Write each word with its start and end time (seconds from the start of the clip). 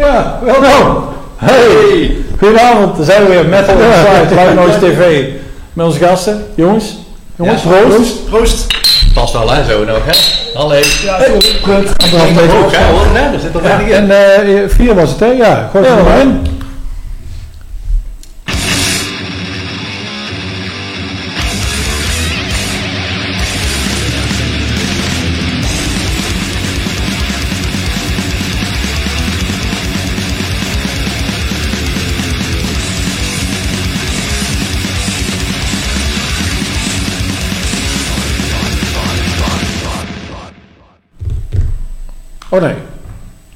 Ja, 0.00 0.38
welkom. 0.42 1.04
Hey. 1.36 2.16
Goedenavond, 2.38 2.96
daar 2.96 3.04
zijn 3.06 3.22
we 3.24 3.28
weer. 3.28 3.44
Metal 3.46 3.74
Inside, 3.74 4.34
Live 4.40 4.54
Noise 4.54 4.78
TV. 4.78 5.22
Met 5.72 5.86
onze 5.86 5.98
gasten. 5.98 6.44
Jongens, 6.54 6.96
jongens, 7.36 7.62
Ja, 7.62 7.70
Roost. 7.88 8.24
Proost. 8.30 8.66
Past 9.14 9.32
wel 9.32 9.50
hè, 9.50 9.64
zo 9.70 9.84
nog 9.84 9.98
hè? 10.04 10.12
Hallo. 10.58 10.74
Ja, 11.04 11.18
goed. 11.62 11.92
Anderhalf 12.02 12.30
meter 12.34 12.50
Hoog 12.50 12.60
hè, 12.76 12.78
afstand. 12.78 12.96
hoor, 12.96 13.06
hè? 13.16 13.32
Er 13.34 13.40
zit 13.40 13.54
er 13.54 13.62
Ja, 13.62 13.68
weinig 13.68 13.96
in. 13.96 14.10
en 14.10 14.62
eh, 14.62 14.68
vier 14.68 14.94
was 14.94 15.10
het, 15.10 15.20
hè? 15.20 15.26
Ja, 15.26 15.68
gooi 15.72 15.84
het 15.84 15.92
Ja, 15.92 15.98
er 15.98 16.04
maar 16.04 16.12
hoor. 16.12 16.20
in. 16.22 16.40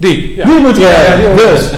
Die. 0.04 0.34
Die 0.44 0.60
moet 0.60 0.76
Ja, 0.76 0.88
er 0.88 1.10
ja, 1.10 1.16
die 1.16 1.28
ook. 1.28 1.36
Dus. 1.36 1.70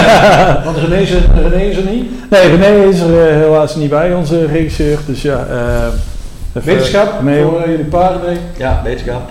Want 0.64 0.76
René 0.76 1.00
is, 1.00 1.10
er, 1.10 1.22
René 1.48 1.64
is 1.64 1.76
er 1.76 1.84
niet. 1.84 2.30
Nee, 2.30 2.56
René 2.56 2.88
is 2.88 3.00
er 3.00 3.28
eh, 3.28 3.34
helaas 3.36 3.76
niet 3.76 3.90
bij, 3.90 4.14
onze 4.14 4.46
regisseur. 4.46 4.98
Dus 5.06 5.22
ja, 5.22 5.46
eh, 5.50 6.62
Wetenschap 6.64 7.22
Nee, 7.22 7.42
voor 7.42 7.60
eh, 7.60 7.70
jullie 7.70 7.84
paarden. 7.84 8.38
Ja, 8.56 8.80
wetenschap. 8.84 9.30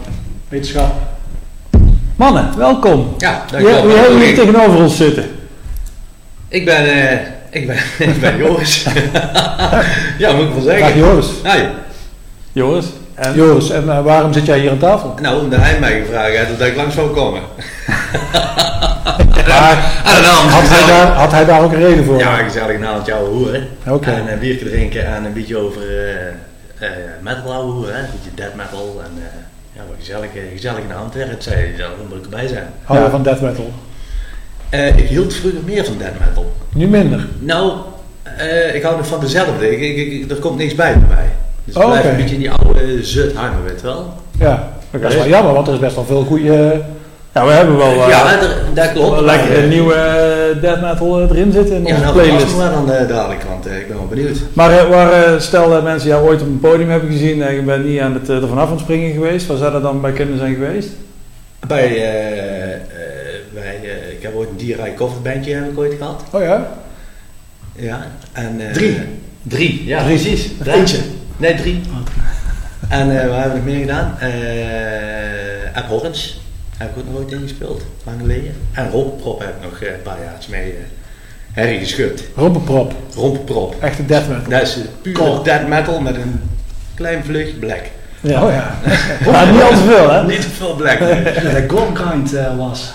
Wetenschap. 0.49 0.93
Mannen, 2.15 2.57
welkom. 2.57 3.13
Ja, 3.17 3.43
dankjewel. 3.51 3.87
wie 3.87 3.95
hebben 3.95 4.35
tegenover 4.35 4.81
ons 4.81 4.97
zitten? 4.97 5.25
Ik 6.47 6.65
ben, 6.65 6.85
eh, 6.85 7.19
ik 7.49 7.67
ben, 7.67 7.77
ik 8.09 8.19
ben 8.19 8.37
Joris. 8.37 8.85
ja, 10.17 10.33
moet 10.33 10.45
ik 10.45 10.53
wel 10.53 10.63
Dag 10.63 10.63
zeggen. 10.63 10.97
Joris. 10.97 11.27
Hi. 11.43 11.63
Joris. 12.51 12.85
En 13.21 13.33
Joris, 13.35 13.69
en 13.69 13.89
eh, 13.89 14.03
waarom 14.03 14.33
zit 14.33 14.45
jij 14.45 14.59
hier 14.59 14.71
aan 14.71 14.77
tafel? 14.77 15.15
Nou, 15.21 15.41
omdat 15.41 15.59
hij 15.59 15.79
mij 15.79 15.99
gevraagd 15.99 16.35
heeft 16.37 16.59
dat 16.59 16.67
ik 16.67 16.75
langs 16.75 16.95
zou 16.95 17.09
komen. 17.09 17.41
Maar 19.47 19.93
En 20.15 20.23
dan 20.23 20.47
had 20.47 20.63
hij, 20.69 20.85
daar, 20.87 21.07
had 21.07 21.31
hij 21.31 21.45
daar 21.45 21.61
ook 21.63 21.71
een 21.73 21.79
reden 21.83 22.05
voor? 22.05 22.17
Ja, 22.17 22.35
gezellig 22.35 22.75
een 22.75 22.85
avondje 22.85 23.13
ouwe 23.13 23.29
hoeren. 23.29 23.67
Oké. 23.87 24.11
En 24.11 24.31
een 24.31 24.39
biertje 24.39 24.69
drinken 24.69 25.05
en 25.05 25.23
een 25.25 25.33
beetje 25.33 25.57
over 25.57 25.81
eh 25.81 26.27
eh, 26.79 26.89
metal 27.21 27.83
hè. 27.85 27.99
Een 27.99 28.05
beetje 28.13 28.35
death 28.35 28.55
metal. 28.55 29.01
En 29.05 29.11
eh, 29.17 29.23
ja, 29.73 29.81
wat 29.87 29.95
gezellig, 29.99 30.29
gezellig 30.53 30.79
in 30.79 30.87
de 30.87 30.93
hand. 30.93 31.13
Het 31.13 31.43
zei, 31.43 31.75
daar 31.77 31.89
moet 32.09 32.17
ik 32.17 32.23
erbij 32.23 32.47
zijn. 32.47 32.67
Hou 32.83 32.99
je 32.99 33.05
Ja. 33.05 33.11
van 33.11 33.23
death 33.23 33.41
metal? 33.41 33.71
Eh, 34.69 34.97
ik 34.97 35.07
hield 35.07 35.33
vroeger 35.33 35.59
meer 35.65 35.85
van 35.85 35.97
death 35.97 36.19
metal. 36.27 36.51
Nu 36.73 36.87
minder. 36.87 37.27
Nou, 37.39 37.71
eh, 38.37 38.75
ik 38.75 38.83
hou 38.83 38.97
nog 38.97 39.07
van 39.07 39.19
dezelfde. 39.19 39.71
Ik, 39.71 39.97
ik, 39.97 40.11
ik- 40.11 40.31
er 40.31 40.37
komt 40.37 40.57
niks 40.57 40.75
bij 40.75 40.93
bij 40.99 41.15
mij. 41.15 41.25
Dus 41.65 41.75
ik 41.75 41.83
Oh, 41.83 41.95
een 42.03 42.15
beetje 42.17 42.33
in 42.35 42.39
die 42.41 42.51
oude 42.51 43.03
zut 43.03 43.35
hangen, 43.35 43.63
weet 43.63 43.79
je 43.81 43.85
wel. 43.87 44.13
Ja, 44.39 44.69
dat 44.91 45.11
is 45.11 45.15
wel 45.15 45.27
jammer, 45.27 45.53
want 45.53 45.67
er 45.67 45.73
is 45.73 45.79
best 45.79 45.95
wel 45.95 46.05
veel 46.05 46.23
goede... 46.23 46.81
ja, 47.33 47.45
we 47.45 47.51
hebben 47.51 47.77
wel 47.77 47.91
eh, 47.91 48.07
ja, 48.09 48.37
dat, 48.39 48.49
dat 48.73 48.91
klopt. 48.91 49.09
wel 49.15 49.23
lekker 49.23 49.57
een 49.57 49.63
eh, 49.63 49.69
nieuwe 49.69 49.93
eh, 49.93 50.61
death 50.61 50.81
metal 50.81 51.21
eh, 51.21 51.29
erin 51.29 51.51
zitten 51.51 51.75
in 51.75 51.85
Ja, 51.85 51.89
onze 51.93 52.03
nou, 52.03 52.13
playlist. 52.13 52.59
eh, 52.59 53.07
dadelijk, 53.07 53.43
want 53.43 53.65
eh, 53.65 53.77
ik 53.77 53.87
ben 53.87 53.97
wel 53.97 54.07
benieuwd. 54.07 54.37
Maar 54.53 54.71
eh, 54.79 54.89
waar, 54.89 55.11
eh, 55.11 55.39
stel 55.39 55.69
dat 55.69 55.83
mensen 55.83 56.09
jou 56.09 56.27
ooit 56.27 56.41
op 56.41 56.47
een 56.47 56.59
podium 56.59 56.89
hebben 56.89 57.11
gezien 57.11 57.41
en 57.43 57.53
je 57.55 57.61
bent 57.61 57.85
niet 57.85 57.99
aan 57.99 58.13
het, 58.13 58.29
eh, 58.29 58.35
er 58.41 58.47
vanaf 58.47 58.65
aan 58.65 58.71
het 58.71 58.79
springen 58.81 59.13
geweest, 59.13 59.47
waar 59.47 59.57
zou 59.57 59.71
dat 59.71 59.81
dan 59.81 60.01
bij 60.01 60.11
kunnen 60.11 60.37
zijn 60.37 60.53
geweest? 60.53 60.89
Bij, 61.67 61.85
eh, 61.95 62.73
eh, 62.73 62.79
bij 63.53 63.79
eh, 63.83 64.11
ik 64.11 64.21
heb 64.21 64.35
ooit 64.35 64.49
een 64.49 64.57
dierrijk 64.57 64.95
coverbandje 64.95 65.53
heb 65.53 65.71
ik 65.71 65.77
ooit 65.77 65.93
gehad. 65.97 66.23
Oh 66.31 66.41
ja? 66.41 66.67
Ja. 67.75 68.05
En, 68.31 68.55
eh, 68.59 68.73
Drie. 68.73 68.97
Drie, 69.43 69.85
ja 69.85 70.03
Drie. 70.03 70.17
precies. 70.19 70.49
Eentje. 70.65 70.97
Nee, 71.41 71.55
drie. 71.55 71.81
En 72.89 73.21
eh 73.21 73.27
waar 73.29 73.39
hebben 73.41 73.51
we 73.51 73.55
nog 73.57 73.65
meer 73.65 73.79
gedaan? 73.79 74.19
Eh 74.19 75.77
Abhorrence. 75.77 76.29
Heb 76.77 76.89
ik 76.89 76.97
ook 76.97 77.05
nog 77.11 77.15
ooit 77.21 77.31
ingespeeld, 77.31 77.81
lang 78.03 78.19
geleden. 78.19 78.53
En 78.71 78.89
Rompenprop 78.89 79.39
heb 79.39 79.49
ik 79.49 79.69
nog 79.71 79.81
eh, 79.81 79.93
een 79.93 80.01
paar 80.01 80.17
jaar 80.23 80.37
mee 80.49 80.71
uh, 80.71 80.77
herrie 81.51 81.79
geschud. 81.79 82.23
Rompenprop. 82.35 82.93
Rompenprop. 83.15 83.75
Echte 83.81 84.05
death 84.05 84.27
metal. 84.27 84.49
Dat 84.49 84.61
is 84.61 84.77
puur 85.01 85.13
Cool. 85.13 85.43
death 85.43 85.67
metal 85.67 86.01
met 86.01 86.15
een 86.15 86.41
klein 86.95 87.23
vlucht 87.23 87.59
black. 87.59 87.81
Ja. 88.21 88.43
Oh 88.43 88.51
ja. 88.59 88.75
Maar 89.31 89.51
niet 89.51 89.61
al 89.61 89.69
te 89.69 89.83
veel, 89.87 90.11
hè? 90.11 90.23
Niet 90.25 90.41
te 90.41 90.49
veel 90.49 90.75
black. 90.75 90.99
Ja, 91.43 91.51
dat 91.59 91.63
Gormkind 91.67 92.33
eh 92.33 92.57
was. 92.57 92.91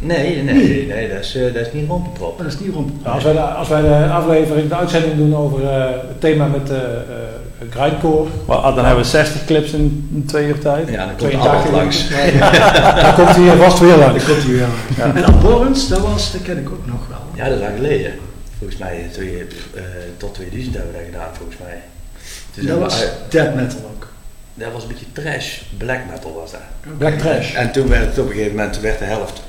Nee, 0.00 0.42
nee, 0.42 0.86
nee, 0.86 1.08
dat 1.08 1.18
is, 1.18 1.34
eh, 1.34 1.42
dat 1.42 1.66
is 1.66 1.72
niet. 1.72 1.88
Maar 1.88 1.98
dat 2.36 2.46
is 2.46 2.58
niet 2.58 2.74
rond. 2.74 3.02
Nou, 3.02 3.14
als, 3.14 3.24
wij 3.24 3.32
de, 3.32 3.40
als 3.40 3.68
wij 3.68 3.80
de 3.80 4.12
aflevering, 4.12 4.68
de 4.68 4.74
uitzending 4.74 5.16
doen 5.16 5.36
over 5.36 5.64
eh, 5.68 5.90
het 5.90 6.20
thema 6.20 6.46
met 6.46 6.70
eh 6.70 6.78
eh, 7.60 7.66
grindcore, 7.70 8.28
Maar, 8.46 8.56
ah, 8.56 8.74
dan 8.74 8.84
hebben 8.84 9.02
we 9.02 9.08
60 9.08 9.44
clips 9.44 9.72
in, 9.72 10.08
in 10.14 10.24
twee 10.26 10.46
uur 10.46 10.58
tijd. 10.58 10.88
Ja, 10.88 11.06
dan 11.06 11.16
komt 11.16 11.30
82 11.30 11.52
Abbott 11.52 11.76
langs. 11.76 12.08
dan 13.04 13.14
komt 13.14 13.28
hij 13.28 13.42
hier 13.42 13.56
vast 13.56 13.78
weer 13.78 13.96
langs. 13.96 14.26
Dat 14.26 14.34
komt 14.34 14.46
hij 14.46 14.56
wel. 14.56 15.14
En 15.14 15.24
Abhorrence, 15.24 15.88
dat, 15.88 16.00
was, 16.00 16.32
dat 16.32 16.42
ken 16.42 16.58
ik 16.58 16.70
ook 16.70 16.86
nog 16.86 17.08
wel. 17.08 17.18
Ja, 17.34 17.44
dat 17.44 17.54
is 17.54 17.60
lang 17.60 17.76
geleden. 17.76 18.12
Volgens 18.58 18.78
mij 18.78 19.08
twee, 19.12 19.46
eh, 19.74 19.82
tot 20.16 20.34
2000 20.34 20.74
hebben 20.74 20.92
we 20.92 20.98
dat 20.98 21.06
gedaan, 21.06 21.34
volgens 21.36 21.58
mij. 21.58 21.80
Dus 22.54 22.66
dat 22.66 22.78
was 22.78 23.04
death 23.28 23.54
metal 23.54 23.80
ook. 23.94 24.08
dat 24.54 24.72
was 24.72 24.82
een 24.82 24.88
beetje 24.88 25.12
trash, 25.12 25.58
black 25.76 26.00
metal 26.10 26.34
was 26.34 26.50
dat. 26.50 26.60
Black 26.98 27.18
trash. 27.18 27.54
En 27.54 27.72
toen 27.72 27.88
werd 27.88 28.06
het 28.06 28.18
op 28.18 28.26
een 28.26 28.32
gegeven 28.32 28.56
moment, 28.56 28.80
werd 28.80 28.98
de 28.98 29.04
helft, 29.04 29.42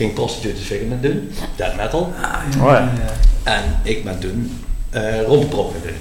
ging 0.00 0.14
Prostitutes 0.14 0.66
Figment 0.66 1.02
doen, 1.02 1.32
death 1.56 1.76
metal. 1.76 2.12
Oh 2.60 2.70
ja. 2.70 2.88
En 3.42 3.62
ik 3.82 4.04
ben 4.04 4.18
toen 4.18 4.64
uh, 4.94 5.28
doen. 5.28 5.94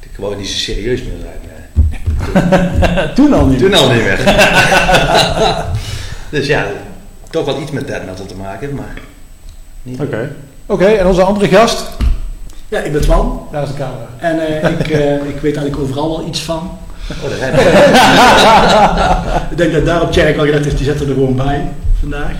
Ik 0.00 0.10
wou 0.16 0.36
niet 0.36 0.48
zo 0.48 0.58
serieus 0.58 1.02
meer 1.02 1.12
zijn. 1.20 1.38
eh. 2.34 3.12
Toen 3.14 3.32
al 3.32 3.46
niet. 3.46 3.58
Toen 3.58 3.74
al 3.74 3.90
niet 3.90 4.02
meer. 4.02 4.18
dus 6.30 6.46
ja, 6.46 6.66
toch 7.30 7.44
wel 7.44 7.60
iets 7.60 7.70
met 7.70 7.86
death 7.86 8.06
metal 8.06 8.26
te 8.26 8.36
maken, 8.36 8.74
maar 8.74 8.94
niet. 9.82 10.00
Oké. 10.00 10.32
Oké, 10.66 10.84
en 10.86 11.06
onze 11.06 11.22
andere 11.22 11.48
gast, 11.48 11.88
Ja, 12.68 12.78
ik 12.78 12.92
ben 12.92 13.00
Twan. 13.00 13.48
daar 13.52 13.62
is 13.62 13.68
de 13.68 13.74
camera. 13.74 14.06
En 14.18 14.62
eh, 14.62 14.70
ik, 14.70 14.88
eh, 14.88 15.14
ik 15.14 15.40
weet 15.40 15.56
eigenlijk 15.56 15.78
overal 15.78 16.08
wel 16.18 16.28
iets 16.28 16.40
van. 16.40 16.78
Ik 19.50 19.56
denk 19.56 19.72
dat 19.72 19.84
daarop 19.84 20.12
Tjerk 20.12 20.38
al 20.38 20.44
gedacht 20.44 20.64
heeft, 20.64 20.76
die 20.76 20.86
zet 20.86 21.00
er 21.00 21.06
gewoon 21.06 21.36
bij 21.36 21.72
vandaag. 22.00 22.32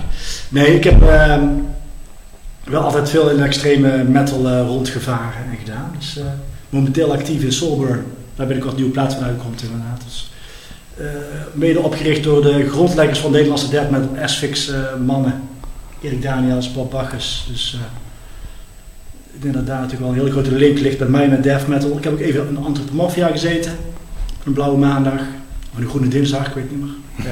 Nee, 0.49 0.75
ik 0.75 0.83
heb 0.83 1.07
ehm, 1.07 1.43
wel 2.63 2.81
altijd 2.81 3.09
veel 3.09 3.29
in 3.29 3.43
extreme 3.43 4.03
metal 4.03 4.47
eh, 4.47 4.61
rondgevaren 4.65 5.43
en 5.51 5.57
gedaan. 5.63 5.95
Dus 5.99 6.17
eh, 6.17 6.23
momenteel 6.69 7.13
actief 7.13 7.43
in 7.43 7.51
Soulburn. 7.51 8.03
Daar 8.35 8.47
ben 8.47 8.57
ik 8.57 8.63
wat 8.63 8.75
nieuwe 8.75 8.91
plaats 8.91 9.15
van 9.15 9.23
uitgekomen 9.23 9.57
inderdaad. 9.63 10.01
Dus, 10.05 10.31
eh, 10.97 11.05
mede 11.53 11.79
opgericht 11.79 12.23
door 12.23 12.41
de 12.41 12.69
grondleggers 12.69 13.19
van 13.19 13.31
Nederlandse 13.31 13.69
death 13.69 13.89
metal, 13.89 14.15
eh, 14.15 14.95
mannen. 15.05 15.41
Erik 16.01 16.21
Daniels, 16.21 16.73
Bob 16.73 16.91
Bacchus. 16.91 17.45
Dus 17.49 17.77
ik 19.33 19.41
denk 19.41 19.53
dat 19.53 19.65
natuurlijk 19.65 19.99
wel 19.99 20.09
een 20.09 20.15
hele 20.15 20.31
grote 20.31 20.51
link 20.51 20.79
ligt 20.79 20.97
bij 20.97 21.07
mij 21.07 21.27
met 21.27 21.43
death 21.43 21.67
metal. 21.67 21.97
Ik 21.97 22.03
heb 22.03 22.13
ook 22.13 22.19
even 22.19 22.47
in 22.47 22.57
Anthropomorphia 22.57 23.27
gezeten. 23.27 23.71
Een 24.45 24.53
blauwe 24.53 24.77
maandag. 24.77 25.19
Of 25.73 25.79
een 25.79 25.89
groene 25.89 26.07
dinsdag, 26.07 26.47
ik 26.47 26.53
weet 26.53 26.71
niet 26.71 26.79
meer. 26.81 27.25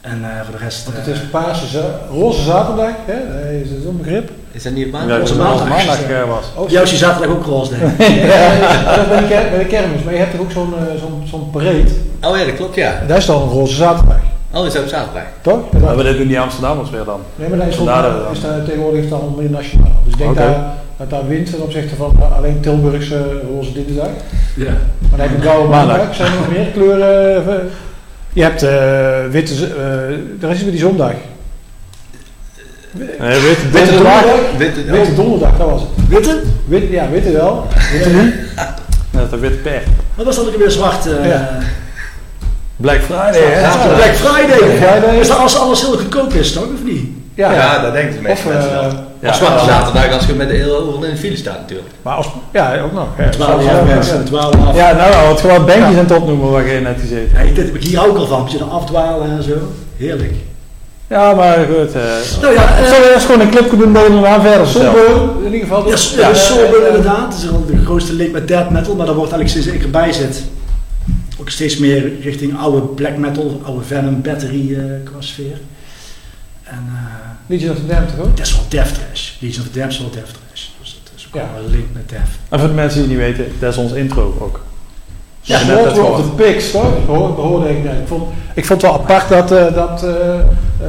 En 0.00 0.18
eh, 0.24 0.28
voor 0.44 0.58
de 0.58 0.64
rest... 0.64 0.84
Want 0.84 0.96
het 0.96 1.06
eh, 1.06 1.12
is 1.12 1.20
paarse, 1.30 1.80
roze 2.10 2.42
zaterdag, 2.42 2.90
hè? 3.06 3.50
Is 3.60 3.68
dat 3.70 3.78
zo'n 3.82 3.96
begrip? 3.96 4.30
Is 4.52 4.62
dat 4.62 4.72
niet 4.72 4.86
op 4.86 4.92
Ja, 4.92 4.98
maandag? 4.98 5.18
dat 5.18 5.28
Onze 5.30 5.40
het 5.42 5.42
maandag. 5.42 5.68
maandag 5.76 6.00
eh, 6.02 6.28
was. 6.28 6.44
Oh, 6.56 6.68
Jou 6.70 6.84
is 6.84 6.90
die 6.90 6.98
zaterdag 6.98 7.36
ook 7.36 7.44
roze, 7.44 7.78
denk 7.78 7.92
ik. 7.92 8.06
ja, 8.30 8.84
dat 8.84 8.98
is 9.04 9.08
bij 9.08 9.20
de, 9.20 9.48
bij 9.50 9.58
de 9.58 9.64
kermis, 9.64 10.02
maar 10.02 10.12
je 10.12 10.18
hebt 10.18 10.30
toch 10.30 10.40
ook 10.40 10.50
zo'n 10.50 10.74
zo'n 10.98 11.22
zo'n 11.30 11.50
parade. 11.50 11.84
Oh 12.22 12.36
ja, 12.38 12.44
dat 12.44 12.54
klopt 12.54 12.74
ja. 12.74 12.92
En 13.00 13.06
daar 13.06 13.16
is 13.16 13.26
dan 13.26 13.42
een 13.42 13.48
roze 13.48 13.74
zaterdag, 13.74 14.16
Oh, 14.52 14.66
is 14.66 14.72
dat 14.72 14.82
op 14.82 14.88
zaterdag? 14.88 15.22
toch? 15.40 15.60
Ja, 15.72 15.94
maar 15.94 16.04
dit 16.04 16.16
doen 16.16 16.26
die 16.26 16.40
Amsterdammers 16.40 16.90
weer 16.90 17.04
dan. 17.04 17.20
Nee, 17.36 17.48
maar 17.48 17.58
dat 17.58 17.66
is, 17.66 17.72
ook, 17.72 17.78
Vandaar 17.78 18.02
dat 18.02 18.22
dan- 18.24 18.32
is 18.32 18.40
daar 18.40 18.64
tegenwoordig 18.64 19.08
dan 19.08 19.34
meer 19.38 19.50
nationaal. 19.50 19.92
Dus 20.04 20.12
ik 20.12 20.18
denk 20.18 20.30
Oké. 20.30 20.40
daar, 20.40 20.72
dat 21.00 21.10
daar 21.10 21.28
wint 21.28 21.50
ten 21.50 21.62
opzichte 21.62 21.96
van 21.96 22.16
eh, 22.20 22.36
alleen 22.36 22.60
Tilburgse 22.60 23.40
roze 23.54 23.72
dinsdag. 23.72 24.08
Ja. 24.56 24.64
Maar 24.70 25.10
dan 25.10 25.20
heb 25.20 25.30
je 25.30 25.36
blauwe 25.36 25.68
Maandag. 25.68 26.14
Zijn 26.14 26.32
er 26.32 26.38
nog 26.38 26.50
meer 26.50 26.66
kleuren? 26.66 27.46
eh, 27.46 27.54
Je 28.32 28.42
hebt 28.42 28.62
eh, 28.62 29.32
witte, 29.32 29.66
eh 29.66 30.16
daar 30.40 30.50
is 30.50 30.62
weer 30.62 30.70
die 30.70 30.80
zondag. 30.80 31.12
Nee, 32.92 33.08
witte 33.40 33.68
Witte 33.70 33.94
donderdag. 33.94 34.22
donderdag. 34.22 34.56
Witte, 34.58 34.80
oh, 34.80 34.90
Witte 34.90 35.14
donderdag, 35.14 35.56
dat 35.58 35.70
was 35.70 35.80
het. 35.80 36.08
Witte? 36.08 36.42
Wit, 36.66 36.90
ja, 36.90 37.08
witte 37.10 37.32
wel. 37.32 37.66
Witte 37.92 38.08
niet. 38.08 38.34
Dat 39.10 39.26
is 39.26 39.32
een 39.32 39.40
witte 39.40 39.56
per. 39.58 39.82
Wat 40.14 40.26
was 40.26 40.36
dan 40.36 40.46
ook 40.46 40.56
weer 40.56 40.70
zwart? 40.70 41.06
eh, 41.06 41.28
Ja. 41.28 41.58
Black 42.76 43.00
Friday, 43.00 43.40
hè? 43.40 43.60
ja, 43.60 43.76
Black 43.94 44.14
Friday. 44.14 44.56
Black 44.56 44.76
Friday. 44.90 45.18
Is 45.18 45.28
dat 45.28 45.38
als 45.38 45.58
alles 45.58 45.80
heel 45.80 45.92
goedkoop 45.98 46.32
is, 46.32 46.52
toch? 46.52 46.62
Of 46.64 46.84
niet? 46.84 47.08
Ja, 47.40 47.52
Ja, 47.52 47.82
dat 47.82 47.92
denkt 47.92 48.14
de 48.14 48.20
meeste 48.20 48.46
Of, 48.48 48.52
mensen 48.54 48.70
eh, 48.72 48.80
wel. 48.80 48.90
Ja. 49.20 49.32
Zwarte 49.32 49.64
zaterdag 49.64 50.12
als 50.12 50.26
je 50.26 50.32
met 50.34 50.48
de 50.48 50.54
hele 50.54 50.72
in 50.94 51.00
de 51.10 51.16
file 51.16 51.36
staat 51.36 51.58
natuurlijk. 51.60 51.88
maar 52.02 52.14
als, 52.14 52.26
ja, 52.52 52.80
ook 52.80 52.92
nog. 52.92 53.06
Ja, 53.18 53.28
12 53.28 53.64
ja, 53.64 53.70
af 53.70 53.88
ja. 53.88 53.94
mensen, 53.94 54.24
12 54.24 54.66
af. 54.66 54.76
Ja, 54.76 54.92
nou, 54.92 55.28
het 55.30 55.40
gewoon 55.40 55.66
bandjes 55.66 55.86
aan 55.86 56.04
het 56.04 56.12
opnoemen 56.16 56.50
waar 56.50 56.66
je 56.66 56.80
net 56.80 56.96
gezeten 57.00 57.30
Ja, 57.34 57.40
ik, 57.40 57.82
hier 57.82 58.06
ook 58.08 58.16
al 58.16 58.26
van. 58.26 58.38
Een 58.38 58.44
beetje 58.44 58.64
afdwalen 58.64 59.30
en 59.30 59.42
zo. 59.42 59.52
Heerlijk. 59.96 60.32
Ja, 61.06 61.34
maar 61.34 61.54
goed. 61.58 61.94
eh 61.94 62.02
Nou 62.40 62.54
ja, 62.54 62.76
Zullen 62.84 63.00
we 63.00 63.10
eerst 63.14 63.26
gewoon 63.26 63.40
een 63.40 63.50
clip 63.50 63.70
doen 63.78 63.92
dat 63.92 64.06
we 64.06 64.12
daarna 64.12 64.40
verder? 64.40 64.66
Sober, 64.66 65.10
in 65.38 65.44
ieder 65.52 65.60
geval. 65.60 65.84
Ja, 65.84 65.90
dat- 65.90 65.98
s- 65.98 66.14
ja, 66.14 66.28
eh, 66.28 66.34
Sober 66.34 66.86
inderdaad. 66.86 67.32
Het 67.32 67.42
is 67.42 67.50
wel 67.50 67.66
de 67.66 67.84
grootste 67.84 68.12
link 68.12 68.32
met 68.32 68.48
death 68.48 68.70
metal, 68.70 68.94
maar 68.94 69.06
dat 69.06 69.14
wordt 69.14 69.32
eigenlijk 69.32 69.62
sinds 69.64 69.78
ik 69.78 69.84
erbij 69.84 70.12
zit 70.12 70.42
ook 71.40 71.50
steeds 71.50 71.76
meer 71.78 72.12
richting 72.22 72.58
oude 72.58 72.80
black 72.80 73.16
metal, 73.16 73.60
oude 73.64 73.84
Venom, 73.84 74.22
Battery 74.22 74.74
eh 74.74 74.82
qua 75.04 75.16
sfeer. 75.20 75.58
En 76.64 76.88
eh 76.92 77.29
Legion 77.50 77.70
of 77.70 77.76
the 77.76 77.86
Damned 77.86 78.08
toch 78.16 78.26
ook? 78.26 78.36
dat 78.36 78.46
is 78.46 78.52
wel 78.54 78.64
death 78.68 78.94
trash. 78.94 79.30
Legion 79.40 79.60
of 79.64 79.66
the 79.72 79.78
Damned 79.78 79.92
is 79.94 80.00
wel 80.00 80.10
death 80.10 80.28
trash. 80.46 80.62
Dus 80.80 81.00
dat 81.04 81.12
is 81.16 81.26
ook 81.28 81.34
Ja. 81.34 81.48
wel 81.54 81.64
een 81.64 81.70
link 81.70 81.86
met 81.92 82.08
death. 82.08 82.28
En 82.48 82.58
voor 82.58 82.68
de 82.68 82.74
mensen 82.74 82.98
die 83.00 83.08
niet 83.08 83.18
weten, 83.18 83.44
dat 83.58 83.72
is 83.72 83.78
ons 83.78 83.92
intro 83.92 84.36
ook. 84.40 84.60
Ja, 85.40 85.58
Ja, 85.60 85.66
net 85.66 85.84
dat 85.84 85.98
of 85.98 86.16
the 86.22 86.28
Pigs, 86.42 86.70
toch? 86.70 86.82
Dat 86.82 86.92
hoor- 87.06 87.28
dat 87.36 87.36
hoorde 87.36 87.68
ik 87.70 87.84
net. 87.84 87.92
Ik 87.92 88.06
vond, 88.06 88.22
ik 88.54 88.64
vond 88.66 88.82
het 88.82 88.90
wel 88.90 89.00
apart 89.00 89.28
dat, 89.28 89.52
eh, 89.52 89.74
dat 89.74 90.02
eh, 90.04 90.38
eh, 90.38 90.44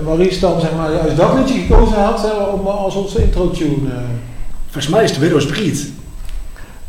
Maurice 0.06 0.40
dan 0.40 0.62
zeg 0.62 0.70
maar, 0.78 0.92
juist 0.92 1.18
dat 1.18 1.34
liedje 1.38 1.60
gekozen 1.60 2.04
had 2.04 2.24
maar, 2.24 2.48
om, 2.48 2.68
als 2.68 2.96
onze 2.96 3.22
intro-tune. 3.24 3.76
eh. 3.90 3.98
Volgens 4.64 4.88
mij 4.94 5.04
is 5.04 5.14
de 5.14 5.20
Widow's 5.20 5.46
Breed. 5.46 5.88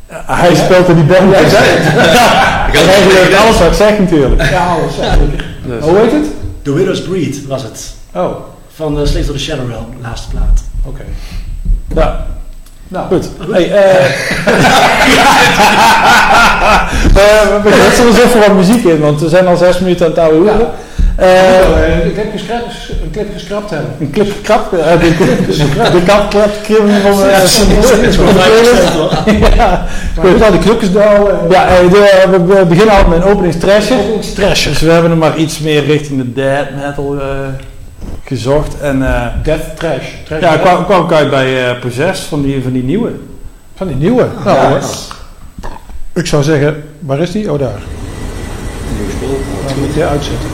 Hij 0.06 0.54
speelt 0.54 0.88
in 0.88 0.94
die 0.94 1.04
band. 1.04 1.34
Hij 1.34 1.48
zei 1.48 1.64
het. 1.64 1.84
Hij 2.72 3.22
regelt 3.22 3.42
alles 3.44 3.58
wat 3.58 3.66
ik 3.68 3.74
zeg 3.74 3.98
natuurlijk. 3.98 4.50
ja, 4.50 4.66
alles. 4.66 4.94
Dus. 5.66 5.84
Hoe 5.84 5.98
heet 5.98 6.12
het? 6.12 6.26
The 6.62 6.72
Widow's 6.74 7.02
Breed 7.02 7.46
was 7.46 7.62
het. 7.62 7.94
Oh, 8.14 8.34
Van 8.74 8.94
de 8.94 9.06
Slave 9.06 9.30
of 9.30 9.36
the 9.36 9.42
Shadow 9.42 9.68
Realm, 9.68 9.86
laatste 10.02 10.28
plaat. 10.28 10.62
oké. 10.84 11.02
Ja, 11.94 12.26
Nou, 12.88 13.06
goed. 13.06 13.28
Hey, 13.50 13.70
eh 13.72 13.72
we 17.14 17.60
we 17.62 17.70
zetten 17.96 18.22
er 18.22 18.26
even 18.28 18.40
wat 18.40 18.54
muziek 18.56 18.84
in, 18.84 19.00
want 19.00 19.20
we 19.20 19.28
zijn 19.28 19.46
al 19.46 19.56
zes 19.56 19.78
minuten 19.78 20.04
aan 20.06 20.10
het 20.12 20.20
oude 20.20 20.36
hoeren. 20.36 20.66
Eh, 21.16 21.58
eh, 21.58 22.06
ik 22.06 22.16
heb 22.16 22.26
geschrapt, 22.32 22.74
een 23.02 23.10
clip 23.10 23.28
geschrapt 23.32 23.70
hebben. 23.70 23.90
een 24.00 24.10
clip 24.10 24.32
gekrapt. 24.36 24.72
eh, 24.72 25.00
de 25.00 25.14
de 25.92 26.02
kap 26.06 26.30
klapt 26.30 26.60
kribbelen 26.62 27.00
van 27.02 27.16
de. 27.16 27.22
Ja, 29.56 29.86
Maar 30.16 30.26
goed, 30.32 30.42
al 30.42 30.50
die 30.50 30.60
krukjesdal. 30.60 31.28
eh, 31.30 31.50
ja 31.50 31.66
eh, 31.68 31.90
de- 31.90 32.44
we- 32.46 32.64
beginnen 32.66 32.94
al 32.96 33.08
met 33.08 33.22
een 33.22 33.30
openingstrasje. 33.30 33.94
Trash. 34.34 34.66
Dus 34.68 34.80
we 34.80 34.90
hebben 34.90 35.10
hem 35.10 35.18
maar 35.20 35.36
iets 35.36 35.58
meer 35.58 35.84
richting 35.84 36.18
de 36.20 36.32
death 36.32 36.66
metal 36.86 37.20
eh, 37.20 37.26
gezocht. 38.24 38.80
En 38.80 39.02
eh, 39.14 39.26
Death 39.42 39.76
Trash. 39.76 40.06
trash 40.24 40.40
ja, 40.40 40.56
kwam, 40.56 40.84
kwam 40.84 41.04
ik 41.04 41.12
uit 41.12 41.30
bij 41.30 41.70
eh 41.70 41.80
Possessed 41.80 42.26
van 42.26 42.42
die, 42.42 42.62
van 42.62 42.72
die 42.72 42.82
nieuwe. 42.84 43.10
Van 43.74 43.86
die 43.86 43.96
nieuwe. 43.96 44.26
Nou, 44.44 44.56
Ja. 44.56 44.80
ik 46.14 46.26
zou 46.26 46.42
zeggen, 46.42 46.84
waar 46.98 47.18
is 47.18 47.30
die? 47.30 47.52
Oh, 47.52 47.58
daar. 47.58 47.80
Dan 49.66 49.78
moet 49.80 49.94
je 49.94 50.04
uitzetten. 50.06 50.48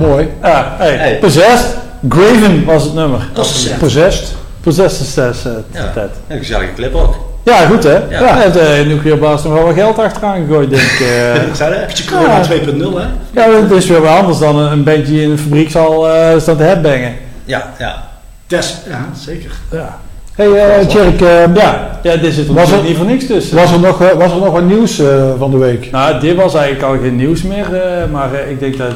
Ja, 0.00 0.06
mooi. 0.06 0.28
Ja, 0.42 0.74
hey. 0.78 0.96
Hey. 0.96 1.18
Possessed. 1.18 1.76
Graven 2.08 2.64
was 2.64 2.82
het 2.82 2.94
nummer. 2.94 3.20
Dat 3.32 3.44
is 3.44 3.68
een 3.70 3.78
Possessed. 3.78 4.34
Possessed 4.60 5.00
is 5.06 5.12
zes, 5.14 5.44
eh, 5.44 5.52
Ja. 5.72 5.90
tijd. 5.94 6.10
Een 6.28 6.38
gezellige 6.38 6.72
clip 6.74 6.94
ook. 6.94 7.14
Ja, 7.44 7.66
goed 7.66 7.82
hè? 7.82 7.92
Ja. 8.10 8.20
Ja. 8.20 8.36
heeft 8.36 8.54
de 8.54 8.84
nuclear 8.86 9.18
blast 9.18 9.44
nog 9.44 9.52
wel 9.52 9.62
wat 9.64 9.74
geld 9.74 9.98
achteraan 9.98 10.44
gegooid, 10.46 10.70
denk 10.70 10.82
ik. 10.82 11.00
eh. 11.00 11.54
Zou 11.54 11.70
dat? 11.74 11.86
Beetje 11.86 12.04
corona 12.04 12.42
2.0 12.44 12.98
hè? 12.98 13.06
ja, 13.40 13.60
het 13.62 13.70
is 13.70 13.86
weer 13.86 14.00
wat 14.00 14.10
anders 14.18 14.38
dan 14.38 14.56
een, 14.58 14.72
een 14.72 14.84
bandje 14.84 15.22
in 15.22 15.30
een 15.30 15.38
fabriek 15.38 15.70
zal 15.70 16.08
eh 16.08 16.38
staan 16.40 16.56
te 16.56 16.62
headbangen. 16.62 17.12
Ja, 17.44 17.72
ja. 17.78 18.02
Test, 18.46 18.76
ja, 18.88 19.08
zeker. 19.24 19.50
Ja. 19.70 19.98
Hey 20.34 20.46
uh, 20.46 20.86
Tjerk, 20.86 21.20
eh, 21.20 21.54
Ja, 21.54 21.88
ja, 22.02 22.16
dit 22.16 22.34
zit 22.34 22.48
er 22.48 22.54
Was 22.54 22.70
er- 22.72 22.82
niet 22.82 22.96
voor 22.96 23.06
niks 23.06 23.26
tussen. 23.26 23.56
was, 23.56 23.72
er 23.72 23.80
nog, 23.80 24.02
eh, 24.02 24.08
was 24.10 24.30
er 24.32 24.38
nog 24.38 24.52
wat 24.52 24.64
nieuws 24.64 24.98
eh, 24.98 25.06
van 25.38 25.50
de 25.50 25.56
week? 25.56 25.90
Nou, 25.90 26.20
dit 26.20 26.36
was 26.36 26.54
eigenlijk 26.54 26.84
al 26.84 27.00
geen 27.02 27.16
nieuws 27.16 27.42
meer, 27.42 27.74
eh, 27.74 28.10
maar 28.12 28.34
eh, 28.34 28.50
ik 28.50 28.60
denk 28.60 28.78
dat 28.78 28.88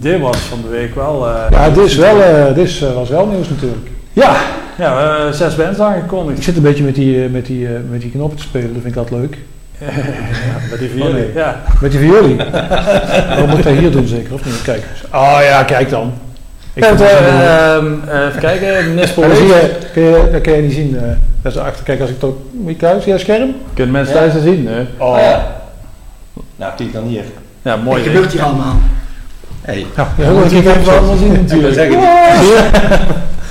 dit 0.00 0.20
was 0.20 0.36
van 0.36 0.58
de 0.62 0.68
week 0.68 0.94
wel. 0.94 1.28
eh, 1.28 1.34
Ja, 1.50 1.70
dit, 1.70 1.84
is 1.84 1.96
wel, 1.96 2.22
eh, 2.22 2.54
dit 2.54 2.66
is, 2.66 2.82
eh, 2.82 2.92
was 2.94 3.08
wel 3.08 3.26
nieuws 3.26 3.48
natuurlijk. 3.48 3.86
ja, 4.12 4.36
ja 4.78 5.16
eh, 5.26 5.32
zes 5.32 5.56
bands 5.56 5.78
aangekondigd. 5.80 6.38
Ik 6.38 6.44
zit 6.44 6.56
een 6.56 6.62
beetje 6.62 6.84
met 6.84 6.94
die, 6.94 7.24
eh, 7.24 7.30
met 7.30 7.46
die, 7.46 7.66
eh, 7.66 7.72
met 7.90 8.00
die 8.00 8.10
knoppen 8.10 8.36
te 8.38 8.42
spelen, 8.42 8.72
dat 8.72 8.82
vind 8.82 8.94
ik 8.94 9.00
altijd 9.00 9.20
leuk. 9.20 9.38
ja, 10.48 10.60
met 10.70 10.78
die 10.78 10.88
vier. 10.88 11.04
Oh, 11.06 11.12
nee. 11.12 11.30
Ja. 11.34 11.60
Met 11.80 11.90
die 11.90 12.00
violie. 12.00 12.36
Waarom 13.28 13.48
moet 13.48 13.58
ik 13.58 13.64
dat 13.64 13.72
hier 13.76 13.90
doen 13.90 14.06
zeker, 14.06 14.34
of 14.34 14.44
niet? 14.44 14.62
Kijk. 14.62 14.82
Oh 15.14 15.38
ja, 15.42 15.62
kijk 15.62 15.90
dan. 15.90 16.12
Ik 16.72 16.84
Ja, 16.84 16.90
het, 16.90 17.00
eh, 17.00 17.74
ehm, 17.76 17.86
even 18.26 18.40
kijken, 18.40 18.66
Ja, 18.68 18.96
dat, 18.96 19.14
Waste. 19.14 19.44
je, 19.44 19.70
kun 19.92 20.02
je, 20.02 20.28
dat 20.32 20.40
kun 20.40 20.52
je 20.56 20.62
niet 20.62 20.72
zien. 20.72 20.96
eh 20.98 21.02
dat 21.42 21.52
is 21.52 21.58
achter. 21.58 21.84
Kijk, 21.84 22.00
als 22.00 22.10
ik 22.10 22.18
toch... 22.18 22.34
Moet 22.52 22.70
je 22.70 22.76
kijken, 22.76 23.02
zie 23.02 23.12
je 23.12 23.18
dat 23.18 23.26
scherm? 23.26 23.54
Kunnen 23.74 23.92
mensen 23.92 24.14
Ja. 24.14 24.20
thuis 24.20 24.32
dat 24.32 24.42
zien? 24.42 24.66
hè? 24.66 24.80
Oh. 24.98 25.18
Ja. 25.20 25.56
Nou, 26.56 26.72
kijk 26.76 26.92
dan 26.92 27.04
hier. 27.04 27.22
Ja, 27.62 27.76
mooi. 27.76 27.96
Wat 28.02 28.06
gebeurt 28.12 28.32
hier 28.32 28.42
allemaal? 28.42 28.76
Hey. 29.68 29.86
Ja, 29.96 30.08
ik 30.44 30.52
even 30.66 30.98
allemaal 30.98 31.16
zien 31.16 31.32
natuurlijk. 31.32 31.74
zeggen, 31.74 32.00
Ja. 32.00 32.34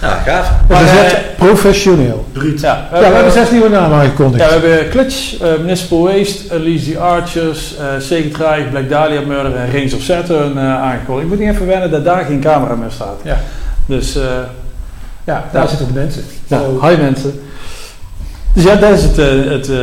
Nou, 0.01 0.13
gaaf. 0.25 0.49
Maar, 0.67 0.83
Maar, 0.83 1.05
is 1.05 1.13
eh, 1.13 1.19
professioneel. 1.37 2.25
Bruut. 2.31 2.59
Ja, 2.61 2.87
Ja, 2.93 2.99
we 2.99 3.05
hebben 3.05 3.31
zes 3.31 3.51
nieuwe 3.51 3.69
namen 3.69 3.97
aangekondigd. 3.97 4.43
Ja, 4.51 4.59
we 4.59 4.67
hebben 4.67 4.89
Clutch, 4.89 5.39
eh, 5.41 5.47
Municipal 5.59 6.03
Waste, 6.03 6.53
Elise 6.55 6.91
the 6.91 6.99
Archers, 6.99 7.75
uh, 7.79 7.85
Sacred 7.99 8.69
Black 8.69 8.89
Dahlia 8.89 9.21
Murder 9.21 9.55
en 9.55 9.69
Rings 9.71 9.93
of 9.93 10.01
Saturn 10.01 10.57
eh 10.57 10.81
aangekondigd. 10.81 11.23
Ik 11.23 11.29
moet 11.37 11.39
niet 11.45 11.53
even 11.53 11.67
wennen 11.67 11.91
dat 11.91 12.05
daar 12.05 12.25
geen 12.25 12.39
camera 12.39 12.75
meer 12.75 12.91
staat. 12.91 13.19
Ja. 13.23 13.37
Dus, 13.85 14.15
eh 14.15 14.23
Ja, 15.23 15.43
daar 15.51 15.61
Ja. 15.61 15.67
zitten 15.67 15.87
de 15.87 15.93
mensen. 15.93 16.23
ja, 16.47 16.59
Oh. 16.61 16.87
hi 16.89 16.95
mensen. 16.97 17.39
Dus 18.53 18.63
ja, 18.63 18.75
dat 18.75 18.89
is 18.97 19.03
het, 19.03 19.17
eh, 19.17 19.25
het 19.51 19.69
eh, 19.69 19.77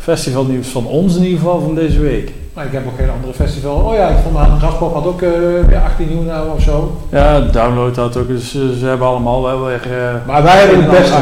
festivalnieuws 0.00 0.68
van 0.68 0.86
ons 0.86 1.16
in 1.16 1.22
ieder 1.22 1.38
geval 1.38 1.60
van 1.60 1.74
deze 1.74 2.00
week. 2.00 2.30
Maar 2.54 2.64
ik 2.64 2.72
heb 2.72 2.86
ook 2.86 2.96
geen 2.98 3.10
andere 3.10 3.32
festival. 3.32 3.76
Oh 3.76 3.94
ja, 3.94 4.08
ik 4.08 4.16
vond 4.22 4.36
aan 4.36 4.58
Graspop 4.58 4.94
had 4.94 5.06
ook 5.06 5.20
weer 5.20 5.80
18 5.84 6.08
nieuwe 6.08 6.24
namen 6.24 6.52
of 6.54 6.62
zo. 6.62 6.96
Ja, 7.08 7.40
download 7.40 7.94
dat 7.94 8.16
ook, 8.16 8.26
dus 8.28 8.54
eh, 8.54 8.60
ze 8.78 8.86
hebben 8.86 9.06
allemaal 9.06 9.42
wel 9.42 9.64
weer... 9.64 9.80
eh, 9.82 10.14
Maar 10.26 10.42
wij 10.42 10.58
hebben 10.58 10.82
het 10.82 10.90
beste. 10.90 11.16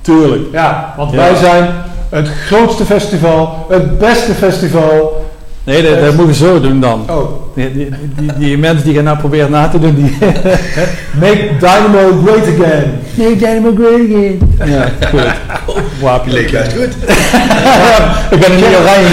Tuurlijk. 0.00 0.42
Ja, 0.52 0.94
want 0.96 1.10
Ja. 1.10 1.16
wij 1.16 1.34
zijn 1.34 1.70
het 2.08 2.28
grootste 2.28 2.84
festival, 2.84 3.66
het 3.68 3.98
beste 3.98 4.32
festival. 4.34 5.17
Nee, 5.68 5.82
dat, 5.82 6.00
dat 6.00 6.14
moeten 6.14 6.26
we 6.26 6.34
zo 6.34 6.60
doen 6.60 6.80
dan. 6.80 7.04
Oh, 7.10 7.54
Die, 7.54 7.72
die, 7.72 7.88
die, 8.16 8.32
die 8.38 8.58
mensen 8.58 8.84
die 8.86 8.94
gaan 8.94 9.04
nou 9.04 9.18
proberen 9.18 9.50
na 9.50 9.68
te 9.68 9.78
doen, 9.78 9.94
die... 9.94 10.16
make 11.20 11.48
Dynamo 11.58 12.22
great 12.24 12.42
again. 12.60 13.00
Nee, 13.14 13.36
Dynamo 13.36 13.72
Great 13.74 14.00
Again. 14.00 14.52
Ja, 14.64 14.88
goed. 15.08 15.22
Wapen. 16.02 16.32
Leek 16.32 16.50
juist 16.50 16.72
goed. 16.72 16.88
Ik 18.34 18.40
ben 18.40 18.50
er 18.50 18.56
niet 18.56 18.76
oranje. 18.80 19.08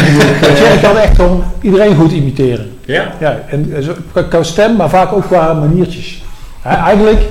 Tjerk 0.55 0.81
kan 0.81 0.97
echt 0.97 1.15
gewoon 1.15 1.43
iedereen 1.61 1.95
goed 1.95 2.11
imiteren. 2.11 2.71
Ja? 2.85 3.11
Ja, 3.19 3.39
en 3.49 3.75
zo- 3.83 4.23
qua, 4.29 4.43
stem, 4.43 4.75
maar 4.75 4.89
vaak 4.89 5.13
ook 5.13 5.25
qua 5.27 5.53
maniertjes. 5.53 6.23
Eigenlijk, 6.63 7.21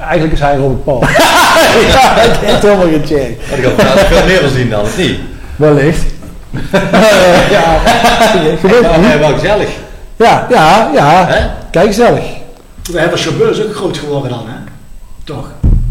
eigenlijk 0.00 0.32
is 0.32 0.40
hij 0.40 0.56
Robert 0.56 0.84
Paul. 0.84 1.00
ja, 1.92 2.22
ik 2.22 2.30
heb 2.40 2.62
helemaal 2.62 2.86
gecheckt. 2.86 3.48
Had 3.48 3.58
ik 3.58 3.64
trouwens 3.76 4.02
veel 4.06 4.26
meer 4.26 4.38
gezien 4.42 4.70
dan, 4.70 4.80
of 4.80 4.96
niet? 4.98 5.18
Wellicht. 5.56 6.02
ja, 7.50 7.78
gebeurt 8.30 8.82
Nou, 8.82 9.00
niet. 9.02 9.10
eh, 9.12 9.18
wel 9.18 9.32
gezellig. 9.32 9.68
Ja, 10.16 10.46
ja, 10.50 10.90
ja. 10.94 11.28
Kijk 11.70 11.86
gezellig. 11.86 12.24
We 12.92 12.98
hebben 13.00 13.18
Chauffeurs 13.18 13.62
ook 13.64 13.74
groot 13.74 13.98
geworden 13.98 14.30
dan, 14.30 14.42
hè? 14.46 14.54
Toch? 15.24 15.48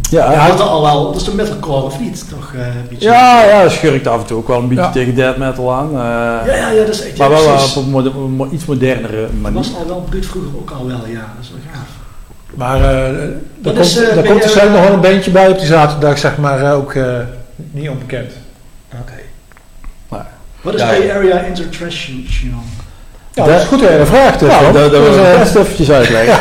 Ja, 0.10 0.32
ja, 0.32 0.38
had 0.38 0.60
er 0.60 0.66
al 0.66 0.82
wel, 0.82 1.06
dat 1.12 1.16
is 1.16 1.24
de 1.24 1.36
metalcore 1.36 1.84
of 1.84 2.00
niet? 2.00 2.26
Toch? 2.30 2.52
eh, 2.56 2.66
een 2.66 2.86
beetje. 2.90 3.06
ja, 3.10 3.44
ja, 3.46 3.70
schurkt 3.70 4.08
af 4.08 4.20
en 4.20 4.26
toe 4.26 4.38
ook 4.38 4.48
wel 4.48 4.60
een 4.60 4.68
beetje 4.68 4.84
Ja. 4.84 4.92
tegen 4.92 5.16
death 5.16 5.38
metal 5.38 5.74
aan. 5.74 5.90
eh, 5.90 5.96
ja, 5.96 6.56
ja, 6.56 6.70
ja, 6.70 6.80
dat 6.86 6.94
is 6.94 7.02
echt 7.06 7.18
maar 7.18 7.30
ja, 7.32 7.36
wel 7.44 7.54
precies. 7.56 7.76
op 7.78 7.84
een 8.16 8.32
mo- 8.32 8.50
iets 8.52 8.66
modernere 8.66 9.22
Dat 9.22 9.30
manier. 9.42 9.58
was 9.58 9.72
al 9.80 9.88
wel 9.88 10.06
bruut 10.10 10.26
vroeger 10.26 10.52
ook 10.60 10.72
al 10.72 10.88
wel, 10.88 10.96
ja. 11.08 11.20
Dat 11.36 11.42
is 11.42 11.50
wel 11.50 11.60
gaaf. 11.74 11.88
Maar 12.56 12.82
eh 12.82 13.08
er 13.08 13.34
Wat 13.62 13.74
komt, 13.74 13.86
is, 13.86 13.98
eh, 13.98 14.08
er 14.08 14.22
ben 14.22 14.32
komt 14.32 14.44
er 14.44 14.50
zelf 14.50 14.72
nog 14.72 14.84
wel 14.84 14.94
een 14.94 15.00
beentje 15.02 15.32
bij 15.32 15.48
op 15.48 15.58
die 15.58 15.68
zaterdag, 15.68 16.18
zeg 16.18 16.38
maar, 16.38 16.64
eh, 16.64 16.74
ook 16.76 16.94
eh, 16.94 17.04
niet 17.72 17.90
onbekend. 17.90 18.32
Oké. 19.02 19.14
Wat 20.62 20.74
is 20.74 20.82
Ja. 20.82 20.88
Bay 20.88 21.12
Area 21.12 21.40
Intertrational? 21.40 22.62
Ja, 23.34 23.46
dat 23.46 23.62
is 23.62 23.68
goed 23.68 23.80
dat 23.80 23.90
je 23.92 23.98
dat 23.98 24.08
vraagt. 24.08 24.42
eh, 24.42 24.58
Frans. 24.58 24.74
dat, 24.74 24.92
dat 24.92 25.02
wil 25.04 25.24
eh, 25.26 25.32
ik 25.34 25.40
best 25.40 25.56
eventjes 25.56 25.92
uitleggen. 25.92 26.38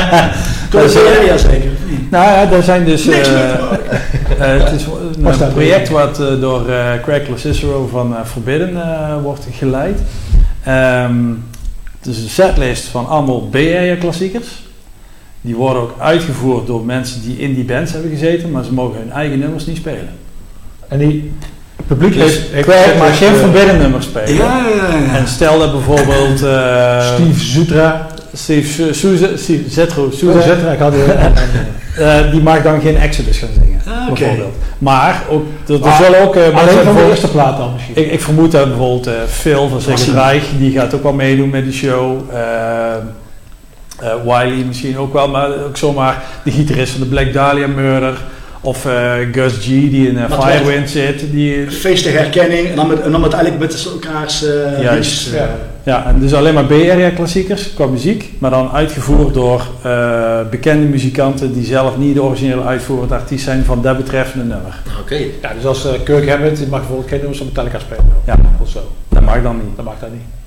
Door 0.70 0.80
Dat 0.80 0.92
de 0.92 0.98
is, 0.98 1.04
Bay 1.04 1.12
eh, 1.12 1.18
Area 1.18 1.36
zeker, 1.36 1.70
of 1.70 1.90
niet? 1.90 2.10
Nou 2.10 2.24
ja, 2.24 2.46
daar 2.46 2.62
zijn 2.62 2.84
dus... 2.84 3.04
Niks 3.04 3.28
eh, 3.28 3.52
eh, 3.52 3.58
het 4.38 4.72
is 4.72 4.84
een, 5.40 5.52
project 5.52 5.88
wat 5.88 6.20
eh, 6.20 6.40
door 6.40 6.68
eh 6.68 6.92
Craig 7.02 7.22
Cicero 7.34 7.86
van 7.86 8.16
eh, 8.16 8.24
Forbidden 8.24 8.76
eh, 8.82 9.22
wordt 9.22 9.46
geleid. 9.52 9.98
Ehm, 10.64 11.24
het 11.98 12.06
is 12.14 12.22
een 12.22 12.28
setlist 12.28 12.84
van 12.84 13.06
allemaal 13.08 13.40
B-area 13.40 13.96
klassiekers. 13.96 14.64
Die 15.40 15.54
worden 15.56 15.82
ook 15.82 15.94
uitgevoerd 15.98 16.66
door 16.66 16.84
mensen 16.84 17.22
die 17.22 17.38
in 17.38 17.54
die 17.54 17.64
bands 17.64 17.92
hebben 17.92 18.10
gezeten, 18.10 18.50
maar 18.50 18.64
ze 18.64 18.72
mogen 18.72 18.98
hun 18.98 19.12
eigen 19.12 19.38
nummers 19.38 19.66
niet 19.66 19.76
spelen. 19.76 20.08
En 20.88 20.98
die 20.98 21.32
het 21.76 21.86
publiek 21.86 22.14
Dus 22.14 22.40
heeft, 22.50 22.66
dat, 22.66 22.76
geen 23.12 23.34
eh, 23.34 23.40
Forbidden 23.40 23.78
nummers 23.78 24.04
spelen. 24.04 24.34
Ja, 24.34 24.58
ja, 24.76 24.96
ja. 24.98 25.16
En 25.16 25.28
stel 25.28 25.58
dat 25.58 25.72
bijvoorbeeld 25.72 26.42
eh, 26.42 27.14
Steve 27.14 27.40
Zutra. 27.40 28.06
Steve 28.34 28.94
Souza, 28.94 29.26
Steve 29.36 29.70
Zetro 29.70 30.10
Souza, 30.10 30.40
Zutra, 30.40 30.72
ik 30.72 30.78
had 30.78 30.94
eh, 31.98 32.30
die 32.30 32.42
mag 32.42 32.62
dan 32.62 32.80
geen 32.80 32.96
Exodus 32.96 33.38
gaan 33.38 33.48
zingen, 33.60 33.80
Ah, 33.86 34.10
oké. 34.10 34.18
bijvoorbeeld. 34.18 34.54
Maar 34.78 35.22
ook, 35.30 35.46
er, 35.66 35.74
er 35.74 35.80
Maar 35.80 36.02
zullen 36.02 36.22
ook 36.22 36.36
eh, 36.36 36.42
mensen 36.42 36.60
Alleen 36.68 36.84
van 36.84 36.94
de 36.94 37.08
eerste 37.08 37.28
plaat 37.30 37.56
dan 37.56 37.72
misschien. 37.72 37.96
Ik, 37.96 38.12
ik 38.12 38.20
vermoed 38.20 38.52
dat 38.52 38.68
bijvoorbeeld 38.68 39.06
eh, 39.06 39.12
Phil 39.28 39.68
van 39.68 39.80
Sacred 39.80 40.14
Reich, 40.14 40.44
die 40.58 40.72
gaat 40.72 40.94
ook 40.94 41.02
wel 41.02 41.12
meedoen 41.12 41.50
met 41.50 41.64
de 41.64 41.72
show. 41.72 42.20
Eh, 42.32 42.94
eh, 44.00 44.14
Wiley 44.24 44.64
misschien 44.66 44.98
ook 44.98 45.12
wel, 45.12 45.28
maar 45.28 45.48
ook 45.66 45.76
zomaar 45.76 46.22
de 46.44 46.50
gitarist 46.50 46.92
van 46.92 47.00
de 47.00 47.06
Black 47.06 47.32
Dahlia 47.32 47.66
Murder. 47.66 48.14
Of 48.66 48.86
eh, 48.86 49.14
Gus 49.32 49.52
G, 49.52 49.64
die 49.64 50.08
in 50.08 50.18
eh, 50.18 50.40
Firewind 50.40 50.90
zit. 50.90 51.30
Die, 51.30 51.70
Feest 51.70 52.02
tegen 52.02 52.18
herkenning 52.18 52.68
en 52.68 52.76
dan, 52.76 52.88
met, 52.88 53.00
en 53.00 53.12
dan 53.12 53.20
met 53.20 53.32
eigenlijk 53.32 53.72
met 53.72 53.86
elkaars 53.92 54.44
eh 54.44 54.82
Juist. 54.82 55.32
Ja. 55.32 55.48
ja, 55.82 56.06
en 56.06 56.20
dus 56.20 56.34
alleen 56.34 56.54
maar 56.54 56.64
B-area 56.64 57.10
klassiekers 57.10 57.74
qua 57.74 57.86
muziek. 57.86 58.32
Maar 58.38 58.50
dan 58.50 58.70
uitgevoerd 58.70 59.34
door 59.34 59.66
eh, 59.82 60.40
bekende 60.50 60.86
muzikanten 60.86 61.52
die 61.52 61.64
zelf 61.64 61.96
niet 61.96 62.14
de 62.14 62.22
originele 62.22 62.62
uitvoerend 62.62 63.12
artiest 63.12 63.44
zijn 63.44 63.64
van 63.64 63.82
dat 63.82 63.96
betreffende 63.96 64.44
nummer. 64.44 64.78
Oké. 65.00 65.16
Ja, 65.42 65.52
dus 65.54 65.64
als 65.64 65.86
uh, 65.86 65.92
Kirk 66.04 66.28
Hammett, 66.28 66.56
die 66.56 66.66
mag 66.66 66.78
bijvoorbeeld 66.78 67.08
geen 67.08 67.18
nummers 67.18 67.38
van 67.38 67.46
Metallica 67.46 67.78
spelen. 67.78 68.04
Ja. 68.24 68.36
Of 68.60 68.68
zo. 68.68 68.80
Dat 69.08 69.22
mag 69.22 69.42
dan 69.42 69.56
niet. 69.56 69.76
Dat 69.76 69.84
mag 69.84 69.94
dat 70.00 70.10
niet. 70.10 70.45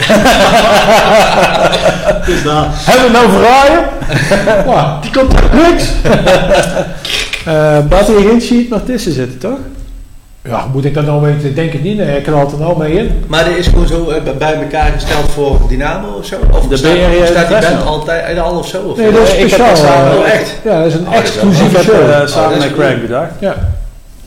Dus 2.26 2.42
daar. 2.42 2.66
Hebben 2.70 3.06
we 3.06 3.10
nou 3.12 3.30
verraaien? 3.30 3.84
Wow. 4.66 5.02
Die 5.02 5.10
komt 5.10 5.32
er 5.32 5.42
niks. 5.52 5.84
Eh, 7.44 7.78
er 8.08 8.14
geen 8.28 8.40
sheet 8.40 8.68
nog 8.68 8.80
tussen 8.86 9.12
zitten, 9.12 9.38
toch? 9.38 9.58
ja, 10.44 10.64
moet 10.72 10.84
ik 10.84 10.94
daar 10.94 11.04
nou 11.04 11.22
weten? 11.22 11.48
Ik 11.48 11.54
denk 11.54 11.72
het 11.72 11.82
niet. 11.82 11.96
Nee, 11.96 12.16
ik 12.16 12.22
knalt 12.22 12.52
er 12.52 12.58
nou 12.58 12.78
mee 12.78 12.92
in. 12.92 13.24
Maar 13.26 13.44
dit 13.44 13.56
is 13.56 13.66
gewoon 13.66 13.86
zo 13.86 14.08
eh, 14.10 14.22
bij- 14.38 14.54
elkaar 14.54 14.90
gesteld 14.94 15.30
voor 15.34 15.58
Dynamo 15.68 16.08
of 16.18 16.26
zo? 16.26 16.36
Of 16.52 16.66
De 16.66 16.76
staat, 16.76 16.92
BRJ 16.92 17.02
staat 17.02 17.26
die 17.26 17.34
band 17.34 17.38
International. 17.44 17.86
altijd 17.86 18.38
al 18.38 18.58
of 18.58 18.66
zo? 18.66 18.78
Of 18.82 18.96
Nee, 18.96 19.12
dat 19.12 19.22
is 19.22 19.32
ik 19.32 19.38
heb 19.38 19.48
speciaal. 19.48 19.68
het 19.68 19.78
samen- 19.78 20.12
eh, 20.12 20.18
Oh, 20.18 20.28
echt? 20.28 20.52
Ja, 20.64 20.78
dat 20.78 20.86
is 20.86 20.94
een 20.94 21.06
Oh, 21.06 21.12
dat 21.12 21.20
exclusieve 21.22 21.82
show. 21.82 22.10
eh, 22.10 22.26
samen 22.26 22.48
dat 22.48 22.58
is 22.58 22.64
met 22.64 22.72
cool. 22.74 22.86
Craig 22.86 23.00
bedacht. 23.00 23.30
Ja. 23.38 23.54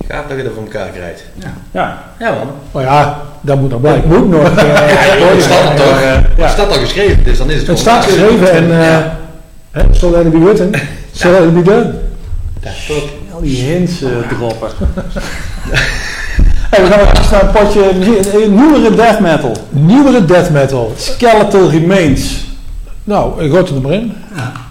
Gaaf 0.10 0.26
dat 0.28 0.38
je 0.38 0.44
dat 0.44 0.54
voor 0.54 0.64
elkaar 0.64 0.88
krijgt. 0.90 1.24
Ja. 1.72 2.04
Ja 2.20 2.32
man. 2.32 2.48
Maar 2.72 2.84
ja, 2.84 3.22
dat 3.42 3.60
moet 3.60 3.70
nog 3.70 3.82
blijken. 3.82 4.10
moet 4.10 4.30
nog. 4.30 4.58
eh, 4.58 4.66
Het 5.34 5.42
staat 5.44 5.70
er 5.70 5.76
toch? 5.76 6.02
eh, 6.02 6.12
Het 6.14 6.26
ja. 6.38 6.48
staat 6.48 6.68
al 6.68 6.74
geschreven, 6.74 7.24
dus 7.24 7.38
dan 7.38 7.50
is 7.50 7.58
het 7.60 7.68
Het 7.68 7.80
staat 7.80 8.04
geschreven 8.04 8.52
en 8.52 8.72
eh 8.72 8.82
Ja. 8.82 9.18
hè, 9.72 9.82
so 9.92 10.12
let 10.12 10.26
it 10.26 10.32
be 10.32 10.40
written, 10.40 10.72
so 11.12 11.32
let 11.32 11.44
it 11.44 11.54
be 11.54 11.62
done. 11.62 11.94
Ja, 12.62 12.70
top. 12.88 13.10
Al 13.34 13.42
die 13.42 13.64
hints 13.64 14.02
eh, 14.02 14.10
droppen. 14.38 14.70
hey, 16.70 16.84
we 16.84 16.90
gaan 16.90 17.00
naar 17.32 17.44
een 17.44 17.52
potje 17.64 17.90
eh, 17.90 18.48
nieuwere 18.50 18.96
death 18.96 19.20
metal. 19.20 19.52
Nieuwere 19.70 20.26
death 20.26 20.50
metal. 20.50 20.94
Skeletal 20.98 21.70
Remains. 21.70 22.46
Nou, 23.04 23.44
ik 23.44 23.50
gooi 23.52 23.64
het 23.64 23.70
er 23.76 23.82
maar 23.82 23.92
in. 23.92 24.14
Skeletal 24.36 24.62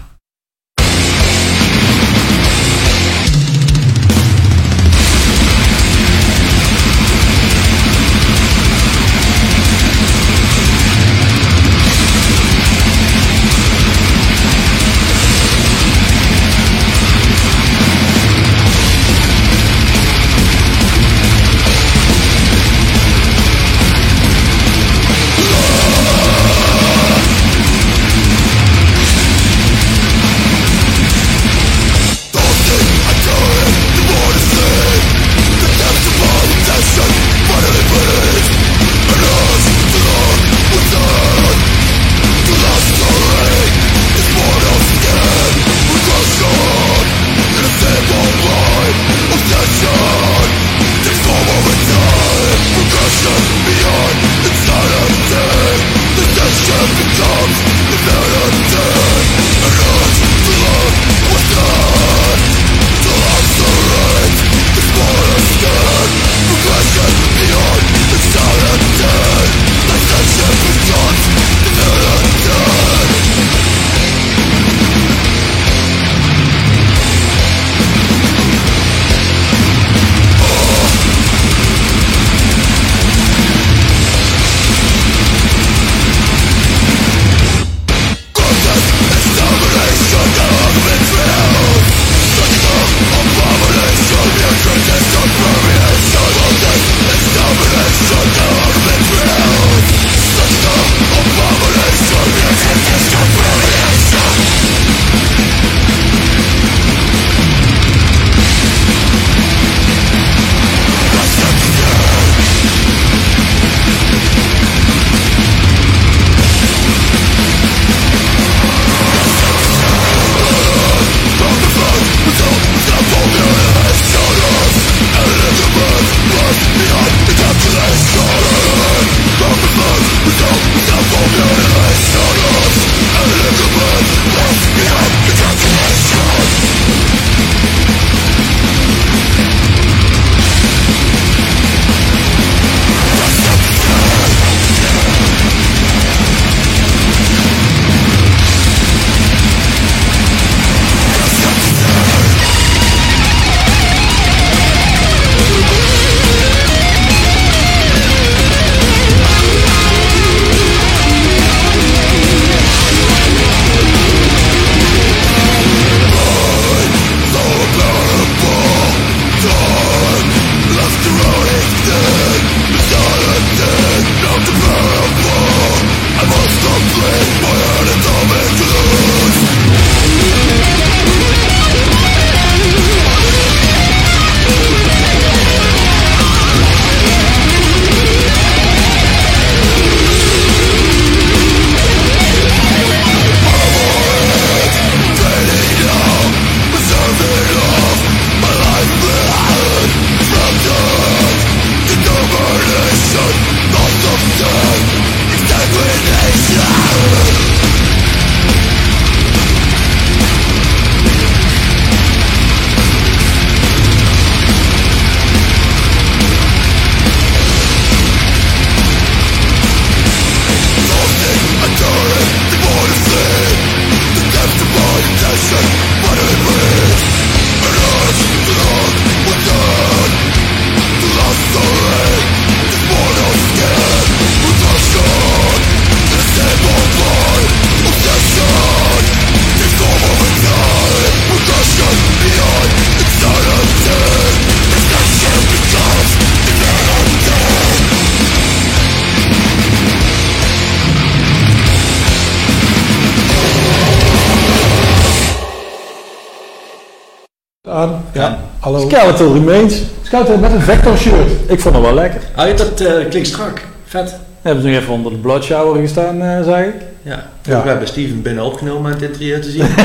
Skeletal 258.93 259.33
Remains. 259.33 259.81
Scout 260.01 260.39
met 260.39 260.51
een 260.51 260.61
vector 260.61 260.97
shirt. 260.97 261.31
Ik 261.47 261.59
vond 261.59 261.75
het 261.75 261.83
wel 261.83 261.93
lekker. 261.93 262.21
Ah, 262.35 262.57
dat 262.57 262.81
eh, 262.81 263.09
klinkt 263.09 263.27
strak. 263.27 263.61
Vet. 263.85 264.15
Hebben 264.41 264.63
ze 264.63 264.69
nog 264.69 264.79
even 264.79 264.93
onder 264.93 265.11
de 265.11 265.17
blood 265.17 265.43
shower 265.43 265.81
gestaan, 265.81 266.21
eh 266.21 266.43
zag 266.43 266.59
ik. 266.59 266.73
Ja. 267.01 267.25
Ja. 267.41 267.63
We 267.63 267.69
hebben 267.69 267.87
Steven 267.87 268.21
binnen 268.21 268.43
opgenomen 268.43 268.85
aan 268.85 268.99
het 268.99 269.01
interieur 269.09 269.41
te 269.41 269.49
zien. 269.49 269.65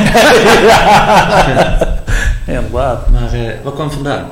Ja, 2.46 2.54
inderdaad. 2.54 3.10
maar 3.10 3.32
eh 3.32 3.50
waar 3.62 3.72
kwam 3.72 3.90
vandaan? 3.90 4.26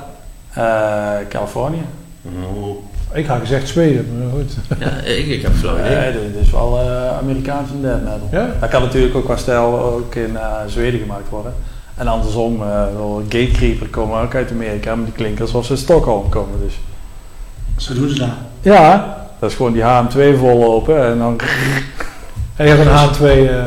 Eh, 0.53 1.27
Californië. 1.29 1.83
Oh, 2.25 2.77
Ik 3.13 3.27
had 3.27 3.39
gezegd 3.41 3.69
Zweden, 3.69 4.07
maar 4.19 4.31
goed. 4.33 4.53
ja, 4.85 5.11
ik, 5.11 5.27
ik 5.27 5.43
heb 5.43 5.53
flauw 5.55 5.79
idee. 5.79 5.97
Nee, 5.97 6.13
dit 6.13 6.43
is 6.43 6.51
wel 6.51 6.81
eh 6.81 7.19
Amerikaans 7.19 7.71
en 7.71 7.83
death 7.83 8.03
metal. 8.03 8.29
Ja? 8.31 8.49
Dat 8.61 8.69
kan 8.69 8.83
natuurlijk 8.83 9.15
ook 9.17 9.25
qua 9.25 9.37
stijl 9.37 9.81
ook 9.81 10.15
in 10.15 10.37
eh, 10.37 10.53
Zweden 10.67 11.01
gemaakt 11.01 11.29
worden. 11.29 11.55
En 11.97 12.09
andersom, 12.09 12.63
eh 12.63 12.69
wel 12.97 13.23
Gatecreeper 13.29 13.87
komen 13.89 14.21
ook 14.23 14.35
uit 14.35 14.51
Amerika, 14.51 14.95
maar 14.95 15.05
die 15.05 15.15
klinken 15.15 15.45
alsof 15.45 15.65
ze 15.65 15.71
uit 15.71 15.81
Stockholm 15.81 16.29
komen. 16.29 16.59
Dus. 16.65 16.75
Zo 17.77 17.95
doen 17.95 18.09
ze 18.09 18.19
dat. 18.19 18.29
Ja, 18.61 19.17
dat 19.41 19.51
is 19.51 19.57
gewoon 19.57 19.73
die 19.73 19.83
HM2 19.83 20.39
vollopen 20.39 21.05
en 21.07 21.19
dan... 21.19 21.37
En 22.57 22.67
je 22.67 22.73
hebt 22.73 22.87
een 22.87 23.09
H2, 23.47 23.51
eh 23.51 23.65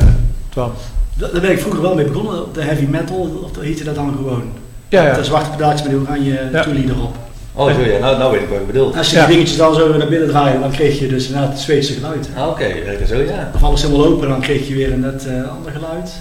Twan. 0.50 0.72
Da- 1.18 1.28
Daar 1.32 1.42
ben 1.42 1.52
ik 1.52 1.60
vroeger 1.60 1.82
wel 1.82 1.96
mee 1.96 2.06
begonnen, 2.06 2.44
de 2.54 2.62
heavy 2.62 2.86
metal, 2.86 3.42
of 3.44 3.62
heette 3.64 3.84
dat 3.84 3.96
dan 3.96 4.14
gewoon? 4.16 4.44
Ja, 4.88 5.06
ja. 5.06 5.14
De 5.14 5.24
zwarte 5.24 5.50
pedaaltjes 5.50 5.82
met 5.82 5.92
die 5.92 6.02
oranje 6.02 6.50
Ja. 6.52 6.64
toelie 6.64 6.90
erop. 6.90 7.16
Oh, 7.54 7.74
zo 7.74 7.82
ja, 7.82 8.00
nou, 8.00 8.18
nou 8.18 8.32
weet 8.32 8.42
ik 8.42 8.50
wat 8.50 8.58
je 8.60 8.66
bedoelt. 8.66 8.98
Als 8.98 9.10
je 9.10 9.16
Ja. 9.16 9.26
die 9.26 9.34
dingetjes 9.36 9.58
dan 9.58 9.74
zo 9.74 9.98
naar 9.98 10.08
binnen 10.08 10.28
draaide, 10.30 10.60
dan 10.60 10.72
kreeg 10.72 11.00
je 11.00 11.08
dus 11.08 11.28
inderdaad 11.28 11.50
het 11.52 11.60
Zweedse 11.60 11.94
geluid. 11.94 12.30
Ah, 12.38 12.48
Oké, 12.48 12.68
lekker 12.86 13.08
zo 13.08 13.16
ja. 13.16 13.52
Of 13.56 13.64
alles 13.64 13.82
helemaal 13.82 14.06
open, 14.06 14.28
dan 14.30 14.42
kreeg 14.42 14.68
je 14.68 14.74
weer 14.76 14.94
een 14.94 15.00
net 15.00 15.28
eh, 15.28 15.34
ander 15.56 15.72
geluid. 15.72 16.12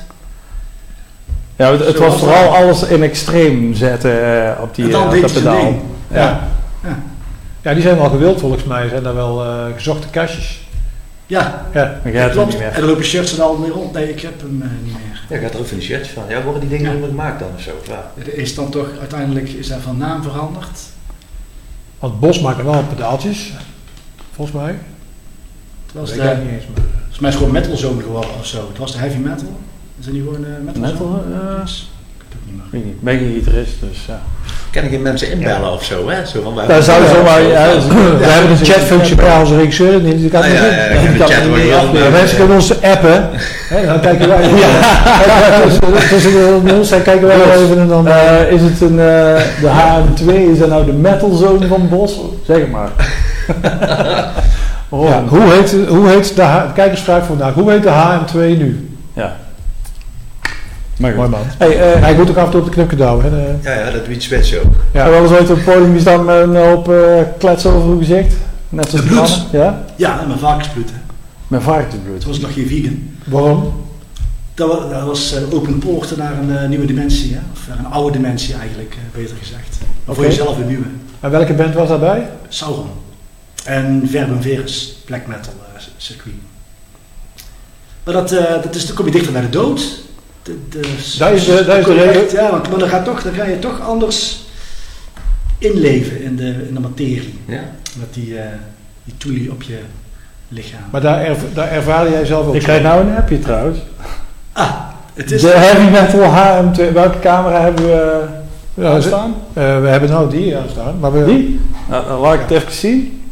Ja, 1.58 1.70
het, 1.72 1.86
het 1.86 1.98
was 1.98 2.18
vooral 2.18 2.56
alles 2.56 2.82
in 2.82 3.02
extreem 3.02 3.74
zetten 3.74 4.44
eh, 4.56 4.62
op 4.62 4.74
die, 4.74 4.84
En 4.84 4.90
dan 4.90 5.10
eh, 5.10 5.16
op 5.16 5.20
dat 5.22 5.32
pedaal. 5.32 5.60
ding. 5.64 5.80
Ja. 6.10 6.48
Ja. 6.82 6.98
Ja, 7.62 7.72
die 7.74 7.82
zijn 7.82 7.96
wel 7.96 8.08
gewild 8.10 8.40
volgens 8.40 8.64
mij. 8.64 8.88
Zijn 8.88 9.02
daar 9.02 9.14
wel 9.14 9.44
eh, 9.44 9.64
gezochte 9.74 10.08
kastjes. 10.08 10.66
Ja, 11.26 11.66
Ja. 11.74 12.00
Dan 12.02 12.12
gaat 12.12 12.22
het 12.22 12.32
klopt. 12.32 12.48
niet 12.48 12.58
meer. 12.58 12.68
En 12.68 12.74
er 12.80 12.86
lopen 12.86 13.04
shirts 13.04 13.32
er 13.36 13.42
al 13.42 13.56
mee 13.56 13.70
rond. 13.70 13.92
Nee, 13.92 14.08
ik 14.10 14.20
heb 14.20 14.40
hem 14.40 14.62
eh, 14.62 14.68
niet 14.84 14.92
meer. 14.92 15.22
Ja, 15.38 15.44
gaat 15.46 15.54
er 15.54 15.60
ook 15.60 15.66
van 15.66 15.78
die 15.78 15.86
shirts 15.86 16.08
van. 16.08 16.22
Ja, 16.28 16.42
worden 16.42 16.60
die 16.60 16.70
dingen 16.78 16.92
Ja. 16.92 16.98
meer 16.98 17.08
gemaakt 17.08 17.38
dan 17.38 17.48
of 17.56 17.62
zo? 17.62 17.70
Ja. 17.88 18.10
Er 18.18 18.38
is 18.38 18.54
dan 18.54 18.70
toch, 18.70 18.86
uiteindelijk 19.00 19.48
is 19.48 19.68
hij 19.68 19.78
van 19.78 19.96
naam 19.98 20.22
veranderd. 20.22 20.78
Want 21.98 22.20
Bos 22.20 22.40
maakt 22.40 22.62
wel 22.62 22.82
pedaaltjes. 22.88 23.52
Volgens 24.34 24.56
mij. 24.56 24.78
Het 25.86 25.92
was, 25.94 26.14
Dat 26.14 26.36
de, 26.36 26.42
niet 26.42 26.52
eens. 26.52 26.64
Maar. 26.74 26.84
volgens 26.98 27.18
mij 27.18 27.28
is 27.30 27.34
het 27.36 27.44
gewoon 27.44 27.52
metal 27.52 27.76
zone 27.76 28.02
geworden 28.02 28.30
of 28.38 28.46
zo. 28.46 28.68
Het 28.68 28.78
was 28.78 28.92
de 28.92 28.98
heavy 28.98 29.16
metal. 29.18 29.56
Is 29.98 30.04
dat 30.04 30.14
niet 30.14 30.22
gewoon 30.24 30.44
eh, 30.44 30.64
metal, 30.64 30.80
Metal, 30.82 30.96
zone? 30.96 31.54
eh, 31.56 31.60
Yes. 31.64 31.90
Ik 32.18 32.24
heb 32.28 32.38
het 32.40 32.46
niet 32.46 32.56
meer. 32.56 32.64
Weet 32.70 32.80
ik 32.80 32.86
niet. 32.86 32.94
Ik 32.94 33.02
ben 33.02 33.18
geen 33.18 33.34
gitarist, 33.44 33.74
dus 33.80 34.04
ja. 34.06 34.20
Kan 34.70 34.82
ik 34.82 34.90
geen 34.90 35.02
mensen 35.02 35.30
inbellen 35.32 35.72
of 35.72 35.84
zo, 35.84 36.08
hè? 36.08 36.26
Zo 36.26 36.42
van, 36.42 36.54
wij 36.54 36.66
Daar 36.66 36.82
zou 36.82 37.02
je 37.02 37.08
zomaar... 37.08 37.42
Ja, 37.42 37.48
Ja, 37.48 37.66
dat 37.66 37.76
is- 37.76 37.86
We 37.86 38.24
hebben 38.24 38.50
een 38.50 38.64
chatfunctie 38.64 39.16
bij 39.16 39.36
onze 39.40 39.56
regisseur. 39.56 40.02
Die 40.02 40.28
kan 40.30 40.42
Ah, 40.42 40.48
niet 40.48 40.58
ja, 40.58 40.64
ja, 40.66 41.00
Die 41.00 41.16
kan 41.18 41.28
niet. 41.56 41.66
Ja, 42.02 42.08
mensen 42.10 42.36
kunnen 42.36 42.54
ons 42.56 42.82
appen. 42.82 43.28
Hè, 43.68 43.86
dan 43.86 44.00
kijken 44.00 44.28
wij. 44.28 44.48
Ja. 44.62 44.68
Tussen- 46.10 46.32
de 46.32 46.86
dan 46.90 47.02
kijken 47.02 47.26
wij 47.26 47.38
wel 47.38 47.52
even 47.64 47.78
en 47.78 47.88
dan. 47.88 48.08
Eh, 48.08 48.52
is 48.52 48.60
het 48.62 48.80
een, 48.80 48.98
eh, 48.98 49.40
de 49.60 49.68
HM2, 49.68 50.50
is 50.52 50.58
dat 50.58 50.68
nou 50.68 50.84
de 50.84 50.92
metal 50.92 51.30
zone 51.34 51.66
van 51.66 51.88
Bos? 51.88 52.20
Zeg 52.46 52.56
het 52.58 52.70
maar. 52.70 52.90
Ja, 54.90 55.24
hoe 55.28 55.52
heet, 55.52 55.76
hoe 55.88 56.08
heet 56.08 56.36
de 56.36 56.62
kijkersvraag 56.74 57.26
vandaag? 57.26 57.54
Hoe 57.54 57.70
heet 57.70 57.82
de 57.82 57.88
HM2 57.88 58.38
nu? 58.58 58.88
Ja. 59.12 59.36
Maar 60.98 61.14
Mooi 61.14 61.28
goed. 61.28 61.30
man. 61.30 61.46
Hey, 61.58 61.92
eh, 61.94 62.00
Hij 62.00 62.14
moet 62.14 62.30
ook 62.30 62.36
af 62.36 62.44
en 62.44 62.50
toe 62.50 62.60
op 62.60 62.66
de 62.66 62.72
knipje 62.72 62.96
douwen. 62.96 63.24
Hè? 63.24 63.30
de- 63.30 63.54
Ja, 63.68 63.74
ja, 63.74 63.90
dat 63.90 64.04
doet 64.06 64.22
Switch 64.22 64.56
ook. 64.56 64.74
Ja. 64.92 65.04
Je 65.04 65.10
wel 65.10 65.22
eens 65.22 65.32
ooit 65.32 65.50
op 65.50 65.56
het 65.56 65.64
podium 65.64 65.94
gestaan 65.94 66.24
met 66.24 66.42
een 66.42 66.56
hoop 66.56 66.88
eh 66.92 67.22
kletsen 67.38 67.72
over 67.72 67.88
uw 67.90 67.98
gezicht? 67.98 68.34
Net 68.68 68.88
zoals 68.90 69.04
De 69.04 69.10
bloed? 69.12 69.20
mannen? 69.28 69.46
Ja? 69.52 69.84
Ja, 69.96 70.20
en 70.20 70.26
mijn 70.26 70.38
varkensbloed. 70.38 70.90
hè. 70.90 70.96
Met 71.48 71.62
varkensbloed. 71.62 72.20
Toen 72.20 72.28
was 72.28 72.36
ik 72.36 72.42
nog 72.42 72.52
geen 72.54 72.66
vegan. 72.68 73.10
Waarom? 73.24 73.72
Dat 74.54 74.68
was, 74.68 74.90
dat 74.90 75.02
was 75.02 75.34
eh, 75.34 75.54
open 75.54 75.78
poorten 75.78 76.18
naar 76.18 76.32
een 76.38 76.58
eh, 76.58 76.68
nieuwe 76.68 76.86
dimensie. 76.86 77.34
Hè? 77.34 77.40
Of 77.52 77.68
naar 77.68 77.78
een 77.78 77.86
oude 77.92 78.12
dimensie 78.12 78.54
eigenlijk, 78.54 78.92
eh, 78.94 79.18
beter 79.20 79.36
gezegd. 79.36 79.78
Maar 80.04 80.14
voor 80.14 80.24
jezelf 80.24 80.58
een 80.58 80.66
nieuwe. 80.66 80.84
En 81.20 81.30
welke 81.30 81.54
band 81.54 81.74
was 81.74 81.88
daarbij? 81.88 82.28
Sauron. 82.48 82.86
En 83.64 84.02
Verbum 84.10 84.42
Verus, 84.42 84.96
black 85.06 85.26
metal 85.26 85.52
eh, 85.74 85.82
circuit. 85.96 86.34
Maar 88.04 88.14
dat, 88.14 88.32
eh, 88.32 88.62
dat 88.62 88.74
is, 88.74 88.86
dan 88.86 88.96
kom 88.96 89.04
je 89.06 89.10
dichter 89.12 89.32
bij 89.32 89.40
de 89.42 89.48
dood. 89.50 90.00
De, 90.48 90.58
de, 90.80 91.14
Daar 91.18 91.32
is 91.34 91.44
de- 91.44 91.64
daar 91.66 91.78
is 91.78 91.84
de 91.84 91.90
correct. 91.94 92.30
Ja, 92.30 92.50
want, 92.50 92.70
maar 92.70 92.78
dan, 92.78 92.88
gaat 92.88 93.04
toch, 93.04 93.22
dan 93.22 93.32
ga 93.32 93.44
je 93.44 93.58
toch 93.58 93.80
anders 93.80 94.46
inleven 95.58 96.22
in 96.22 96.36
de, 96.36 96.66
in 96.68 96.74
de 96.74 96.80
materie. 96.80 97.38
Ja. 97.46 97.60
Met 97.98 98.14
die, 98.14 98.38
eh 98.38 98.44
die 99.04 99.14
toelie 99.16 99.50
op 99.50 99.62
je 99.62 99.78
lichaam. 100.48 100.80
Maar 100.90 101.00
daar, 101.00 101.24
erv 101.24 101.38
daar 101.54 101.68
ervaarde 101.70 102.10
jij 102.10 102.24
zelf 102.24 102.46
ook. 102.46 102.54
Ik 102.54 102.62
krijg 102.62 102.82
nou 102.82 103.00
een 103.00 103.16
appje 103.16 103.38
trouwens. 103.38 103.78
Ah, 104.52 104.70
het 105.14 105.30
is... 105.30 105.40
De 105.40 105.48
Heavy 105.48 105.90
Metal 105.90 106.20
HM2. 106.30 106.92
Welke 106.92 107.18
camera 107.18 107.60
hebben 107.60 107.84
we 107.86 108.24
uh, 108.74 109.00
staan? 109.00 109.34
eh, 109.52 109.80
we 109.80 109.88
hebben 109.88 110.10
nou 110.10 110.30
die 110.30 110.56
aan 110.56 110.68
staan. 110.70 110.98
Maar 110.98 111.12
we, 111.12 111.24
Die? 111.24 111.60
Nou, 111.88 112.20
laat 112.20 112.34
ik 112.34 112.40
het 112.40 112.50
even 112.50 112.72
zien. 112.72 113.22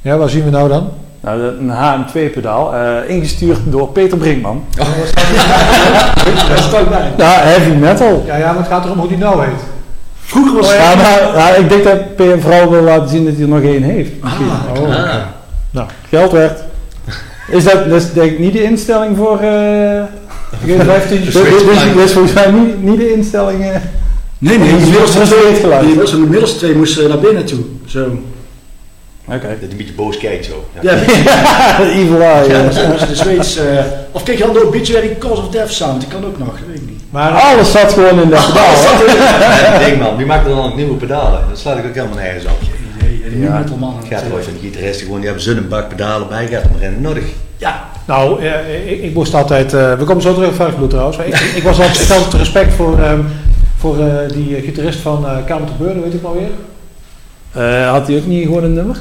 Ja, 0.00 0.16
waar 0.16 0.28
zien 0.28 0.44
we 0.44 0.50
nou 0.50 0.68
dan? 0.68 0.92
Nou, 1.22 1.40
een 1.42 1.70
HM2-pedaal. 1.70 2.74
eh, 2.74 3.08
ingestuurd 3.10 3.58
door 3.64 3.88
Peter 3.88 4.18
Brinkman. 4.18 4.64
Daar 4.76 6.58
staat 6.58 6.88
bij. 6.88 7.12
Ja, 7.16 7.30
Heavy 7.38 7.70
Metal. 7.70 8.22
Ja, 8.26 8.36
ja, 8.36 8.46
maar 8.46 8.56
het 8.62 8.66
gaat 8.66 8.84
erom 8.84 8.98
hoe 8.98 9.08
die 9.08 9.18
nou 9.18 9.44
heet. 9.44 9.60
Vroeger 10.24 10.54
was 10.56 10.72
Ja, 10.74 10.94
maar 10.94 11.36
ja, 11.36 11.54
ik 11.54 11.68
denk 11.68 11.84
dat 11.84 12.16
P 12.16 12.22
vooral 12.42 12.70
wil 12.70 12.82
laten 12.82 13.08
zien 13.08 13.24
dat 13.24 13.32
hij 13.34 13.42
er 13.42 13.48
nog 13.48 13.62
één 13.62 13.82
heeft. 13.82 14.10
Ah, 14.20 14.32
Oh. 14.80 14.88
Nou, 15.70 15.86
Geld 16.08 16.32
werd. 16.32 16.60
Is 17.50 17.64
dat, 17.64 17.88
dat 17.88 18.00
is 18.00 18.12
denk 18.12 18.30
ik 18.32 18.38
niet 18.38 18.52
de 18.52 18.62
instelling 18.62 19.16
voor... 19.16 19.38
eh 19.40 19.96
ik 20.64 20.74
geef 20.76 20.84
15 20.84 21.20
dit, 21.24 21.32
dit, 21.32 21.44
dit- 21.44 21.94
dit 21.94 22.04
is 22.04 22.12
volgens 22.12 22.32
mij 22.34 22.50
niet, 22.50 22.82
niet 22.82 22.98
de 22.98 23.12
instelling... 23.12 23.62
eh, 23.62 23.76
Nee, 24.38 24.58
nee, 24.58 24.68
de 26.10 26.16
middelste 26.28 26.58
twee 26.58 26.74
moesten 26.76 27.08
naar 27.08 27.18
binnen 27.18 27.44
toe. 27.44 27.58
Zo. 27.86 28.18
Oké. 29.26 29.38
Dat 29.40 29.42
hij 29.60 29.68
een 29.70 29.76
beetje 29.76 29.92
boos 29.92 30.18
kijkt 30.18 30.44
zo. 30.44 30.64
Ja. 30.80 30.92
Ja, 30.92 30.98
Evil 32.00 32.20
Eye. 32.22 32.48
ja, 32.48 32.58
eh. 32.58 32.64
dat 32.88 33.00
is 33.00 33.06
de 33.08 33.14
Zweeds. 33.16 33.56
eh, 33.56 33.64
of 34.12 34.22
kijk 34.22 34.38
je 34.38 34.44
dan 34.44 34.52
de 34.52 34.66
Obituary 34.66 35.16
Cause 35.18 35.42
of 35.42 35.48
Death 35.48 35.70
sound, 35.72 36.00
die 36.00 36.08
kan 36.10 36.24
ook 36.24 36.38
nog, 36.38 36.48
dat 36.48 36.66
weet 36.66 36.76
ik 36.76 36.86
niet. 36.88 37.00
Maar 37.10 37.30
Alles 37.30 37.70
zat 37.70 37.92
gewoon 37.92 38.20
in 38.22 38.30
dat 38.30 38.46
pedaal. 38.46 38.64
Ja, 38.72 39.78
die 39.78 39.86
ding 39.86 40.02
man, 40.02 40.16
die 40.16 40.26
maakt 40.26 40.44
dan 40.46 40.58
ook 40.64 40.76
nieuwe 40.76 40.94
pedalen. 40.94 41.40
Dat 41.48 41.58
slaat 41.58 41.78
ik 41.78 41.84
ook 41.86 41.94
helemaal 41.94 42.16
nergens 42.16 42.44
op. 42.44 42.58
idee. 43.00 43.30
De 43.30 43.38
Ja. 43.40 43.46
ja. 43.46 43.58
metal 43.58 43.76
mannen. 43.76 44.02
Gaat 44.08 44.22
er 44.22 44.32
ooit 44.32 44.44
van 44.44 44.52
de 44.52 44.58
gitaristen 44.68 45.04
gewoon, 45.06 45.20
die 45.20 45.30
hebben 45.30 45.56
een 45.56 45.68
bak 45.68 45.88
pedalen 45.88 46.28
bij, 46.28 46.46
gaat 46.46 46.62
er 46.62 46.70
maar 46.72 46.82
in 46.82 47.00
nodig. 47.00 47.24
Ja, 47.56 47.84
Nou, 48.06 48.42
eh, 48.44 48.92
ik, 48.92 49.02
ik 49.02 49.14
moest 49.14 49.34
altijd. 49.34 49.74
eh, 49.74 49.92
we 49.94 50.04
komen 50.04 50.22
zo 50.22 50.34
terug 50.34 50.48
op 50.48 50.54
Vijfbloed 50.54 50.90
trouwens. 50.90 51.16
Maar 51.16 51.26
ik, 51.26 51.34
ik, 51.54 51.62
was 51.62 51.78
altijd, 51.80 52.00
ik 52.00 52.08
had 52.08 52.16
altijd 52.16 52.34
respect 52.42 52.72
voor, 52.74 52.98
ehm, 53.02 53.20
voor 53.78 54.00
eh, 54.00 54.28
die 54.32 54.56
eh, 54.56 54.62
gitarist 54.64 54.98
van 55.00 55.26
eh 55.26 55.36
Kamer 55.46 55.66
te 55.66 55.72
Beurden, 55.78 56.02
weet 56.02 56.14
ik 56.14 56.22
maar 56.22 56.32
weer. 56.32 56.50
Eh, 57.52 57.90
had 57.90 58.06
hij 58.06 58.16
ook 58.16 58.26
niet 58.26 58.46
gewoon 58.46 58.64
een 58.64 58.72
nummer? 58.72 58.96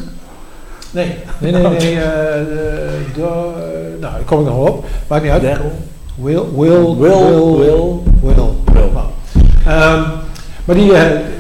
Nee, 0.92 1.16
nee, 1.38 1.52
nee. 1.52 1.62
nee 1.62 1.78
de- 3.16 3.22
eh, 3.22 4.00
nou, 4.00 4.14
daar 4.14 4.22
kom 4.26 4.40
ik 4.40 4.46
nog 4.46 4.56
wel 4.56 4.66
op. 4.66 4.86
Maakt 5.08 5.24
niet 5.24 5.32
uit. 5.32 5.42
Will, 5.42 5.60
Will, 6.16 6.42
Will, 6.56 6.96
Will, 6.98 7.58
Will. 7.58 8.00
Will. 8.22 8.34
Will. 8.74 8.90
Nou, 8.94 9.06
ehm, 9.66 10.02
maar 10.66 10.76
die, 10.76 10.92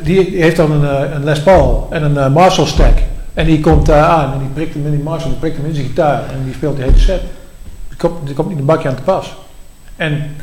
die 0.03 0.41
heeft 0.41 0.55
dan 0.55 0.71
een, 0.71 1.15
een 1.15 1.23
Les 1.23 1.41
Paul 1.43 1.87
en 1.89 2.15
een 2.15 2.31
Marshall 2.31 2.67
stack. 2.67 2.97
En 3.33 3.45
die 3.45 3.59
komt 3.59 3.85
daar 3.85 4.03
aan 4.03 4.33
en 4.33 4.39
die 4.39 4.47
prikt 4.53 4.73
hem 4.73 4.85
in 4.85 4.91
die 4.91 5.03
Marshall, 5.03 5.29
die 5.29 5.39
prikt 5.39 5.57
hem 5.57 5.65
in 5.65 5.73
zijn 5.73 5.85
gitaar 5.85 6.23
en 6.31 6.43
die 6.45 6.53
speelt 6.53 6.75
die 6.75 6.85
hele 6.85 6.97
set. 6.97 7.21
Die 7.87 7.97
komt, 7.97 8.25
die 8.25 8.35
komt 8.35 8.49
niet 8.49 8.59
een 8.59 8.65
bakje 8.65 8.89
aan 8.89 8.95
te 8.95 9.01
pas. 9.01 9.35
En 9.95 10.35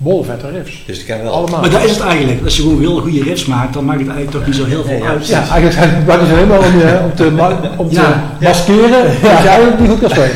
bolle 0.00 0.24
vette 0.24 0.50
riffs. 0.50 0.82
Dus 0.86 0.96
die 0.98 1.06
kan 1.06 1.22
wel. 1.22 1.32
Allemaal. 1.32 1.60
maar 1.60 1.70
dat 1.70 1.84
is 1.84 1.90
het 1.90 2.00
eigenlijk. 2.00 2.44
Als 2.44 2.56
je 2.56 2.62
gewoon 2.62 2.80
heel 2.80 3.00
goede 3.00 3.22
riffs 3.22 3.44
maakt, 3.44 3.72
dan 3.74 3.84
maakt 3.84 3.98
het 4.00 4.08
eigenlijk 4.08 4.36
toch 4.38 4.46
niet 4.46 4.56
zo 4.56 4.64
heel 4.64 4.84
veel 4.84 5.06
uit. 5.06 5.26
Ja, 5.26 5.38
eigenlijk 5.38 5.72
zijn 5.72 5.90
het 5.94 6.06
maar 6.06 6.58
om, 6.58 6.78
je, 6.78 7.00
om 7.04 7.14
te, 7.14 7.30
ma- 7.30 7.60
om 7.76 7.88
te 7.88 7.94
Ja. 7.94 8.22
maskeren 8.40 8.90
dat 9.04 9.20
je 9.20 9.48
eigenlijk 9.48 9.80
niet 9.80 9.88
goed 9.90 10.00
kan 10.00 10.10
spelen. 10.10 10.30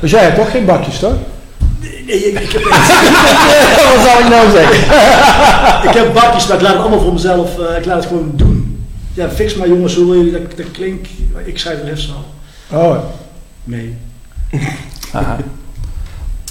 Dus 0.00 0.10
jij 0.10 0.22
hebt 0.22 0.36
toch 0.36 0.50
geen 0.50 0.64
bakjes, 0.64 0.98
toch? 0.98 1.14
Nee, 2.06 2.24
ik, 2.30 2.40
ik, 2.40 2.50
heb, 2.52 2.62
Wat 3.94 4.06
zou 4.06 4.22
ik 4.24 4.28
nou 4.28 4.50
zeggen? 4.50 4.78
ik 5.88 5.94
heb 5.96 6.14
bakjes, 6.14 6.46
maar 6.46 6.56
ik 6.56 6.62
laat 6.62 6.72
het 6.72 6.80
allemaal 6.80 7.00
voor 7.00 7.12
mezelf, 7.12 7.58
eh, 7.58 7.76
ik 7.78 7.84
laat 7.84 7.96
het 7.96 8.06
gewoon 8.06 8.32
doen. 8.34 8.86
Ja, 9.14 9.28
fix 9.30 9.54
maar 9.54 9.68
jongens, 9.68 9.94
hoe 9.94 10.10
wil 10.10 10.22
je 10.24 10.30
dat, 10.32 10.56
dat 10.56 10.70
klinkt? 10.72 11.08
Ik 11.44 11.58
schrijf 11.58 11.80
de 11.80 11.84
riffs 11.86 12.12
al. 12.16 12.78
Oh, 12.80 12.96
Nee. 13.64 13.96
Aha. 15.12 15.36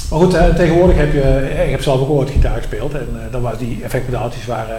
Maar 0.09 0.19
goed, 0.19 0.33
eh, 0.33 0.55
tegenwoordig 0.55 0.97
heb 0.97 1.13
je, 1.13 1.21
eh, 1.21 1.63
ik 1.65 1.71
heb 1.71 1.81
zelf 1.81 2.01
ook 2.01 2.09
ooit 2.09 2.29
gitaar 2.29 2.57
gespeeld 2.57 2.93
en 2.93 3.07
eh, 3.13 3.31
dan 3.31 3.41
was 3.41 3.57
die 3.57 3.79
effectpedaaltjes 3.83 4.45
waren, 4.45 4.77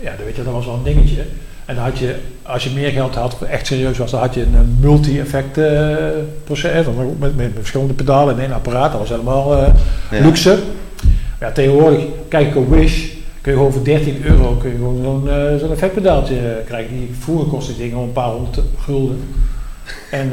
ja, 0.00 0.10
dat 0.16 0.24
weet 0.26 0.36
je, 0.36 0.42
dat 0.44 0.52
was 0.52 0.66
wel 0.66 0.74
een 0.74 0.82
dingetje. 0.94 1.22
En 1.64 1.74
dan 1.74 1.84
had 1.84 1.98
je, 1.98 2.14
als 2.42 2.64
je 2.64 2.70
meer 2.70 2.90
geld 2.90 3.14
had, 3.14 3.36
echt 3.50 3.66
serieus 3.66 3.98
was, 3.98 4.10
dan 4.10 4.20
had 4.20 4.34
je 4.34 4.42
een, 4.42 4.54
eh, 4.54 4.60
multi-effect 4.80 5.58
eh 5.58 5.96
proces, 6.44 6.86
met, 6.86 7.18
met, 7.18 7.36
met 7.36 7.50
verschillende 7.54 7.92
pedalen 7.94 8.34
in 8.34 8.40
één 8.40 8.52
apparaat. 8.52 8.90
Dat 8.90 9.00
was 9.00 9.08
helemaal 9.08 9.56
eh, 9.56 9.68
Ja. 10.10 10.24
luxe. 10.24 10.58
Ja, 11.40 11.50
tegenwoordig 11.52 12.00
kijk 12.28 12.46
ik 12.48 12.56
op 12.56 12.68
Wish, 12.70 13.06
kun 13.40 13.52
je 13.52 13.58
gewoon 13.58 13.72
voor 13.72 13.84
13 13.84 14.22
euro 14.24 14.52
kun 14.54 14.70
je 14.70 14.76
gewoon 14.76 15.00
zo'n 15.02 15.28
eh, 15.28 15.70
effectpedaaltje 15.70 16.34
eh, 16.36 16.66
krijgen. 16.66 16.96
Die 16.98 17.10
vroeger 17.20 17.46
kostte 17.48 17.72
die 17.72 17.82
dingen 17.82 17.98
een 17.98 18.12
paar 18.12 18.28
honderd 18.30 18.60
gulden. 18.78 19.20
En 20.10 20.32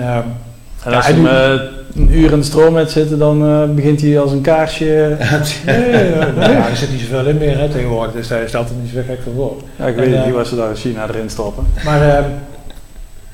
En 0.84 0.92
Ja, 0.92 0.98
als 0.98 1.06
hij 1.06 1.16
je 1.16 1.22
hem 1.22 1.60
eh, 1.60 1.62
een 1.96 2.14
uur 2.14 2.32
in 2.32 2.40
de 2.40 2.46
stroom 2.46 2.76
hebt 2.76 2.92
zitten, 2.92 3.20
dan 3.20 3.46
eh, 3.46 3.70
begint 3.76 4.02
hij 4.02 4.20
als 4.20 4.32
een 4.32 4.42
kaarsje. 4.42 5.18
nee, 5.66 6.10
ja, 6.36 6.70
er 6.70 6.76
zit 6.76 6.92
niet 6.92 7.00
zoveel 7.00 7.26
in 7.26 7.38
meer 7.38 7.58
hè, 7.58 7.70
tegenwoordig, 7.70 8.14
dus 8.14 8.30
hij 8.30 8.48
stelt 8.48 8.70
er 8.70 8.76
niet 8.82 8.92
zo 8.94 9.00
gek 9.08 9.20
van 9.24 9.34
voor. 9.36 9.56
Ja, 9.76 9.86
ik 9.86 9.96
En, 9.96 10.02
weet 10.02 10.14
eh, 10.14 10.26
niet 10.26 10.34
waar 10.34 10.46
ze 10.46 10.56
daar 10.56 10.70
in 10.70 10.76
China 10.76 11.08
erin 11.08 11.30
stoppen. 11.30 11.66
Maar 11.84 12.26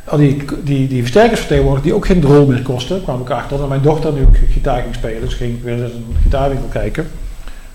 al 0.03 0.17
die, 0.17 0.45
die, 0.63 0.87
die 0.87 1.01
versterkers 1.01 1.39
vertegenwoordig 1.39 1.83
die 1.83 1.93
ook 1.93 2.05
geen 2.05 2.21
drol 2.21 2.45
meer 2.45 2.61
kosten, 2.61 3.03
kwam 3.03 3.21
ik 3.21 3.29
achter. 3.29 3.61
En 3.61 3.67
mijn 3.67 3.81
dochter 3.81 4.13
nu 4.13 4.21
ook 4.21 4.37
gitaar 4.51 4.81
ging 4.81 4.95
spelen, 4.95 5.21
dus 5.21 5.33
ging 5.33 5.55
ik 5.55 5.63
weer 5.63 5.83
eens 5.83 5.93
een 5.93 6.15
gitaarwinkel 6.21 6.67
kijken. 6.67 7.07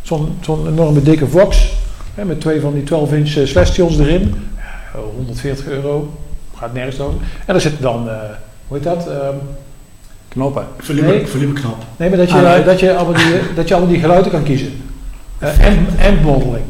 Zo'n 0.02 0.36
zo'n 0.40 0.68
enorme 0.68 1.02
dikke 1.02 1.26
Vox, 1.26 1.72
hè, 2.14 2.24
met 2.24 2.40
twee 2.40 2.60
van 2.60 2.74
die 2.74 2.82
12 2.82 3.12
inch 3.12 3.36
eh, 3.36 3.46
Celestials 3.46 3.98
erin. 3.98 4.34
Ja, 4.56 5.00
140 5.16 5.66
euro, 5.66 6.10
gaat 6.56 6.74
nergens 6.74 7.00
over. 7.00 7.20
En 7.20 7.52
daar 7.52 7.60
zit 7.60 7.80
dan, 7.80 8.08
hoe 8.72 8.80
heet 8.80 8.96
dat? 8.96 9.08
Ehm, 9.08 9.34
Knoppen. 10.28 10.64
Volume, 10.78 11.06
Nee. 11.06 11.26
volumeknap. 11.26 11.76
nee, 11.96 12.08
maar 12.08 12.18
dat 12.18 12.30
je, 12.30 12.36
Ah, 12.36 12.64
dat, 12.64 12.80
je 12.80 12.94
allemaal 12.94 13.14
die, 13.14 13.40
dat 13.56 13.68
je 13.68 13.74
allemaal 13.74 13.92
die 13.92 14.00
geluiden 14.00 14.30
kan 14.32 14.42
kiezen. 14.42 14.72
Eh 15.38 15.48
amp, 15.48 15.88
amp 16.06 16.22
modeling. 16.22 16.64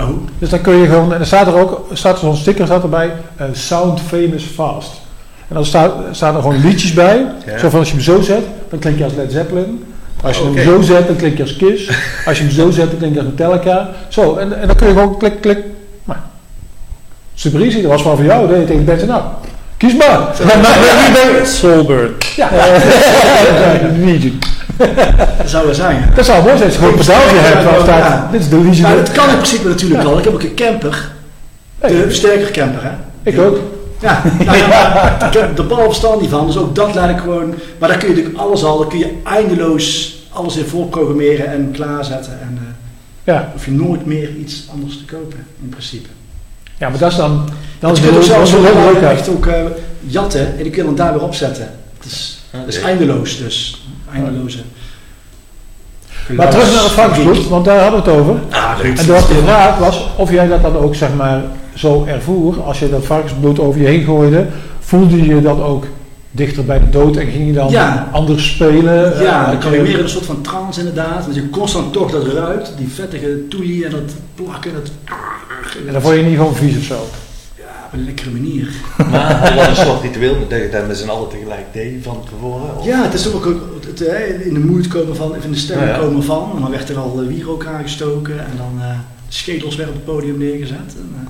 Oh, 0.00 0.08
Dus 0.38 0.48
dan 0.50 0.60
kun 0.60 0.76
je 0.76 0.86
gewoon, 0.86 1.12
en 1.14 1.20
er 1.20 1.26
staat 1.26 1.46
er 1.46 1.56
ook, 1.56 1.86
staat 1.92 2.14
er 2.14 2.18
zo'n 2.20 2.36
sticker 2.36 2.66
staat 2.66 2.82
erbij, 2.82 3.12
eh, 3.36 3.46
Sound 3.52 4.00
Famous 4.00 4.44
Fast. 4.44 4.90
En 5.48 5.54
dan 5.54 5.64
staat, 5.64 5.92
staan 6.10 6.34
er 6.34 6.42
gewoon 6.42 6.60
liedjes 6.60 6.92
bij. 6.92 7.26
Ja. 7.46 7.58
Zo 7.58 7.68
van 7.68 7.78
als 7.78 7.88
je 7.88 7.94
hem 7.94 8.04
zo 8.04 8.20
zet, 8.20 8.42
dan 8.70 8.78
klink 8.78 8.98
je 8.98 9.04
als 9.04 9.14
Led 9.14 9.32
Zeppelin. 9.32 9.84
Als 10.22 10.38
je 10.38 10.44
hem 10.44 10.58
zo 10.58 10.80
zet, 10.80 11.06
dan 11.06 11.16
klink 11.16 11.36
je 11.36 11.42
als 11.42 11.56
Kiss. 11.56 11.90
Als 12.26 12.38
je 12.38 12.44
hem 12.44 12.52
zo 12.52 12.70
zet, 12.70 12.90
dan 12.90 12.98
klink 12.98 13.14
je 13.14 13.20
als 13.20 13.28
Metallica. 13.28 13.90
Zo, 14.08 14.36
en, 14.36 14.60
en 14.60 14.66
dan 14.66 14.76
kun 14.76 14.86
je 14.86 14.92
gewoon 14.92 15.18
klik, 15.18 15.40
klik. 15.40 15.58
Maar, 16.04 16.20
super 17.34 17.60
easy, 17.60 17.82
dat 17.82 17.90
was 17.90 18.02
maar 18.02 18.16
voor 18.16 18.24
jou. 18.24 18.48
Dat 18.48 18.68
je 18.68 18.84
tegen 18.84 19.06
nou, 19.06 19.22
kies 19.78 19.94
maar. 19.96 20.34
Soulbird. 21.44 22.24
Ja, 22.36 22.48
Legion. 24.04 24.38
dat 25.38 25.48
zou 25.50 25.64
wel 25.66 25.74
zijn. 25.74 25.96
ja. 25.96 26.14
Dat 26.14 26.24
zou 26.24 26.42
mooi 26.44 26.56
zijn 26.58 26.70
gewoon 26.70 26.92
een 26.92 26.98
pedaaltje 26.98 27.36
staat, 27.82 27.98
Ja. 27.98 28.28
dit 28.32 28.40
is 28.40 28.48
de 28.48 28.56
Legion. 28.60 28.82
Maar 28.82 28.96
dat 28.96 29.12
kan 29.12 29.28
in 29.28 29.34
principe 29.36 29.68
natuurlijk 29.68 30.04
al. 30.04 30.18
Ik 30.18 30.24
heb 30.24 30.32
ook 30.34 30.42
een 30.42 30.54
camper. 30.54 31.10
De 31.80 31.86
Hey, 31.86 32.02
versterker 32.02 32.50
camper, 32.50 32.82
hè? 32.82 32.90
ik 33.30 33.40
ook. 33.40 33.58
Ja, 34.00 34.22
nou 34.44 34.56
ik 35.28 35.32
heb 35.38 35.58
er 35.58 35.66
balverstand 35.66 36.20
niet 36.20 36.30
van, 36.30 36.46
dus 36.46 36.56
ook 36.58 36.74
dat 36.74 36.94
laat 36.94 37.10
ik 37.10 37.18
gewoon. 37.18 37.54
Maar 37.78 37.88
daar 37.88 37.98
kun 37.98 38.08
je 38.08 38.14
natuurlijk 38.14 38.42
alles 38.42 38.64
al, 38.64 38.78
daar 38.78 38.88
kun 38.88 38.98
je 38.98 39.12
eindeloos 39.24 40.16
alles 40.32 40.56
in 40.56 40.64
voorprogrammeren 40.64 41.46
en 41.46 41.70
klaarzetten. 41.72 42.32
En 42.32 42.58
eh 42.62 43.34
Ja. 43.34 43.48
hoef 43.52 43.64
je 43.64 43.70
nooit 43.70 44.06
meer 44.06 44.30
iets 44.34 44.66
anders 44.72 44.96
te 44.96 45.04
kopen, 45.14 45.46
in 45.62 45.68
principe. 45.68 46.08
Ja, 46.78 46.88
maar 46.88 46.98
dat 46.98 47.10
is 47.10 47.16
dan, 47.16 47.48
dan 47.78 47.92
is 47.92 47.98
je 47.98 48.04
kunt 48.04 48.16
ook 48.16 48.24
wel 48.24 48.34
zelfs 48.34 48.50
zo 48.50 48.62
wel 48.62 48.92
leuk 48.92 49.02
uit. 49.02 49.18
echt 49.18 49.28
ook 49.28 49.46
eh, 49.46 49.54
jatten 50.00 50.56
en 50.56 50.62
die 50.62 50.70
kun 50.70 50.82
je 50.82 50.84
dan 50.84 50.94
daar 50.94 51.12
weer 51.12 51.22
opzetten. 51.22 51.70
Het 51.96 52.06
is, 52.06 52.42
het 52.50 52.74
is 52.74 52.80
eindeloos, 52.80 53.38
dus 53.38 53.82
eindeloze. 54.12 54.58
Maar 56.28 56.50
terug 56.50 56.74
naar 56.74 56.82
het 56.82 56.92
varkensbloed, 56.92 57.48
want 57.48 57.64
daar 57.64 57.80
hadden 57.80 58.04
we 58.04 58.10
het 58.10 58.20
over. 58.20 58.34
Ah. 58.50 58.78
En 58.84 58.94
de 58.94 59.04
de 59.04 59.40
vraag 59.44 59.78
was 59.78 60.08
of 60.16 60.30
jij 60.30 60.48
dat 60.48 60.62
dan 60.62 60.76
ook 60.76 60.94
zeg 60.94 61.14
maar 61.16 61.42
zo 61.74 62.04
ervoer, 62.04 62.62
als 62.62 62.78
je 62.78 62.90
dat 62.90 63.04
varkensbloed 63.04 63.60
over 63.60 63.80
je 63.80 63.86
heen 63.86 64.04
gooide, 64.04 64.46
voelde 64.80 65.26
je 65.26 65.42
dat 65.42 65.60
ook 65.60 65.84
dichter 66.38 66.64
bij 66.64 66.78
de 66.78 66.88
dood 66.90 67.16
en 67.16 67.26
ging 67.26 67.46
je 67.46 67.52
dan 67.52 67.70
Ja. 67.70 68.08
anders 68.12 68.48
spelen? 68.54 69.14
Eh, 69.14 69.22
Ja, 69.22 69.40
dan 69.44 69.54
had 69.54 69.62
kan 69.64 69.72
je- 69.72 69.92
in 69.92 69.98
een 69.98 70.08
soort 70.08 70.24
van 70.24 70.40
trance 70.42 70.78
inderdaad. 70.78 71.26
Dat 71.26 71.34
je 71.34 71.50
constant 71.50 71.92
toch 71.92 72.10
dat 72.10 72.26
ruikt, 72.26 72.72
die 72.78 72.88
vettige 72.88 73.48
toelie 73.48 73.84
en 73.84 73.90
dat 73.90 74.12
plakken. 74.34 74.72
Dat, 74.72 74.90
En 75.86 75.92
dan 75.92 76.02
vond 76.02 76.14
je 76.14 76.22
niet 76.22 76.36
gewoon 76.36 76.54
vies 76.54 76.76
of 76.76 76.82
zo. 76.82 77.06
ja, 77.56 77.64
op 77.86 77.92
een 77.92 78.04
lekkere 78.04 78.30
manier. 78.30 78.68
Maar 79.10 79.42
het 79.42 79.54
was 79.54 79.68
een 79.68 79.84
soort 79.86 80.02
ritueel 80.02 80.36
dat 80.48 80.58
je 80.58 80.68
dat 80.72 80.86
met 80.86 80.96
z'n 80.98 81.08
allen 81.08 81.28
tegelijk 81.28 81.66
deed 81.72 81.94
van 82.02 82.18
tevoren. 82.30 82.78
Of? 82.78 82.84
Ja, 82.84 83.02
het 83.02 83.14
is 83.14 83.32
ook 83.32 83.44
het, 83.86 84.00
eh, 84.06 84.46
in 84.46 84.54
de 84.54 84.60
mood 84.60 84.88
komen 84.88 85.16
van, 85.16 85.30
of 85.30 85.44
in 85.44 85.50
de 85.52 85.58
stemming 85.58 85.88
Ja, 85.90 85.94
ja. 85.96 86.00
komen 86.02 86.22
van. 86.24 86.50
En 86.54 86.60
dan 86.62 86.70
werd 86.70 86.88
er 86.88 86.98
al 86.98 87.20
eh, 87.22 87.26
wierook 87.26 87.66
aangestoken 87.66 88.38
en 88.38 88.56
dan 88.56 88.72
eh 88.84 88.98
schedels 89.28 89.76
werden 89.76 89.94
op 89.94 90.00
het 90.06 90.14
podium 90.14 90.38
neergezet. 90.38 90.94
En, 90.96 91.10
eh, 91.14 91.26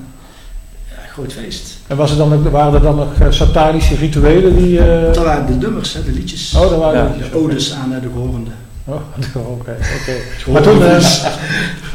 groot 1.18 1.32
feest. 1.32 1.76
En 1.86 1.96
was 1.96 2.10
er 2.10 2.16
dan, 2.16 2.32
ook- 2.32 2.48
waren 2.50 2.74
er 2.74 2.80
dan 2.80 2.96
nog 2.96 3.12
eh, 3.20 3.26
satanische 3.30 3.94
rituelen 3.94 4.56
die... 4.56 4.78
eh, 4.80 5.02
Dat 5.14 5.24
waren 5.24 5.46
de 5.46 5.54
nummers, 5.66 5.92
hè, 5.92 6.04
de 6.04 6.12
liedjes. 6.12 6.54
Oh, 6.54 6.60
dat 6.70 6.78
waren 6.78 6.98
Ja. 6.98 7.04
de 7.06 7.12
liedjes. 7.12 7.30
de 7.30 7.38
odes 7.38 7.72
aan 7.72 7.94
eh, 7.94 8.02
de 8.02 8.08
gehorende. 8.12 8.50
Oh, 8.84 8.94
oké, 9.34 9.76
oké. 10.00 10.16
Maar, 10.52 10.62
toen, 10.62 10.82
eh, 10.84 11.24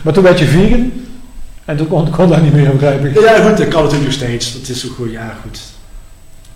maar 0.02 0.14
toen 0.14 0.24
werd 0.24 0.40
je 0.40 0.46
vegan 0.46 0.92
en 1.66 1.78
toen 1.78 1.88
kon, 1.88 2.10
kon 2.10 2.30
dat 2.30 2.42
niet 2.42 2.54
meer, 2.54 2.72
begrijp 2.72 3.06
ik. 3.06 3.20
Ja 3.20 3.48
goed, 3.48 3.58
dat 3.58 3.68
kan 3.68 3.80
natuurlijk 3.84 4.04
nog 4.10 4.14
steeds. 4.14 4.54
Dat 4.60 4.70
is 4.70 4.86
ook 4.90 4.96
goed, 4.96 5.12
ja 5.12 5.36
goed. 5.42 5.60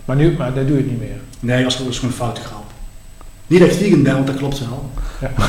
Maar 0.05 0.15
nu, 0.15 0.35
maar 0.37 0.53
dat 0.53 0.67
doe 0.67 0.77
je 0.77 0.81
het 0.83 0.91
niet 0.91 0.99
meer. 0.99 1.19
Nee, 1.39 1.63
dat 1.63 1.77
was 1.77 1.97
gewoon 1.97 2.11
een 2.11 2.17
foute 2.17 2.41
grap. 2.41 2.63
Niet 3.47 3.59
dat 3.59 3.69
ik 3.69 3.75
vegan 3.77 4.03
ben, 4.03 4.13
want 4.13 4.27
dat 4.27 4.35
klopt 4.35 4.59
wel. 4.59 4.89
Ja. 5.21 5.31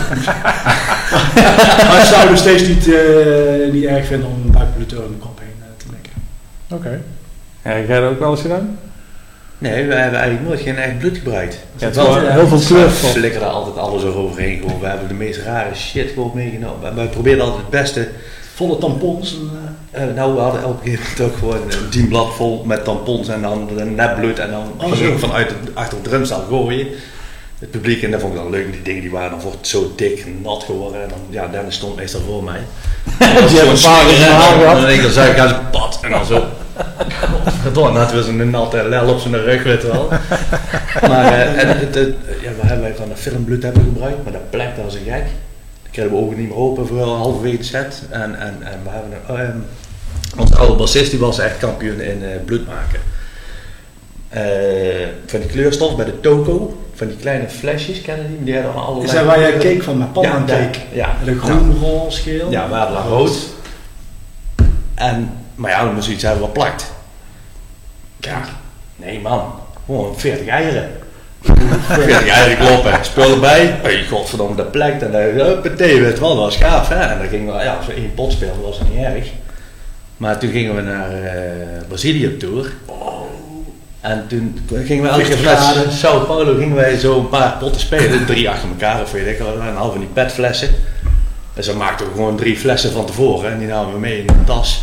maar 1.89 1.99
ik 2.01 2.07
zou 2.07 2.21
het 2.21 2.31
nog 2.31 2.39
steeds 2.39 2.69
niet, 2.69 2.93
eh, 2.93 3.73
niet 3.73 3.85
erg 3.85 4.07
vinden 4.07 4.29
om 4.29 4.35
een 4.45 4.57
over 4.57 5.09
mijn 5.09 5.19
kop 5.19 5.39
heen 5.39 5.49
eh, 5.61 5.67
te 5.77 5.85
mekken. 5.91 6.13
Oké. 6.71 7.01
Ja, 7.65 7.71
heb 7.71 7.89
jij 7.89 8.01
dat 8.01 8.11
ook 8.11 8.19
wel 8.19 8.31
eens 8.31 8.41
gedaan? 8.41 8.79
Nee, 9.59 9.87
we 9.87 9.95
hebben 9.95 10.19
eigenlijk 10.19 10.49
nooit 10.49 10.61
geen 10.61 10.77
echt 10.77 10.99
bloed 10.99 11.17
gebruikt. 11.17 11.59
Ja, 11.77 11.87
het 11.87 11.97
Wel, 11.97 12.21
heel 12.21 12.47
veel 12.47 12.59
We 12.59 12.65
kleurstof. 12.67 13.11
flikkeren 13.11 13.51
altijd 13.53 13.77
alles 13.77 14.03
eroverheen. 14.03 14.61
Gewoon. 14.61 14.81
We 14.81 14.87
hebben 14.87 15.09
de 15.09 15.15
meest 15.15 15.41
rare 15.41 15.75
shit 15.75 16.11
gewoon 16.11 16.31
meegenomen. 16.35 16.95
We- 16.95 17.03
We 17.03 17.09
proberen 17.09 17.41
altijd 17.41 17.61
het 17.61 17.71
beste. 17.71 18.09
Volle 18.55 18.79
tampons. 18.79 19.33
En, 19.33 19.51
eh, 19.53 19.59
Eh, 20.09 20.15
nou, 20.15 20.35
we 20.35 20.41
hadden 20.41 20.63
elke 20.63 20.83
keer 20.85 21.01
ook 21.23 21.37
gewoon 21.39 21.57
een 21.71 21.91
dienblad 21.91 22.35
vol 22.35 22.65
met 22.65 22.85
tampons 22.85 23.29
en 23.29 23.43
dan 23.43 23.69
een 23.77 23.95
nepbloed. 23.95 24.39
En 24.39 24.51
dan 24.51 24.73
Oh, 24.77 24.93
zo. 24.93 25.05
ik 25.05 25.19
vanuit 25.19 25.49
de, 25.49 25.55
achter 25.75 26.03
de 26.03 26.09
drumstel 26.09 26.41
gooien. 26.49 26.87
Het 27.59 27.71
publiek, 27.71 28.03
en 28.03 28.11
dat 28.11 28.21
vond 28.21 28.35
ik 28.35 28.39
dan 28.39 28.51
leuk, 28.51 28.73
die 28.73 28.83
dingen 28.83 29.01
die 29.01 29.11
waren 29.11 29.31
dan 29.31 29.41
voor 29.41 29.55
zo 29.61 29.93
dik, 29.97 30.27
nat 30.43 30.65
geworden. 30.65 31.03
En 31.03 31.09
dan, 31.09 31.19
ja, 31.31 31.49
Dennis 31.49 31.75
stond 31.75 31.97
meestal 31.97 32.21
voor 32.21 32.45
mij. 32.45 32.61
Die 33.49 33.59
hebben 33.59 33.75
een 33.75 33.83
paar 33.83 34.05
haar 34.05 34.53
En 34.53 34.61
gehad. 34.61 34.77
dan 34.77 34.87
denk 34.87 34.97
ik, 34.97 35.03
dan 35.03 35.13
zuig 35.13 35.33
ik 35.33 35.39
uit 35.39 35.71
pad. 35.71 35.99
En 36.03 36.11
dan 36.11 36.25
zo. 36.25 36.45
Godverdomme, 37.45 37.99
net 37.99 38.13
weer 38.13 38.23
zo'n 38.23 38.51
natte 38.51 38.89
lel 38.89 39.09
op 39.09 39.21
zijn 39.21 39.43
rug, 39.45 39.63
weet 39.63 39.83
wel. 39.83 40.09
Maar 41.09 41.33
eh, 41.33 41.63
en 41.63 41.79
het, 41.79 41.95
het, 41.95 42.15
ja, 42.43 42.51
we 42.61 42.67
hebben 42.67 42.97
van 42.97 43.09
de 43.09 43.17
filmbloed 43.17 43.63
hebben 43.63 43.83
gebruikt, 43.83 44.25
maar 44.25 44.33
dat 44.33 44.51
plekte 44.51 44.81
als 44.81 44.95
een 44.95 45.05
gek. 45.05 45.25
Dan 45.83 45.91
kregen 45.91 46.11
we 46.11 46.17
ogen 46.17 46.39
niet 46.39 46.49
meer 46.49 46.57
open 46.57 46.87
voor 46.87 47.03
halverwege 47.03 47.57
de 47.57 47.63
set. 47.63 48.03
En, 48.11 48.41
en, 48.41 48.57
en 48.63 48.81
we 48.85 48.91
hebben 48.91 49.13
een, 49.29 49.37
ehm, 49.37 49.59
onze 50.41 50.57
oude 50.57 50.75
bassist 50.75 51.11
die 51.11 51.21
was 51.21 51.39
echt 51.39 51.59
kampioen 51.59 52.01
in 52.01 52.25
eh, 52.25 52.31
bloed 52.45 52.67
maken. 52.67 53.01
Eh, 54.29 54.43
van 55.27 55.41
die 55.41 55.49
kleurstof 55.49 55.97
bij 55.97 56.05
de 56.05 56.21
toko, 56.21 56.83
van 56.95 57.07
die 57.07 57.17
kleine 57.17 57.49
flesjes, 57.49 58.01
kennen 58.01 58.27
die? 58.29 58.45
Die 58.45 58.55
hadden 58.55 58.73
allemaal 58.83 59.03
is 59.03 59.11
allerlei... 59.15 59.41
dat 59.41 59.53
waar 59.53 59.61
jij 59.63 59.73
cake 59.73 59.83
van 59.85 59.99
maakt? 59.99 60.15
Ja, 60.15 60.21
Pandan 60.21 60.47
cake. 60.47 60.79
Ja, 60.93 61.17
De 61.25 61.39
groen, 61.39 61.79
roze, 61.81 62.23
geel. 62.23 62.51
ja, 62.51 62.69
we 62.69 62.75
hadden 62.75 62.97
dan 62.97 63.07
rood. 63.09 63.37
En, 64.95 65.33
maar 65.55 65.71
ja, 65.71 65.85
dan 65.85 65.95
moest 65.95 66.09
iets 66.09 66.23
hebben 66.23 66.41
wat 66.41 66.53
plakt. 66.53 66.93
Ja, 68.21 68.41
nee 68.97 69.21
man, 69.21 69.53
gewoon 69.87 70.19
40 70.19 70.47
eieren. 70.47 70.91
40 71.43 72.29
eieren 72.29 72.67
kloppen, 72.67 73.05
spul 73.05 73.33
erbij. 73.33 73.79
Hey, 73.83 74.05
godverdomme, 74.11 74.57
dat 74.57 74.71
plakt. 74.71 75.03
En 75.03 75.13
dan, 75.13 75.21
huppatee, 75.21 76.01
weet 76.01 76.19
wel, 76.19 76.29
dat 76.29 76.45
was 76.45 76.57
gaaf. 76.57 76.89
Hè? 76.89 76.95
En 77.01 77.19
dan 77.19 77.29
gingen 77.29 77.57
we, 77.57 77.63
ja, 77.63 77.75
als 77.75 77.87
we 77.87 77.93
één 77.93 78.15
pot 78.15 78.33
speelden, 78.33 78.63
was 78.63 78.79
dat 78.79 78.89
niet 78.89 79.05
erg. 79.05 79.27
Maar 80.17 80.39
toen 80.39 80.51
gingen 80.51 80.75
we 80.75 80.81
naar 80.83 81.11
eh, 81.13 81.33
Brazilië 81.89 82.27
op 82.27 82.39
tour. 82.39 82.73
En 84.01 84.27
toen 84.29 84.61
gingen 84.85 85.03
we 85.03 85.09
elke 85.09 85.23
keer 85.23 85.37
40 85.37 85.59
vanuit 85.59 85.73
graden. 85.73 85.93
Sao 85.93 86.25
Paulo 86.25 86.57
gingen 86.57 86.77
wij 86.77 86.99
zo 86.99 87.19
een 87.19 87.29
paar 87.29 87.57
potten 87.57 87.81
spelen. 87.81 88.27
Drie 88.27 88.51
achter 88.51 88.69
elkaar 88.69 89.03
of 89.03 89.13
weet 89.13 89.27
ik 89.27 89.39
wel. 89.39 89.61
En 89.61 89.77
al 89.77 89.91
van 89.91 90.01
die 90.01 90.09
petflessen. 90.09 90.71
Dus 91.55 91.67
dan 91.67 91.77
maakten 91.77 92.07
we 92.07 92.13
gewoon 92.13 92.37
drie 92.37 92.57
flessen 92.57 92.93
van 92.93 93.07
tevoren. 93.07 93.53
En 93.53 93.59
die 93.59 93.69
namen 93.69 93.93
we 93.93 93.99
mee 93.99 94.19
in 94.19 94.27
de 94.27 94.45
tas. 94.45 94.83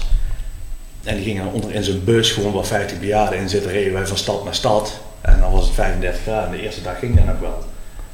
En 1.03 1.15
die 1.15 1.23
gingen 1.23 1.51
onder 1.51 1.71
in 1.71 1.83
zijn 1.83 2.03
bus, 2.03 2.31
gewoon 2.31 2.53
waar 2.53 2.65
50 2.65 2.99
bejaarden 2.99 3.39
in 3.39 3.49
zitten, 3.49 3.71
reden 3.71 3.93
wij 3.93 4.07
van 4.07 4.17
stad 4.17 4.43
naar 4.43 4.55
stad. 4.55 4.99
En 5.21 5.39
dan 5.39 5.51
was 5.51 5.65
het 5.65 5.73
35 5.73 6.21
graden. 6.21 6.51
De 6.51 6.61
eerste 6.61 6.81
dag 6.81 6.99
ging 6.99 7.15
dat 7.15 7.25
nog 7.25 7.39
wel. 7.39 7.63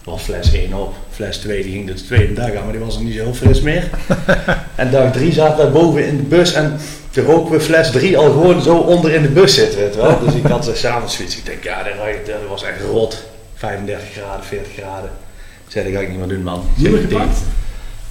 Er 0.05 0.11
was 0.11 0.21
fles 0.21 0.53
1 0.53 0.73
op. 0.73 0.93
Fles 1.11 1.37
2 1.37 1.63
die 1.63 1.71
ging 1.71 1.87
de 1.87 1.93
tweede 1.93 2.33
dag 2.33 2.55
aan, 2.55 2.63
maar 2.63 2.71
die 2.71 2.81
was 2.81 2.93
nog 2.93 3.03
niet 3.03 3.15
zo 3.15 3.23
heel 3.23 3.33
fris 3.33 3.61
meer. 3.61 3.89
en 4.75 4.91
dag 4.91 5.11
3 5.11 5.33
zaten 5.33 5.65
we 5.65 5.71
boven 5.71 6.07
in 6.07 6.17
de 6.17 6.23
bus 6.23 6.53
en 6.53 6.79
toen 7.11 7.25
roken 7.25 7.51
we 7.51 7.59
fles 7.59 7.91
3 7.91 8.17
al 8.17 8.31
gewoon 8.31 8.61
zo 8.61 8.75
onder 8.75 9.13
in 9.13 9.21
de 9.21 9.27
bus 9.27 9.53
zitten. 9.53 9.79
Weet 9.79 9.95
wel? 9.95 10.19
Dus 10.25 10.33
ik 10.33 10.45
had 10.45 10.71
s'avonds 10.73 11.15
zoiets. 11.15 11.37
Ik 11.37 11.45
denk, 11.45 11.63
ja, 11.63 11.83
dat, 11.83 11.93
dat 12.25 12.35
was 12.49 12.63
echt 12.63 12.81
rot. 12.91 13.23
35 13.55 14.05
graden, 14.11 14.45
40 14.45 14.73
graden. 14.77 15.09
Ik 15.65 15.71
zei, 15.71 15.85
dat 15.85 15.93
ga 15.93 15.99
ik 15.99 16.09
niet 16.09 16.17
meer 16.17 16.27
doen, 16.27 16.43
man. 16.43 16.63
Zeg 16.77 16.91
meer 16.91 17.01
ik 17.01 17.09
tegen- 17.09 17.21
gepakt? 17.21 17.39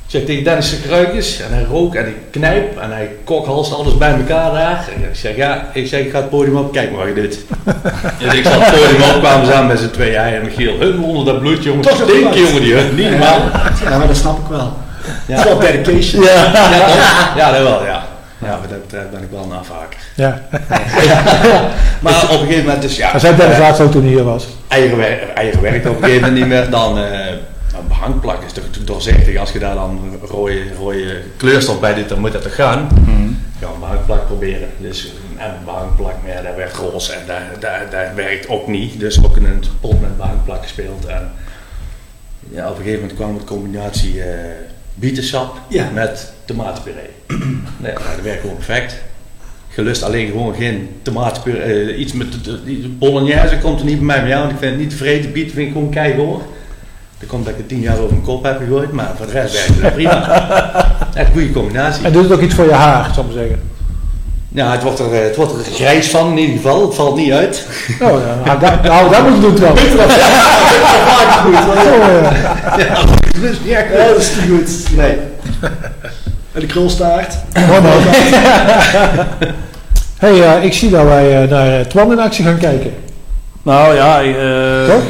zeg 0.06 0.24
tegen 0.24 0.44
Dennis 0.44 0.70
de 0.70 0.76
Kruikjes 0.76 1.40
en 1.40 1.52
hij 1.54 1.62
rook 1.62 1.94
en 1.94 2.02
hij 2.02 2.14
knijp 2.30 2.78
en 2.78 2.90
hij 2.90 3.10
kokhalst 3.24 3.72
alles 3.72 3.96
bij 3.98 4.10
elkaar 4.10 4.52
daar. 4.52 4.88
En 4.94 5.02
ik 5.08 5.16
zeg 5.16 5.36
ja, 5.36 5.70
ik 5.72 5.86
zeg 5.86 6.00
ik 6.00 6.10
ga 6.10 6.16
het 6.16 6.30
podium 6.30 6.56
op, 6.56 6.72
kijk 6.72 6.90
maar 6.90 7.06
wat 7.06 7.16
je 7.16 7.22
doet. 7.22 7.38
dus 8.20 8.34
ik 8.34 8.44
zat 8.44 8.52
het 8.52 8.80
podium 8.80 9.02
op, 9.14 9.20
kwamen 9.20 9.46
samen 9.46 9.66
met 9.66 9.78
z'n 9.78 9.90
tweeën, 9.90 10.20
hij 10.20 10.36
en 10.36 10.44
Michiel. 10.44 10.78
Hun 10.78 11.02
onder 11.02 11.24
dat 11.32 11.40
bloed, 11.40 11.62
jongen. 11.62 11.82
Toch 11.82 11.98
jongen, 12.34 12.62
die 12.62 12.74
hun. 12.74 12.94
Niet 12.94 13.10
normaal. 13.10 13.40
Ja, 13.84 13.98
maar 13.98 14.06
dat 14.06 14.16
snap 14.16 14.38
ik 14.38 14.46
wel. 14.48 14.72
Ja. 15.26 15.36
Het 15.36 15.38
is 15.38 15.44
wel 15.44 15.58
dedication. 15.58 16.22
Ja, 16.22 16.44
toch? 16.44 17.36
ja, 17.36 17.52
dat 17.52 17.62
wel, 17.62 17.84
ja. 17.84 17.99
Ja, 18.40 18.60
wat 18.60 18.68
dat 18.70 18.80
betreft 18.80 19.10
ben 19.10 19.22
ik 19.22 19.30
wel 19.30 19.42
een 19.42 19.52
afhaker. 19.52 19.98
Ja. 20.14 20.42
Maar 22.02 22.22
op 22.24 22.30
een 22.30 22.38
gegeven 22.38 22.64
moment, 22.64 22.82
dus 22.82 22.96
ja, 22.96 23.10
Hij 23.10 23.20
zei 23.20 23.36
Dennis 23.36 23.54
eh, 23.56 23.60
laatst 23.62 23.80
ook 23.80 23.90
toen 23.92 24.02
hij 24.02 24.10
hier 24.10 24.24
was. 24.24 24.46
eigen, 24.68 24.96
wer- 24.96 25.28
eigen 25.34 25.60
werkt 25.62 25.86
op 25.86 25.96
een 25.96 26.02
gegeven 26.02 26.20
moment 26.22 26.38
niet 26.38 26.48
meer. 26.48 26.70
Dan 26.70 26.98
eh, 26.98 27.26
een 27.28 27.88
behangplak 27.88 28.42
is 28.44 28.52
toch 28.52 28.64
doorzichtig. 28.84 29.36
Als 29.36 29.52
je 29.52 29.58
daar 29.58 29.74
dan 29.74 30.18
rode, 30.30 30.62
rode 30.78 31.20
kleurstof 31.36 31.80
bij 31.80 31.94
doet, 31.94 32.08
dan 32.08 32.18
moet 32.20 32.32
dat 32.32 32.42
toch 32.42 32.54
gaan. 32.54 32.88
Ja, 33.60 33.66
een 33.74 33.80
behangplak 33.80 34.26
proberen. 34.26 34.68
Dus 34.78 35.12
en 35.36 35.48
een 35.50 35.64
behangplak, 35.64 36.14
maar 36.24 36.34
ja, 36.34 36.42
dat 36.42 36.54
werd 36.56 36.74
roze 36.76 37.12
en 37.12 37.20
dat, 37.26 37.60
dat, 37.60 37.90
dat 37.90 38.14
werkt 38.14 38.48
ook 38.48 38.66
niet. 38.68 39.00
Dus 39.00 39.24
ook 39.24 39.36
in 39.36 39.44
een 39.44 39.62
pot 39.80 40.00
met 40.00 40.16
behangplak 40.16 40.62
gespeeld. 40.62 41.06
En 41.06 41.32
ja, 42.50 42.64
op 42.70 42.76
een 42.76 42.82
gegeven 42.82 43.00
moment 43.00 43.18
kwam 43.18 43.38
de 43.38 43.44
combinatie 43.44 44.22
eh 44.22 44.28
bietensap 45.00 45.58
Ja. 45.68 45.88
met 45.94 46.32
tomatenpuree. 46.44 47.10
nee, 47.82 47.92
nou, 47.92 48.04
dat 48.16 48.22
werkt 48.24 48.40
gewoon 48.40 48.56
perfect. 48.56 48.96
Gelust 49.68 50.02
alleen 50.02 50.26
gewoon 50.30 50.54
geen 50.54 50.88
tomatenpuree. 51.02 51.90
eh, 51.92 52.00
iets 52.00 52.12
met 52.12 52.32
de, 52.44 52.64
de- 52.64 52.88
bolognese 52.98 53.58
komt 53.58 53.78
er 53.80 53.86
niet 53.86 53.96
bij 53.96 54.06
mij 54.06 54.22
mee 54.22 54.34
aan. 54.34 54.40
Want 54.40 54.52
ik 54.52 54.58
vind 54.58 54.70
het 54.70 54.80
niet 54.80 54.90
tevreden. 54.90 55.32
Biet 55.32 55.52
vind 55.52 55.66
ik 55.66 55.72
gewoon 55.72 55.90
keigoor. 55.90 56.42
Dat 57.18 57.28
komt 57.28 57.44
dat 57.44 57.52
ik 57.52 57.58
het 57.58 57.68
tien 57.68 57.80
jaar 57.80 57.96
over 57.98 58.10
mijn 58.10 58.22
kop 58.22 58.44
heb 58.44 58.58
gegooid. 58.58 58.92
Maar 58.92 59.12
voor 59.16 59.26
de 59.26 59.32
rest 59.32 59.52
werkt 59.66 59.82
het 59.82 59.94
prima. 59.94 60.28
Echt 61.14 61.32
goede 61.32 61.50
combinatie. 61.52 62.04
En 62.04 62.12
doet 62.12 62.22
het 62.22 62.32
ook 62.32 62.40
iets 62.40 62.54
voor 62.54 62.64
je 62.64 62.72
haar, 62.72 63.14
zal 63.14 63.24
ik 63.24 63.30
maar 63.34 63.38
zeggen. 63.42 63.60
Ja, 64.52 64.72
het 64.72 64.82
wordt, 64.82 64.98
er, 64.98 65.12
eh, 65.14 65.22
het 65.22 65.36
wordt 65.36 65.52
er 65.52 65.72
grijs 65.72 66.08
van 66.08 66.30
in 66.30 66.38
ieder 66.38 66.56
geval. 66.56 66.86
Het 66.86 66.94
valt 66.94 67.16
niet 67.16 67.32
uit. 67.32 67.66
Nou, 68.00 68.20
ja, 68.20 68.36
nou, 68.44 68.60
dat, 68.60 68.82
nou, 68.82 69.10
dat 69.10 69.22
moet 69.22 69.34
je 69.34 69.40
doen 69.40 69.54
trouwens. 69.54 69.82
Dus 73.40 73.60
niet 73.64 73.72
echt. 73.72 73.92
Ja, 73.92 74.06
dat 74.06 74.16
is 74.16 74.30
niet 74.34 74.50
goed. 74.50 74.96
Nee. 74.96 75.16
En 76.52 76.60
de 76.60 76.66
krulstaart. 76.66 77.34
man. 77.54 77.82
hey, 80.18 80.42
eh, 80.42 80.64
ik 80.64 80.72
zie 80.72 80.90
dat 80.90 81.04
wij 81.04 81.42
eh, 81.42 81.50
naar 81.50 81.78
eh, 81.78 81.86
Twan 81.86 82.12
in 82.12 82.18
actie 82.18 82.44
gaan 82.44 82.58
kijken. 82.58 82.92
Nou 83.62 83.94
ja, 83.94 84.22
eh, 84.22 84.94
Toch? 84.94 85.02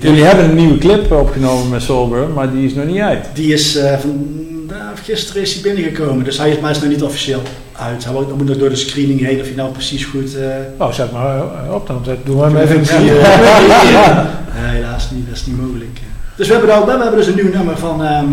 jullie 0.00 0.24
hebben 0.24 0.44
een 0.44 0.54
nieuwe 0.54 0.78
clip 0.78 1.12
opgenomen 1.12 1.68
met 1.68 1.82
Sober, 1.82 2.28
maar 2.28 2.52
die 2.52 2.66
is 2.66 2.74
nog 2.74 2.84
niet 2.84 3.00
uit. 3.00 3.26
Die 3.34 3.52
is 3.52 3.76
eh, 3.76 3.98
van, 3.98 4.26
nou, 4.70 4.96
gisteren 5.04 5.42
is 5.42 5.52
hij 5.54 5.62
binnengekomen, 5.62 6.24
dus 6.24 6.38
hij 6.38 6.50
is 6.50 6.58
maar 6.60 6.70
is 6.70 6.80
nog 6.80 6.88
niet 6.88 7.02
officieel 7.02 7.42
uit. 7.72 8.04
Hij 8.04 8.12
moet 8.12 8.44
nog- 8.48 8.56
door 8.58 8.68
de 8.68 8.76
screening 8.76 9.20
heen 9.20 9.40
of 9.40 9.46
hij 9.46 9.54
nou 9.56 9.72
precies 9.72 10.04
goed... 10.04 10.34
eh 10.36 10.46
Nou, 10.78 10.92
zet 10.92 11.12
maar 11.12 11.36
eh, 11.36 11.74
op 11.74 11.86
dan. 11.86 12.04
Doe 12.24 12.36
maar 12.50 12.62
even 12.62 12.76
in 12.76 13.04
Ja, 13.04 13.12
het 13.12 13.90
ja. 13.92 14.30
Nee, 14.54 14.74
helaas 14.74 15.10
niet, 15.10 15.26
dat 15.28 15.36
is 15.36 15.46
niet 15.46 15.60
mogelijk. 15.60 16.00
Dus 16.36 16.46
we 16.46 16.52
hebben, 16.52 16.70
dan, 16.70 16.84
we 16.84 16.90
hebben 17.02 17.16
dus 17.16 17.26
een 17.26 17.34
nieuw 17.34 17.52
nummer 17.52 17.78
van 17.78 18.04
ehm, 18.04 18.26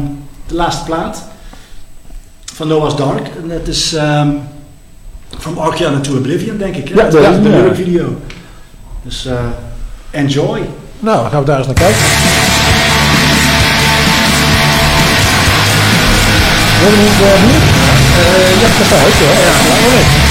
de 0.47 0.55
laatste 0.55 0.83
plaat. 0.85 1.23
Van 2.53 2.67
Noah's 2.67 2.95
Dark. 2.95 3.27
En 3.41 3.47
dat 3.49 3.67
is 3.67 3.93
ehm 3.93 4.29
From 5.39 5.57
Arcana 5.57 5.99
to 5.99 6.17
Oblivion, 6.17 6.57
denk 6.57 6.75
ik. 6.75 6.87
hè? 6.89 6.95
Ja, 6.95 7.09
dat 7.09 7.21
is 7.21 7.27
het, 7.27 7.43
lyric 7.43 7.75
video. 7.75 8.15
Dus 9.03 9.25
eh, 9.25 9.39
enjoy. 10.11 10.59
Nou, 10.99 11.21
dan 11.21 11.29
gaan 11.31 11.39
we 11.39 11.45
daar 11.45 11.57
eens 11.57 11.65
naar 11.67 11.75
kijken. 11.75 11.97
Wil 16.79 16.91
je 16.91 16.97
niet 16.97 17.19
uh, 17.21 17.27
hier? 17.43 17.61
Uh, 19.87 20.26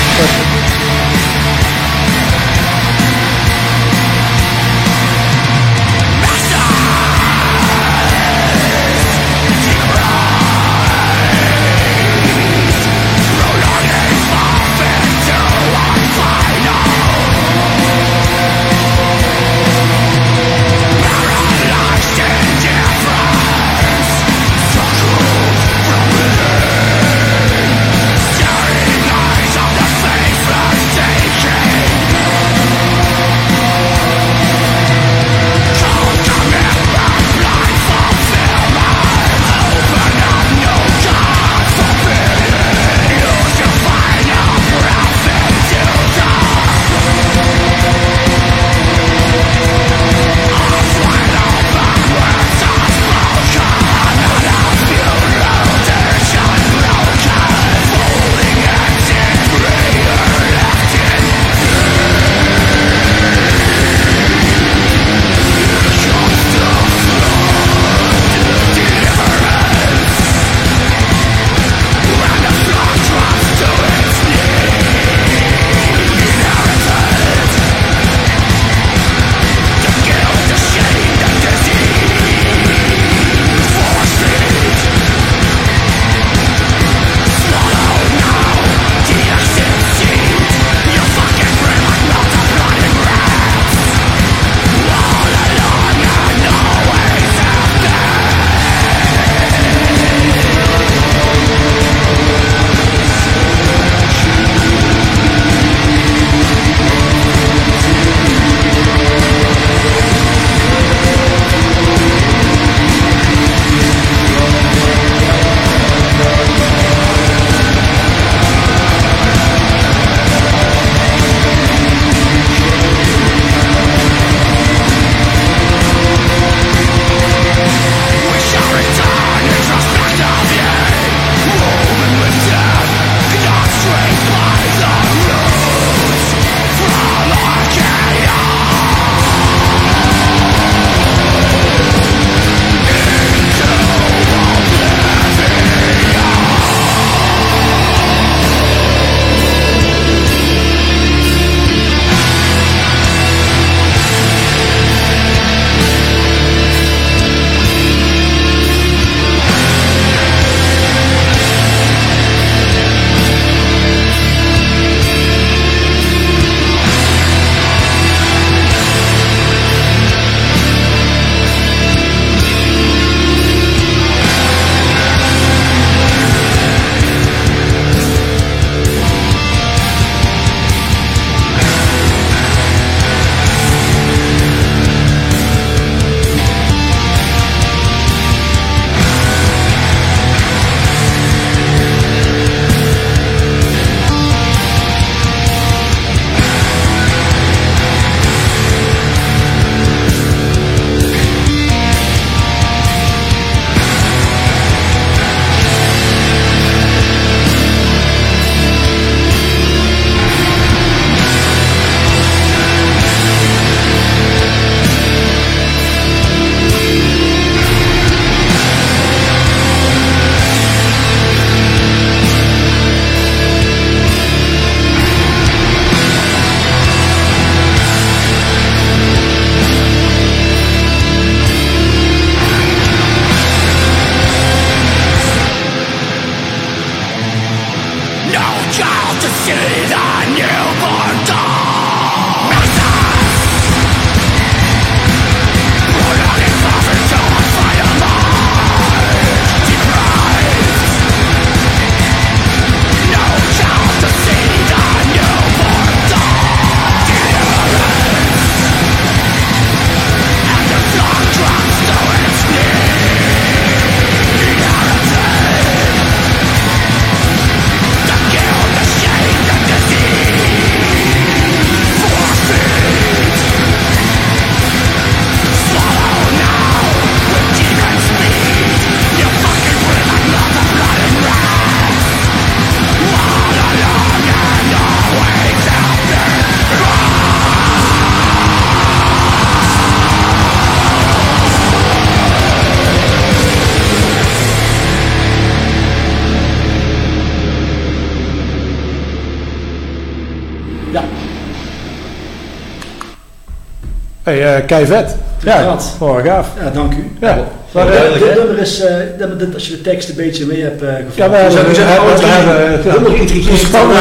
kei 304.67 304.87
vet. 304.87 305.17
Ja, 305.43 305.77
gaaf. 306.25 306.47
Ja, 306.61 306.71
dank 306.73 306.93
u. 306.95 307.11
Ja. 307.21 307.39
Maar, 307.73 307.87
duidelijk, 307.87 308.25
dit 308.25 308.35
nummer 308.37 308.59
is, 308.59 308.81
eh, 308.81 308.95
dat- 309.19 309.41
dat- 309.41 309.55
als 309.55 309.67
je 309.69 309.73
de 309.77 309.81
tekst 309.81 310.09
een 310.09 310.15
beetje 310.15 310.47
mee 310.47 310.63
hebt 310.63 310.83
uh, 310.83 310.89
gevolgd. 310.89 311.17
Ja, 311.17 311.31
we 311.31 311.37
hebben- 311.37 311.59
oh, 311.59 312.17
we 312.19 312.27
hebben- 312.27 312.93
helemaal 312.93 313.11
geïntrigeerd. 313.11 313.59
Spannend, 313.59 313.99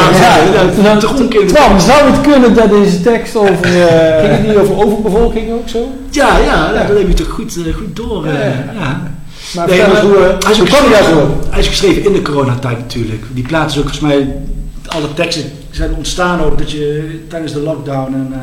Ja, 0.83 0.97
Twan, 1.47 1.81
zou 1.81 2.11
het 2.11 2.21
kunnen 2.21 2.53
dat 2.53 2.69
deze 2.69 3.01
tekst 3.01 3.35
over... 3.35 3.65
eh, 3.65 4.19
Ging 4.19 4.31
het 4.31 4.47
niet 4.47 4.55
over 4.57 4.75
overbevolking 4.85 5.51
ook 5.51 5.69
zo? 5.69 5.91
Ja, 6.09 6.37
ja, 6.37 6.71
ja, 6.73 6.87
dat 6.87 6.97
heb 6.97 7.07
je 7.07 7.13
toch 7.13 7.27
goed, 7.29 7.55
eh, 7.67 7.73
goed 7.73 7.95
door. 7.95 8.25
eh, 8.25 8.33
Ja. 8.79 9.01
Maar 9.55 9.67
Nee, 9.67 9.79
maar 9.81 10.01
hoe, 10.01 10.15
eh, 10.15 10.21
Hij 10.21 10.51
is, 10.51 10.59
geschreven, 10.59 10.91
daarvoor? 10.91 11.27
hij 11.49 11.59
is 11.59 11.67
geschreven 11.67 12.05
in 12.05 12.13
de 12.13 12.21
coronatijd 12.21 12.77
natuurlijk. 12.77 13.23
Die 13.33 13.43
plaat 13.47 13.69
is 13.71 13.77
ook 13.77 13.83
volgens 13.89 13.99
mij, 14.01 14.27
alle 14.87 15.13
teksten 15.13 15.43
zijn 15.71 15.93
ontstaan 15.95 16.41
ook 16.43 16.57
dat 16.57 16.71
je 16.71 17.09
tijdens 17.29 17.53
de 17.53 17.59
lockdown 17.59 18.13
en 18.13 18.29
eh, 18.33 18.39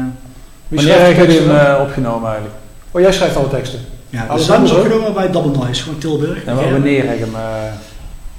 Wie 0.72 0.80
Wanneer 0.80 1.16
heb 1.16 1.30
je 1.30 1.40
hem 1.40 1.56
eh, 1.56 1.80
opgenomen 1.80 2.26
eigenlijk? 2.28 2.58
Oh, 2.90 3.00
jij 3.00 3.12
schrijft 3.12 3.36
alle 3.36 3.48
teksten. 3.48 3.78
ja, 4.10 4.26
dus 4.26 4.40
is 4.40 4.50
anders 4.50 4.72
ook? 4.72 4.78
opgenomen 4.78 5.14
bij 5.14 5.30
Double 5.30 5.58
Noise, 5.58 5.82
gewoon 5.82 5.98
Tilburg. 5.98 6.44
En 6.44 6.54
wanneer 6.70 7.06
heb 7.06 7.18
je 7.18 7.24
hem 7.24 7.34
eh, 7.34 7.72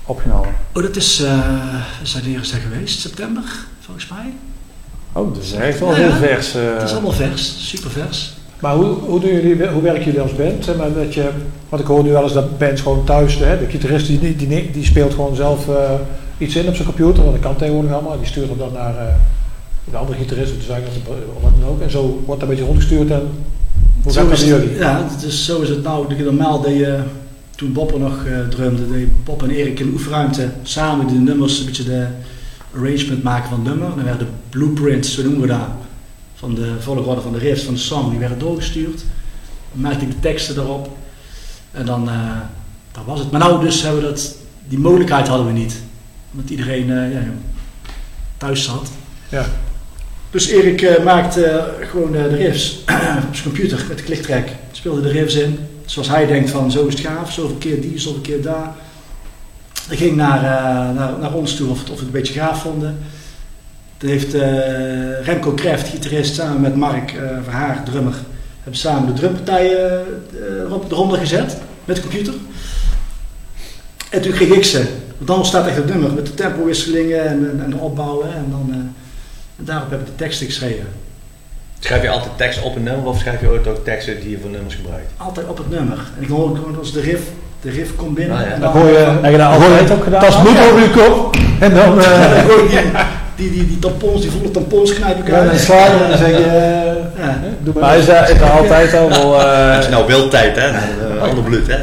opgenomen? 0.05 0.49
Oh, 0.73 0.83
dat 0.83 0.95
is, 0.95 1.21
eh 1.21 1.39
wanneer 2.13 2.39
is 2.39 2.51
dat 2.51 2.59
geweest? 2.59 2.99
September, 2.99 3.43
volgens 3.79 4.07
mij. 4.07 4.33
Oh, 5.11 5.33
dat 5.33 5.43
is 5.43 5.53
echt 5.53 5.79
wel 5.79 5.89
Ja, 5.89 5.95
heel 5.95 6.07
ja. 6.07 6.15
vers. 6.15 6.53
Het 6.53 6.83
is 6.83 6.91
allemaal 6.91 7.11
vers, 7.11 7.69
super 7.69 7.89
vers. 7.91 8.33
Maar 8.59 8.75
hoe, 8.75 8.85
hoe, 8.85 9.19
doen 9.19 9.33
jullie, 9.33 9.67
hoe 9.67 9.81
werken 9.81 10.03
jullie 10.03 10.21
als 10.21 10.35
band? 10.35 10.65
Zeg 10.65 10.75
maar 10.75 10.93
dat 10.93 11.13
je, 11.13 11.29
want 11.69 11.81
ik 11.81 11.87
hoor 11.87 12.03
nu 12.03 12.11
wel 12.11 12.23
eens 12.23 12.33
dat 12.33 12.57
bands 12.57 12.81
gewoon 12.81 13.03
thuis, 13.05 13.35
hè, 13.39 13.59
de 13.59 13.65
gitarist 13.69 14.07
die, 14.07 14.19
die, 14.19 14.35
die, 14.35 14.71
die 14.71 14.85
speelt 14.85 15.13
gewoon 15.13 15.35
zelf 15.35 15.67
eh, 15.69 15.91
iets 16.37 16.55
in 16.55 16.67
op 16.67 16.75
zijn 16.75 16.87
computer, 16.87 17.23
want 17.23 17.35
dat 17.35 17.45
kan 17.45 17.55
tegenwoordig 17.55 17.91
allemaal. 17.91 18.17
Die 18.17 18.27
stuurt 18.27 18.49
het 18.49 18.59
dan 18.59 18.73
naar 18.73 18.97
eh, 18.97 19.13
de 19.91 19.97
andere 19.97 20.17
gitarist 20.17 20.53
de 20.53 20.61
zanger 20.61 20.87
of 21.35 21.41
wat 21.41 21.51
dan 21.59 21.69
ook. 21.69 21.81
En 21.81 21.91
zo 21.91 22.23
wordt 22.25 22.41
dat 22.41 22.41
een 22.41 22.47
beetje 22.47 22.63
rondgestuurd 22.63 23.11
en 23.11 23.29
hoe 24.03 24.11
Zo 24.11 24.21
gaat 24.21 24.29
dat 24.29 24.47
jullie? 24.47 24.75
Ja, 24.75 25.07
dus 25.21 25.45
zo 25.45 25.61
is 25.61 25.69
het 25.69 25.83
nou. 25.83 26.23
Normaal 26.23 26.61
deed 26.61 26.77
je, 26.77 26.99
toen 27.55 27.73
Bob 27.73 27.93
er 27.93 27.99
nog 27.99 28.25
eh, 28.25 28.47
drumde, 28.47 28.91
deed 28.91 29.23
Bob 29.23 29.43
en 29.43 29.49
Erik 29.49 29.79
in 29.79 29.85
de 29.85 29.91
oefenruimte 29.91 30.49
samen 30.63 31.07
de 31.07 31.13
nummers, 31.13 31.59
een 31.59 31.65
beetje 31.65 31.83
de 31.83 32.07
arrangement 32.75 33.23
maken 33.23 33.49
van 33.49 33.59
het 33.59 33.67
nummer. 33.67 33.95
Dan 33.95 34.03
werden 34.03 34.27
de 34.27 34.33
blueprints, 34.49 35.13
zo 35.13 35.21
noemen 35.21 35.41
we 35.41 35.47
dat, 35.47 35.67
van 36.35 36.55
de 36.55 36.75
volgorde 36.79 37.21
van 37.21 37.31
de 37.31 37.37
riffs, 37.37 37.63
van 37.63 37.73
de 37.73 37.79
song, 37.79 38.09
die 38.09 38.19
werden 38.19 38.39
doorgestuurd. 38.39 39.03
Dan 39.71 39.81
maakte 39.81 40.05
ik 40.05 40.11
de 40.11 40.19
teksten 40.19 40.57
erop. 40.57 40.97
En 41.71 41.85
dan, 41.85 42.09
eh, 42.09 42.37
dat 42.91 43.03
was 43.05 43.19
het. 43.19 43.31
Maar 43.31 43.39
nou 43.39 43.65
dus 43.65 43.81
hebben 43.81 44.01
we 44.01 44.07
dat, 44.07 44.35
die 44.67 44.79
mogelijkheid 44.79 45.27
hadden 45.27 45.47
we 45.47 45.53
niet. 45.53 45.81
Omdat 46.31 46.49
iedereen 46.49 46.91
eh, 46.91 47.13
ja, 47.13 47.21
thuis 48.37 48.63
zat. 48.63 48.91
Ja. 49.29 49.45
Dus 50.33 50.47
Erik 50.47 50.81
eh, 50.81 51.03
maakte 51.03 51.45
eh, 51.45 51.87
gewoon 51.89 52.15
eh, 52.15 52.23
de 52.23 52.35
riffs 52.35 52.79
op 53.27 53.35
zijn 53.35 53.43
computer 53.43 53.85
met 53.87 53.97
de 53.97 54.03
clicktrack. 54.03 54.47
Speelde 54.71 55.01
de 55.01 55.09
riffs 55.09 55.35
in. 55.35 55.59
Zoals 55.85 56.09
hij 56.09 56.25
denkt 56.25 56.49
van 56.49 56.71
zo 56.71 56.85
is 56.85 56.93
het 56.93 57.05
gaaf, 57.05 57.31
zoveel 57.31 57.55
keer 57.55 57.81
die, 57.81 57.99
zoveel 57.99 58.21
keer 58.21 58.41
daar. 58.41 58.75
Hij 59.87 59.97
ging 59.97 60.15
naar, 60.15 60.41
naar, 60.93 61.19
naar 61.19 61.33
ons 61.33 61.55
toe 61.55 61.69
of, 61.69 61.81
of 61.81 61.85
we 61.85 61.91
het 61.91 62.01
een 62.01 62.11
beetje 62.11 62.33
gaaf 62.33 62.61
vonden. 62.61 62.97
Toen 63.97 64.09
heeft 64.09 64.33
Remco 65.23 65.51
Kreft, 65.51 65.87
gitarist, 65.87 66.35
samen 66.35 66.61
met 66.61 66.75
Mark 66.75 67.13
Verhaar, 67.43 67.83
drummer, 67.83 68.13
hebben 68.61 68.79
samen 68.79 69.13
de 69.13 69.19
drumpartijen 69.19 70.05
erop 70.59 70.91
eronder 70.91 71.19
gezet 71.19 71.57
met 71.85 71.95
de 71.95 72.01
computer. 72.01 72.33
En 74.09 74.21
toen 74.21 74.31
kreeg 74.31 74.49
ik 74.49 74.63
ze. 74.63 74.77
Want 75.15 75.27
dan 75.27 75.37
ontstaat 75.37 75.67
echt 75.67 75.77
het 75.77 75.89
nummer 75.89 76.13
met 76.13 76.25
de 76.25 76.33
tempowisselingen 76.33 77.25
en, 77.25 77.49
en, 77.49 77.63
en 77.63 77.69
de 77.69 77.77
opbouwen. 77.77 78.33
En, 78.35 78.45
dan, 78.49 78.93
en 79.57 79.65
daarop 79.65 79.89
heb 79.89 79.99
ik 79.99 80.05
de 80.05 80.15
teksten 80.15 80.45
geschreven. 80.45 80.85
Schrijf 81.79 82.01
je 82.01 82.09
altijd 82.09 82.31
tekst 82.37 82.61
op 82.61 82.75
een 82.75 82.83
nummer 82.83 83.05
of 83.07 83.19
schrijf 83.19 83.41
je 83.41 83.47
ooit 83.49 83.67
ook 83.67 83.83
teksten 83.83 84.19
die 84.19 84.29
je 84.29 84.37
voor 84.41 84.49
nummers 84.49 84.75
gebruikt? 84.75 85.11
Altijd 85.17 85.47
op 85.47 85.57
het 85.57 85.69
nummer. 85.69 85.97
En 86.17 86.23
ik 86.23 86.29
hoor 86.29 86.55
gewoon 86.55 86.77
als 86.77 86.91
de 86.93 87.01
riff, 87.01 87.23
de 87.61 87.69
riff 87.69 87.95
komt 87.95 88.15
binnen. 88.15 88.37
Ah, 88.37 88.43
ja. 88.45 88.51
en 88.51 88.61
dan, 88.61 88.71
hoor 88.71 88.87
je, 88.87 88.97
heb 89.21 89.31
je 89.31 89.37
dat 89.37 89.51
altijd 89.53 89.91
ook 89.91 90.03
gedaan? 90.03 90.21
Tas 90.21 90.37
moet 90.37 90.59
over 90.59 90.79
je 90.79 90.89
kop 90.89 91.35
en 91.59 91.73
dan, 91.73 91.99
eh, 92.03 92.47
dan 92.47 92.69
je 92.69 92.91
die, 93.35 93.49
die, 93.49 93.51
die, 93.51 93.67
die 93.67 93.79
tampons, 93.79 94.21
die 94.21 94.31
volle 94.31 94.51
tampons 94.51 94.93
knijp 94.93 95.17
ik 95.17 95.27
ja, 95.27 95.39
dan 95.39 95.49
uit. 95.49 95.59
sla 95.59 95.85
je 95.85 95.91
en 96.03 96.09
dan 96.09 96.17
zeg 96.17 96.29
je, 96.29 96.35
eh, 96.45 97.23
Ja. 97.25 97.37
hè, 97.41 97.47
doe 97.59 97.73
Maar 97.79 97.97
is 97.97 98.05
dat, 98.05 98.29
is 98.29 98.37
dat 98.39 98.49
altijd 98.51 98.93
al 98.93 99.09
wel... 99.09 99.39
eh, 99.41 99.73
Het 99.73 99.83
is 99.83 99.89
nou 99.89 100.05
wildtijd, 100.07 100.55
hè? 100.55 100.69
Uh, 100.69 101.21
ander 101.29 101.43
bloed, 101.43 101.67
hè? 101.67 101.77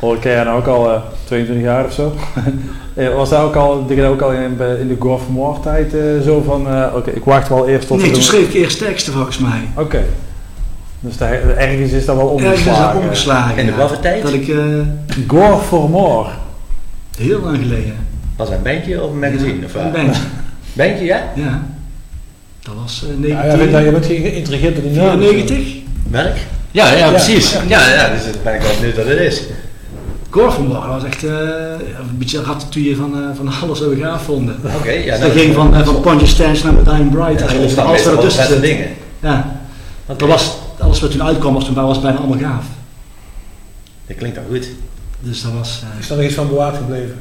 Nou, 0.00 0.12
Hoor 0.12 0.14
ik 0.14 0.20
ken 0.20 0.44
nou 0.44 0.58
ook 0.58 0.66
al 0.66 0.92
eh, 0.92 1.00
22 1.24 1.64
jaar 1.64 1.84
of 1.84 1.92
zo. 1.92 2.12
Eh, 2.96 3.14
Was 3.14 3.28
dat 3.30 3.40
ook 3.42 3.54
al, 3.54 3.86
dat 3.86 4.04
ook 4.04 4.20
al 4.20 4.32
in, 4.32 4.42
in 4.80 4.88
de 4.88 4.96
War 5.32 5.60
tijd 5.60 5.94
eh, 5.94 6.00
zo 6.24 6.42
van, 6.46 6.68
eh, 6.68 6.94
oké, 6.94 7.10
ik 7.10 7.24
wacht 7.24 7.48
wel 7.48 7.68
eerst 7.68 7.86
tot... 7.86 8.00
Nee, 8.00 8.10
toen 8.10 8.22
schreef 8.22 8.46
ik 8.48 8.54
eerst 8.54 8.78
teksten 8.78 9.12
volgens 9.12 9.38
mij. 9.38 9.60
Oké. 9.74 10.04
Dus 11.00 11.16
daar, 11.16 11.32
ergens 11.56 11.92
is 11.92 12.04
dat 12.04 12.16
wel 12.16 12.38
Ergens 12.40 12.58
is 12.58 12.64
dat 12.64 12.74
omgeslagen. 12.74 13.00
omgeslagen. 13.00 13.56
In 13.58 13.64
de 13.66 13.70
ja. 13.72 13.76
welke 13.76 14.00
tijd? 14.00 14.22
Dat 14.22 14.32
ik 14.32 14.48
eh, 14.48 14.56
Gore 15.26 15.56
for 15.58 15.90
More. 15.90 16.28
heel 17.18 17.40
lang 17.40 17.56
geleden. 17.58 17.96
Was 18.36 18.48
dat 18.48 18.56
een 18.56 18.62
bandje 18.62 19.02
of 19.02 19.10
een 19.10 19.18
magazine? 19.18 19.58
Ja, 19.60 19.64
of, 19.64 19.74
een 19.74 19.82
wat? 19.82 19.92
bandje. 19.92 20.20
bandje, 20.72 21.04
ja? 21.04 21.22
Ja. 21.34 21.62
Dat 22.62 22.74
was 22.82 23.04
eh 23.22 23.28
ja, 23.28 23.44
jij 23.46 23.56
bent, 23.56 23.70
je 23.70 23.80
1994. 23.80 24.20
bent 24.22 24.32
geïntrigeerd 24.32 24.74
door 24.74 24.84
die 24.84 24.92
naam. 24.92 25.84
Merk? 26.10 26.36
Ja, 26.70 26.90
ja, 26.92 26.96
Ja. 26.96 27.08
precies. 27.08 27.52
Ja, 27.66 27.88
ja, 27.94 28.08
dus 28.08 28.22
ben 28.42 28.54
ik 28.54 28.60
wel 28.60 28.74
benieuwd 28.78 28.96
wat 28.96 29.06
het 29.06 29.18
is. 29.18 29.42
Gorfenborg, 30.42 30.84
dat 30.84 30.94
was 30.94 31.04
echt 31.04 31.24
eh, 31.24 31.30
een 31.98 32.18
beetje 32.18 32.38
een 32.38 32.44
ratatouille 32.44 32.96
van, 32.96 33.14
eh, 33.22 33.36
van 33.36 33.48
alles 33.62 33.80
wat 33.80 33.88
we 33.88 33.96
gaaf 33.96 34.22
vonden. 34.22 34.56
Oké, 34.76 34.90
ja. 34.90 35.10
Dus 35.10 35.18
nou, 35.20 35.32
dat 35.32 35.40
ging 35.40 35.54
van, 35.54 35.74
eh, 35.74 35.84
van 35.86 36.00
Ponje 36.00 36.26
Stance 36.26 36.64
naar 36.72 36.84
Dying 36.84 37.10
Bright 37.10 37.40
ja, 37.40 37.46
eigenlijk. 37.46 37.78
Alles 37.78 38.04
wat 38.04 38.14
ertussen 38.14 38.46
zit. 38.46 38.60
dingen. 38.60 38.88
Ja, 39.20 39.60
dat 40.06 40.20
was, 40.20 40.56
alles 40.78 41.00
wat 41.00 41.10
toen 41.10 41.22
uitkwam 41.22 41.54
was, 41.54 41.64
toen 41.64 41.74
was 41.74 42.00
bijna 42.00 42.18
allemaal 42.18 42.38
gaaf. 42.38 42.64
Dat 44.06 44.16
klinkt 44.16 44.38
al 44.38 44.44
goed. 44.48 44.68
Dus 45.20 45.42
dat 45.42 45.52
was... 45.52 45.82
eh, 45.92 46.00
Is 46.00 46.10
er 46.10 46.16
nog 46.16 46.24
iets 46.24 46.34
van 46.34 46.48
bewaard 46.48 46.76
gebleven? 46.76 47.16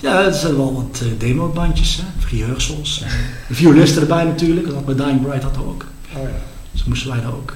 Ja, 0.00 0.24
er 0.24 0.32
zijn 0.32 0.56
wel 0.56 0.74
wat 0.74 1.00
uh, 1.02 1.08
demobandjes, 1.18 1.96
hè, 2.02 2.36
rehearsals. 2.36 3.02
De 3.48 3.54
violisten 3.54 4.00
erbij 4.02 4.24
natuurlijk, 4.24 4.66
dat 4.66 4.74
had 4.74 4.84
bij 4.86 4.94
Dying 4.94 5.22
Bright 5.22 5.42
had 5.42 5.54
dat 5.54 5.62
ook. 5.64 5.84
Oh 6.16 6.22
ja. 6.22 6.28
Dus 6.72 6.84
moesten 6.84 7.10
wij 7.10 7.20
dat 7.20 7.32
ook. 7.32 7.54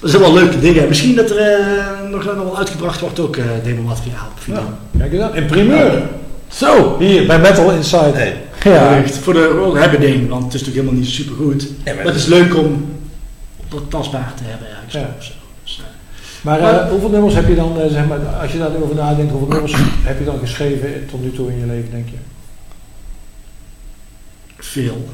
Dat 0.00 0.10
zijn 0.10 0.22
wel 0.22 0.34
leuke 0.34 0.58
dingen. 0.58 0.88
Misschien 0.88 1.14
dat 1.14 1.30
er 1.30 1.38
eh, 1.38 2.10
nog, 2.10 2.24
nog 2.24 2.34
wel 2.34 2.58
uitgebracht 2.58 3.00
wordt 3.00 3.20
ook 3.20 3.36
uh, 3.36 3.44
demomateriaal. 3.64 4.28
Ja, 4.46 4.62
kijk 4.98 5.12
eens 5.12 5.22
aan. 5.22 5.34
In 5.34 5.46
primeur. 5.46 6.02
Zo, 6.48 6.96
hier 6.98 7.26
bij 7.26 7.38
Metal 7.38 7.70
Inside. 7.70 8.12
Nee. 8.14 8.34
Ja. 8.62 8.96
Echt, 8.96 9.18
voor 9.18 9.32
de 9.32 9.70
hebben 9.74 10.00
ding, 10.00 10.28
want 10.28 10.44
het 10.44 10.54
is 10.54 10.60
natuurlijk 10.60 10.86
helemaal 10.86 11.04
niet 11.04 11.08
super 11.08 11.34
goed. 11.34 11.62
Ja, 11.62 11.68
maar 11.84 11.94
Maar 11.94 12.04
het 12.04 12.14
is 12.14 12.26
leuk 12.26 12.56
om 12.56 12.98
dat 13.68 13.90
tastbaar 13.90 14.32
te 14.36 14.42
hebben 14.44 14.68
ergens. 14.68 14.92
Ja. 14.92 15.14
of 15.18 15.24
zo. 15.24 15.32
Dus, 15.62 15.82
eh, 15.84 16.44
Maar 16.44 16.60
eh, 16.60 16.88
hoeveel 16.88 17.08
nummers 17.08 17.34
heb 17.34 17.48
je 17.48 17.54
dan, 17.54 17.80
eh, 17.80 17.90
zeg 17.90 18.06
maar, 18.06 18.18
als 18.18 18.52
je 18.52 18.58
daarover 18.58 18.94
nadenkt, 18.94 19.32
hoeveel 19.32 19.48
nummers 19.48 19.74
heb 20.02 20.18
je 20.18 20.24
dan 20.24 20.38
geschreven 20.38 21.06
tot 21.10 21.22
nu 21.22 21.32
toe 21.32 21.50
in 21.50 21.58
je 21.58 21.66
leven, 21.66 21.90
denk 21.90 22.08
je? 22.08 22.16
Veel. 24.64 25.08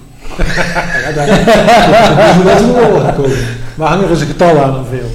Ja, 1.03 1.13
daar 1.15 1.27
daar 1.27 2.35
moet 2.37 2.45
wel. 2.75 3.31
Maar 3.75 3.89
hang 3.89 4.03
er 4.03 4.11
eens 4.11 4.21
een 4.21 4.27
getal 4.27 4.59
aan 4.63 4.73
dan 4.73 4.87
veel. 4.87 5.11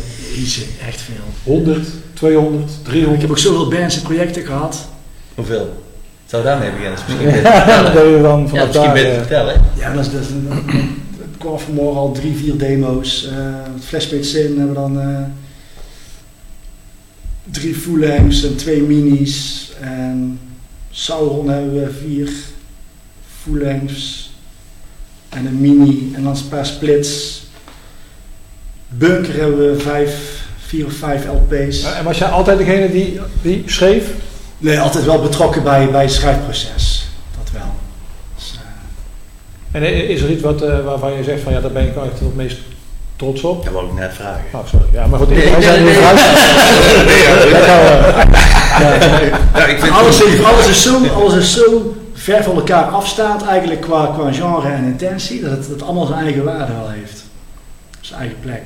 Echt 0.88 1.02
veel. 1.02 1.54
100, 1.54 1.88
200, 2.14 2.64
Ik 2.72 2.84
300. 2.84 3.22
heb 3.22 3.30
ook 3.32 3.38
zoveel 3.38 3.68
bands 3.68 3.96
en 3.96 4.02
projecten 4.02 4.46
gehad. 4.46 4.88
Hoeveel? 5.36 5.84
Zou 6.26 6.44
daarmee 6.44 6.70
beginnen? 6.72 6.96
Dat 6.96 7.02
is 7.08 7.08
misschien 7.08 7.32
beter 7.32 7.52
Ja, 7.52 7.62
te 7.64 7.72
dat 7.72 7.86
vertellen. 7.86 8.16
je 8.16 8.22
dan 8.22 8.42
Ja, 8.42 8.48
vanaf 8.48 8.66
misschien 8.66 8.84
daar... 8.86 8.94
beter 8.94 9.10
te 9.12 9.16
eh, 9.16 9.20
vertellen. 9.26 9.62
Ja, 9.78 9.94
dat 9.94 10.06
is, 10.06 10.12
dat 10.12 10.22
is 10.22 10.30
een, 10.30 10.48
het 11.18 11.38
kwam 11.38 11.60
vanmorgen 11.60 12.00
al 12.02 12.12
drie, 12.12 12.36
vier 12.36 12.58
demo's. 12.58 13.30
Uh, 13.32 13.56
Flashpage 13.84 14.24
Sin 14.24 14.42
hebben 14.58 14.68
we 14.68 14.74
dan 14.74 15.02
eh, 15.02 15.18
drie 17.52 17.76
full-lengths 17.76 18.44
en 18.44 18.56
twee 18.56 18.82
minis. 18.82 19.72
En 19.82 20.40
Sauron 20.92 21.50
hebben 21.50 21.74
we 21.74 21.90
vier 22.08 22.30
full-lengths 23.44 24.30
en 25.30 25.46
een 25.46 25.62
mini 25.62 26.12
en 26.16 26.24
dan 26.24 26.36
een 26.36 26.48
paar 26.50 26.66
splits. 26.66 27.39
Bunker 28.88 29.39
hebben 29.39 29.72
we 29.72 29.80
vijf, 29.80 30.44
vier 30.66 30.86
of 30.86 30.94
vijf 30.94 31.26
LP's. 31.26 31.84
En 31.84 32.04
was 32.04 32.18
jij 32.18 32.28
altijd 32.28 32.58
degene 32.58 32.92
die, 32.92 33.20
die 33.42 33.64
schreef? 33.66 34.04
Nee, 34.58 34.80
altijd 34.80 35.06
wel 35.06 35.22
betrokken 35.22 35.64
bij, 35.64 35.89
bij 35.92 36.02
het 36.02 36.12
schrijfproces. 36.12 37.08
Dat 37.44 37.52
wel. 37.54 37.72
Dus, 38.36 38.60
eh, 39.72 39.82
En 39.82 40.08
is 40.10 40.22
er 40.22 40.30
iets 40.30 40.42
wat, 40.42 40.64
uh, 40.64 40.86
waarvan 40.86 41.14
je 41.14 41.24
zegt 41.24 41.42
van 41.42 41.54
ja, 41.54 41.60
daar 41.62 41.72
ben 41.72 41.84
ik 41.88 41.96
echt 41.96 42.20
het 42.20 42.36
meest 42.36 42.58
trots 43.16 43.42
op? 43.42 43.64
Dat 43.64 43.74
wou 43.74 43.86
ik 43.88 43.94
net 43.94 44.14
vragen. 44.14 44.44
Oh, 44.54 44.68
sorry. 44.68 44.86
Ja, 44.92 45.08
maar 45.08 45.20
goed, 45.20 45.30
Nee, 45.30 45.50
wij 45.52 45.62
zijn 45.62 45.84
nee, 45.84 45.94
nee. 45.94 46.04
Nee, 47.06 47.22
ja, 47.22 47.36
Dat 47.36 47.64
gaan 47.64 47.82
we- 47.84 49.60
Ja, 49.60 49.66
ik 49.66 49.80
vind 49.80 49.94
alles, 49.94 50.22
is, 50.22 50.44
alles, 50.44 50.68
is 50.68 50.82
zo, 50.82 51.06
alles 51.08 51.34
is 51.36 51.54
zo 51.54 51.96
ver 52.22 52.43
van 52.43 52.55
elkaar 52.55 52.84
afstaand 52.84 53.43
eigenlijk 53.45 53.82
qua, 53.82 54.05
qua 54.05 54.32
genre 54.34 54.67
en 54.69 54.84
intentie, 54.84 55.41
dat 55.41 55.51
het, 55.51 55.67
het 55.67 55.82
allemaal 55.82 56.05
zijn 56.05 56.19
eigen 56.19 56.43
waarde 56.43 56.74
wel 56.74 56.89
heeft. 56.89 57.24
Zijn 58.01 58.19
eigen 58.19 58.38
plek. 58.39 58.61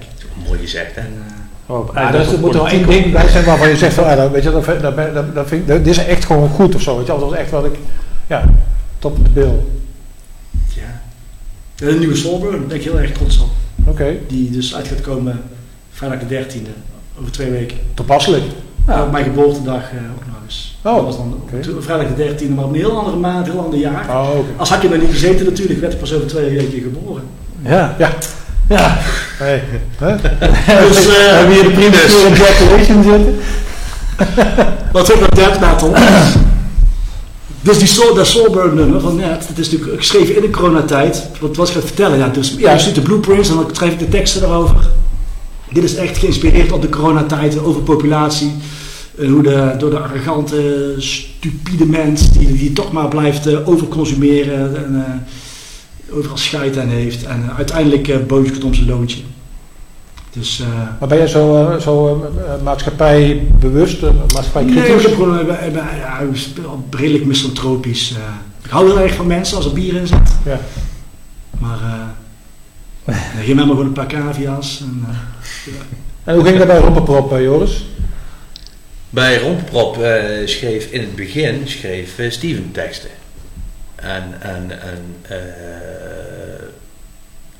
mooi 0.48 0.60
gezegd, 0.60 0.96
hè? 0.96 1.02
En, 1.02 1.14
eh, 1.28 1.34
Oh, 1.68 1.90
Ja, 1.94 2.12
dus 2.12 2.32
er 2.32 2.40
moet 2.40 2.54
er 2.54 2.56
wel 2.56 2.68
één 2.70 2.88
ding 2.88 3.12
bij 3.12 3.28
zijn 3.28 3.46
waarvan 3.46 3.70
je 3.70 3.78
zegt 3.78 3.94
van, 3.94 4.04
ja, 4.04 4.16
dat, 4.16 4.32
weet 4.32 4.44
je, 4.44 4.52
dat, 4.52 4.66
dat, 4.66 4.96
dat, 5.14 5.36
dat 5.36 5.48
vind 5.48 5.62
ik, 5.62 5.68
dat, 5.68 5.84
dit 5.84 5.98
is 5.98 6.06
echt 6.06 6.26
gewoon 6.26 6.50
goed 6.50 6.76
of 6.76 6.82
zo. 6.82 6.98
Weet 6.98 7.06
je, 7.06 7.12
dat 7.12 7.22
was 7.22 7.34
echt 7.34 7.52
wat 7.52 7.66
ik, 7.66 7.76
ja, 8.28 8.44
top 9.00 9.16
the 9.24 9.30
bill. 9.30 9.54
ja. 10.76 11.02
De 11.76 11.92
nieuwe 12.00 12.16
Soulburn, 12.16 12.52
daar 12.60 12.68
ben 12.68 12.78
ik 12.78 12.84
heel 12.84 13.00
erg 13.00 13.12
trots 13.12 13.40
op. 13.40 13.50
Oké, 13.86 14.16
Die 14.28 14.50
dus 14.52 14.76
uit 14.76 14.88
gaat 14.88 15.02
komen 15.02 15.42
vrijdag 15.92 16.20
de 16.28 16.46
13e, 16.46 16.70
over 17.20 17.32
twee 17.32 17.50
weken. 17.52 17.78
toepasselijk. 17.94 18.44
Ja. 18.88 18.94
Ja. 18.96 19.04
Op 19.04 19.12
mijn 19.12 19.24
geboortedag 19.24 19.82
eh, 19.82 19.98
ook 20.16 20.26
nog 20.28 20.36
eens. 20.46 20.78
Oh, 20.82 20.96
dat 20.96 21.04
was 21.04 21.18
dan 21.18 21.44
vrijdag 21.80 22.16
de 22.16 22.36
13e, 22.46 22.50
maar 22.56 22.64
op 22.64 22.70
een 22.70 22.76
heel 22.80 22.98
andere 22.98 23.18
maand, 23.18 23.48
heel 23.48 23.60
ander 23.60 23.80
jaar. 23.80 24.06
Oh, 24.10 24.30
oké. 24.38 24.48
Als 24.56 24.70
had 24.70 24.82
je 24.82 24.90
nog 24.90 25.00
niet 25.02 25.12
gezeten 25.12 25.46
natuurlijk, 25.46 25.80
werd 25.80 25.94
ik 25.94 26.00
pas 26.00 26.14
over 26.14 26.28
twee 26.28 26.50
weken 26.58 26.82
geboren. 26.82 27.24
Ja. 27.64 27.96
Ja. 27.98 28.10
Ja. 28.70 28.98
Hey. 29.38 29.64
Huh? 30.00 30.14
Dus, 30.88 31.06
We 31.06 31.26
eh, 31.30 31.36
hebben 31.36 31.54
hier 31.54 31.64
de 31.64 31.70
premature 31.70 32.28
ejaculation 32.36 33.04
zitten. 33.04 33.40
Wat 34.92 35.14
ook 35.14 35.20
met 35.20 35.36
death 35.36 35.60
metal. 35.60 35.94
dus 37.62 37.78
die 37.78 37.88
soul, 37.88 38.14
dat 38.16 38.28
Soulburn 38.28 38.76
nummer 38.76 39.02
van 39.02 39.16
net, 39.16 39.46
dat 39.48 39.58
is 39.58 39.72
natuurlijk 39.72 40.00
geschreven 40.00 40.36
in 40.36 40.42
de 40.42 40.50
coronatijd. 40.50 41.24
Wat 41.40 41.56
was 41.56 41.70
ik 41.70 41.76
gaat 41.76 41.86
vertellen? 41.86 42.18
Ja, 42.18 42.28
dus 42.28 42.56
Ja. 42.58 42.74
je 42.74 42.80
ziet 42.80 42.96
de 42.96 43.02
blueprints 43.02 43.50
en 43.50 43.56
dan 43.56 43.70
schrijf 43.72 43.92
ik 43.92 44.00
de 44.00 44.10
teksten 44.10 44.44
erover. 44.44 44.76
Dit 45.72 45.84
is 45.84 45.96
echt 45.96 46.18
geïnspireerd 46.18 46.72
op 46.72 46.82
de 46.82 46.90
coronatijd, 46.90 47.52
de 47.54 47.66
overpopulatie. 47.66 48.52
En 49.20 49.28
hoe 49.30 49.44
de, 49.44 49.76
door 49.78 49.90
de 49.90 50.00
arrogante, 50.00 50.94
stupide 50.98 51.86
mens 51.86 52.32
die, 52.32 52.54
die 52.54 52.74
toch 52.74 52.92
maar 52.92 53.08
blijft 53.08 53.48
eh, 53.48 53.70
overconsumeren 53.70 54.86
en 54.86 55.06
eh, 55.06 56.16
overal 56.18 56.38
scheid 56.38 56.78
aan 56.78 56.88
heeft. 56.88 57.24
En 57.26 57.44
eh, 57.50 57.56
uiteindelijk 57.58 58.08
uh, 58.08 58.16
komt 58.28 58.64
om 58.64 58.74
zijn 58.74 58.88
loontje. 58.88 59.22
Dus, 60.32 60.60
eh, 60.60 60.68
Maar 61.00 61.08
ben 61.10 61.18
jij 61.18 61.28
zo, 61.28 61.68
eh, 61.68 61.78
zo 61.80 62.08
eh, 62.38 62.54
eh, 62.54 62.62
maatschappijbewust, 62.64 63.96
uh, 63.96 64.02
Nee, 64.10 64.12
ik 64.12 64.34
maatschappijkritisch? 64.34 65.06
gewoon 65.14 65.40
eh, 65.50 65.66
eh, 65.68 65.74
ja, 65.74 66.20
redelijk 66.90 67.26
misantropisch. 67.26 68.12
eh. 68.12 68.18
ik 68.64 68.70
hou 68.70 68.86
heel 68.88 69.00
erg 69.00 69.14
van 69.16 69.28
mensen 69.28 69.58
als 69.58 69.66
er 69.66 69.74
bier 69.74 69.96
in 69.96 70.08
zit. 70.08 70.32
Ja. 70.46 70.60
Maar 71.60 71.78
eh 71.82 71.94
nee, 73.06 73.46
geef 73.46 73.56
mij 73.56 73.56
maar 73.56 73.66
gewoon 73.66 73.86
een 73.86 73.94
paar 73.94 74.08
cavia's. 74.08 74.82
En, 74.82 75.06
eh, 75.10 75.74
En 76.24 76.36
hoe 76.36 76.44
ging 76.44 76.58
dat 76.58 76.68
bij 76.68 76.78
Rompenprop, 76.78 77.34
eh, 77.34 77.42
Joris? 77.42 77.86
Bij 79.10 79.40
Romprop 79.40 80.02
eh, 80.02 80.48
schreef 80.48 80.92
in 80.92 81.02
het 81.02 81.16
begin 81.16 81.68
schreef 81.68 82.16
Steven 82.30 82.72
teksten. 82.72 83.10
En, 83.96 84.24
en, 84.42 84.82
en 84.82 85.16
eh, 85.22 85.38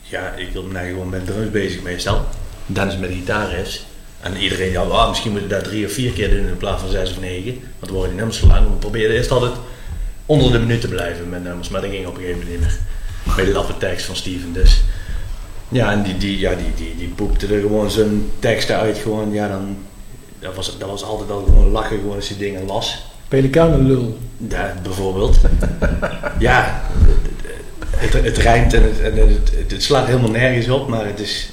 ja, 0.02 0.34
ik 0.34 0.50
wil 0.54 0.64
mij 0.64 0.90
gewoon 0.90 1.10
met 1.10 1.26
drums 1.26 1.52
bezig 1.52 1.82
meestal. 1.82 2.26
Dennis 2.66 2.98
met 2.98 3.10
gitaar 3.10 3.54
is. 3.54 3.86
En 4.22 4.38
iedereen, 4.38 4.72
ja, 4.72 4.82
ah, 4.82 5.10
misschien 5.10 5.32
moeten 5.32 5.50
we 5.50 5.56
daar 5.56 5.64
drie 5.64 5.86
of 5.86 5.92
vier 5.92 6.12
keer 6.12 6.30
doen 6.30 6.48
in 6.48 6.58
plaats 6.58 6.82
van 6.82 6.92
zes 6.92 7.12
of 7.12 7.20
negen. 7.20 7.54
Want 7.54 7.80
dan 7.80 7.92
worden 7.92 8.10
die 8.10 8.18
nummers 8.18 8.40
zo 8.40 8.48
lang. 8.48 8.68
We 8.68 8.74
probeerden 8.74 9.18
eerst 9.18 9.32
altijd 9.32 9.54
onder 10.26 10.52
de 10.52 10.60
minuut 10.60 10.82
te 10.82 10.88
blijven 10.88 11.30
met 11.30 11.44
nummers. 11.44 11.70
Maar 11.70 11.82
dat 11.82 11.90
ging 11.90 12.08
op 12.08 12.16
een 12.16 12.22
gegeven 12.22 12.40
moment 12.40 12.60
niet 12.60 12.70
meer. 12.70 13.36
Met 13.36 13.46
de 13.46 13.52
lappe 13.52 13.78
tekst 13.78 14.06
van 14.06 14.16
Steven 14.16 14.54
dus. 14.54 14.84
Ja, 15.70 15.92
en 15.92 16.04
die, 16.04 16.18
die, 16.18 16.40
ja, 16.40 16.50
die, 16.56 16.74
die, 16.76 16.96
die 16.98 17.08
poepte 17.08 17.48
er 17.54 17.62
gewoon 17.62 17.92
zijn 17.92 18.30
teksten 18.40 18.78
uit. 18.78 18.98
Gewoon, 18.98 19.32
ja, 19.34 19.48
dan, 19.48 19.78
dat, 20.40 20.56
was, 20.56 20.78
dat 20.78 20.90
was 20.90 21.04
altijd 21.04 21.30
al 21.30 21.44
gewoon 21.44 21.72
lachen 21.72 21.98
gewoon 22.00 22.16
als 22.16 22.28
je 22.28 22.38
dingen 22.38 22.66
las. 22.66 23.06
Pelikanenlul. 23.28 24.18
Ja, 24.50 24.74
bijvoorbeeld. 24.84 25.38
ja, 26.40 26.82
het, 27.98 28.14
het 28.14 28.38
rijmt 28.38 28.74
en, 28.74 28.84
het, 28.84 29.02
en 29.02 29.18
het, 29.18 29.52
het, 29.72 29.84
slaat 29.84 30.08
helemaal 30.08 30.30
nergens 30.30 30.70
op, 30.70 30.88
maar 30.88 31.06
het 31.06 31.20
is 31.20 31.50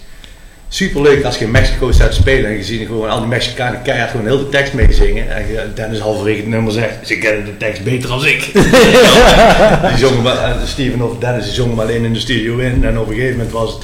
super 0.68 1.02
leuk 1.02 1.24
als 1.24 1.38
je 1.38 1.44
in 1.44 1.50
Mexico 1.50 1.92
staat 1.92 2.10
te 2.10 2.16
spelen 2.20 2.50
en 2.50 2.56
je 2.56 2.64
ziet 2.64 2.86
gewoon 2.86 3.08
al 3.10 3.18
die 3.18 3.28
Mexicanen 3.28 3.82
keihard 3.82 4.10
gewoon 4.10 4.26
heel 4.26 4.38
de 4.38 4.48
tekst 4.48 4.72
meezingen. 4.72 5.34
En 5.36 5.46
je- 5.46 5.72
Dennis 5.74 5.98
halverwege 5.98 6.40
het 6.40 6.48
nummer 6.48 6.72
zegt, 6.72 7.06
ze 7.06 7.18
kennen 7.18 7.44
de 7.44 7.56
tekst 7.56 7.84
beter 7.84 8.08
dan 8.08 8.26
ik. 8.26 8.40
die 9.88 9.98
zongen 10.06 10.22
maar, 10.22 10.36
eh, 10.36 10.64
Steven 10.66 11.02
of 11.02 11.18
Dennis 11.18 11.44
die 11.44 11.54
zongen 11.54 11.74
maar 11.76 11.84
alleen 11.86 12.04
in 12.04 12.12
de 12.12 12.20
studio 12.20 12.58
in 12.58 12.84
en 12.84 12.98
op 12.98 13.08
een 13.08 13.14
gegeven 13.14 13.36
moment 13.36 13.52
was 13.52 13.72
het, 13.72 13.82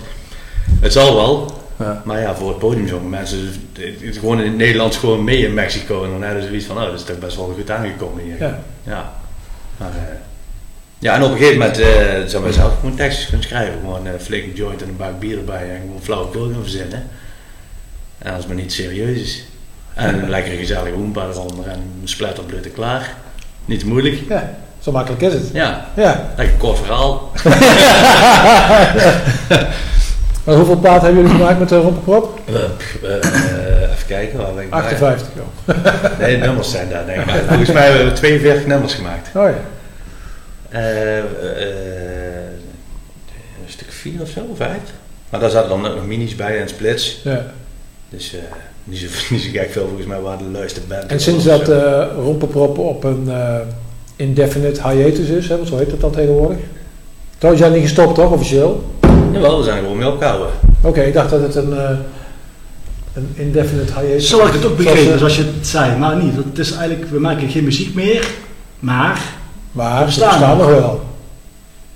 het 0.80 0.92
zal 0.92 1.14
wel. 1.14 1.56
Ja. 1.78 2.02
Maar 2.04 2.20
ja, 2.20 2.34
voor 2.34 2.48
het 2.48 2.58
podium 2.58 2.88
zongen 2.88 3.08
mensen 3.10 3.52
het, 3.78 4.16
gewoon 4.18 4.40
in 4.40 4.46
het 4.46 4.56
Nederlands 4.56 4.96
gewoon 4.96 5.24
mee 5.24 5.46
in 5.46 5.54
Mexico. 5.54 6.04
En 6.04 6.10
dan 6.10 6.22
hadden 6.22 6.42
ze 6.42 6.48
zoiets 6.48 6.66
van, 6.66 6.76
oh, 6.76 6.84
dat 6.84 6.94
is 6.94 7.04
toch 7.04 7.18
best 7.18 7.36
wel 7.36 7.52
goed 7.58 7.70
aangekomen 7.70 8.24
hier. 8.24 8.38
Ja. 8.38 8.58
Ja. 8.82 9.12
Maar, 9.76 9.90
eh, 9.90 10.16
ja, 10.98 11.14
en 11.14 11.22
op 11.22 11.30
een 11.30 11.36
gegeven 11.36 11.58
moment 11.58 11.78
uh, 11.78 11.86
zijn 12.26 12.42
wij 12.42 12.52
zelf 12.52 12.74
gewoon 12.80 12.94
tekstjes 12.96 13.26
kunnen 13.28 13.46
schrijven. 13.46 13.78
Gewoon 13.80 14.06
uh, 14.06 14.12
flikken 14.20 14.52
joint 14.54 14.82
en 14.82 14.88
een 14.88 14.96
buik 14.96 15.18
bier 15.18 15.38
erbij 15.38 15.70
en 15.70 15.80
gewoon 15.80 16.02
flauwekul 16.02 16.50
gaan 16.52 16.62
verzinnen. 16.62 17.06
En 18.18 18.30
als 18.32 18.38
het 18.38 18.46
maar 18.46 18.62
niet 18.62 18.72
serieus 18.72 19.18
is. 19.18 19.44
En 19.94 20.22
een 20.22 20.30
lekkere 20.30 20.56
gezellige 20.56 20.94
hoempa 20.94 21.26
eronder 21.28 21.66
en 21.66 21.78
een 22.00 22.08
splatterblut 22.08 22.64
en 22.64 22.72
klaar. 22.72 23.14
Niet 23.64 23.80
te 23.80 23.86
moeilijk. 23.86 24.22
Ja, 24.28 24.54
zo 24.80 24.92
makkelijk 24.92 25.22
is 25.22 25.32
het. 25.32 25.50
Ja, 25.52 25.88
Ja. 25.96 26.32
lekker 26.36 26.56
kort 26.56 26.78
verhaal. 26.78 27.32
Maar 30.48 30.56
hoeveel 30.56 30.76
platen 30.76 31.04
hebben 31.04 31.22
jullie 31.22 31.36
gemaakt 31.36 31.58
met 31.58 31.68
de 31.68 31.78
Rompenprop? 31.78 32.40
Eh, 32.44 32.54
pff, 32.76 33.02
eh, 33.02 33.16
eh, 33.16 33.82
even 33.82 34.06
kijken. 34.06 34.38
Waar 34.38 34.54
ben 34.54 34.62
ik 34.62 34.70
bij? 34.70 34.78
58. 34.78 35.28
joh. 35.34 35.76
Nee, 36.18 36.36
nummers 36.36 36.70
zijn 36.70 36.88
daar 36.88 37.06
denk 37.06 37.20
ik. 37.20 37.30
Volgens 37.46 37.72
mij 37.72 37.86
hebben 37.86 38.06
we 38.06 38.12
42 38.12 38.66
nummers 38.66 38.94
gemaakt. 38.94 39.28
Oh 39.36 39.48
ja. 39.48 39.58
Een 43.60 43.66
stuk 43.66 43.92
4 43.92 44.20
of 44.20 44.28
zo, 44.28 44.40
5. 44.54 44.70
Maar 45.30 45.40
daar 45.40 45.50
zaten 45.50 45.68
dan 45.68 45.80
nog 45.80 46.06
minis 46.06 46.34
bij 46.36 46.60
en 46.60 46.68
splits. 46.68 47.20
ja. 47.24 47.52
Dus 48.08 48.34
niet, 48.84 48.98
zo, 48.98 49.06
niet 49.34 49.42
zo 49.42 49.48
gek 49.52 49.70
veel 49.70 49.86
volgens 49.86 50.06
mij 50.06 50.20
waar 50.20 50.38
de 50.38 50.44
luisterband. 50.44 51.06
En 51.06 51.20
sinds 51.20 51.44
dat 51.44 51.68
uh, 51.68 52.04
Rompenprop 52.16 52.78
op 52.78 53.04
een 53.04 53.30
indefinite 54.16 54.88
hiatus 54.88 55.28
is, 55.28 55.48
hè, 55.48 55.56
want 55.56 55.68
zo 55.68 55.76
heet 55.76 55.90
dat 55.90 56.00
dan 56.00 56.12
tegenwoordig. 56.12 56.58
Trouwens, 57.38 57.64
jij 57.66 57.74
niet 57.74 57.82
gestopt 57.82 58.14
toch, 58.14 58.32
officieel? 58.32 58.84
Jawel, 59.32 59.58
we 59.58 59.64
zijn 59.64 59.76
er 59.76 59.82
gewoon 59.82 59.98
mee 59.98 60.08
opgehouden. 60.08 60.46
Oké, 60.80 60.88
okay, 60.88 61.06
ik 61.06 61.14
dacht 61.14 61.30
dat 61.30 61.40
het 61.40 61.54
een, 61.54 61.70
uh, 61.70 61.90
een 63.14 63.32
indefinite 63.34 63.92
hiatus 64.00 64.28
Zo 64.28 64.38
had 64.38 64.48
ik 64.48 64.54
het 64.54 64.66
ook 64.66 64.76
begrepen, 64.76 65.02
Zoals, 65.02 65.18
zoals 65.18 65.36
je 65.36 65.44
het 65.56 65.66
zei. 65.66 65.96
Maar 65.96 66.16
niet, 66.16 66.34
want 66.34 66.46
het 66.46 66.58
is 66.58 66.72
eigenlijk, 66.72 67.10
we 67.10 67.20
maken 67.20 67.48
geen 67.48 67.64
muziek 67.64 67.94
meer, 67.94 68.26
maar... 68.78 69.20
Maar 69.72 70.04
we 70.04 70.10
staan, 70.10 70.34
staan 70.34 70.56
nog 70.56 70.66
wel. 70.66 71.02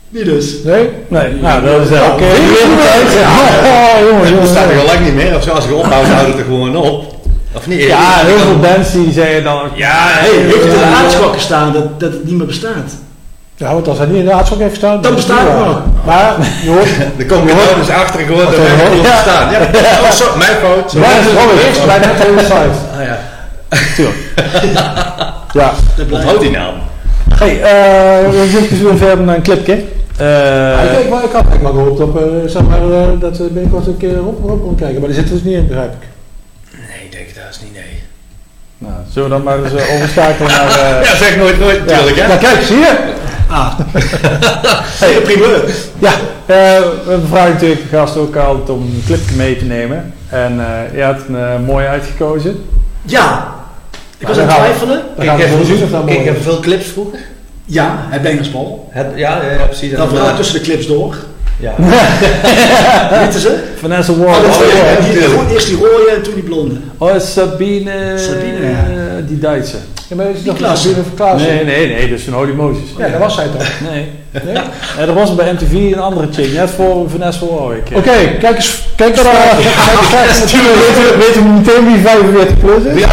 Niet 0.09 0.25
dus. 0.25 0.63
Nee? 0.65 0.89
Nee, 1.09 1.33
nou 1.33 1.65
dat 1.65 1.81
is 1.81 1.89
wel. 1.89 2.13
Oké, 2.13 2.23
oh, 2.23 2.29
jongen, 4.09 4.21
Het 4.21 4.29
jongen. 4.29 4.47
staat 4.47 4.71
er 4.71 4.79
al 4.79 4.85
lang 4.87 5.05
niet 5.05 5.15
meer, 5.15 5.37
of 5.37 5.43
zo, 5.43 5.51
als 5.51 5.65
je 5.65 5.75
ophoudt, 5.75 6.09
houdt 6.09 6.29
het 6.29 6.39
er 6.39 6.45
gewoon 6.45 6.77
op. 6.77 7.15
Of 7.55 7.67
niet? 7.67 7.83
Ja, 7.83 8.25
heel 8.25 8.39
veel 8.39 8.59
bands 8.59 8.93
die 8.93 9.13
zeggen 9.13 9.45
dan... 9.45 9.69
Ja, 9.75 9.95
Hey, 9.95 10.31
heeft 10.31 10.55
het 10.55 10.73
in 10.73 10.79
de 10.79 10.85
aardschokken 10.85 11.41
staan 11.41 11.73
dat, 11.73 12.01
dat 12.01 12.13
het 12.13 12.25
niet 12.25 12.35
meer 12.37 12.47
bestaat? 12.47 12.93
Ja, 13.63 13.73
want 13.75 13.89
als 13.89 13.99
hij 13.99 14.07
niet 14.07 14.17
in 14.17 14.25
de 14.25 14.33
aardschok 14.33 14.59
heeft 14.59 14.71
gestaan... 14.71 15.01
Dan 15.01 15.15
bestaat 15.15 15.41
niet 15.41 15.49
het 15.49 15.67
nog. 15.67 15.83
Maar, 16.05 16.35
je 16.63 16.71
hoort... 16.71 16.89
Er 17.19 17.27
komt 17.27 17.51
gewoon 17.51 17.79
dus 17.79 17.89
achter 17.89 18.21
gewoon 18.21 18.45
dat 18.45 18.57
dan? 18.57 18.65
gewoon 18.67 19.03
Ja. 19.03 19.17
staan. 19.17 19.51
Ja, 19.51 19.59
oh, 20.03 20.11
zo, 20.11 20.37
mijn 20.37 20.57
fout. 20.63 20.93
Ja, 20.93 21.01
dat 21.01 21.27
is 21.27 21.33
wel 21.33 21.67
eerst 21.67 21.87
bij 21.87 21.99
de 21.99 22.09
hele 22.09 22.41
site. 22.41 22.79
Ah 22.99 23.05
ja, 23.05 23.19
Ja. 25.61 25.73
Dat 25.97 26.07
blijft. 26.07 26.13
onthoud 26.13 26.41
die 26.41 26.51
naam. 26.51 26.75
Hey, 27.35 27.55
uh, 27.57 28.31
we 28.31 28.49
zitten 28.51 28.85
weer 28.85 28.97
verder 28.97 29.25
naar 29.25 29.35
een 29.37 29.43
clipje. 29.43 29.73
Uh, 29.73 29.81
Ja, 30.21 30.81
ik, 30.81 30.99
ik, 30.99 31.05
ik 31.07 31.11
had 31.11 31.33
eigenlijk 31.33 31.63
maar 31.63 31.73
gehoopt 31.73 32.01
op, 32.01 32.21
uh, 32.21 32.51
zeg 32.51 32.63
maar, 32.63 32.83
uh, 32.89 33.21
dat 33.21 33.39
we 33.39 33.45
binnenkort 33.45 33.87
een 33.87 33.97
keer 33.97 34.25
op, 34.27 34.51
op 34.51 34.63
kon 34.63 34.75
kijken. 34.75 34.99
Maar 35.01 35.09
die 35.09 35.19
zit 35.19 35.29
er 35.29 35.35
dus 35.35 35.43
niet 35.43 35.55
in, 35.55 35.67
begrijp 35.67 35.93
ik. 35.93 36.09
Nee, 36.71 37.05
ik 37.05 37.13
denk 37.13 37.27
dat 37.35 37.45
is 37.51 37.61
niet 37.63 37.73
nee. 37.73 38.03
nou, 38.79 38.95
zullen 39.13 39.29
we 39.29 39.35
dan 39.35 39.45
maar 39.45 39.65
eens 39.65 39.73
uh, 39.73 39.95
overschakelen 39.95 40.51
naar... 40.51 40.69
Uh, 40.69 41.05
Ja, 41.05 41.17
zeg 41.17 41.37
nooit 41.37 41.59
nooit 41.59 41.87
natuurlijk 41.87 42.17
hè. 42.17 42.27
Ja, 42.27 42.37
kijk, 42.37 42.63
zie 42.63 42.77
je? 42.77 43.13
Ah. 43.53 43.79
hey, 45.03 45.21
prima. 45.21 45.47
Ja, 45.99 46.13
uh, 46.47 46.87
we 47.07 47.19
vragen 47.29 47.53
natuurlijk 47.53 47.91
de 47.91 47.97
gast 47.97 48.17
ook 48.17 48.37
altijd 48.37 48.71
om 48.71 48.83
een 48.83 49.03
clipje 49.07 49.37
mee 49.37 49.57
te 49.57 49.65
nemen. 49.65 50.13
En 50.29 50.57
uh, 50.57 50.97
je 50.97 51.03
had 51.03 51.17
een 51.29 51.35
uh, 51.35 51.67
mooie 51.67 51.87
uitgekozen. 51.87 52.65
Ja. 53.03 53.55
Ik 54.19 54.27
was 54.27 54.39
aan 54.39 54.49
het 54.49 54.53
we- 54.57 54.63
twijfelen. 54.63 55.03
We 55.17 55.85
of 55.85 55.91
dat 55.91 56.05
mooi 56.05 56.19
Ik 56.19 56.25
heb 56.25 56.43
veel 56.43 56.61
clips 56.61 56.87
vroeger. 56.87 57.19
Ja, 57.65 57.97
het 57.99 58.23
Bengersbal. 58.23 58.89
Het, 58.91 59.07
ja, 59.15 59.43
ja, 59.59 59.65
precies. 59.65 59.93
Vooral 59.97 60.29
eh, 60.29 60.37
tussen 60.37 60.59
de 60.59 60.65
clips 60.65 60.87
door. 60.87 61.17
Ja. 61.59 61.73
Weten 63.19 63.41
ze? 63.41 63.59
Vanessa 63.81 64.13
Oh, 64.13 64.19
Ward. 64.19 64.43
dat 64.47 64.57
oh, 64.57 64.63
ja, 64.67 65.07
die- 65.13 65.21
gewoon 65.23 65.49
eerst 65.49 65.67
die 65.67 65.77
rode 65.77 66.11
en 66.17 66.23
toen 66.23 66.35
die 66.35 66.43
blonde. 66.43 66.75
Oh, 66.99 67.19
Sabine... 67.19 68.15
Sabine, 68.17 68.67
ja. 68.71 69.02
Eh, 69.33 69.39
die 69.39 69.39
Duitse. 69.39 69.77
Ja, 70.09 70.17
maar 70.17 70.27
is 70.31 70.39
of 70.99 71.15
Klaassen? 71.15 71.55
Nee, 71.55 71.65
nee, 71.65 71.87
nee, 71.89 72.09
dus 72.09 72.27
een 72.27 72.33
Holy 72.33 72.53
Moses. 72.53 72.83
Ja, 72.99 73.09
dat 73.09 73.19
was 73.21 73.35
zij 73.35 73.47
toch? 73.47 73.69
Nee. 73.91 74.09
Nee? 74.45 74.55
Ja, 74.55 74.63
er 74.99 75.15
was 75.15 75.35
bij 75.35 75.53
MTV 75.53 75.73
een 75.73 75.99
andere 75.99 76.29
chick, 76.33 76.53
net 76.53 76.71
voor 76.71 77.11
Vanessa 77.11 77.47
Warwick. 77.47 77.87
Oké, 77.95 78.37
kijk 78.41 78.57
eens, 78.57 78.83
kijk 78.97 79.17
eens. 79.17 79.27
eh, 79.27 79.33
kijk 80.11 80.29
eens, 80.29 80.53
weten, 80.53 81.19
weten 81.19 81.43
we 81.43 81.49
meteen 81.49 81.87
wie 81.87 82.03
45 82.03 82.59
plus 82.59 82.85
is? 82.85 83.03
ik, 83.03 83.13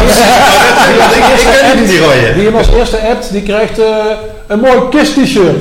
ik 1.40 1.58
ken 1.72 1.86
die 1.86 1.98
rode. 1.98 2.32
Die 2.34 2.44
hem 2.44 2.56
als 2.56 2.68
eerste 2.68 2.98
appt, 2.98 3.32
die 3.32 3.42
krijgt 3.42 3.78
eh, 3.78 4.04
een 4.46 4.60
mooi 4.60 4.88
KISS 4.90 5.12
t-shirt. 5.12 5.56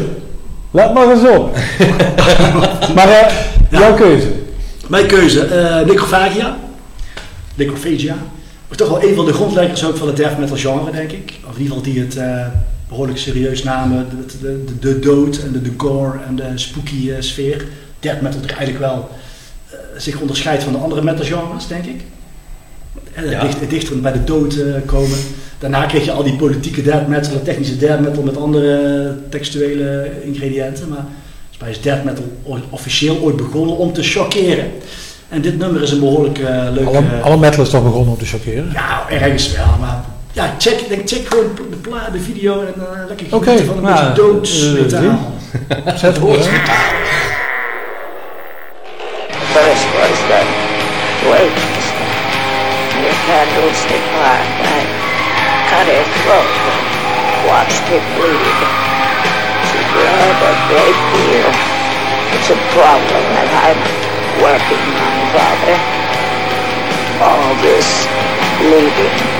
Let 0.71 0.93
maar 0.93 1.11
eens 1.11 1.27
op. 1.37 1.55
Maar 2.95 3.09
eh, 3.09 3.27
jouw 3.69 3.93
keuze. 3.93 4.27
Mijn 4.87 5.05
keuze, 5.05 5.45
eh 5.45 5.85
Necrophagia. 5.85 6.57
Necrophagia. 7.55 8.15
Toch 8.75 8.89
wel 8.89 9.03
een 9.03 9.15
van 9.15 9.25
de 9.25 9.33
grondleggers 9.33 9.85
ook 9.85 9.97
van 9.97 10.07
het 10.07 10.17
death 10.17 10.37
metal 10.37 10.57
genre, 10.57 10.91
denk 10.91 11.11
ik. 11.11 11.33
Of 11.47 11.55
in 11.55 11.61
ieder 11.61 11.77
geval 11.77 11.91
die 11.93 12.01
het 12.01 12.15
eh, 12.17 12.45
behoorlijk 12.89 13.17
serieus 13.17 13.63
namen. 13.63 14.07
De, 14.09 14.37
de, 14.41 14.63
de, 14.65 14.79
de 14.79 14.99
dood 14.99 15.37
en 15.37 15.51
de, 15.51 15.61
de 15.61 15.71
gore 15.77 16.17
en 16.27 16.35
de 16.35 16.51
spooky 16.55 17.11
eh, 17.11 17.15
sfeer. 17.19 17.65
Death 17.99 18.21
metal 18.21 18.41
eigenlijk 18.41 18.79
wel 18.79 19.09
eh, 19.69 19.77
zich 19.97 20.19
onderscheidt 20.19 20.63
van 20.63 20.73
de 20.73 20.79
andere 20.79 21.01
metalgenres, 21.01 21.67
denk 21.67 21.85
ik. 21.85 22.01
En 23.13 23.23
het 23.23 23.31
Ja. 23.31 23.41
dicht, 23.41 23.59
het 23.59 23.69
dichter 23.69 24.01
bij 24.01 24.11
de 24.11 24.23
dood 24.23 24.55
komen. 24.85 25.17
Daarna 25.59 25.85
kreeg 25.85 26.05
je 26.05 26.11
al 26.11 26.23
die 26.23 26.35
politieke 26.35 26.81
death 26.81 27.07
metal, 27.07 27.33
de 27.33 27.41
technische 27.41 27.77
death 27.77 27.99
metal 27.99 28.23
met 28.23 28.37
andere 28.37 29.15
textuele 29.29 30.11
ingrediënten. 30.23 30.89
Maar 30.89 31.05
mij 31.59 31.69
is 31.69 31.81
death 31.81 32.03
metal 32.03 32.25
officieel 32.69 33.17
ooit 33.21 33.35
begonnen 33.35 33.77
om 33.77 33.93
te 33.93 34.03
chockeren. 34.03 34.71
En 35.29 35.41
dit 35.41 35.57
nummer 35.57 35.81
is 35.81 35.91
een 35.91 35.99
behoorlijk 35.99 36.37
eh 36.39 36.63
leuk... 36.71 36.85
Alle, 36.87 37.03
alle 37.23 37.37
metal 37.37 37.63
is 37.63 37.69
toch 37.69 37.83
begonnen 37.83 38.09
om 38.11 38.17
te 38.17 38.25
chockeren? 38.25 38.69
ja, 38.73 39.05
ergens 39.09 39.51
wel, 39.55 39.65
maar... 39.79 40.03
Ja, 40.31 40.53
check, 40.57 40.87
denk, 40.89 41.07
check 41.09 41.27
gewoon 41.27 41.45
de, 41.69 41.75
pla, 41.75 42.09
de 42.11 42.19
video 42.19 42.61
en 42.61 42.73
eh, 42.75 43.07
lekker 43.07 43.27
Oké, 43.29 43.43
genieten 43.43 43.65
van 43.65 43.77
een 43.77 43.83
nou, 43.83 44.07
beetje 44.07 44.21
doodsmetaal. 44.21 45.31
eh, 45.85 45.95
Zet 45.95 46.15
hem 46.15 46.21
hoor. 46.25 46.37
First 49.53 49.85
was 49.97 50.19
the 50.29 50.41
wings. 51.29 51.85
The 53.03 53.11
candlestick 53.27 54.03
part. 54.15 54.45
I 54.77 54.79
cut 55.69 55.85
her 55.93 56.05
throat 56.21 56.51
and 56.71 56.83
watched 57.49 57.85
her 57.91 58.01
bleed. 58.15 58.59
She 59.67 59.79
bled 59.93 60.39
a 60.51 60.53
great 60.69 60.99
deal. 61.13 61.51
It's 62.35 62.49
a 62.49 62.57
problem 62.75 63.23
that 63.35 63.49
I'm 63.67 63.98
working 64.41 64.85
on, 64.95 65.17
Father. 65.35 65.75
All 67.21 67.55
this 67.61 68.07
bleeding. 68.59 69.38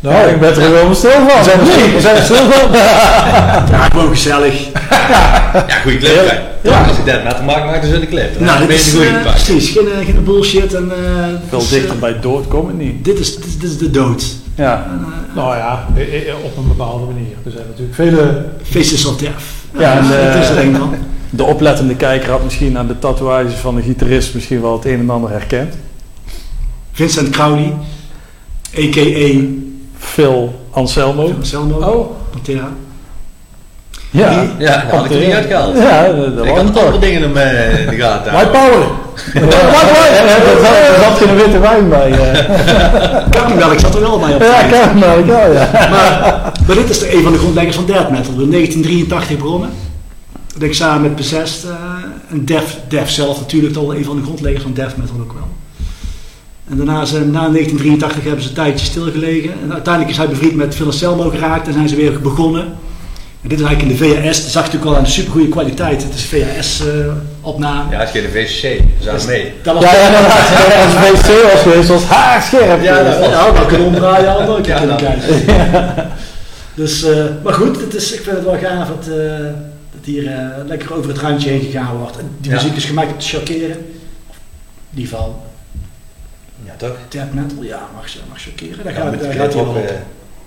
Nou, 0.00 0.28
ik 0.28 0.40
ben 0.40 0.54
er 0.62 0.70
wel 0.70 0.94
stil 0.94 1.10
van. 1.10 1.24
We 1.26 1.44
zijn 1.44 1.60
er 1.60 1.66
stil- 1.66 1.92
we 1.94 2.00
zijn 2.00 2.16
er 2.16 2.22
stil 2.22 2.36
van. 2.36 2.72
Ja, 3.70 3.88
gewoon 3.90 4.08
gezellig. 4.08 4.68
Ja, 5.08 5.64
goede 5.82 5.98
clip. 5.98 6.14
hè. 6.16 6.38
Ja. 6.70 6.84
Als 6.84 6.98
ik 6.98 7.06
dat 7.06 7.24
met 7.24 7.36
te 7.36 7.42
maken 7.42 7.66
maak, 7.66 7.74
dan 7.74 7.84
is 7.84 7.90
het 7.90 8.00
een 8.02 8.08
clip. 8.08 8.34
Dan 8.34 8.44
Nou, 8.44 8.66
dit 8.66 8.70
is 8.70 8.86
een 8.92 8.98
goede 8.98 9.08
eh, 9.16 9.22
pak. 9.24 9.32
precies. 9.32 9.70
Geen, 9.70 9.86
eh, 9.92 10.04
geen 10.06 10.24
bullshit. 10.24 10.74
En, 10.74 10.90
eh, 10.90 11.26
dit 11.28 11.38
Veel 11.48 11.58
is, 11.58 11.68
dichter 11.68 11.94
eh, 11.94 12.00
bij 12.00 12.20
dood 12.20 12.48
komt 12.48 12.66
het 12.66 12.78
niet. 12.78 13.04
dit, 13.04 13.18
is, 13.18 13.36
dit, 13.36 13.44
is, 13.46 13.58
dit 13.58 13.70
is 13.70 13.78
de 13.78 13.90
dood. 13.90 14.24
Ja. 14.54 14.86
En, 14.90 15.04
eh, 15.30 15.36
Nou 15.36 15.56
ja, 15.56 15.84
eh, 15.96 16.28
eh, 16.28 16.34
op 16.44 16.56
een 16.56 16.68
bepaalde 16.68 17.04
manier. 17.04 17.32
Er 17.44 17.50
zijn 17.50 17.64
natuurlijk 17.68 17.94
vele... 17.94 18.44
Faces 18.62 19.04
of 19.06 19.16
Death. 19.16 19.32
Ja, 19.78 19.92
en, 19.98 20.02
dat 20.08 20.18
eh, 20.34 20.40
is 20.40 20.48
er 20.48 20.58
een 20.58 20.76
van. 20.76 20.94
De 21.30 21.44
oplettende 21.44 21.94
kijker 21.96 22.30
had 22.30 22.44
misschien 22.44 22.78
aan 22.78 22.86
de 22.86 22.98
tatoeages 22.98 23.54
van 23.54 23.74
de 23.74 23.82
gitarist 23.82 24.34
misschien 24.34 24.60
wel 24.60 24.72
het 24.72 24.84
een 24.84 24.98
en 24.98 25.10
ander 25.10 25.30
herkend. 25.30 25.74
Vincent 26.92 27.30
Crowley, 27.30 27.72
a.k.a. 28.78 29.44
Phil 30.18 30.52
Anselmo. 30.70 31.32
Anselmo. 31.36 31.76
Oh, 31.76 32.10
Pantera. 32.30 32.68
Ja. 34.10 34.28
Die- 34.40 34.50
Ja, 34.66 34.82
dat 34.82 34.90
had 34.90 35.04
ik 35.04 35.10
er 35.10 35.18
niet 35.26 35.32
uitgehaald. 35.34 35.76
Ja, 35.76 36.02
dat, 36.12 36.44
Ik 36.44 36.50
had 36.50 36.58
andere 36.58 36.90
toch. 36.90 36.98
dingen 37.00 37.22
in 37.22 37.36
eh, 37.36 37.80
in 37.80 37.86
de 37.90 37.96
gaten. 37.96 38.32
White. 38.36 38.48
Power! 38.48 38.86
Er 39.34 39.52
zat- 39.52 39.62
er 40.96 41.02
zat 41.02 41.18
geen 41.18 41.36
witte 41.36 41.58
wijn 41.58 41.88
bij. 41.88 42.10
eh. 42.12 43.30
Karnemelk 43.30 43.78
zat 43.78 43.94
er 43.94 44.00
wel 44.00 44.18
bij 44.18 44.34
op 44.34 44.42
Ja, 44.42 44.62
kan 44.62 45.00
wel, 45.00 45.18
ja, 45.24 45.44
ja. 45.46 45.68
Maar, 45.90 46.52
maar 46.66 46.76
dit 46.76 46.90
is 46.90 47.02
een 47.02 47.22
van 47.22 47.32
de 47.32 47.38
grondleggers 47.38 47.76
van 47.76 47.86
death 47.86 48.10
metal. 48.10 48.32
In 48.40 48.50
1983 48.50 49.36
begonnen. 49.38 49.70
Dat 50.52 50.62
ik 50.62 50.74
samen 50.74 51.02
met 51.02 51.16
Possessed 51.16 51.64
eh, 51.70 51.74
en 52.32 52.44
Def, 52.44 52.76
Def 52.88 53.10
zelf 53.10 53.38
natuurlijk 53.40 53.76
al 53.76 53.94
een 53.94 54.04
van 54.04 54.16
de 54.16 54.22
grondleggers 54.22 54.62
van 54.62 54.72
death 54.72 54.96
metal 54.96 55.16
ook 55.20 55.32
wel. 55.32 55.48
En 56.70 56.76
daarna 56.76 57.04
zijn, 57.04 57.30
na 57.30 57.40
1983 57.48 58.24
hebben 58.24 58.42
ze 58.42 58.48
een 58.48 58.54
tijdje 58.54 58.86
stilgelegen. 58.86 59.52
En 59.62 59.72
uiteindelijk 59.72 60.12
is 60.12 60.16
hij 60.18 60.28
bevriend 60.28 60.54
met 60.54 60.74
Phil 60.74 60.86
Anselmo 60.86 61.30
geraakt 61.30 61.66
en 61.66 61.72
zijn 61.72 61.88
ze 61.88 61.96
weer 61.96 62.20
begonnen. 62.20 62.62
En 63.42 63.48
dit 63.48 63.60
is 63.60 63.64
eigenlijk 63.66 64.00
in 64.00 64.06
de 64.08 64.14
VHS. 64.14 64.42
Dat 64.42 64.50
zag 64.52 64.62
je 64.66 64.68
natuurlijk 64.72 64.84
al 64.90 64.96
aan 64.96 65.02
de 65.04 65.10
supergoeie 65.10 65.48
kwaliteit. 65.48 66.02
Het 66.02 66.14
is 66.14 66.24
VHS-opname. 66.24 67.90
Ja, 67.90 67.98
het 67.98 68.14
is 68.14 68.20
geen 68.20 68.30
VCC. 68.30 68.62
We 68.98 69.18
zijn 69.18 69.26
mee. 69.26 69.52
dat 69.62 69.74
was 69.74 69.82
Ja, 69.84 69.94
ja, 69.94 70.10
dat 70.10 70.20
was 70.20 70.34
als 71.10 71.52
was 71.52 71.62
geweest, 71.62 71.88
was 71.88 72.02
haarscherp. 72.04 72.82
Ja, 72.82 73.02
dat 73.02 73.18
was- 73.18 73.28
Ja, 73.28 73.64
kunnen 73.66 73.86
omdraaien, 73.86 74.62
kunnen 74.62 74.86
nou. 74.86 75.00
kijken. 75.00 76.10
Dus, 76.74 77.02
eh, 77.02 77.24
maar 77.44 77.52
goed, 77.52 77.80
het 77.80 77.94
is, 77.94 78.12
ik 78.12 78.20
vind 78.20 78.36
het 78.36 78.44
wel 78.44 78.58
gaaf 78.58 78.88
dat, 78.88 79.06
eh, 79.08 79.16
dat 79.94 80.04
hier 80.04 80.26
eh, 80.26 80.34
lekker 80.66 80.94
over 80.94 81.10
het 81.10 81.18
randje 81.18 81.50
heen 81.50 81.60
gegaan 81.60 81.96
wordt. 81.96 82.18
En 82.18 82.30
die 82.40 82.50
Ja. 82.50 82.56
muziek 82.56 82.76
is 82.76 82.84
gemaakt 82.84 83.12
om 83.12 83.18
te 83.18 83.26
chockeren. 83.26 83.76
Die 84.90 85.08
van 85.08 85.18
Ja, 85.18 85.47
toch? 86.78 86.96
death 87.08 87.34
metal, 87.34 87.62
ja, 87.62 87.80
mag, 87.94 88.04
mag 88.28 88.38
chockeren. 88.42 88.84
Daar 88.84 88.92
Ja, 88.92 89.00
gaat, 89.00 89.20
daar 89.22 89.32
gaat 89.32 89.52
hij 89.52 89.62
ook. 89.62 89.72
wel 89.74 89.82
op. 89.82 89.88
eh, 89.88 89.94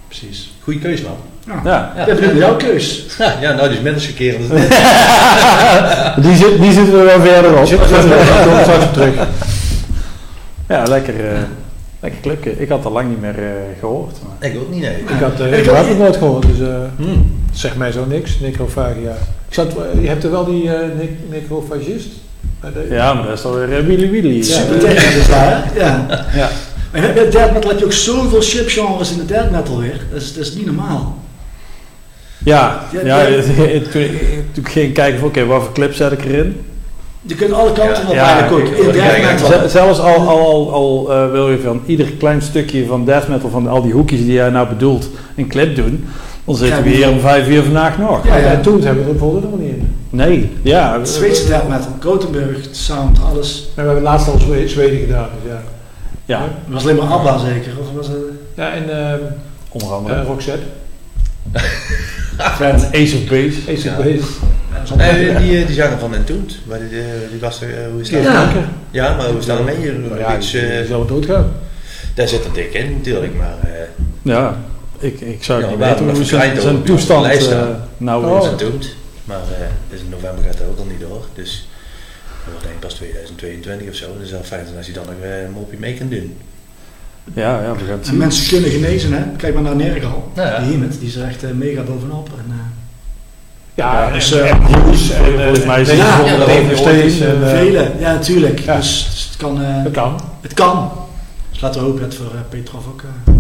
Precies. 0.08 0.54
Goeie 0.64 0.80
keus, 0.80 1.02
man. 1.02 1.16
Ja. 1.64 1.94
Ik 1.98 2.06
ben 2.06 2.16
benieuwd 2.16 2.32
naar 2.34 2.42
jouw 2.42 2.56
keus. 2.56 3.06
Ja, 3.42 3.54
nou, 3.54 3.68
die 3.68 3.78
is 3.78 3.84
minder 3.84 4.02
chockerend. 4.02 4.50
Die, 6.26 6.36
zit, 6.36 6.62
die 6.62 6.72
zitten 6.72 7.00
er 7.00 7.06
wel 7.06 7.22
verder 7.22 7.52
op. 7.58 7.64
op 8.84 8.94
terug. 8.94 9.28
Ja, 10.68 10.84
lekker, 10.84 11.26
eh 11.34 11.40
lekker 12.00 12.22
clipje. 12.22 12.60
Ik 12.60 12.70
had 12.70 12.86
al 12.86 12.92
lang 12.92 13.10
niet 13.10 13.22
meer 13.22 13.38
eh, 13.40 13.52
gehoord. 13.80 14.18
Maar. 14.40 14.50
Ik 14.50 14.58
ook 14.60 14.70
niet, 14.70 14.82
nee. 14.82 14.96
Ik 14.98 15.20
had 15.22 15.32
Ik 15.34 15.40
uh, 15.40 15.58
ik 15.58 15.66
niet. 15.66 15.76
het 15.88 15.98
nooit 15.98 16.18
gehoord, 16.18 16.46
dus 16.48 16.60
eh 16.68 16.76
Hmm. 16.98 17.40
zeg 17.54 17.76
mij 17.76 17.92
zo 17.92 18.06
niks. 18.06 18.40
Necrophagia. 18.40 19.12
Ik 19.48 19.54
zat, 19.54 19.74
je 20.02 20.08
hebt 20.08 20.24
er 20.24 20.32
wel 20.32 20.46
die 20.46 20.74
eh 20.76 20.88
Ja, 22.90 23.14
maar 23.14 23.28
dat 23.28 23.38
is 23.38 23.46
alweer 23.46 23.86
Willy 23.86 24.10
Willy. 24.12 24.42
Super 24.42 24.80
technisch 24.80 25.16
is 25.16 25.28
dat, 25.28 25.36
hè? 25.38 25.80
Ja. 25.80 26.06
Ja. 26.36 26.50
Maar 26.92 27.14
bij 27.14 27.30
death 27.30 27.54
metal 27.54 27.70
heb 27.70 27.80
je 27.80 27.86
ook 27.86 27.92
zoveel 27.94 28.42
subgenres 28.42 29.12
in 29.12 29.18
de 29.18 29.26
death 29.26 29.52
metal 29.52 29.80
weer. 29.80 30.00
Dat 30.14 30.22
is, 30.22 30.34
dat 30.34 30.46
is 30.46 30.54
niet 30.54 30.66
normaal. 30.66 31.18
Ja, 32.46 32.82
Ja, 32.92 33.22
ja, 33.22 33.42
ging 34.64 34.94
kijken 34.94 35.20
van 35.20 35.28
oké, 35.28 35.46
wat 35.46 35.62
voor 35.64 35.74
clip 35.74 35.94
zet 35.94 36.12
ik 36.12 36.26
erin. 36.26 36.62
Je 37.22 37.36
kunt 37.36 37.52
alle 37.54 37.72
kanten 37.74 38.04
Ja, 38.04 38.10
op 38.10 38.14
ja, 38.16 38.34
eigenlijk 38.40 38.68
ook. 38.68 38.78
ik- 38.78 38.86
In 38.86 38.92
death 38.92 39.42
metal. 39.42 39.68
Z- 39.68 39.72
Zelfs 39.72 40.00
al, 40.00 40.16
al, 40.16 40.40
al, 40.40 40.74
al 40.74 41.12
eh, 41.14 41.32
wil 41.32 41.50
je 41.50 41.60
van 41.60 41.82
ieder 41.86 42.08
klein 42.20 42.42
stukje 42.42 42.86
van 42.86 43.06
death 43.06 43.28
metal, 43.28 43.50
van 43.50 43.68
al 43.68 43.82
die 43.82 43.92
hoekjes 43.94 44.20
die 44.20 44.34
jij 44.34 44.50
nou 44.50 44.68
bedoelt, 44.68 45.10
een 45.36 45.48
clip 45.48 45.76
doen, 45.76 46.06
dan 46.46 46.56
zitten 46.56 46.84
we 46.84 46.90
hier 46.90 47.10
om 47.10 47.20
vijf 47.20 47.48
uur 47.48 47.64
vandaag 47.64 47.98
nog. 47.98 48.26
Ja, 48.28 48.36
Ja, 48.38 48.44
ja. 48.46 48.52
En 48.52 48.62
toen 48.62 48.82
hebben 48.82 49.04
we 49.04 49.10
er 49.10 49.16
bijvoorbeeld 49.18 49.52
nog 49.52 49.60
niet 49.60 49.70
in. 49.70 49.91
Nee, 50.12 50.52
ja. 50.62 50.98
Het 51.00 51.10
Zweedse 51.10 51.48
death 51.48 51.68
metal, 51.68 51.96
Gothenburg, 52.00 52.58
sound, 52.72 53.18
alles. 53.24 53.68
En 53.68 53.82
we 53.82 53.82
hebben 53.90 54.04
laatst 54.04 54.28
al 54.28 54.40
Zwe- 54.40 54.68
Zweden 54.68 55.00
gedaan, 55.00 55.30
dus 55.44 55.52
ja. 55.52 55.62
Ja, 56.26 56.42
Het 56.42 56.74
was 56.74 56.84
alleen 56.84 56.96
maar 56.96 57.08
ABBA 57.08 57.38
zeker, 57.38 57.72
of 57.80 57.86
was 57.96 58.08
het... 58.08 58.18
Ja, 58.56 58.72
en 58.74 58.90
ehm 59.08 59.20
onder 59.70 59.88
eh, 59.90 59.96
andere. 59.96 60.24
Roxette. 60.24 60.64
Vet. 62.58 62.90
Ace 62.94 63.16
of 63.16 63.24
Base. 63.30 63.72
Ja. 63.90 63.94
het 63.96 64.04
bezig? 64.04 64.30
Nee, 64.98 65.38
die, 65.38 65.38
die, 65.48 65.66
die 65.66 65.76
zanger 65.76 66.00
van 66.00 66.16
Entombed, 66.16 66.58
waar 66.66 66.80
die, 66.90 67.00
eh, 67.00 67.06
die 67.32 67.40
was 67.40 67.62
er, 67.62 67.70
eh, 67.70 67.92
hoe 67.92 68.02
is 68.02 68.10
dat? 68.10 68.24
Ja. 68.24 68.52
Ja, 68.92 69.16
maar 69.16 69.26
hoe 69.28 69.40
is 69.40 69.46
dat 69.46 69.58
ermee? 69.58 69.76
Hier, 69.76 69.94
Ja, 70.20 70.38
iets, 70.38 70.54
eh, 70.54 70.82
zal 70.88 71.06
doodgaan. 71.06 71.52
daar 72.14 72.28
zit 72.28 72.46
er 72.46 72.54
dik 72.54 72.74
in 72.74 72.92
natuurlijk, 72.94 73.36
maar 73.38 73.56
eh 73.64 73.70
Ja, 74.22 74.56
ik, 75.00 75.22
ik 75.22 75.44
zou 75.44 75.62
Ja, 75.62 75.68
niet 75.70 75.78
we 75.78 75.86
weten 75.86 76.10
hoe 76.10 76.24
zijn, 76.62 76.84
toestand 76.84 77.26
eh, 77.26 77.40
staan. 77.40 77.76
nou 77.98 78.26
Oh. 78.26 78.44
is. 78.44 78.50
Entombed. 78.50 78.96
Maar 79.32 79.58
eh, 79.60 79.68
dus 79.90 80.00
in 80.00 80.10
november 80.10 80.44
gaat 80.44 80.58
dat 80.58 80.68
ook 80.68 80.78
al 80.78 80.86
niet 80.86 81.00
door, 81.00 81.26
dus 81.36 81.68
dat 82.44 82.52
wordt 82.52 82.62
denk 82.64 82.74
ik 82.76 82.80
pas 82.80 82.94
2022 82.94 83.90
of 83.90 83.96
zo. 83.96 84.06
Dus 84.06 84.16
het 84.16 84.26
is 84.26 84.32
wel 84.32 84.44
fijn 84.44 84.66
als 84.78 84.86
hij 84.86 84.96
dan 84.96 85.06
nog 85.06 85.16
eh, 85.24 85.44
een 85.44 85.52
mopje 85.52 85.78
mee 85.80 85.94
kan 85.94 86.10
doen. 86.10 86.38
Ja, 87.34 87.62
ja, 87.64 87.72
we 87.74 87.78
gaan 87.80 87.88
het 87.90 88.00
En 88.00 88.06
zien. 88.06 88.18
mensen 88.18 88.48
kunnen 88.48 88.70
genezen, 88.72 89.14
hè. 89.14 89.24
Kijk 89.38 89.54
maar 89.54 89.64
naar 89.64 89.76
Nergal. 89.76 90.32
Ja, 90.36 90.44
ja. 90.48 90.60
Die 90.60 90.72
Hemit, 90.72 91.00
die 91.00 91.08
is 91.08 91.16
er 91.16 91.28
echt 91.28 91.44
eh, 91.44 91.50
mega 91.52 91.82
bovenop. 91.82 92.30
En, 92.30 92.46
eh, 92.50 92.56
Ja, 93.74 94.08
Ja, 94.08 94.14
dus, 94.14 94.32
en, 94.32 94.40
eh, 94.44 94.50
en 94.52 94.62
volgens 94.64 95.66
mij 95.66 95.80
het 95.80 95.88
Ja, 95.88 95.96
ja, 96.26 96.46
is, 96.92 97.20
en, 97.22 97.44
eh, 97.44 97.50
Vele, 97.50 97.92
ja 98.00 98.14
natuurlijk. 98.14 98.60
ja. 98.60 98.76
Dus, 98.76 99.08
dus 99.12 99.26
het 99.28 99.38
kan. 99.38 99.64
eh, 99.64 99.84
Dat 99.84 99.92
kan. 99.94 100.20
het 100.42 100.54
kan. 100.54 100.92
Dus 101.52 101.62
laten 101.62 101.82
we 101.82 101.88
hopen 101.88 102.02
dat 102.02 102.14
voor 102.16 102.26
eh, 102.34 102.40
Petrov 102.50 102.88
ook... 102.88 103.02
eh, 103.02 103.34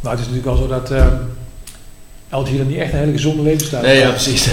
Maar 0.00 0.12
het 0.12 0.20
is 0.20 0.26
natuurlijk 0.28 0.56
wel 0.56 0.56
zo 0.56 0.66
dat 0.66 0.90
ehm 2.30 2.40
LG 2.40 2.56
dan 2.56 2.66
niet 2.66 2.78
echt 2.78 2.92
een 2.92 2.98
hele 2.98 3.12
gezonde 3.12 3.42
levensstijl 3.42 3.82
Nee, 3.82 3.98
ja, 3.98 4.10
precies. 4.10 4.48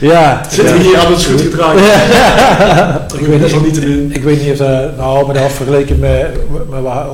Ja, 0.00 0.42
Zitten 0.50 0.78
we 0.78 0.82
ja. 0.84 0.88
hier 0.88 0.98
alles 0.98 1.26
goed 1.26 1.40
gedraaid? 1.40 1.78
Ik 3.20 3.26
weet 3.26 3.40
dat 3.40 3.50
niet, 3.50 3.62
niet 3.62 3.74
te 3.74 3.80
doen. 3.80 4.12
ik 4.12 4.22
weet 4.22 4.42
niet 4.42 4.52
of 4.52 4.58
dat, 4.58 4.96
nou, 4.96 5.26
maar 5.26 5.34
dat 5.34 5.52
vergeleken 5.52 5.98
met, 5.98 6.26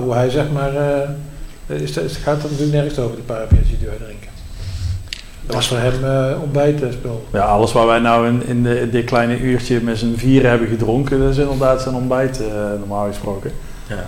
hoe 0.03 0.15
hij 0.15 0.31
zeg 0.31 0.45
maar, 0.53 0.77
eh, 0.77 1.81
is, 1.81 1.95
het 1.95 2.19
gaat 2.23 2.43
het 2.43 2.51
natuurlijk 2.51 2.73
nergens 2.73 2.99
over, 2.99 3.15
die 3.15 3.25
paar 3.25 3.47
biertjes 3.49 3.79
die 3.79 3.89
wij 3.89 3.97
drinken. 3.97 4.29
Dat 5.47 5.55
was 5.55 5.67
voor 5.67 5.79
hem 5.79 6.05
eh 6.05 6.43
ontbijtspul. 6.43 7.27
Ja, 7.33 7.45
alles 7.45 7.73
waar 7.73 7.87
wij 7.87 7.99
nou 7.99 8.27
in, 8.27 8.43
in, 8.47 8.63
de, 8.63 8.81
in 8.81 8.91
dit 8.91 9.05
kleine 9.05 9.39
uurtje 9.39 9.81
met 9.81 9.99
z'n 9.99 10.15
vieren 10.17 10.51
hebben 10.51 10.69
gedronken, 10.69 11.21
dat 11.21 11.31
is 11.31 11.39
inderdaad 11.39 11.83
zijn 11.83 11.95
ontbijt, 11.95 12.41
normaal 12.79 13.07
gesproken. 13.07 13.51
Ja. 13.89 14.07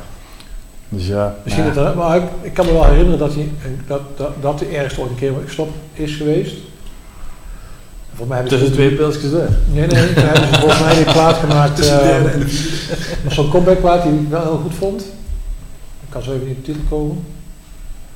Dus 0.94 1.06
ja. 1.06 1.34
Misschien 1.44 1.64
ja. 1.66 1.72
dat 1.72 1.94
maar 1.94 2.16
ik, 2.16 2.22
ik 2.42 2.54
kan 2.54 2.66
me 2.66 2.72
wel 2.72 2.84
herinneren 2.84 3.18
dat 3.18 3.34
hij, 3.34 3.50
dat, 3.86 4.00
dat, 4.16 4.30
dat 4.40 4.60
hij 4.60 4.76
ergens 4.76 4.98
ooit 4.98 5.10
een 5.10 5.16
keer 5.16 5.32
gestopt 5.44 5.76
is 5.92 6.14
geweest. 6.16 6.54
Volgens 8.08 8.28
mij 8.28 8.38
hebben 8.38 8.58
Tussen 8.58 8.72
twee 8.76 8.90
pilsjes 8.96 9.30
door. 9.30 9.48
Nee, 9.72 9.86
nee, 9.86 10.12
toen 10.14 10.24
hebben 10.24 10.48
ze 10.54 10.60
volgens 10.60 10.80
mij 10.80 10.94
die 10.94 11.04
plaat 11.12 11.36
gemaakt. 11.36 11.76
Tussen 11.76 11.98
de 11.98 12.04
eh, 12.04 12.34
en 13.24 13.30
zo'n 13.30 13.50
comebackplaat 13.50 14.02
die 14.02 14.12
ik 14.12 14.28
wel 14.28 14.42
heel 14.42 14.60
goed 14.62 14.74
vond. 14.74 15.00
Ik 16.00 16.08
kan 16.08 16.22
zo 16.22 16.32
even 16.32 16.46
niet 16.46 16.56
op 16.56 16.64
de 16.64 16.72
titel 16.72 16.88
komen. 16.88 17.24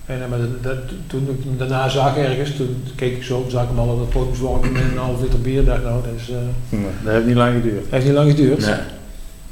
En 0.06 0.18
maar 0.30 0.38
dat, 0.38 0.62
dat- 0.62 0.76
toen 1.06 1.28
ik 1.38 1.44
hem 1.44 1.58
daarna 1.58 1.88
zag 1.88 2.16
ergens, 2.16 2.56
toen 2.56 2.84
keek 2.94 3.16
ik 3.16 3.22
zo, 3.22 3.44
zag 3.48 3.62
ik 3.62 3.68
hem 3.68 3.78
al 3.78 3.88
op 3.88 4.00
het 4.00 4.08
podium 4.08 4.72
met 4.72 4.82
een 4.82 4.96
half 4.98 5.20
liter 5.20 5.40
bier. 5.40 5.64
dacht 5.64 5.82
nou, 5.82 6.02
dat 6.02 6.12
is, 6.16 6.28
Nee, 6.68 6.80
dat 7.04 7.12
heeft 7.12 7.26
niet 7.26 7.36
lang 7.36 7.54
geduurd. 7.54 7.84
heeft 7.90 8.04
niet 8.04 8.14
lang 8.14 8.30
geduurd. 8.30 8.66
Nee. 8.66 8.74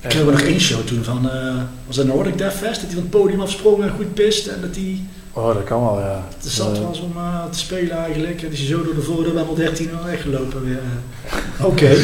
Ik 0.04 0.12
heb 0.12 0.26
nog 0.30 0.40
één 0.40 0.60
show 0.60 0.80
toen 0.80 1.04
van, 1.04 1.30
eh, 1.30 1.54
was 1.86 1.96
dat 1.96 2.06
Nordic 2.06 2.38
Death 2.38 2.52
Fest, 2.52 2.74
dat 2.80 2.90
hij 2.90 2.90
van 2.92 3.02
het 3.02 3.10
podium 3.10 3.40
afsprong 3.40 3.82
en 3.82 3.90
goed 3.96 4.14
pist 4.14 4.46
en 4.46 4.60
dat 4.60 4.74
hij 4.74 5.00
Oh, 5.36 5.54
dat 5.54 5.64
kan 5.64 5.80
wel, 5.84 6.00
ja. 6.00 6.22
te 6.38 6.50
zat 6.50 6.76
Eh, 6.76 6.82
was 6.82 7.00
om 7.00 7.12
eh, 7.16 7.44
te 7.50 7.58
spelen 7.58 7.96
eigenlijk. 7.96 8.42
En 8.42 8.52
is 8.52 8.58
hij 8.58 8.68
zo 8.68 8.82
door 8.84 8.94
de 8.94 9.00
voordeur 9.02 9.32
bij 9.32 9.44
13 9.54 9.90
al 9.98 10.04
weggelopen 10.04 10.64
weer. 10.64 10.78
Oké, 11.70 11.86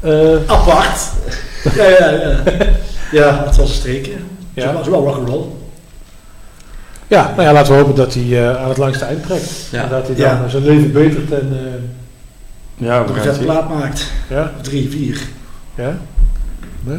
eh, 0.00 0.36
apart. 0.46 1.00
ja, 1.76 1.88
ja, 1.88 2.10
ja. 2.10 2.36
Ja, 3.12 3.44
het 3.46 3.56
was 3.56 3.68
een 3.68 3.74
streekje. 3.74 4.12
Ja. 4.54 4.66
Het 4.66 4.76
was 4.76 4.88
wel 4.88 5.04
rock'n'roll. 5.04 5.44
Ja, 7.06 7.30
nou 7.36 7.42
ja, 7.42 7.52
laten 7.52 7.72
we 7.72 7.78
hopen 7.78 7.94
dat 7.94 8.14
hij 8.14 8.22
eh, 8.48 8.62
aan 8.62 8.68
het 8.68 8.78
langste 8.78 9.04
eind 9.04 9.22
trekt. 9.22 9.50
Ja. 9.70 9.82
En 9.82 9.88
dat 9.88 10.06
hij 10.06 10.16
dan 10.16 10.24
Ja. 10.42 10.48
zijn 10.48 10.62
leven 10.64 10.92
betert 10.92 11.30
en 11.32 11.52
ja, 12.76 13.04
we 13.04 13.08
een 13.12 13.16
gaan 13.20 13.26
het 13.28 13.40
plaat 13.40 13.68
maakt. 13.68 14.06
ja, 14.28 14.52
Drie, 14.62 14.90
vier. 14.90 15.20
Ja. 15.74 15.96
Nee? 16.82 16.98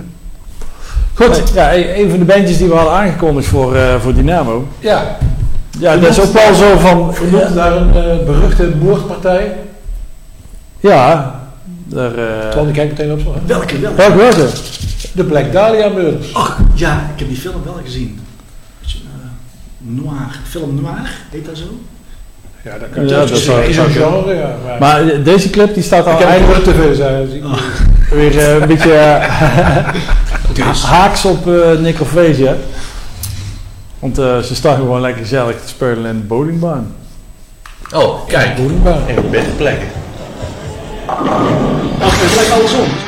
Goed, 1.14 1.52
ja, 1.54 1.76
een 1.76 2.10
van 2.10 2.20
de 2.20 2.26
bandjes 2.26 2.58
die 2.58 2.68
we 2.68 2.74
hadden 2.76 2.94
aangekondigd 2.94 3.48
voor, 3.48 3.76
eh, 3.76 3.96
voor 4.00 4.14
Dynamo. 4.14 4.68
Ja, 4.80 5.18
Ja, 5.80 5.98
dat 5.98 6.10
is 6.10 6.20
ook 6.22 6.34
wel 6.34 6.54
zo 6.54 6.78
van... 6.78 7.14
noemen 7.32 7.56
daar 7.56 7.76
een 7.76 7.96
eh, 7.96 8.26
beruchte 8.26 8.72
moordpartij. 8.82 9.56
Ja, 10.80 11.36
daar... 11.86 12.16
eh, 12.16 12.50
Twan, 12.50 12.68
ik 12.68 12.74
kijk 12.74 12.90
meteen 12.90 13.12
op. 13.12 13.20
zo. 13.20 13.36
Welke, 13.46 13.80
welke? 13.80 13.96
Welke 13.98 14.18
was 14.18 14.36
het? 14.36 14.80
De 15.14 15.24
Black 15.24 15.52
Dahlia 15.52 15.90
Murders. 15.90 16.34
Ach, 16.34 16.60
ja, 16.74 17.10
ik 17.14 17.20
heb 17.20 17.28
die 17.28 17.38
film 17.38 17.64
wel 17.64 17.80
gezien. 17.84 18.20
noir, 19.78 20.40
film 20.50 20.82
noir, 20.82 21.12
heet 21.32 21.46
dat 21.46 21.58
zo? 21.58 21.64
Ja, 22.64 22.78
dat 22.78 22.90
kan 22.94 23.04
Ja, 23.08 23.10
dat 23.20 23.28
dat 23.30 23.38
is, 23.38 23.48
een 23.48 23.90
genre, 23.90 24.34
ja. 24.34 24.56
Maar, 24.66 24.80
Maar 24.80 25.24
deze 25.24 25.50
clip 25.50 25.74
die 25.74 25.84
staat 25.84 26.06
al 26.06 26.14
ik 26.14 26.20
heb 26.20 26.28
eigenlijk 26.28 26.64
veel 26.64 26.96
zijn. 26.96 27.26
Dus 27.26 27.36
ik, 27.36 27.44
Oh. 27.46 27.54
Weer 28.12 28.40
eh, 28.40 28.62
een 28.62 28.68
beetje 28.68 28.94
eh, 28.94 30.84
haaks 30.84 31.26
op 31.26 31.48
uh, 31.48 31.80
Necrophagia. 31.80 32.56
Want 34.00 34.18
eh, 34.18 34.40
ze 34.40 34.56
staan 34.56 34.76
gewoon 34.76 35.02
lekker 35.02 35.22
gezellig 35.22 35.62
te 35.62 35.68
spelen 35.68 36.06
in 36.06 36.18
de 36.18 36.26
bowlingbaan. 36.26 36.96
Oh, 37.96 38.28
kijk. 38.28 38.56
Boerenbaan. 38.56 39.06
Even 39.08 39.24
op 39.24 39.32
betere 39.32 39.52
plekken. 39.52 39.88
Ach, 41.06 42.22
het 42.22 42.36
lijkt 42.36 42.52
andersom. 42.52 43.01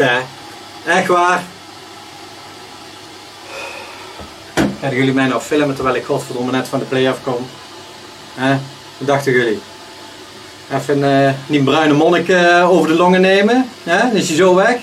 Hè? 0.00 0.20
Echt 0.86 1.06
waar? 1.06 1.42
Gaan 4.80 4.94
jullie 4.94 5.12
mij 5.12 5.26
nou 5.26 5.40
filmen 5.40 5.74
terwijl 5.74 5.96
ik 5.96 6.04
godverdomme 6.04 6.52
net 6.52 6.68
van 6.68 6.78
de 6.78 6.84
play-off 6.84 7.22
kom? 7.22 7.46
Hè? 8.34 8.58
Wat 8.98 9.08
dachten 9.08 9.32
jullie? 9.32 9.60
Even 10.74 11.26
eh, 11.26 11.32
die 11.46 11.62
bruine 11.62 11.94
monnik 11.94 12.28
eh, 12.28 12.70
over 12.70 12.88
de 12.88 12.94
longen 12.94 13.20
nemen? 13.20 13.68
Hè? 13.84 14.16
Is 14.16 14.28
hij 14.28 14.36
zo 14.36 14.54
weg? 14.54 14.76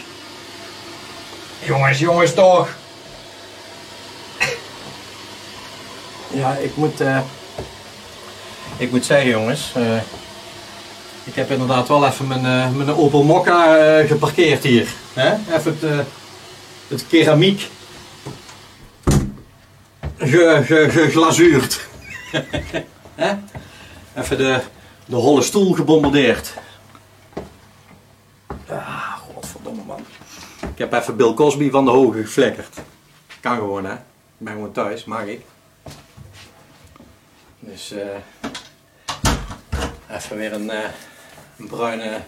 Jongens, 1.59 1.99
jongens 1.99 2.33
toch! 2.33 2.69
Ja, 6.27 6.55
ik 6.59 6.75
moet, 6.75 7.01
eh, 7.01 7.19
ik 8.77 8.91
moet 8.91 9.05
zeggen 9.05 9.29
jongens, 9.29 9.73
ik 11.23 11.35
heb 11.35 11.51
inderdaad 11.51 11.87
wel 11.87 12.07
even 12.07 12.27
mijn, 12.27 12.77
mijn 12.77 12.95
Opel 12.95 13.23
Mokka 13.23 13.77
geparkeerd 14.05 14.63
hier. 14.63 14.87
Even 15.17 15.71
het, 15.71 15.83
eh, 15.83 15.99
het 16.87 17.07
keramiek 17.07 17.69
ge, 20.17 20.61
ge, 20.65 20.87
geglazuurd. 20.89 21.87
Even 24.15 24.37
de, 24.37 24.61
de 25.05 25.15
holle 25.15 25.41
stoel 25.41 25.73
gebombardeerd. 25.73 26.53
Domme 29.63 29.83
man. 29.83 30.05
Ik 30.61 30.77
heb 30.77 30.93
even 30.93 31.15
Bill 31.15 31.33
Cosby 31.33 31.69
van 31.69 31.85
de 31.85 31.91
hoge 31.91 32.21
geflikkerd. 32.21 32.77
Kan 33.39 33.55
gewoon 33.55 33.85
hè. 33.85 33.93
Ik 33.93 33.99
ben 34.37 34.53
gewoon 34.53 34.71
thuis, 34.71 35.05
mag 35.05 35.25
ik. 35.25 35.41
Dus 37.59 37.91
eh 37.91 38.05
even 40.11 40.37
weer 40.37 40.53
een, 40.53 40.69
eh, 40.69 40.89
een 41.57 41.67
bruine, 41.67 42.21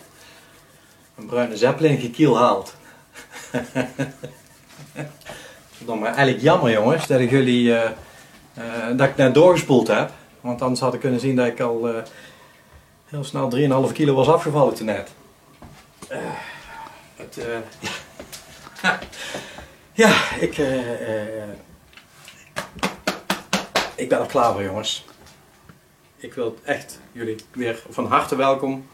een 1.16 1.26
bruine 1.26 1.58
zeppelin 1.58 2.00
gekiel 2.00 2.38
haalt. 2.38 2.74
Verdomme, 5.78 6.06
eigenlijk 6.08 6.42
jammer 6.42 6.72
jongens 6.72 7.08
dat 7.08 7.20
ik 7.20 7.30
jullie, 7.30 7.76
eh, 7.76 7.92
eh, 8.54 8.98
dat 8.98 9.08
ik 9.08 9.16
net 9.16 9.34
doorgespoeld 9.34 9.88
heb. 9.88 10.12
Want 10.42 10.62
anders 10.62 10.80
had 10.80 10.94
ik 10.94 11.00
kunnen 11.00 11.20
zien 11.20 11.36
dat 11.36 11.48
ik 11.48 11.60
al 11.60 11.90
eh, 11.90 12.04
heel 13.06 13.24
snel 13.24 13.50
3,5 13.88 13.92
kilo 13.94 14.14
was 14.14 14.28
afgevallen 14.28 14.74
toen 14.74 14.86
net. 14.86 15.12
Het, 17.16 17.38
eh, 17.38 17.58
ja, 20.04 20.32
ik, 20.40 20.58
ik 23.96 24.10
ben 24.10 24.20
er 24.20 24.26
klaar 24.28 24.54
voor 24.54 24.64
jongens. 24.64 25.06
Ik 26.18 26.34
wil 26.34 26.58
echt 26.64 27.00
jullie 27.12 27.36
weer 27.52 27.84
van 27.90 28.06
harte 28.06 28.36
welkom 28.36 28.88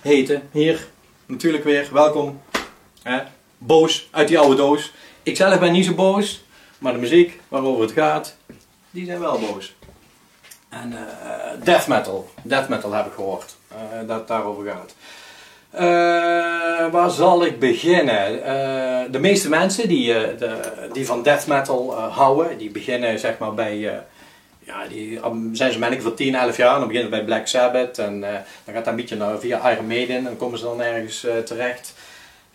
heten. 0.00 0.48
Hier, 0.50 0.88
natuurlijk 1.26 1.64
weer, 1.64 1.88
welkom. 1.92 2.40
Boos 3.58 4.08
uit 4.10 4.28
die 4.28 4.38
oude 4.38 4.56
doos. 4.56 4.92
Ik 5.22 5.36
zelf 5.36 5.58
ben 5.58 5.72
niet 5.72 5.84
zo 5.84 5.94
boos, 5.94 6.44
maar 6.78 6.92
de 6.92 6.98
muziek 6.98 7.40
waarover 7.48 7.82
het 7.82 7.92
gaat, 7.92 8.36
die 8.90 9.06
zijn 9.06 9.20
wel 9.20 9.38
boos. 9.38 9.74
En 10.68 10.92
eh, 10.92 11.64
death 11.64 11.86
metal, 11.86 12.30
death 12.42 12.68
metal 12.68 12.92
heb 12.92 13.06
ik 13.06 13.12
gehoord, 13.12 13.56
eh, 13.68 13.76
dat 14.06 14.18
het 14.18 14.28
daarover 14.28 14.70
gaat. 14.70 14.94
Eh, 15.70 16.92
waar 16.92 17.10
zal 17.10 17.44
ik 17.44 17.58
beginnen? 17.58 18.42
De 19.12 19.18
meeste 19.18 19.48
mensen 19.48 19.88
die, 19.88 20.06
de, 20.36 20.60
die 20.92 21.06
van 21.06 21.22
death 21.22 21.46
metal 21.46 21.94
houden, 22.00 22.58
die 22.58 22.70
beginnen 22.70 23.18
zeg 23.18 23.38
maar 23.38 23.54
bij, 23.54 24.02
ja, 24.58 24.86
die 24.88 25.24
um, 25.24 25.54
zijn 25.54 25.72
ze 25.72 25.78
manneken 25.78 26.04
voor 26.04 26.14
10, 26.14 26.34
11 26.34 26.56
jaar. 26.56 26.78
Dan 26.78 26.88
beginnen 26.88 27.10
ze 27.10 27.16
bij 27.16 27.24
Black 27.24 27.46
Sabbath 27.46 27.98
en 27.98 28.20
dan 28.20 28.74
gaat 28.74 28.74
dat 28.74 28.86
een 28.86 28.96
beetje 28.96 29.16
naar, 29.16 29.38
via 29.38 29.70
Iron 29.70 29.86
Maiden 29.86 30.16
en 30.16 30.24
dan 30.24 30.36
komen 30.36 30.58
ze 30.58 30.64
dan 30.64 30.82
ergens 30.82 31.26
terecht. 31.44 31.94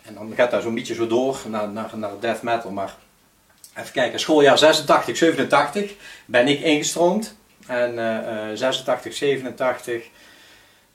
En 0.08 0.14
dan 0.14 0.32
gaat 0.36 0.50
dat 0.50 0.62
zo'n 0.62 0.74
beetje 0.74 0.94
zo 0.94 1.06
door 1.06 1.38
naar, 1.48 1.68
naar, 1.68 1.90
naar 1.94 2.10
death 2.20 2.42
metal. 2.42 2.70
Maar 2.70 2.94
even 3.76 3.92
kijken, 3.92 4.20
schooljaar 4.20 4.58
86, 4.58 5.16
87 5.16 5.92
ben 6.26 6.48
ik 6.48 6.60
ingestroomd. 6.60 7.34
En 7.66 7.98
eh, 7.98 8.50
eh, 8.50 8.56
86, 8.56 9.14
87 9.14 10.02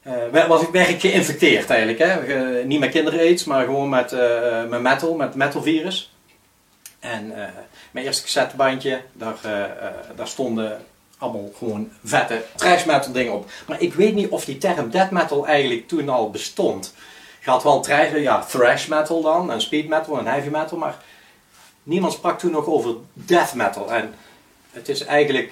eh, 0.01 0.14
werd- 0.32 0.47
was 0.47 0.61
ik 0.61 0.99
geïnfecteerd 0.99 1.70
eigenlijk. 1.70 1.99
Hè? 1.99 2.05
Eh, 2.59 2.66
niet 2.66 2.80
met 2.80 2.91
kinderaids, 2.91 3.43
maar 3.43 3.66
gewoon 3.66 3.89
met, 3.89 4.11
eh, 4.11 4.64
met 4.70 4.82
metal, 4.82 5.16
met 5.16 5.36
metalvirus. 5.36 6.14
En 6.99 7.32
eh, 7.43 7.49
mijn 7.91 8.05
eerste 8.05 8.24
cassettebandje, 8.24 9.01
daar, 9.14 9.36
eh, 9.43 9.64
eh, 9.64 9.93
daar 10.16 10.28
stonden 10.28 10.82
allemaal 11.18 11.51
gewoon 11.57 11.89
vette 12.03 12.41
trash 12.55 12.86
metal 12.86 13.11
dingen 13.11 13.34
op. 13.34 13.49
Maar 13.68 13.82
ik 13.82 13.93
weet 13.93 14.14
niet 14.14 14.30
of 14.30 14.45
die 14.45 14.57
term 14.57 14.89
death 14.89 15.11
metal 15.11 15.47
eigenlijk 15.47 15.88
toen 15.88 16.09
al 16.09 16.30
bestond. 16.30 16.93
Had 17.44 17.64
wel 17.64 17.82
trash, 17.82 18.12
ja, 18.16 18.39
thrash 18.39 18.88
metal 18.88 19.22
dan, 19.22 19.52
en 19.52 19.62
speed 19.62 19.88
metal 19.88 20.18
en 20.18 20.26
heavy 20.26 20.50
metal, 20.50 20.78
maar 20.78 20.98
niemand 21.84 22.14
sprak 22.14 22.39
toen 22.39 22.52
nog 22.52 22.66
over 22.66 22.96
death 23.14 23.54
metal. 23.54 23.91
En 23.91 24.14
het 24.72 24.89
is 24.89 25.04
eigenlijk, 25.06 25.52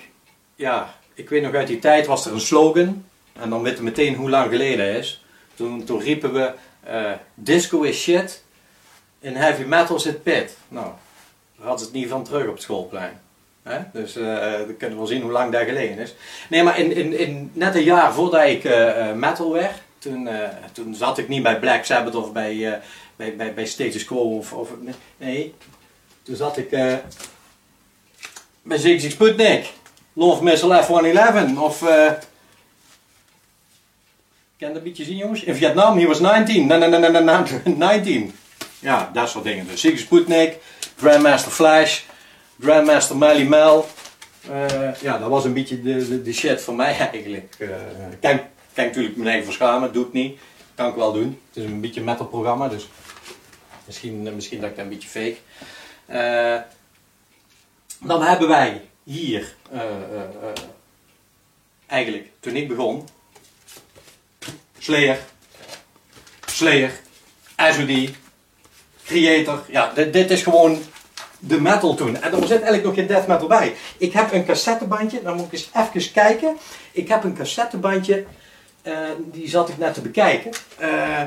ja, 0.56 0.96
ik 1.14 1.30
weet 1.30 1.44
nog 1.44 1.54
uit 1.54 1.68
die 1.68 1.80
tijd 1.80 2.06
was 2.06 2.26
er 2.26 2.34
een 2.34 2.40
slogan, 2.42 3.06
en 3.34 3.50
dan 3.50 3.62
weten 3.62 3.78
we 3.78 3.84
meteen 3.84 4.16
hoe 4.16 4.30
lang 4.30 4.50
geleden 4.50 4.96
is. 4.98 5.26
Toen, 5.56 5.84
toen 5.84 6.00
riepen 6.00 6.34
we, 6.34 6.54
eh, 6.84 7.12
disco 7.34 7.82
is 7.82 8.02
shit, 8.02 8.44
in 9.20 9.36
heavy 9.36 9.64
metal 9.64 10.00
zit 10.00 10.24
pit. 10.24 10.58
Nou, 10.68 10.88
daar 11.58 11.68
had 11.68 11.80
het 11.80 11.92
niet 11.92 12.10
van 12.10 12.24
terug 12.24 12.48
op 12.48 12.54
het 12.54 12.62
schoolplein. 12.62 13.20
Hè? 13.64 13.80
Dus 13.94 14.16
eh 14.16 14.42
dan 14.52 14.78
kunnen 14.78 14.90
we 14.90 14.96
wel 14.96 15.06
zien 15.06 15.22
hoe 15.22 15.32
lang 15.32 15.52
dat 15.52 15.62
geleden 15.64 15.98
is. 15.98 16.16
Nee, 16.50 16.64
maar 16.64 16.80
in, 16.80 16.96
in, 16.96 17.20
in 17.20 17.52
net 17.54 17.76
een 17.76 17.84
jaar 17.84 18.14
voordat 18.14 18.46
ik 18.46 18.64
eh, 18.64 19.12
metal 19.14 19.52
werd, 19.52 19.82
toen, 20.02 20.28
eh, 20.28 20.50
toen 20.74 20.96
zat 20.96 21.18
ik 21.18 21.28
niet 21.28 21.44
bij 21.44 21.60
Black 21.60 21.86
Sabbath 21.86 22.16
of 22.16 22.32
bij, 22.32 22.74
eh, 22.74 22.80
bij, 23.16 23.36
bij, 23.36 23.54
bij 23.54 23.66
Status 23.66 24.06
Quo 24.06 24.38
of, 24.38 24.54
of 24.54 24.70
nee, 25.18 25.54
toen 26.24 26.36
zat 26.36 26.58
ik 26.58 26.72
eh, 26.72 26.96
bij 28.62 28.78
ZX 28.78 29.10
Sputnik, 29.10 29.70
Love 30.14 30.44
Missile 30.44 30.84
F-111 30.84 31.60
of 31.60 31.84
Ken 34.58 34.74
dat 34.74 34.84
beetje 34.84 35.04
zien 35.04 35.18
jongens? 35.18 35.44
In 35.44 35.56
Vietnam, 35.56 35.98
he 35.98 36.06
was 36.06 36.20
19. 36.20 36.68
Na, 36.68 36.78
na, 36.78 36.88
na, 36.88 36.98
na, 36.98 37.10
na, 37.10 37.20
na, 37.20 37.46
19. 37.94 38.36
Ja, 38.80 39.10
dat 39.14 39.30
soort 39.30 39.44
dingen. 39.44 39.68
Dus 39.68 39.82
Ziggy 39.82 39.98
Sputnik, 39.98 40.58
Grandmaster 40.98 41.52
Flash, 41.52 42.02
Grandmaster 42.60 43.18
Melly 43.18 43.48
Mel. 43.48 43.88
Ja, 45.02 45.18
dat 45.18 45.30
was 45.30 45.46
een 45.46 45.54
beetje 45.54 45.82
de, 45.82 46.22
de, 46.22 46.34
shit 46.34 46.62
voor 46.62 46.76
mij 46.76 46.98
eigenlijk. 47.14 47.58
Kan, 48.20 48.40
ik 48.72 48.86
natuurlijk 48.86 49.16
mijn 49.16 49.28
eigen 49.28 49.46
verschamen, 49.46 49.94
doe 49.94 50.06
ik 50.06 50.14
niet. 50.14 50.40
Kan 50.76 50.90
ik 50.90 50.96
wel 50.96 51.14
doen. 51.14 51.40
Het 51.48 51.64
is 51.64 51.70
een 51.70 51.82
beetje 51.82 52.02
metal 52.02 52.26
programma, 52.26 52.68
dus 52.68 52.90
misschien, 53.86 54.36
misschien 54.36 54.62
dat 54.62 54.70
ik 54.70 54.76
dat 54.76 54.86
een 54.86 54.92
beetje 54.92 55.10
fake. 55.10 55.38
Eh, 56.06 56.62
dan 58.00 58.22
hebben 58.22 58.48
wij 58.48 58.82
hier, 59.04 59.56
eh, 59.72 59.82
eh, 59.82 60.54
eigenlijk 61.88 62.28
toen 62.40 62.56
ik 62.56 62.68
begon, 62.68 63.08
Slayer, 64.78 65.20
Slayer, 66.46 66.92
SOD, 67.56 68.10
Creator. 69.06 69.64
Ja, 69.68 69.92
dit, 69.94 70.14
dit 70.14 70.32
is 70.32 70.44
gewoon 70.44 70.82
de 71.40 71.62
metal 71.62 71.96
toen. 71.96 72.22
En 72.22 72.32
er 72.32 72.40
zit 72.40 72.50
eigenlijk 72.50 72.84
nog 72.84 72.94
geen 72.94 73.08
death 73.08 73.28
metal 73.28 73.48
bij. 73.48 73.76
Ik 73.98 74.14
heb 74.14 74.32
een 74.32 74.46
cassettebandje, 74.46 75.22
dan 75.22 75.36
moet 75.36 75.46
ik 75.46 75.52
eens 75.52 75.70
even 75.74 76.12
kijken. 76.12 76.58
Ik 76.92 77.08
heb 77.08 77.24
een 77.24 77.36
cassettebandje, 77.36 78.26
die 79.18 79.50
zat 79.50 79.70
ik 79.70 79.78
net 79.78 79.94
te 79.94 80.02
bekijken. 80.02 80.52
Eh, 80.78 81.22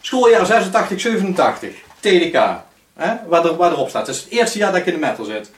schooljaar 0.00 0.46
86, 0.46 1.00
87, 1.00 1.74
TDK. 2.00 2.62
Hè? 2.94 3.14
Waar, 3.26 3.44
er, 3.44 3.72
erop 3.72 3.88
staat. 3.88 4.06
Het 4.06 4.16
is 4.16 4.22
het 4.22 4.32
eerste 4.32 4.58
jaar 4.58 4.72
dat 4.72 4.80
ik 4.80 4.86
in 4.86 4.92
de 4.92 4.98
metal 4.98 5.24
zit. 5.24 5.50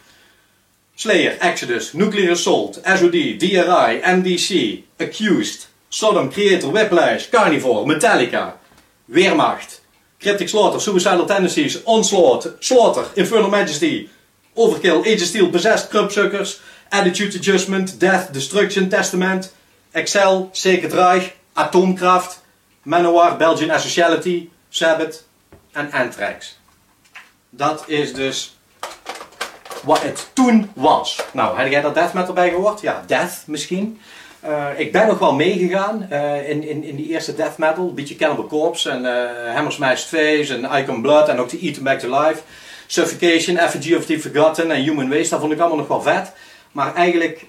Slayer, 0.95 1.39
Exodus, 1.39 1.93
Nuclear 1.93 2.31
Assault, 2.31 2.81
SOD, 2.85 3.39
DRI, 3.39 4.01
MDC, 4.05 4.79
Accused, 4.99 5.69
Sodom, 5.89 6.31
Creator, 6.31 6.73
Whiplash, 6.73 7.29
Carnivore, 7.29 7.87
Metallica, 7.87 8.59
Weermacht, 9.05 9.81
Cryptic 10.19 10.49
Slaughter, 10.49 10.81
Suicidal 10.81 11.25
Tendencies, 11.25 11.83
Onslaught, 11.83 12.57
Slaughter, 12.59 13.05
Infernal 13.15 13.51
Majesty, 13.51 14.09
Overkill, 14.55 15.05
Age 15.05 15.23
of 15.23 15.29
Steel, 15.29 15.51
Possessed, 15.51 15.91
Crumbsuckers, 15.91 16.61
Attitude 16.91 17.35
Adjustment, 17.35 17.99
Death, 17.99 18.33
Destruction, 18.33 18.89
Testament, 18.89 19.51
Excel, 19.93 20.49
Sacred 20.53 20.93
Reich, 20.93 21.35
Atomkraft, 21.53 22.41
Manowar, 22.83 23.37
Belgian 23.37 23.71
Asociality, 23.71 24.49
Sabbath 24.69 25.25
en 25.73 25.93
Anthrax. 25.93 26.59
Dat 27.51 27.85
is 27.87 28.15
dus 28.15 28.57
wat 29.83 30.03
het 30.03 30.31
toen 30.33 30.71
was. 30.75 31.21
Nou, 31.33 31.59
heb 31.59 31.71
jij 31.71 31.81
daar 31.81 31.95
death 31.95 32.13
metal 32.13 32.35
bij 32.35 32.51
gehoord? 32.51 32.81
Ja, 32.81 33.03
death 33.07 33.43
misschien. 33.47 34.01
Eh, 34.41 34.69
ik 34.77 34.93
ben 34.93 35.07
nog 35.07 35.19
wel 35.19 35.35
meegegaan 35.35 36.07
eh, 36.11 36.49
in, 36.51 36.69
in, 36.69 36.85
in 36.85 36.97
die 36.97 37.09
eerste 37.09 37.35
death 37.35 37.59
metal. 37.59 37.95
Beetje 37.95 38.17
Cannibal 38.17 38.47
Corpse 38.47 38.91
en 38.91 39.05
uh, 39.57 39.71
Smashed 39.71 40.07
Face 40.07 40.55
en 40.55 40.79
Icon 40.79 41.03
Blood 41.03 41.29
en 41.29 41.39
ook 41.39 41.49
de 41.49 41.59
Eaten 41.59 41.83
Back 41.83 41.99
to 41.99 42.21
Life. 42.21 42.43
Suffocation, 42.87 43.57
Effigy 43.57 43.95
of 43.95 44.05
the 44.05 44.21
Forgotten 44.21 44.71
en 44.71 44.83
Human 44.83 45.09
Waste. 45.09 45.29
Dat 45.29 45.41
vond 45.41 45.53
ik 45.53 45.59
allemaal 45.59 45.79
nog 45.79 45.89
wel 45.89 46.03
vet. 46.03 46.33
Maar 46.73 46.95
eigenlijk, 46.95 47.45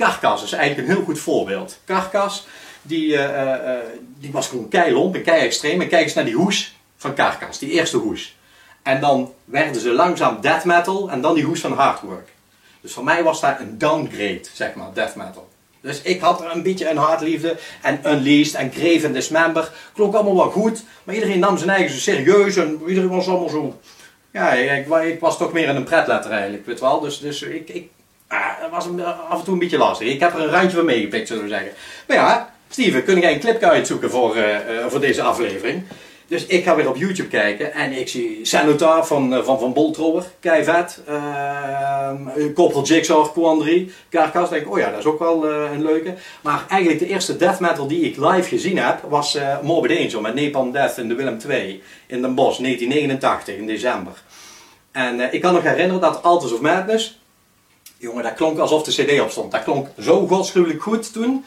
Carcass 0.00 0.42
is 0.42 0.52
eigenlijk 0.52 0.88
een 0.88 0.94
heel 0.94 1.04
goed 1.04 1.18
voorbeeld. 1.18 1.78
Carcass, 1.86 2.46
die, 2.82 3.16
eh, 3.16 3.74
eh, 3.74 3.78
die 4.18 4.32
was 4.32 4.48
gewoon 4.48 4.68
keilomp 4.68 5.14
en 5.14 5.22
kei 5.22 5.40
extreem. 5.40 5.80
En 5.80 5.88
kijk 5.88 6.02
eens 6.04 6.14
naar 6.14 6.24
die 6.24 6.34
hoes 6.34 6.76
van 6.96 7.14
Carcass, 7.14 7.58
die 7.58 7.70
eerste 7.70 7.96
hoes. 7.96 8.36
En 8.82 9.00
dan 9.00 9.32
werden 9.44 9.80
ze 9.80 9.92
langzaam 9.92 10.40
death 10.40 10.64
metal 10.64 11.10
en 11.10 11.20
dan 11.20 11.34
die 11.34 11.44
hoes 11.44 11.60
van 11.60 11.72
hardwork. 11.72 12.28
Dus 12.80 12.92
voor 12.92 13.04
mij 13.04 13.22
was 13.22 13.40
dat 13.40 13.58
een 13.58 13.78
downgrade, 13.78 14.40
zeg 14.52 14.74
maar, 14.74 14.88
death 14.94 15.14
metal. 15.14 15.48
Dus 15.80 16.02
ik 16.02 16.20
had 16.20 16.40
er 16.40 16.50
een 16.50 16.62
beetje 16.62 16.90
een 16.90 16.96
hartliefde 16.96 17.56
en 17.82 18.12
Unleashed 18.12 18.54
en 18.54 18.72
Graven 18.72 19.12
Dismember. 19.12 19.72
Klonk 19.94 20.14
allemaal 20.14 20.36
wel 20.36 20.50
goed, 20.50 20.84
maar 21.04 21.14
iedereen 21.14 21.38
nam 21.38 21.58
zijn 21.58 21.70
eigen 21.70 21.94
zo 21.94 21.98
serieus 21.98 22.56
en 22.56 22.80
iedereen 22.86 23.08
was 23.08 23.28
allemaal 23.28 23.48
zo... 23.48 23.78
Ja, 24.32 24.52
ik, 24.52 24.86
ik 24.86 25.20
was 25.20 25.38
toch 25.38 25.52
meer 25.52 25.68
in 25.68 25.76
een 25.76 25.84
pretletter 25.84 26.30
eigenlijk, 26.30 26.66
weet 26.66 26.80
wel. 26.80 27.00
Dus, 27.00 27.20
dus 27.20 27.42
ik, 27.42 27.68
ik 27.68 27.90
ah, 28.38 28.60
dat 28.60 28.70
was 28.70 28.86
een- 28.86 29.04
af 29.04 29.38
en 29.38 29.44
toe 29.44 29.52
een 29.52 29.58
beetje 29.58 29.78
lastig. 29.78 30.08
Ik 30.08 30.20
heb 30.20 30.34
er 30.34 30.40
een 30.40 30.50
randje 30.50 30.76
van 30.76 30.84
meegepikt, 30.84 31.28
zullen 31.28 31.42
we 31.42 31.48
zeggen. 31.48 31.70
Maar 32.08 32.16
ja, 32.16 32.52
Steven, 32.68 33.04
kun 33.04 33.20
jij 33.20 33.32
een 33.32 33.40
clipje 33.40 33.68
uitzoeken 33.70 34.10
voor, 34.10 34.36
eh, 34.36 34.54
eh, 34.78 34.86
voor 34.88 35.00
deze 35.00 35.22
aflevering? 35.22 35.82
Dus 36.26 36.46
ik 36.46 36.64
ga 36.64 36.76
weer 36.76 36.88
op 36.88 36.96
YouTube 36.96 37.28
kijken 37.28 37.72
en 37.74 37.92
ik 37.92 38.08
zie 38.08 38.38
Cenotaph 38.42 39.06
van, 39.08 39.34
eh, 39.34 39.42
van 39.42 39.58
Van 39.58 39.72
Boltrower, 39.72 40.24
kei 40.40 40.64
vet. 40.64 41.00
Uh, 41.08 42.10
Koppel 42.54 42.82
Jigsaw, 42.82 43.32
Quandary, 43.32 43.90
Carcass. 44.10 44.50
denk 44.50 44.62
ik, 44.62 44.72
oh 44.72 44.78
ja, 44.78 44.90
dat 44.90 44.98
is 44.98 45.04
ook 45.04 45.18
wel 45.18 45.48
eh, 45.48 45.70
een 45.72 45.82
leuke. 45.82 46.14
Maar 46.42 46.64
eigenlijk 46.68 47.00
de 47.00 47.06
eerste 47.08 47.36
death 47.36 47.60
metal 47.60 47.86
die 47.86 48.00
ik 48.00 48.16
live 48.16 48.48
gezien 48.48 48.78
heb, 48.78 49.00
was 49.08 49.34
eh, 49.34 49.60
Morbid 49.62 49.98
Angel 49.98 50.20
met 50.20 50.34
Napalm 50.34 50.72
Death 50.72 50.98
in 50.98 51.08
de 51.08 51.14
Willem 51.14 51.38
II 51.48 51.82
in 52.06 52.22
Den 52.22 52.34
Bosch, 52.34 52.58
1989, 52.58 53.54
in 53.56 53.66
december. 53.66 54.12
En 54.92 55.20
eh, 55.20 55.32
ik 55.32 55.40
kan 55.40 55.52
nog 55.54 55.62
herinneren 55.62 56.00
dat 56.00 56.22
Altars 56.22 56.52
of 56.52 56.60
Madness, 56.60 57.19
jongen, 58.00 58.22
dat 58.22 58.34
klonk 58.34 58.58
alsof 58.58 58.82
de 58.82 58.90
cd 58.90 59.20
op 59.20 59.30
stond. 59.30 59.52
Dat 59.52 59.62
klonk 59.62 59.88
zo 59.98 60.26
godschuwelijk 60.26 60.82
goed 60.82 61.12
toen. 61.12 61.44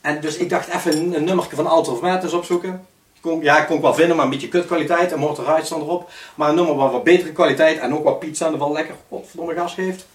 En 0.00 0.20
dus 0.20 0.36
ik 0.36 0.50
dacht 0.50 0.68
even 0.68 1.14
een, 1.14 1.24
nummertje 1.24 1.56
van 1.56 1.66
Altars 1.66 1.96
of 1.96 2.02
Madness 2.02 2.34
opzoeken. 2.34 2.86
Kon, 3.20 3.42
ja, 3.42 3.60
ik 3.60 3.66
kon 3.66 3.76
ik 3.76 3.82
wel 3.82 3.94
vinden, 3.94 4.16
maar 4.16 4.24
een 4.24 4.30
beetje 4.30 4.48
kutkwaliteit. 4.48 5.12
En 5.12 5.18
Mortal 5.18 5.64
stond 5.64 5.82
erop. 5.82 6.10
Maar 6.34 6.48
een 6.48 6.54
nummer 6.54 6.74
wat 6.74 6.92
wat 6.92 7.04
betere 7.04 7.32
kwaliteit 7.32 7.78
en 7.78 7.94
ook 7.94 8.04
wat 8.04 8.18
pizza 8.18 8.46
en 8.46 8.58
wel 8.58 8.72
lekker 8.72 8.94
godverdomme 9.08 9.54
gas 9.54 9.74
geeft. 9.74 10.06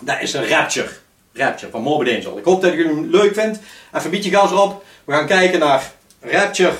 Dat 0.00 0.20
is 0.20 0.32
een 0.32 0.48
Rapture. 0.48 0.88
Rapture 1.32 1.70
van 1.70 1.82
Morbid 1.82 2.16
Angel. 2.16 2.38
Ik 2.38 2.44
hoop 2.44 2.62
dat 2.62 2.72
jullie 2.72 2.94
hem 2.94 3.10
leuk 3.10 3.34
vindt. 3.34 3.58
Even 3.92 4.04
een 4.04 4.10
beetje 4.10 4.30
gas 4.30 4.50
erop. 4.50 4.84
We 5.04 5.12
gaan 5.12 5.26
kijken 5.26 5.58
naar 5.58 5.92
Rapture 6.20 6.76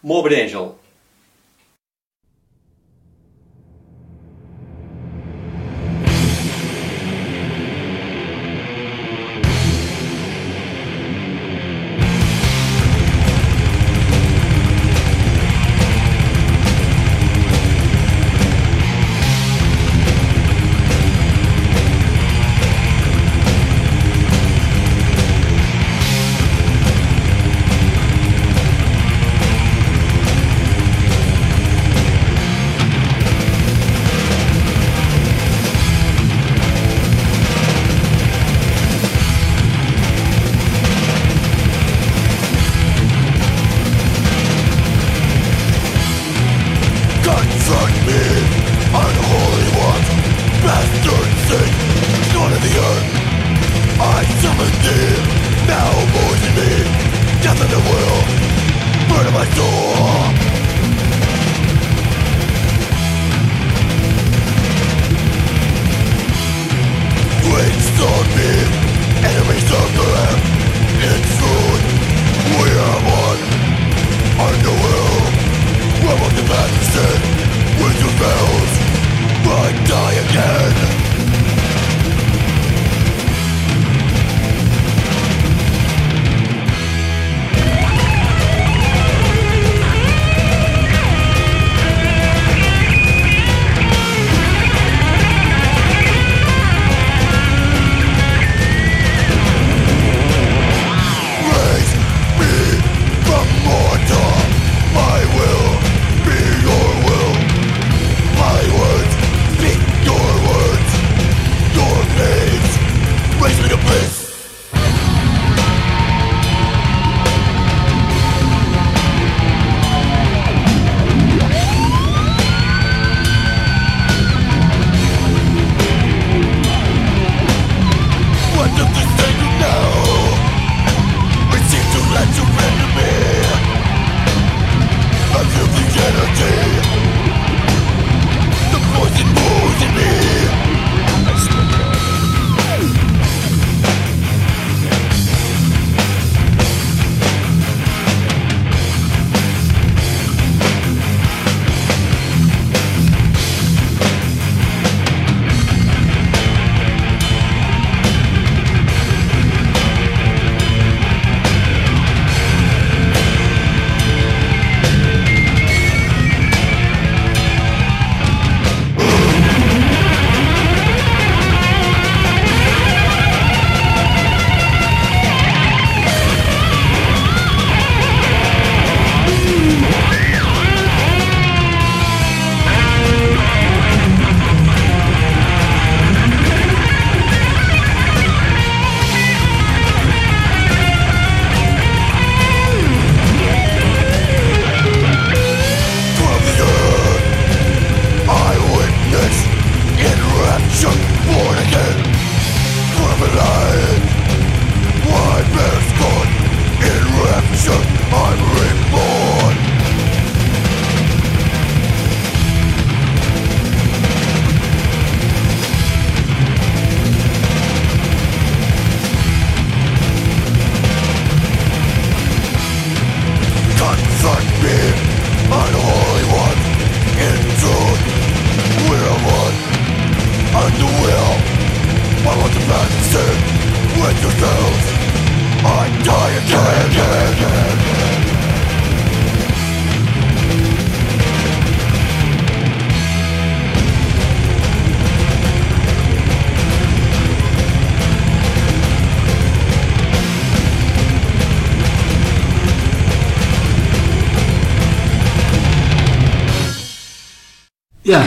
Morbid 0.00 0.40
Angel. 0.40 0.77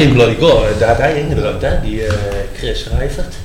Geen 0.01 0.13
Bloody 0.13 0.35
Gore, 0.39 0.67
daar 0.79 0.87
had 0.89 0.97
hij 0.97 1.13
ingedrukt, 1.19 1.61
hè? 1.61 1.69
Die 1.83 2.05
eh, 2.05 2.13
Chris 2.57 2.87
Rijvert. 2.97 3.35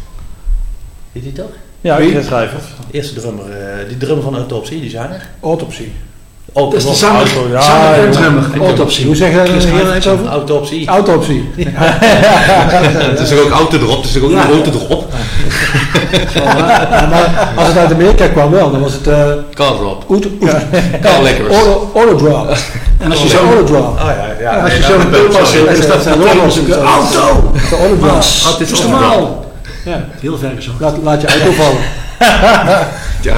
Weet 1.12 1.22
je 1.24 1.32
die 1.32 1.32
toch? 1.32 1.50
Ja, 1.80 1.96
Wie? 1.98 2.10
Chris 2.10 2.28
Rijvers. 2.28 2.64
Eerste 2.90 3.14
drummer, 3.20 3.44
eh, 3.44 3.88
die 3.88 3.96
drummer 3.96 4.24
van 4.24 4.36
Autopsie, 4.36 4.80
die 4.80 4.90
zanger. 4.90 5.26
Autopsie. 5.42 5.92
Oh, 6.52 6.70
Dat 6.70 6.80
is 6.80 6.86
de 6.88 6.94
zanger, 6.94 7.16
auto, 7.20 7.48
ja, 7.52 7.60
zanger 7.62 8.10
drummer. 8.10 8.42
Autopsie. 8.42 8.60
Autopsie. 8.66 9.06
Hoe 9.06 9.16
zeg 9.16 9.30
je 9.30 9.36
dat 9.36 9.46
Rijvert. 9.48 9.94
eens 9.94 10.06
over? 10.08 10.26
Autopsie. 10.26 10.86
Autopsie. 10.88 11.50
Het 13.10 13.20
is 13.20 13.32
ook 13.32 13.50
auto 13.50 13.78
erop, 13.78 14.02
het 14.02 14.14
is 14.16 14.22
ook 14.22 14.30
Ja. 14.30 14.44
een 14.44 14.50
auto 14.50 14.70
erop. 14.80 15.12
Ja, 16.34 17.06
maar 17.10 17.52
als 17.56 17.66
het 17.68 17.76
uit 17.76 17.92
Amerika 17.92 18.28
kwam 18.28 18.50
wel, 18.50 18.70
dan 18.70 18.80
was 18.80 18.92
het 18.92 19.06
uh, 19.06 19.14
Car 19.54 19.72
erop. 19.72 20.04
Oet, 20.10 20.26
Oet, 20.40 20.50
Car 21.02 21.22
Lickers. 21.22 21.54
Autodrop. 21.94 22.56
En 22.98 23.10
als 23.10 23.22
je 23.22 23.28
Zo 23.28 23.36
zo... 23.36 23.44
Autodrop. 23.44 23.84
Oh 23.98 24.04
ja, 24.16 24.25
ja. 24.46 24.60
Als 24.62 24.72
je 24.72 24.78
nee, 24.78 24.88
zo 24.88 24.98
een 25.00 25.10
beeld 25.10 25.38
was, 25.38 25.50
sorry. 25.52 25.74
dan 25.74 25.82
staat 25.82 26.06
er 26.06 26.12
een 26.12 26.86
auto! 26.86 27.52
De 27.70 27.76
Oh, 28.46 28.58
het 28.58 28.70
is 28.70 28.82
normaal. 28.82 29.44
Ja. 29.84 30.04
Heel 30.20 30.38
ver 30.38 30.50
gezocht. 30.56 30.80
Laat, 30.80 30.96
laat 31.02 31.20
je 31.20 31.26
auto 31.28 31.50
vallen. 31.52 31.82
Ja. 33.20 33.34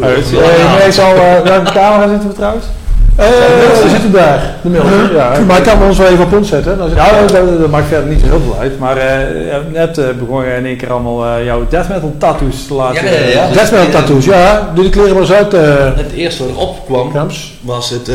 Eh, 0.00 0.78
nee, 0.78 0.92
zal, 0.92 1.14
uh, 1.14 1.40
welke 1.44 1.72
camera 1.72 2.08
zitten 2.08 2.28
we 2.28 2.34
trouwens? 2.34 2.64
Eh, 3.16 3.26
we 3.82 3.88
zitten 3.90 4.12
daar. 4.12 4.54
De 4.62 4.68
Milton. 4.68 5.12
Ja. 5.12 5.32
Maar 5.46 5.56
ik 5.58 5.62
kan 5.64 5.82
ons 5.82 5.98
wel 5.98 6.06
even 6.06 6.24
op 6.24 6.32
ons 6.32 6.48
zetten. 6.48 6.78
Dan 6.78 6.88
zit- 6.88 6.96
Ja, 6.98 7.20
dat, 7.20 7.28
dat, 7.28 7.58
dat 7.60 7.70
maakt 7.70 7.86
verder 7.88 8.08
niet 8.10 8.20
zo 8.20 8.26
heel 8.26 8.40
veel 8.40 8.56
uit. 8.60 8.78
Maar 8.78 8.96
eh, 8.96 9.56
net 9.72 9.98
eh, 9.98 10.04
begon 10.18 10.44
je 10.44 10.54
in 10.56 10.66
één 10.66 10.76
keer 10.76 10.92
allemaal 10.92 11.24
eh, 11.26 11.44
jouw 11.44 11.66
death 11.68 11.88
metal 11.88 12.14
tattoos 12.18 12.66
te 12.66 12.74
laten. 12.74 13.04
Ja, 13.04 13.10
ja, 13.10 13.26
ja. 13.26 13.48
Death 13.52 13.70
metal 13.70 13.88
tattoos, 13.90 14.24
ja. 14.24 14.70
Doe 14.74 14.82
die 14.84 14.92
kleren 14.92 15.12
maar 15.12 15.22
eens 15.22 15.32
uit, 15.32 15.54
eh 15.54 15.60
Het 15.96 16.12
eerste 16.14 16.46
wat 16.46 16.56
opkwam 16.56 17.12
was 17.60 17.90
het 17.90 18.08
eh, 18.08 18.14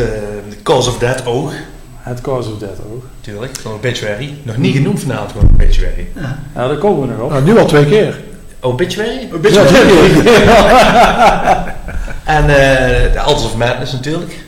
Cause 0.70 0.88
of 0.90 0.98
Death 0.98 1.26
Oog. 1.26 1.52
Het 2.00 2.20
Cause 2.20 2.50
of 2.50 2.58
Death 2.58 2.78
ook. 2.92 3.04
Natuurlijk, 3.16 3.58
gewoon 3.58 3.76
Obituary. 3.76 4.34
Nog 4.42 4.56
niet 4.56 4.74
genoemd 4.74 5.00
vanavond, 5.00 5.30
gewoon 5.30 5.50
Obituary. 5.54 6.06
Ja, 6.54 6.68
daar 6.68 6.76
komen 6.76 7.00
we 7.00 7.14
nog 7.14 7.22
op. 7.24 7.30
Nou, 7.30 7.44
nu 7.44 7.58
al 7.58 7.66
twee 7.66 7.86
keer. 7.86 8.20
Obituary? 8.60 9.28
Beetje 9.40 9.60
Ja, 9.60 9.66
twee 9.66 10.22
keer. 10.22 10.42
En 12.24 12.48
eh 12.48 13.12
de 13.12 13.20
Altars 13.20 13.44
of 13.44 13.56
Madness 13.56 13.92
natuurlijk. 13.92 14.38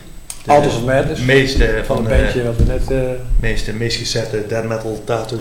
De 0.43 0.51
Altars 0.51 0.75
of 0.75 0.85
Madness. 0.85 1.21
meeste 1.21 1.81
Van 1.85 1.95
van 1.95 2.05
een 2.05 2.19
bandje 2.19 2.43
wat 2.43 2.55
we 2.57 2.63
net... 2.63 2.91
eh, 2.91 2.97
meeste, 3.39 3.73
meest 3.73 3.97
gezette 3.97 4.43
death 4.47 4.67
metal 4.67 5.01
tattoo. 5.05 5.37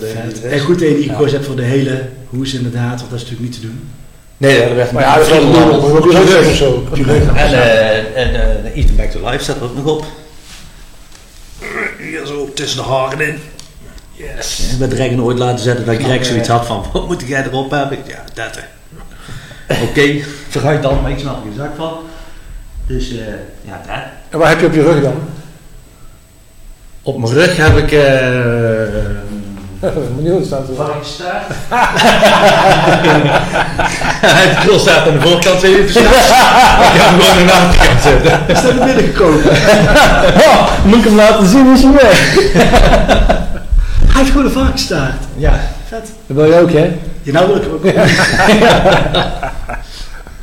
En 0.50 0.60
goed 0.60 0.78
dat 0.78 0.88
je 0.88 0.94
die 0.94 1.08
gekozen 1.08 1.32
hebt 1.32 1.46
voor 1.46 1.56
de 1.56 1.62
hele 1.62 2.02
hoes 2.28 2.54
inderdaad, 2.54 2.98
want 2.98 3.10
dat 3.10 3.20
is 3.20 3.30
natuurlijk 3.30 3.40
niet 3.40 3.52
te 3.52 3.60
doen. 3.60 3.88
Nee, 4.36 4.58
dat 4.66 4.74
werd 4.74 4.92
maar 4.92 5.02
ja, 5.02 5.16
dat 5.16 5.26
is 5.26 5.32
wel 5.32 5.42
een 5.42 6.46
of 6.46 6.54
zo? 6.54 6.84
En, 7.34 7.52
eh 7.52 8.22
en 8.22 8.34
eh 8.64 8.76
Ethan 8.76 8.96
Back 8.96 9.10
to 9.10 9.30
Life 9.30 9.42
staat 9.42 9.56
er 9.56 9.62
ook 9.62 9.76
nog 9.76 9.86
op. 9.86 10.04
Tussen 12.54 12.82
de 12.82 12.88
haren 12.88 13.20
in. 13.20 13.40
Yes. 14.12 14.70
Ik 14.72 14.78
ben 14.78 14.88
Dragon 14.88 15.22
ooit 15.22 15.38
laten 15.38 15.64
zetten 15.64 15.86
dat 15.86 16.02
Greg 16.02 16.24
zoiets 16.24 16.48
had 16.48 16.66
van, 16.66 16.84
wat 16.92 17.06
moet 17.06 17.22
jij 17.26 17.44
erop 17.44 17.70
hebben? 17.70 17.98
Ja, 18.06 18.24
dat. 18.34 18.58
hè. 18.58 19.82
Oké, 19.82 20.24
vooruit 20.48 20.82
dan, 20.82 21.02
maar 21.02 21.10
ik 21.10 21.18
snap 21.18 21.36
er 21.36 21.42
geen 21.42 21.54
zak 21.56 21.76
van. 21.76 21.98
Dus 22.86 23.10
eh, 23.10 23.24
ja, 23.62 23.82
dat. 23.86 24.02
En 24.28 24.38
waar 24.38 24.48
heb 24.48 24.60
je 24.60 24.66
op 24.66 24.74
je 24.74 24.82
rug 24.82 25.02
dan? 25.02 25.14
Op 27.02 27.18
mijn 27.18 27.32
rug 27.32 27.56
heb 27.56 27.76
ik... 27.76 27.92
eh 27.92 29.11
Benieuwd, 30.16 30.46
staat 30.46 30.68
er. 30.68 30.74
varkensstaart. 30.74 31.44
Het 34.26 34.58
krul 34.58 34.78
staat 34.78 35.06
aan 35.08 35.12
de 35.14 35.20
voorkant, 35.20 35.60
weet 35.60 35.76
je, 35.76 35.88
staan. 35.90 36.02
Ik 36.02 36.10
heb 37.00 37.06
hem 37.08 37.20
gewoon 37.20 37.46
de 37.46 37.52
achterkant 37.52 38.02
zetten. 38.02 38.40
Is 38.48 38.62
dat 38.62 38.74
naar 38.74 38.86
binnen 38.86 39.04
gekomen? 39.04 39.42
Moet 40.88 40.98
ik 40.98 41.04
hem 41.04 41.14
laten 41.14 41.46
zien, 41.48 41.72
is 41.72 41.82
hij 41.82 41.92
weg. 41.92 42.34
Hij 44.06 44.20
heeft 44.20 44.30
gewoon 44.30 44.44
een 44.46 44.52
varkensstaart. 44.52 45.22
Ja. 45.36 45.60
Vet. 45.88 46.10
Dat 46.26 46.36
wil 46.36 46.44
je 46.44 46.58
ook, 46.60 46.72
hè? 46.72 46.96
Je 47.22 47.32
nou 47.32 47.46
wil 47.46 47.56
ik 47.56 47.62
hem 47.62 47.72
ook. 47.72 47.84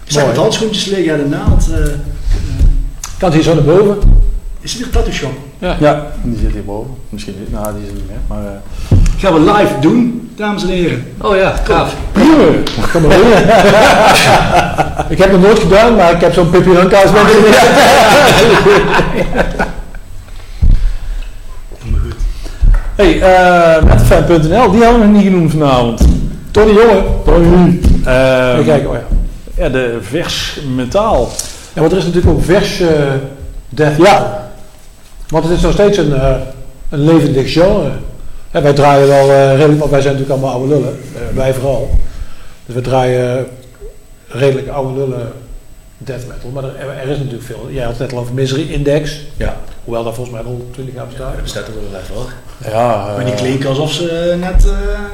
Ik 0.05 0.15
zag 0.15 0.25
wat 0.25 0.35
handschoentjes 0.35 0.85
liggen, 0.85 1.03
ja, 1.05 1.15
de 1.17 1.25
naald. 1.29 1.69
eh, 1.71 1.77
Kan 3.17 3.29
het 3.29 3.33
hier 3.33 3.43
zo 3.43 3.53
naar 3.53 3.63
boven? 3.63 3.97
is 4.61 4.71
het 4.71 4.77
weer 4.79 4.87
een 4.87 4.93
tattoo 4.93 5.11
shop? 5.13 5.31
Ja, 5.79 6.05
die 6.23 6.37
zit 6.41 6.51
hierboven. 6.51 6.91
Misschien 7.09 7.35
niet. 7.39 7.51
Nou, 7.51 7.73
die 7.73 7.81
is 7.83 7.87
er 7.89 7.93
niet 7.95 8.07
meer. 8.07 8.17
Maar, 8.27 8.45
eh, 8.45 8.51
Gaan 9.19 9.33
we 9.33 9.39
live 9.39 9.79
doen, 9.79 10.31
dames 10.35 10.63
en 10.63 10.69
heren. 10.69 11.05
Oh 11.21 11.35
ja, 11.35 11.53
gaaf. 11.63 11.93
Kom 12.91 13.01
maar 13.01 13.11
ik 15.09 15.17
heb 15.17 15.31
het 15.31 15.41
nooit 15.41 15.59
gedaan, 15.59 15.95
maar 15.95 16.13
ik 16.13 16.21
heb 16.21 16.33
zo'n 16.33 16.49
Pippi 16.49 16.73
Langkous 16.73 17.11
met 17.11 17.21
hey, 22.95 23.21
eh 23.21 23.83
metafan.nl, 23.83 24.71
die 24.71 24.83
hadden 24.83 24.99
we 24.99 25.05
nog 25.05 25.15
niet 25.15 25.23
genoemd 25.23 25.51
vanavond. 25.51 26.01
Tony 26.51 26.71
Jongen. 26.71 27.03
Tony. 27.25 27.79
Ehm, 28.05 28.51
Even 28.51 28.65
kijken, 28.65 28.89
oh 28.89 28.95
ja. 28.95 29.03
Ja, 29.63 29.69
de 29.69 29.97
vers 30.01 30.59
metaal. 30.75 31.29
Ja, 31.73 31.81
want 31.81 31.91
er 31.91 31.97
is 31.97 32.05
natuurlijk 32.05 32.33
ook 32.37 32.43
vers 32.43 32.79
eh 32.79 32.87
death 33.69 33.97
metal. 33.97 34.27
Want 35.27 35.43
het 35.43 35.53
is 35.53 35.61
nog 35.61 35.73
steeds 35.73 35.97
een, 35.97 36.13
eh, 36.13 36.31
een 36.89 37.03
levendig 37.03 37.51
genre. 37.51 37.91
En 38.51 38.63
wij 38.63 38.73
draaien 38.73 39.07
wel 39.07 39.29
eh, 39.31 39.51
redelijk, 39.55 39.79
want 39.79 39.91
wij 39.91 40.01
zijn 40.01 40.13
natuurlijk 40.13 40.41
allemaal 40.41 40.59
oude 40.59 40.73
lullen. 40.75 40.99
Eh, 41.15 41.35
wij 41.35 41.53
vooral. 41.53 41.89
Dus 42.65 42.75
we 42.75 42.81
draaien 42.81 43.45
redelijk 44.27 44.67
oude 44.67 44.99
lullen 44.99 45.31
death 45.97 46.27
metal. 46.27 46.49
Maar 46.49 46.63
er, 46.63 46.75
er 47.01 47.07
is 47.09 47.17
natuurlijk 47.17 47.43
veel. 47.43 47.67
Jij 47.71 47.83
had 47.83 47.91
het 47.91 48.01
net 48.01 48.11
al 48.13 48.19
over 48.19 48.33
Misery 48.33 48.71
Index. 48.71 49.19
Ja. 49.37 49.57
Hoewel 49.83 50.03
daar 50.03 50.13
volgens 50.13 50.35
mij 50.35 50.45
al 50.45 50.67
20 50.71 50.95
jaar 50.95 51.05
bestaat. 51.05 51.33
Dat 51.33 51.41
bestaat 51.41 51.67
er 51.67 51.73
wel 51.91 52.01
even 52.01 52.15
hoor. 52.15 52.31
Ja, 52.71 53.13
Maar 53.15 53.25
die 53.25 53.33
eh, 53.33 53.39
klinken 53.39 53.69
alsof 53.69 53.91
ze 53.93 54.35
net 54.39 54.65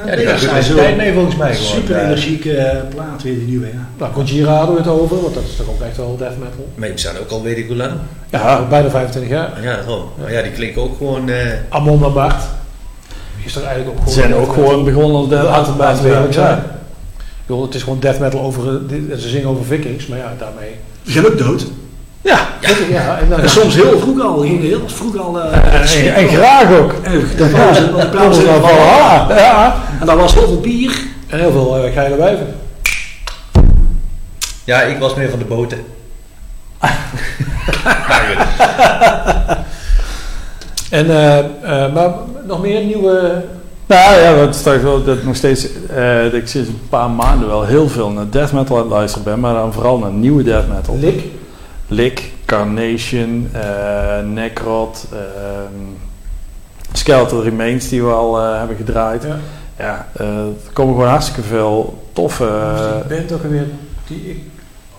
eh 0.06 0.16
die 0.16 0.24
bezig 0.24 0.50
gaan 0.50 0.62
zijn. 0.62 0.90
Zo. 0.90 0.96
Nee, 0.96 1.12
volgens 1.12 1.36
mij 1.36 1.54
gewoon. 1.54 1.72
Super 1.72 1.96
Ja. 1.96 2.04
energieke 2.04 2.82
plaat 2.94 3.22
weer, 3.22 3.34
die 3.34 3.46
nieuwe, 3.46 3.66
ja. 3.66 3.88
Nou, 3.98 4.12
Gojira 4.12 4.54
hadden 4.56 4.74
we 4.74 4.80
het 4.80 4.90
over, 4.90 5.22
want 5.22 5.34
dat 5.34 5.42
is 5.42 5.56
toch 5.56 5.68
ook 5.68 5.80
echt 5.80 5.96
wel 5.96 6.16
death 6.16 6.38
metal. 6.38 6.68
Maar 6.74 6.84
die 6.84 6.92
bestaan 6.92 7.18
ook 7.18 7.30
al 7.30 7.42
weet 7.42 7.56
ik 7.56 7.66
hoe 7.66 7.76
lang. 7.76 7.92
Ja, 8.30 8.66
bijna 8.68 8.90
25 8.90 9.30
jaar. 9.32 9.50
Ja. 9.62 9.78
Maar 10.20 10.32
ja, 10.32 10.42
die 10.42 10.52
klinken 10.52 10.82
ook 10.82 10.96
gewoon... 10.96 11.28
eh 11.28 11.36
Amon 11.68 12.12
Bart 12.12 12.42
is 13.46 13.56
er 13.56 13.64
eigenlijk 13.64 13.98
ook 13.98 14.08
Ze 14.08 14.12
gewoon... 14.14 14.28
zijn 14.28 14.34
ook 14.40 14.52
gewoon 14.52 14.84
begonnen 14.84 15.28
Laten 15.28 15.76
metal. 15.76 15.94
het 15.96 16.04
eerlijk 16.04 16.34
Ja. 16.34 16.40
zijn. 16.40 16.58
Ik 16.58 17.52
bedoel, 17.52 17.62
het 17.62 17.74
is 17.74 17.82
gewoon 17.82 18.00
death 18.00 18.18
metal 18.18 18.40
over... 18.40 18.62
eh, 18.66 19.16
Ze 19.18 19.28
zingen 19.28 19.48
over 19.48 19.64
vikings, 19.64 20.06
maar 20.06 20.18
ja, 20.18 20.32
daarmee... 20.38 20.70
Die 21.02 21.14
gaan 21.14 21.26
ook 21.26 21.38
dood. 21.38 21.66
Ja, 22.22 22.38
ja 22.90 23.18
en, 23.18 23.28
dan, 23.28 23.40
En 23.40 23.50
soms 23.50 23.74
heel 23.74 23.98
vroeg 23.98 24.20
al, 24.22 24.38
gingen 24.40 24.60
heel 24.60 24.80
vroeg 24.86 25.16
al... 25.18 25.40
eh, 25.40 26.04
en, 26.04 26.14
en 26.14 26.28
graag 26.28 26.70
ook. 26.78 26.94
Dat 27.36 27.50
was 27.50 27.78
het, 27.78 27.90
want 27.90 28.02
de 28.02 28.08
plaats 28.08 28.38
Ja, 28.38 28.60
van 28.60 28.74
ja, 28.74 29.26
ja. 29.36 29.76
En 30.00 30.06
daar 30.06 30.16
was 30.16 30.34
heel 30.34 30.46
veel 30.46 30.60
bier. 30.60 30.98
En 31.28 31.38
heel 31.38 31.50
veel 31.52 31.86
uh, 31.86 31.92
geile 31.92 32.16
wijven. 32.16 32.46
ja, 34.64 34.82
ik 34.82 34.98
was 34.98 35.14
meer 35.14 35.30
van 35.30 35.38
de 35.38 35.44
boten. 35.44 35.78
En, 40.90 41.10
eh, 41.10 41.38
eh, 41.38 41.94
maar 41.94 42.10
nog 42.46 42.62
meer 42.62 42.84
nieuwe... 42.84 43.44
Nou 43.86 44.20
ja, 44.20 44.34
het 44.34 44.54
is 44.54 44.62
toch 44.62 44.80
wel 44.80 45.04
dat 45.04 45.22
nog 45.22 45.36
steeds, 45.36 45.68
eh, 45.88 46.22
dat 46.22 46.32
ik 46.32 46.48
sinds 46.48 46.68
een 46.68 46.80
paar 46.88 47.10
maanden 47.10 47.48
wel 47.48 47.64
heel 47.64 47.88
veel 47.88 48.10
naar 48.10 48.30
death 48.30 48.52
metal 48.52 48.76
aan 48.76 48.82
het 48.82 48.90
luisteren 48.90 49.24
ben, 49.24 49.40
maar 49.40 49.54
dan 49.54 49.72
vooral 49.72 49.98
naar 49.98 50.10
nieuwe 50.10 50.42
death 50.42 50.68
metal. 50.68 50.98
Lik. 50.98 51.24
Lick, 51.88 52.32
Carnation, 52.44 53.50
Necrot, 54.24 55.06
ehm 55.12 55.84
Skeletal 56.92 57.42
Remains 57.42 57.88
die 57.88 58.02
we 58.02 58.10
al 58.10 58.36
hebben 58.36 58.76
gedraaid. 58.76 59.22
Ja. 59.22 59.36
Ja, 59.78 60.08
er 60.14 60.72
komen 60.72 60.94
gewoon 60.94 61.10
hartstikke 61.10 61.42
veel 61.42 62.02
toffe... 62.12 62.72
die 63.08 63.16
band 63.16 63.32
ook 63.32 63.42
alweer 63.42 63.66
die 64.06 64.30
ik 64.30 64.40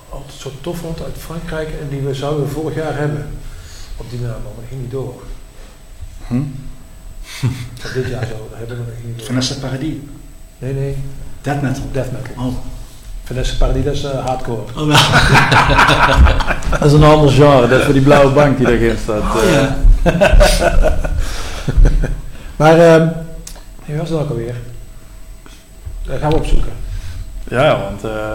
altijd 0.10 0.34
zo 0.34 0.52
tof 0.62 0.78
vond 0.78 1.04
uit 1.04 1.16
Frankrijk 1.18 1.68
en 1.82 1.88
die 1.90 2.02
we 2.02 2.14
zouden 2.14 2.50
vorig 2.50 2.76
jaar 2.76 2.98
hebben. 2.98 3.28
Op 3.98 4.10
die 4.10 4.20
naam, 4.20 4.30
maar 4.30 4.54
dat 4.56 4.66
ging 4.70 4.82
niet 4.82 4.92
door. 4.92 5.14
Hm? 6.28 6.42
Dit 7.94 8.08
jaar 8.08 8.26
zo, 8.26 8.48
dat 8.50 8.58
hebben 8.58 8.78
we 8.78 8.84
nog 8.84 9.06
niet 9.06 9.18
door. 9.18 9.26
Vanessa 9.28 9.56
Paradis. 9.62 9.94
Nee, 10.60 10.74
nee, 10.74 10.98
Death 11.42 11.62
metal. 11.62 11.84
death 11.92 12.12
metal. 12.12 12.46
Oh. 12.46 12.54
Vanessa 13.24 13.56
Paradis, 13.58 13.84
dat 13.84 13.94
is 13.94 14.04
eh, 14.04 14.26
hardcore. 14.26 14.62
Oh, 14.76 14.88
wel. 14.88 14.98
Dat 16.80 16.86
is 16.88 16.94
een 16.94 17.04
ander 17.04 17.32
genre, 17.32 17.68
dat 17.68 17.80
is 17.80 17.84
voor 17.86 17.94
die 17.94 18.02
blauwe 18.04 18.32
bank 18.34 18.58
die 18.58 18.66
daarin 18.66 18.98
staat. 19.04 19.42
eh. 19.44 19.52
ja. 19.54 19.78
Maar, 22.56 22.80
ehm 22.80 23.08
wie 23.86 23.98
was 23.98 24.10
dat 24.10 24.20
ook 24.22 24.30
alweer? 24.30 24.56
Dat 26.04 26.20
gaan 26.20 26.30
we 26.30 26.36
opzoeken. 26.36 26.72
Ja, 27.50 27.80
want 27.82 28.04
eh, 28.04 28.32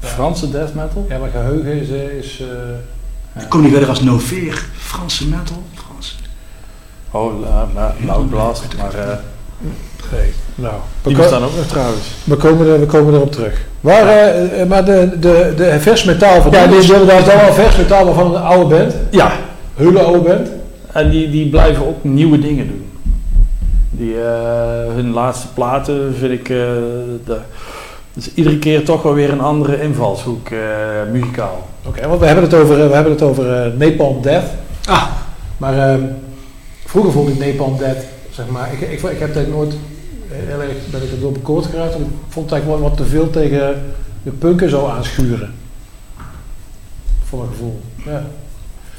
Franse 0.00 0.50
death 0.50 0.74
metal? 0.74 1.06
Ja, 1.08 1.18
maar 1.18 1.30
geheugen 1.30 1.72
is... 1.80 1.88
is 2.24 2.40
eh, 3.34 3.42
Ik 3.42 3.48
kom 3.48 3.60
niet 3.62 3.70
verder 3.70 3.88
als 3.88 4.00
No 4.00 4.18
Fear. 4.18 4.58
Franse 4.78 5.26
metal. 5.28 5.62
Oh, 7.10 7.40
la, 7.40 7.66
la, 7.74 7.94
Loud 8.06 8.30
Blast, 8.30 8.64
maar 8.78 8.94
eh, 8.94 9.16
nee, 10.12 10.32
nou. 10.54 10.74
We, 11.02 11.08
die 11.08 11.16
bestaan 11.16 11.42
ook 11.44 11.56
nog 11.56 11.66
trouwens. 11.66 12.06
we, 12.24 12.36
komen 12.36 12.66
er, 12.66 12.80
we 12.80 12.86
komen 12.86 13.14
erop 13.14 13.32
terug. 13.32 13.64
Maar, 13.80 14.08
eh, 14.08 14.60
eh, 14.60 14.68
maar 14.68 14.84
de, 14.84 15.16
de, 15.20 15.52
de 15.56 15.80
vers 15.80 16.04
metaal 16.04 16.42
van... 16.42 16.50
Ja, 16.52 16.66
die 16.66 16.78
is 16.78 16.90
inderdaad 16.90 17.24
wel 17.26 17.52
vers 17.52 17.76
metaal 17.76 18.14
van 18.14 18.34
een 18.34 18.42
oude 18.42 18.74
band. 18.76 18.94
Ja, 19.10 19.32
Hele 19.74 20.00
oude 20.02 20.18
band. 20.18 20.48
en 20.92 21.10
die, 21.10 21.30
die 21.30 21.48
blijven 21.50 21.86
ook 21.86 22.04
nieuwe 22.04 22.38
dingen 22.38 22.66
doen. 22.66 22.90
Die, 23.90 24.14
eh, 24.20 24.94
hun 24.94 25.10
laatste 25.12 25.46
platen 25.54 26.14
vind 26.18 26.32
ik... 26.32 26.48
eh 26.48 26.56
de, 27.24 27.36
dus 28.12 28.30
iedere 28.34 28.58
keer 28.58 28.84
toch 28.84 29.02
wel 29.02 29.14
weer 29.14 29.30
een 29.30 29.40
andere 29.40 29.82
invalshoek, 29.82 30.48
eh, 30.48 30.58
muzikaal. 31.12 31.66
Oké, 31.86 32.08
want 32.08 32.20
we 32.20 32.26
hebben 32.26 32.44
het 32.44 32.54
over, 32.54 32.88
we 32.88 32.94
hebben 32.94 33.12
het 33.12 33.22
over 33.22 33.72
Napalm 33.76 34.22
Death. 34.22 34.44
Ah, 34.88 35.02
Maar 35.56 35.78
ehm, 35.90 36.00
vroeger 36.86 37.12
vond 37.12 37.28
ik 37.28 37.38
Napalm 37.38 37.78
Death, 37.78 38.04
zeg 38.30 38.46
maar, 38.48 38.72
ik, 38.72 38.80
ik, 38.80 39.02
ik 39.02 39.18
heb 39.18 39.34
het 39.34 39.48
nooit 39.48 39.72
eh, 39.72 40.36
heel 40.48 40.60
erg, 40.60 40.72
ben 40.90 41.02
ik 41.02 41.10
er 41.12 41.20
door 41.20 41.32
bekoord 41.32 41.66
geraakt. 41.66 41.92
want 41.92 42.04
Ik 42.06 42.12
vond 42.28 42.50
het 42.50 42.54
eigenlijk 42.60 42.80
wel 42.80 42.88
wat 42.90 42.98
te 42.98 43.04
veel 43.06 43.30
tegen 43.30 43.82
de 44.22 44.30
punken 44.30 44.70
zo 44.70 44.86
aanschuren. 44.86 45.54
Voor 47.24 47.38
mijn 47.38 47.50
gevoel. 47.50 47.80
Ja. 48.04 48.22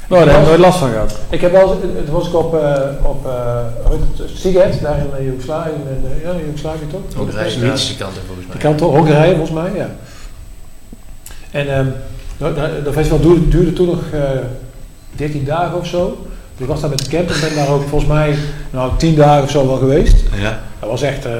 Nou, 0.08 0.24
daar 0.24 0.34
hebben 0.34 0.40
we 0.52 0.56
nooit 0.58 0.60
last 0.68 0.78
van 0.78 0.90
gehad. 0.90 1.18
Ik 1.30 1.40
heb 1.40 1.52
wel, 1.52 1.80
het 1.96 2.08
was 2.08 2.26
ik 2.28 2.34
op, 2.34 2.54
eh 2.54 2.80
op 3.02 3.26
eh, 3.26 3.64
het, 3.90 4.30
Siget, 4.34 4.80
daar 4.82 4.98
in 5.18 5.24
Joegoslavië, 5.24 5.70
in, 5.70 6.20
ja, 6.22 6.30
in 6.32 6.44
Joegoslavië 6.44 6.86
toch? 6.90 7.20
Ook 7.20 7.30
rijden 7.30 7.64
Ja. 7.64 7.72
niet 7.72 7.86
die 7.86 7.96
kant 7.96 8.12
volgens 8.26 8.46
mij. 8.46 8.56
Die 8.56 8.60
kant 8.64 8.82
op, 8.82 8.94
Hongarije 8.94 9.36
volgens 9.36 9.50
mij, 9.60 9.70
ja. 9.74 9.90
En 11.50 11.68
ehm 11.74 11.86
nou, 12.38 12.54
dat- 12.54 12.84
dat 12.84 12.92
festival 12.94 13.20
duurde, 13.20 13.48
duurde 13.48 13.72
toen 13.72 13.86
nog 13.86 14.00
eh 14.12 14.20
13 15.16 15.44
dagen 15.44 15.78
of 15.78 15.86
zo. 15.86 16.26
Dus 16.58 16.66
ik 16.66 16.72
was 16.72 16.80
daar 16.80 16.90
met 16.90 16.98
de 17.04 17.10
camper, 17.10 17.36
ben 17.40 17.54
daar 17.54 17.68
ook 17.74 17.88
volgens 17.88 18.10
mij 18.10 18.34
nou, 18.70 18.90
10 18.96 19.14
dagen 19.14 19.42
of 19.42 19.50
zo 19.50 19.66
wel 19.66 19.76
geweest. 19.76 20.16
Ja. 20.40 20.58
Dat 20.80 20.90
was 20.90 21.02
echt 21.02 21.24
eh, 21.24 21.32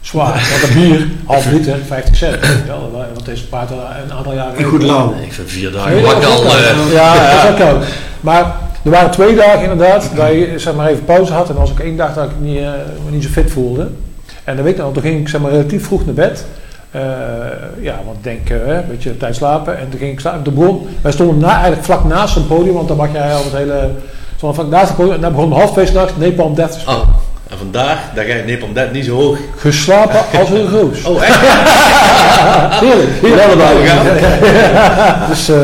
zwaar. 0.00 0.48
Want 0.50 0.62
een 0.62 0.80
bier, 0.80 1.06
half 1.24 1.50
liter, 1.50 1.76
50 1.86 2.16
cent. 2.16 2.36
Want 3.14 3.24
deze 3.24 3.46
paard 3.48 3.70
een 3.70 4.12
aantal 4.12 4.34
jaren. 4.34 4.56
en 4.56 4.64
goed 4.64 4.82
lauw. 4.82 5.14
Ik 5.22 5.32
vind 5.32 5.50
vier 5.50 5.72
dagen 5.72 5.92
al. 6.04 6.22
eh. 6.44 6.92
Ja, 6.92 7.14
ja, 7.14 7.30
dat 7.34 7.44
is 7.44 7.50
ook 7.50 7.56
koud. 7.56 7.84
Maar 8.20 8.56
er 8.84 8.90
waren 8.90 9.10
twee 9.10 9.34
dagen 9.36 9.62
inderdaad, 9.62 10.10
dat 10.14 10.28
je 10.28 10.52
zeg 10.56 10.74
maar 10.74 10.88
even 10.88 11.04
pauze 11.04 11.32
had. 11.32 11.48
En 11.48 11.54
was 11.54 11.70
ook 11.70 11.80
één 11.80 11.96
dag 11.96 12.14
dat 12.14 12.24
ik 12.24 12.30
niet, 12.40 12.58
eh, 12.58 12.70
niet 13.10 13.22
zo 13.22 13.28
fit 13.28 13.50
voelde. 13.50 13.88
En 14.44 14.54
dan 14.56 14.64
weet 14.64 14.74
ik 14.74 14.82
nog, 14.82 14.92
toen 14.92 15.02
ging 15.02 15.20
ik 15.20 15.28
zeg 15.28 15.40
maar 15.40 15.50
relatief 15.50 15.84
vroeg 15.86 16.04
naar 16.04 16.14
bed. 16.14 16.44
Ja, 17.80 18.00
want 18.04 18.16
ik 18.16 18.22
denk, 18.22 18.50
eh, 18.50 18.74
een 18.74 18.84
beetje 18.88 19.16
tijd 19.16 19.36
slapen. 19.36 19.78
En 19.78 19.88
toen 19.90 19.98
ging 19.98 20.12
ik 20.12 20.20
slapen. 20.20 20.44
De 20.44 20.50
bron, 20.50 20.86
wij 21.00 21.12
stonden 21.12 21.38
na, 21.38 21.52
eigenlijk 21.52 21.84
vlak 21.84 22.04
naast 22.04 22.36
een 22.36 22.46
podium, 22.46 22.74
want 22.74 22.88
dan 22.88 22.96
mag 22.96 23.12
jij 23.12 23.34
al 23.34 23.44
het 23.44 23.52
hele... 23.52 23.90
Het 24.40 24.96
podium. 24.96 25.14
En 25.14 25.20
daar 25.20 25.30
begon 25.30 25.44
om 25.44 25.52
half 25.52 25.72
twee 25.72 25.86
's 25.86 25.92
nachts 25.92 26.12
Napalm 26.16 26.54
Death 26.54 26.72
te 26.72 26.78
spelen. 26.78 26.98
Oh, 27.00 27.08
en 27.50 27.58
vandaar, 27.58 28.10
daar 28.14 28.24
ga 28.24 28.34
je 28.34 28.42
Nepal 28.42 28.68
net 28.74 28.92
niet 28.92 29.04
zo 29.04 29.14
hoog. 29.14 29.38
Geslapen 29.56 30.20
als 30.40 30.50
een 30.50 30.70
roos. 30.70 31.02
Oh, 31.04 31.24
echt? 31.24 31.40
Heerlijk. 32.84 33.10
Ja, 33.84 35.26
Dus, 35.28 35.48
eh, 35.48 35.56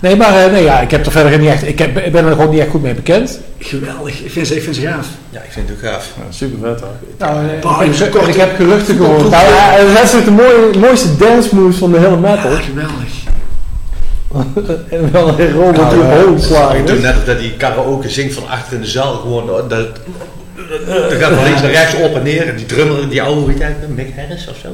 nee, 0.00 0.16
maar 0.16 0.44
eh, 0.44 0.52
nee, 0.52 0.62
ja, 0.62 0.80
ik 0.80 0.90
heb 0.90 1.06
er 1.06 1.12
verder 1.12 1.38
niet 1.38 1.48
echt, 1.50 1.66
ik, 1.68 1.78
heb, 1.78 1.98
ik 1.98 2.12
ben 2.12 2.24
er 2.24 2.32
gewoon 2.32 2.50
niet 2.50 2.60
echt 2.60 2.70
goed 2.70 2.82
mee 2.82 2.94
bekend. 2.94 3.38
Geweldig. 3.58 4.20
Ik 4.20 4.30
vind 4.30 4.46
ze, 4.46 4.56
ik 4.56 4.62
vind 4.62 4.76
ze 4.76 4.82
gaaf. 4.82 5.06
Ja, 5.30 5.40
ik 5.40 5.52
vind 5.52 5.68
het 5.68 5.78
ook 5.78 5.90
gaaf. 5.92 6.08
super 6.30 6.58
vet 6.62 6.80
hoor. 6.80 6.90
Nou, 7.18 7.36
eh, 7.48 7.60
Bah, 7.60 7.82
ik, 7.86 7.94
heb, 7.96 8.14
ik 8.14 8.36
heb 8.36 8.56
geruchten 8.56 8.96
gehoord. 8.96 9.30
Nou, 9.30 9.44
ja, 9.54 9.94
dat 10.00 10.08
zijn 10.08 10.24
de 10.24 10.30
mooie, 10.30 10.78
mooiste 10.78 11.16
dance 11.16 11.54
moves 11.54 11.76
van 11.76 11.92
de 11.92 11.98
hele 11.98 12.16
metal. 12.16 12.50
Ja, 12.50 12.58
geweldig. 12.58 13.25
en 14.90 15.12
wel 15.12 15.28
een 15.40 15.52
robot 15.52 15.90
die 15.90 16.32
Ik 16.36 16.42
slagen. 16.42 16.86
doe 16.86 16.98
net 16.98 17.16
of 17.16 17.24
dat 17.24 17.38
die 17.38 17.52
karaoke 17.56 18.08
zingt 18.08 18.34
van 18.34 18.48
achter 18.48 18.74
in 18.74 18.80
de 18.80 18.86
zaal. 18.86 19.14
Gewoon, 19.14 19.46
dat, 19.46 19.70
dat, 19.70 19.86
dat 20.86 21.12
gaat 21.12 21.32
van 21.34 21.44
links 21.44 21.62
naar 21.62 21.70
rechts 21.70 21.94
op 21.94 22.14
en 22.14 22.22
neer. 22.22 22.48
En 22.48 22.56
die 22.56 22.66
drummer, 22.66 23.08
die 23.08 23.22
oude, 23.22 23.46
weet 23.46 23.58
je 23.58 23.64
eigenlijk, 23.64 23.94
Mick 23.94 24.12
Harris 24.16 24.48
of 24.48 24.56
zo? 24.56 24.68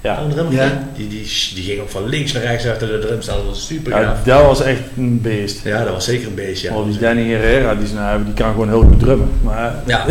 Ja. 0.00 0.14
Oude 0.14 0.34
drummer, 0.34 0.54
Ja. 0.54 0.82
Die, 0.96 1.08
die, 1.08 1.22
die 1.54 1.64
ging 1.64 1.80
ook 1.80 1.90
van 1.90 2.08
links 2.08 2.32
naar 2.32 2.42
rechts 2.42 2.66
achter 2.66 2.86
de 2.88 2.98
drumstel. 2.98 3.36
Dat 3.36 3.44
was 3.46 3.66
super 3.66 3.92
Ja, 3.92 4.02
gaaf. 4.02 4.18
dat 4.24 4.42
was 4.42 4.62
echt 4.62 4.80
een 4.96 5.20
beest. 5.20 5.60
Ja, 5.64 5.84
dat 5.84 5.92
was 5.92 6.04
zeker 6.04 6.26
een 6.28 6.34
beest, 6.34 6.62
ja. 6.62 6.74
Oh, 6.74 6.86
die 6.86 6.98
Danny 6.98 7.30
Herrera, 7.30 7.74
die, 7.74 7.94
nou, 7.94 8.24
die 8.24 8.34
kan 8.34 8.50
gewoon 8.52 8.68
heel 8.68 8.80
goed 8.82 8.98
drummen. 9.00 9.30
Maar 9.42 9.74
Ja, 9.86 10.04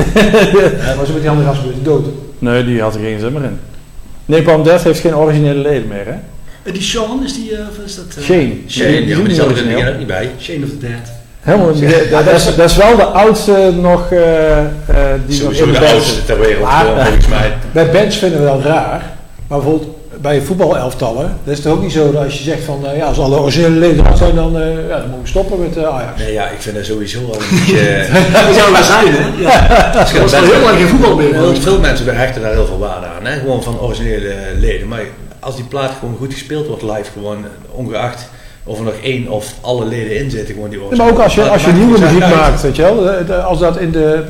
maar 0.96 1.06
zo 1.06 1.12
met 1.14 1.22
die 1.22 1.30
andere 1.30 1.48
gasten 1.48 1.74
die 1.74 1.82
dood. 1.84 2.06
nee, 2.40 2.66
die 2.66 2.82
had 2.82 2.96
er 2.96 3.02
geen 3.02 3.20
zin 3.20 3.34
meer 3.34 3.44
in. 3.44 3.60
Napalm 4.26 4.64
Death 4.64 4.84
heeft 4.84 5.00
geen 5.00 5.16
originele 5.16 5.60
leden 5.62 5.88
meer, 5.88 6.06
hè? 6.06 6.16
Eh, 6.64 6.74
die 6.74 6.82
Sean, 6.82 7.24
is 7.26 7.34
die, 7.34 7.56
eh, 7.56 7.60
of 7.70 7.86
is 7.86 7.96
dat... 7.96 8.06
eh, 8.18 8.24
Shane. 8.24 8.54
Shane, 8.68 8.90
die 8.90 8.94
ja, 8.94 9.00
is 9.00 9.06
maar 9.08 9.16
die 9.16 9.24
niet 9.24 9.36
zat 9.36 9.48
er 10.00 10.06
bij. 10.06 10.30
Shane 10.42 10.64
of 10.64 10.70
the 10.70 10.78
Dead. 10.78 11.18
Helemaal 11.40 11.74
niet. 11.74 12.10
Dat, 12.12 12.26
dat 12.26 12.36
is, 12.36 12.56
dat 12.56 12.70
is 12.70 12.76
wel 12.76 12.96
de 12.96 13.04
oudste 13.04 13.72
nog 13.82 14.12
eh, 14.12 14.60
eh, 14.60 14.66
die 15.28 15.44
nog 15.44 15.52
in 15.54 15.66
de 15.74 15.80
de 15.80 15.88
oudste 15.88 16.26
ter 16.26 16.40
wereld, 16.40 16.64
Maar- 16.64 16.80
gewoon, 16.86 17.06
volgens 17.06 17.28
mij. 17.28 17.54
Bij 17.72 17.90
bands 17.92 18.18
vinden 18.18 18.40
we 18.40 18.46
dat 18.46 18.64
raar. 18.64 19.02
Maar 19.48 19.60
bijvoorbeeld 19.60 19.98
bij 20.22 20.42
voetbalelftallen, 20.42 21.38
dat 21.44 21.58
is 21.58 21.64
het 21.64 21.74
ook 21.74 21.82
niet 21.82 21.92
zo 21.92 22.12
dat 22.12 22.24
als 22.24 22.38
je 22.38 22.44
zegt 22.44 22.64
van, 22.64 22.86
ja, 22.96 23.06
als 23.06 23.20
alle 23.20 23.38
originele 23.40 23.76
leden 23.76 24.06
er 24.06 24.18
zijn, 24.18 24.36
dan, 24.36 24.60
eh, 24.60 24.88
ja, 24.90 24.98
dan 24.98 25.02
moeten 25.10 25.22
we 25.22 25.28
stoppen 25.28 25.60
met 25.60 25.78
Ajax. 25.86 26.20
Nee, 26.20 26.34
ja, 26.34 26.48
ik 26.48 26.62
vind 26.62 26.76
dat 26.76 26.86
sowieso 26.86 27.20
al 27.20 27.34
een 27.34 27.40
beetje... 27.50 28.06
Dat 28.46 28.56
zou 28.56 28.72
wel 28.72 28.84
zijn, 28.84 29.08
hè? 29.08 29.42
Ja. 29.42 29.50
Het 30.00 30.14
Dat 30.14 30.34
al 30.34 30.44
heel 30.44 30.62
lang 30.62 30.78
geen 30.78 30.88
voetbal 30.88 31.16
meer. 31.16 31.34
Heel 31.34 31.56
veel 31.56 31.80
mensen 31.80 32.18
hechten 32.18 32.42
daar 32.42 32.52
heel 32.54 32.66
veel 32.66 32.80
waarde 32.80 33.06
aan, 33.06 33.26
hè? 33.26 33.40
gewoon 33.40 33.64
van 33.64 33.80
originele 33.80 34.34
leden. 34.60 34.88
Maar 34.88 35.02
als 35.40 35.56
die 35.56 35.66
plaat 35.66 35.92
gewoon 36.00 36.16
goed 36.18 36.34
gespeeld 36.34 36.68
wordt 36.68 36.82
live, 36.82 37.12
gewoon 37.14 37.38
eh, 37.38 37.50
ongeacht 37.80 38.30
of 38.64 38.78
er 38.78 38.84
nog 38.84 38.94
één 39.04 39.28
of 39.28 39.54
alle 39.62 39.86
leden 39.86 40.18
in 40.20 40.30
zitten, 40.32 40.54
gewoon 40.54 40.70
die 40.70 40.80
Ja, 40.90 40.96
maar 40.96 41.10
ook 41.10 41.20
als 41.20 41.36
je, 41.36 41.50
als 41.50 41.64
je 41.66 41.72
nieuwe 41.72 42.00
muziek 42.00 42.20
maakt, 42.20 42.62
weet 42.62 42.76
je 42.76 42.82
wel. 42.82 42.96
de- 42.96 43.24
de- 43.28 43.42
Als 43.42 43.60
dat 43.60 43.78
in 43.78 43.92
de 43.92 44.24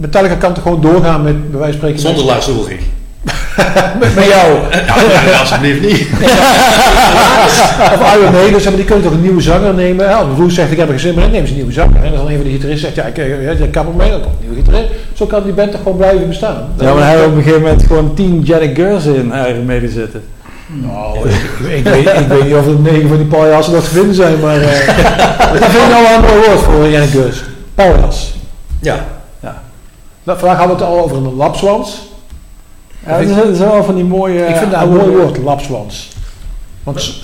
Metallica 0.00 0.34
kan 0.34 0.52
toch 0.54 0.62
gewoon 0.62 0.80
doorgaan 0.80 1.22
met, 1.22 1.50
bij 1.50 1.60
wijze 1.60 1.78
van 1.78 1.88
spreken... 1.88 2.00
Zonder 2.16 2.24
Lars 2.34 2.48
Ulrich. 2.48 2.80
met, 4.00 4.14
met 4.14 4.24
jou. 4.24 4.56
Ja, 5.30 5.38
alsjeblieft 5.38 5.80
niet. 5.80 6.06
Of 7.94 8.14
Iron 8.16 8.32
Maiden, 8.32 8.60
zeg 8.60 8.64
maar, 8.64 8.76
die 8.76 8.84
kunnen 8.84 9.04
toch 9.04 9.12
een 9.12 9.20
nieuwe 9.22 9.40
zanger 9.40 9.74
nemen. 9.74 10.16
Als 10.16 10.26
Roes 10.38 10.54
zegt, 10.54 10.70
ik 10.72 10.78
heb 10.78 10.86
er 10.86 10.92
geen 10.92 11.02
zin 11.02 11.14
meer 11.14 11.24
in, 11.24 11.30
neem 11.30 11.44
ze 11.44 11.50
een 11.50 11.56
nieuwe 11.56 11.72
zanger. 11.72 12.02
En 12.04 12.12
dan 12.12 12.28
een 12.28 12.34
van 12.36 12.44
de 12.44 12.50
gitaristen 12.50 12.92
zegt, 12.92 12.94
ja, 12.94 13.04
ik, 13.04 13.18
eh, 13.18 13.42
ja, 13.44 13.64
ik 13.64 13.72
kap 13.72 13.94
mee, 13.96 14.10
dan 14.10 14.20
komt 14.20 14.32
een 14.40 14.46
nieuwe 14.48 14.56
gitarist. 14.64 14.90
Zo 15.14 15.26
kan 15.26 15.42
die 15.42 15.52
band 15.52 15.70
toch 15.72 15.82
gewoon 15.82 15.96
blijven 15.96 16.28
bestaan. 16.28 16.68
Ja, 16.80 16.94
maar 16.94 17.02
hij 17.06 17.16
had 17.16 17.26
op 17.26 17.32
een 17.36 17.42
gegeven 17.42 17.62
moment 17.62 17.82
gewoon 17.86 18.14
tien 18.14 18.40
Janet 18.40 18.70
Girls 18.74 19.04
in 19.04 19.32
Iron 19.48 19.66
Maiden 19.66 19.90
zitten. 19.90 20.22
Nou, 20.68 21.28
ik, 21.28 21.34
ik, 21.78 21.84
weet, 21.84 22.06
ik 22.06 22.26
weet 22.28 22.44
niet 22.44 22.54
of 22.54 22.66
er 22.66 22.78
negen 22.78 23.08
van 23.08 23.16
die 23.16 23.26
paljassen 23.26 23.74
nog 23.74 23.84
te 23.84 23.90
vinden 23.90 24.14
zijn, 24.14 24.40
maar 24.40 24.56
uh, 24.56 24.62
dat 25.60 25.70
vind 25.70 25.84
ik 25.84 25.90
nou 25.90 26.02
wel 26.02 26.14
een 26.14 26.20
mooi 26.20 26.46
woord 26.46 26.60
voor 26.60 26.88
Jannik 26.88 27.10
Gus. 27.10 27.44
Paljas. 27.74 28.34
Ja, 28.80 29.06
Nou, 30.22 30.38
vandaag 30.38 30.58
hadden 30.58 30.76
we 30.76 30.82
het 30.84 30.92
al 30.92 31.02
over 31.04 31.16
een 31.16 31.34
lapswans. 31.34 32.06
Ja, 33.06 33.18
dat 33.18 33.36
dat 33.36 33.56
zijn 33.56 33.70
wel 33.70 33.84
van 33.84 33.94
die 33.94 34.04
mooie... 34.04 34.46
ik 34.46 34.56
vind 34.56 34.70
dat 34.70 34.82
een 34.82 34.88
mooi 34.88 35.16
woord, 35.16 35.38
lapswans. 35.38 36.08
Want? 36.94 37.14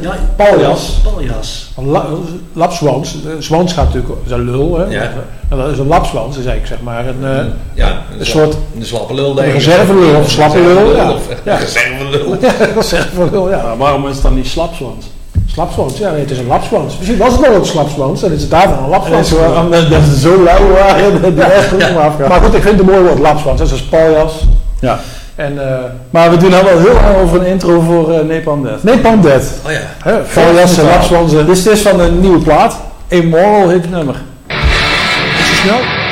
Ja, 0.00 0.14
Paljas. 0.36 1.00
Paljas. 1.14 1.70
Een 1.76 1.86
la- 1.86 2.06
lapswans, 2.52 3.14
eh, 3.26 3.30
zwans 3.38 3.72
gaat 3.72 3.84
natuurlijk, 3.94 4.14
is 4.24 4.30
een 4.30 4.50
lul, 4.50 4.78
hè? 4.78 4.84
Ja. 4.84 5.10
En 5.48 5.56
dat 5.56 5.68
is 5.70 5.78
een 5.78 5.86
lapswans, 5.86 6.36
is 6.36 6.46
eigenlijk 6.46 6.66
zeg 6.66 6.78
maar 6.82 7.06
een, 7.06 7.24
eh, 7.38 7.44
ja 7.74 8.02
een 8.18 8.26
soort 8.26 8.56
een 8.76 8.84
slappe 8.84 9.14
lul, 9.14 9.28
een 9.30 9.34
denk 9.36 9.48
ik. 9.48 9.54
reservelul 9.54 10.20
of 10.20 10.30
slappe 10.30 10.60
lul. 10.60 10.96
Ja, 10.96 11.12
Of 11.12 11.20
ja. 11.44 11.52
een 11.52 11.58
reservelul. 11.58 12.36
ja 12.40 12.52
een 12.60 12.74
reservelul, 12.74 13.50
ja. 13.50 13.56
Ja, 13.56 13.76
waarom 13.76 14.06
is 14.08 14.14
het 14.14 14.22
dan 14.22 14.34
niet 14.34 14.46
slapswans? 14.46 15.06
Slapswans, 15.46 15.98
ja, 15.98 16.10
nee, 16.10 16.20
het 16.20 16.30
is 16.30 16.38
een 16.38 16.46
lapswans. 16.46 16.96
Misschien 16.98 17.18
was 17.18 17.32
het 17.32 17.40
wel 17.40 17.54
een 17.54 17.64
slapswans 17.66 18.22
en 18.22 18.32
is 18.32 18.40
het 18.40 18.50
daarvan 18.50 18.84
een 18.84 18.90
lapswans. 18.90 19.32
is 19.32 19.88
dat 19.88 20.02
ze 20.02 20.18
zo 20.20 20.42
lauw 20.42 20.68
waren 20.72 21.22
dat 21.22 21.34
die 21.34 21.44
echt 21.58 21.68
goed 21.68 21.94
maar 22.28 22.40
goed, 22.42 22.54
ik 22.54 22.62
vind 22.62 22.78
het 22.78 22.88
een 22.88 22.94
mooi 22.94 23.06
woord, 23.06 23.18
lapswans. 23.18 23.58
Dat 23.58 23.70
is 23.70 23.80
een 23.80 23.88
paljas. 23.88 24.32
Ja. 24.80 25.00
En 25.34 25.68
eh 25.68 25.78
Maar 26.10 26.30
we 26.30 26.36
doen 26.36 26.54
al 26.54 26.64
wel 26.64 26.78
heel 26.78 26.92
lang 26.94 27.16
over 27.16 27.40
een 27.40 27.46
intro 27.46 27.80
voor 27.80 28.10
uh, 28.10 28.20
Napalm 28.20 28.62
Death. 28.62 28.82
nee, 28.82 28.98
Pandet. 28.98 29.52
Oh 29.66 29.72
ja. 29.72 29.78
Hè, 30.02 30.16
Paljassen, 30.34 30.84
lapswansen. 30.84 31.46
Dit 31.46 31.56
is 31.56 31.62
dus 31.62 31.80
van 31.80 32.00
een 32.00 32.20
nieuwe 32.20 32.38
plaat. 32.38 32.80
Immoral 33.08 33.68
heet 33.68 33.80
het 33.82 33.90
nummer. 33.90 34.14
Is 34.46 35.48
je 35.48 35.54
snel? 35.62 36.03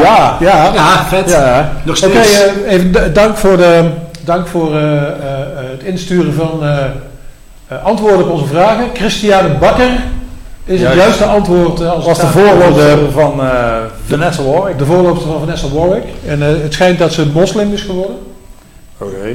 Ja, 0.00 0.36
Ja. 0.40 0.54
ja. 0.64 0.70
Ja, 0.74 1.04
vet. 1.04 1.30
Ja, 1.30 1.72
Nog 1.82 1.96
Oké, 2.04 2.06
steeds. 2.22 2.40
eh, 2.42 2.72
even 2.72 3.14
dank 3.14 3.36
voor, 3.36 3.56
de, 3.56 3.88
dank 4.24 4.46
voor 4.46 4.76
eh, 4.76 4.82
eh, 4.92 5.02
eh, 5.02 5.08
het 5.70 5.82
insturen 5.82 6.34
van 6.34 6.58
eh, 6.62 6.76
eh, 7.68 7.84
antwoorden 7.84 8.24
op 8.26 8.30
onze 8.32 8.46
vragen. 8.46 8.84
Christiane 8.94 9.48
Bakker 9.58 9.90
is 10.64 10.80
het 10.80 10.80
Juist. 10.80 10.96
juiste 10.98 11.24
antwoord. 11.24 11.80
eh, 11.80 11.90
als 11.90 12.04
was 12.04 12.20
de 12.20 12.26
voorloper 12.26 13.10
van 13.12 13.40
eh, 13.42 13.76
Vanessa 14.06 14.42
Warwick. 14.42 14.78
De 14.78 14.84
voorloper 14.86 15.22
van 15.22 15.38
Vanessa 15.40 15.68
Warwick. 15.68 16.04
En 16.26 16.42
eh, 16.42 16.48
het 16.62 16.72
schijnt 16.72 16.98
dat 16.98 17.12
ze 17.12 17.26
moslim 17.26 17.72
is 17.72 17.82
geworden. 17.82 18.16
Oké. 18.98 19.26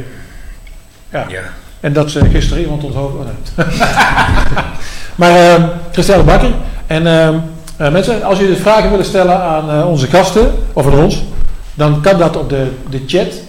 Ja. 1.11 1.25
Ja. 1.27 1.39
En 1.79 1.93
dat 1.93 2.11
ze 2.11 2.25
gisteren 2.31 2.63
iemand 2.63 2.84
onthoofd. 2.84 3.13
Oh, 3.15 3.65
maar 5.15 5.29
ehm 5.35 5.61
Christelle 5.91 6.23
Bakker. 6.23 6.51
En 6.88 7.07
eh, 7.78 7.91
mensen, 7.91 8.24
als 8.24 8.40
jullie 8.40 8.56
vragen 8.56 8.90
willen 8.90 9.06
stellen 9.06 9.41
aan 9.41 9.70
eh, 9.70 9.90
onze 9.90 10.08
gasten, 10.08 10.52
of 10.74 10.86
aan 10.86 11.04
ons, 11.04 11.24
dan 11.74 12.02
kan 12.02 12.18
dat 12.18 12.38
op 12.38 12.49
de, 12.49 12.68
de 12.90 13.02
chat 13.08 13.41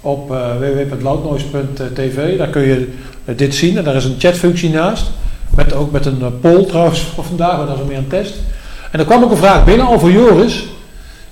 op 0.00 0.32
eh 0.32 0.46
www.loudnoise.tv. 0.58 2.38
Daar 2.38 2.48
kun 2.48 2.62
je 2.62 2.92
dit 3.24 3.54
zien. 3.54 3.78
En 3.78 3.84
daar 3.84 3.94
is 3.94 4.04
een 4.04 4.16
chatfunctie 4.18 4.70
naast. 4.70 5.10
Met, 5.56 5.74
ook 5.74 5.92
met 5.92 6.06
een 6.06 6.40
poll 6.40 6.64
trouwens 6.64 7.00
voor 7.14 7.24
vandaag, 7.24 7.56
maar 7.56 7.66
dat 7.66 7.78
is 7.78 7.86
meer 7.86 7.98
een 7.98 8.08
test. 8.08 8.34
En 8.90 8.98
er 8.98 9.04
kwam 9.04 9.22
ook 9.22 9.30
een 9.30 9.36
vraag 9.36 9.64
binnen 9.64 9.88
over 9.88 10.10
Joris. 10.10 10.66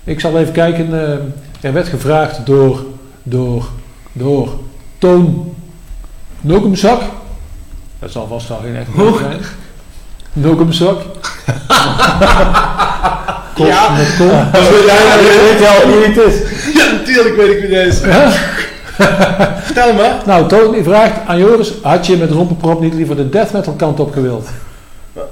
Ik 0.04 0.20
zal 0.20 0.38
even 0.38 0.52
kijken. 0.52 0.92
er 1.60 1.72
werd 1.72 1.88
gevraagd 1.88 2.46
door, 2.46 2.84
door, 3.22 3.64
door 4.12 4.48
Toon 4.98 5.54
Nokumzak. 6.40 7.02
Dat 7.98 8.10
zal 8.10 8.26
vast 8.26 8.48
wel 8.48 8.60
geen 8.62 8.76
echt 8.76 8.88
zijn. 9.18 9.40
Nokumzak. 10.32 11.00
Kost 13.54 13.68
Ja. 13.68 13.90
met 13.96 14.16
kom. 14.18 14.28
weet 14.28 15.58
je 15.58 15.80
al 15.82 15.88
wie 15.88 16.04
het 16.06 16.16
is. 16.32 16.34
Ja, 16.74 16.92
natuurlijk 16.92 17.36
weet 17.36 17.50
ik 17.50 17.60
wie 17.60 17.70
dat 17.70 17.86
is. 17.86 18.00
Ja? 18.00 18.30
Vertel 19.62 19.92
maar. 19.92 20.14
Nou, 20.26 20.48
Toon 20.48 20.72
die 20.72 20.82
vraagt 20.82 21.12
aan 21.26 21.38
Joris: 21.38 21.72
had 21.82 22.06
je 22.06 22.16
met 22.16 22.30
Rompenprop 22.30 22.80
niet 22.80 22.94
liever 22.94 23.16
de 23.16 23.28
death 23.28 23.52
metal 23.52 23.72
kant 23.72 24.00
op 24.00 24.12
gewild? 24.12 24.48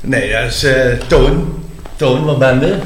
Nee, 0.00 0.32
dat 0.32 0.42
is 0.42 0.64
eh, 0.64 0.92
Toon. 1.06 1.62
Toon, 1.96 2.24
wat 2.24 2.38
ben 2.38 2.60
je? 2.60 2.76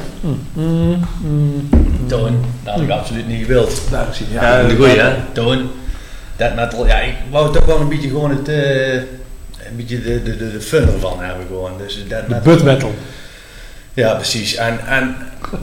Mm, 0.53 0.99
mm, 1.23 1.69
Toon, 2.07 2.45
dat 2.63 2.73
had 2.73 2.83
ik 2.83 2.89
absoluut 2.89 3.27
niet 3.27 3.41
gewild. 3.45 3.81
daar 3.91 4.07
is 4.11 4.19
hij. 4.19 4.27
Ja, 4.61 4.67
de 4.67 4.75
goeie 4.75 4.99
hè? 4.99 5.13
Toon. 5.31 5.69
Dat 6.35 6.55
metal, 6.55 6.87
ja, 6.87 6.95
ik 6.99 7.15
wou 7.31 7.53
toch 7.53 7.65
wel 7.65 7.79
een 7.79 7.89
beetje 7.89 8.07
gewoon 8.09 8.29
het, 8.29 8.47
eh, 8.49 9.01
een 9.77 9.85
beetje 9.87 10.01
de, 10.01 10.23
de, 10.23 10.37
de, 10.37 10.51
de 10.51 10.61
fun 10.61 10.87
ervan 10.93 11.23
hebben 11.23 11.45
gewoon. 11.47 11.77
Dus 11.77 12.05
dat 12.07 12.19
De 12.27 12.33
metal. 12.33 12.41
butt 12.53 12.63
metal. 12.63 12.93
Ja, 13.93 14.13
precies. 14.13 14.55
En, 14.55 14.79
en 14.87 15.15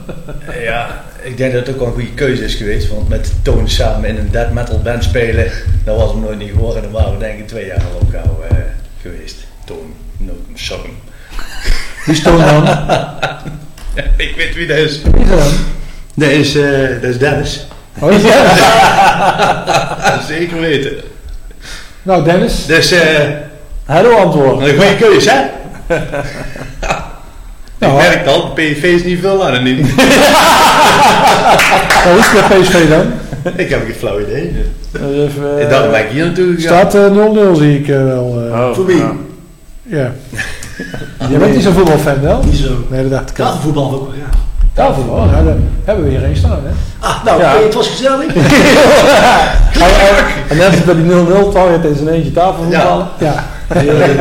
ja, 0.68 1.04
ik 1.22 1.36
denk 1.36 1.52
dat 1.52 1.66
het 1.66 1.74
ook 1.74 1.78
wel 1.80 1.88
een 1.88 1.94
goede 1.94 2.14
keuze 2.14 2.44
is 2.44 2.54
geweest. 2.54 2.88
Want 2.88 3.08
met 3.08 3.32
Toon 3.42 3.68
samen 3.68 4.08
in 4.08 4.16
een 4.16 4.30
death 4.30 4.52
metal 4.52 4.82
band 4.82 5.04
spelen, 5.04 5.50
dat 5.84 5.96
was 5.96 6.10
hem 6.10 6.20
nooit 6.20 6.38
niet 6.38 6.50
geworden. 6.50 6.82
Dan 6.82 6.92
waren 6.92 7.12
we 7.12 7.18
denk 7.18 7.38
ik 7.38 7.48
twee 7.48 7.66
jaar 7.66 7.82
al 7.92 7.98
opgehouden 8.00 8.50
eh, 8.50 8.56
geweest. 9.02 9.36
Toon, 9.64 9.94
een 10.20 10.32
sorry. 10.54 10.90
Wie 12.04 12.14
is 12.14 12.22
Toon 12.22 12.38
dan? 12.38 12.66
ik 14.16 14.34
weet 14.36 14.54
wie 14.54 14.66
dat 14.66 14.76
is. 14.78 15.02
Wie 15.02 15.22
is 15.22 15.28
dat 15.28 15.38
dan? 15.38 15.52
Dat 16.14 16.30
is, 16.30 16.54
eh, 16.56 16.88
dat 17.00 17.10
is 17.10 17.18
Dennis. 17.18 17.66
Oh, 17.98 18.12
is 18.12 18.22
dat? 18.22 18.46
Zeker 20.28 20.60
weten. 20.60 20.96
Nou, 22.02 22.24
Dennis. 22.24 22.66
Dus 22.66 22.92
eh, 22.92 23.28
Hello 23.92 24.10
antwoord. 24.16 24.60
een 24.60 24.68
goede 24.76 24.96
keuze 24.98 25.30
hè? 25.30 25.40
Nou, 27.78 27.94
ik 28.02 28.08
merk 28.08 28.26
al, 28.26 28.50
PV 28.50 28.82
is 28.82 29.04
niet 29.04 29.20
veel 29.20 29.46
aan 29.46 29.54
en 29.54 29.62
niet. 29.62 29.80
nou, 29.96 29.96
hoe 32.08 32.18
is 32.18 32.26
het 32.26 32.48
met 32.48 32.60
PSV 32.60 32.88
dan? 32.88 33.02
ik 33.56 33.70
heb 33.70 33.84
geen 33.84 33.94
flauw 33.94 34.20
idee. 34.20 34.54
Even, 34.94 35.60
En 35.60 35.68
daarom 35.68 35.90
ben 35.90 36.00
ik 36.00 36.08
hier 36.10 36.24
naartoe 36.24 36.54
gegaan. 36.54 36.90
Staat 36.90 36.94
eh, 36.94 37.52
0-0 37.54 37.56
zie 37.58 37.78
ik 37.78 37.88
eh, 37.88 37.96
wel. 38.04 38.42
eh. 38.52 38.60
Oh, 38.60 38.74
Voor 38.74 38.86
wie? 38.86 38.96
ja. 38.96 39.12
Ja. 39.82 40.10
Jij 41.30 41.38
bent 41.38 41.54
niet 41.54 41.62
zo'n 41.62 41.72
voetbalfan 41.72 42.20
wel? 42.20 42.42
Niet 42.44 42.56
zo. 42.56 42.68
Nee, 42.88 43.02
dat 43.02 43.10
dacht 43.10 43.30
ik 43.30 43.38
al. 43.38 43.46
Tafelvoetbal 43.46 43.84
ook 43.92 44.06
wel, 44.06 44.14
ja. 44.16 44.28
Tafelvoetbal, 44.74 45.24
ja, 45.24 45.42
daar 45.42 45.54
hebben 45.84 46.04
we 46.04 46.10
hier 46.10 46.24
één 46.24 46.36
staan, 46.36 46.50
hè? 46.64 46.70
Ah, 47.08 47.24
nou, 47.24 47.40
Ja. 47.40 47.54
eh, 47.54 47.62
het 47.62 47.74
was 47.74 47.88
gezellig. 47.88 48.34
En 50.48 50.56
net 50.56 50.66
als 50.66 50.84
bij 50.84 50.94
die 50.94 51.04
0-0 51.04 51.52
target 51.52 51.84
in 51.84 51.94
zijn 51.94 52.08
eentje 52.08 52.32
tafel 52.32 52.62
voetballen. 52.62 53.06
Ja. 53.18 53.44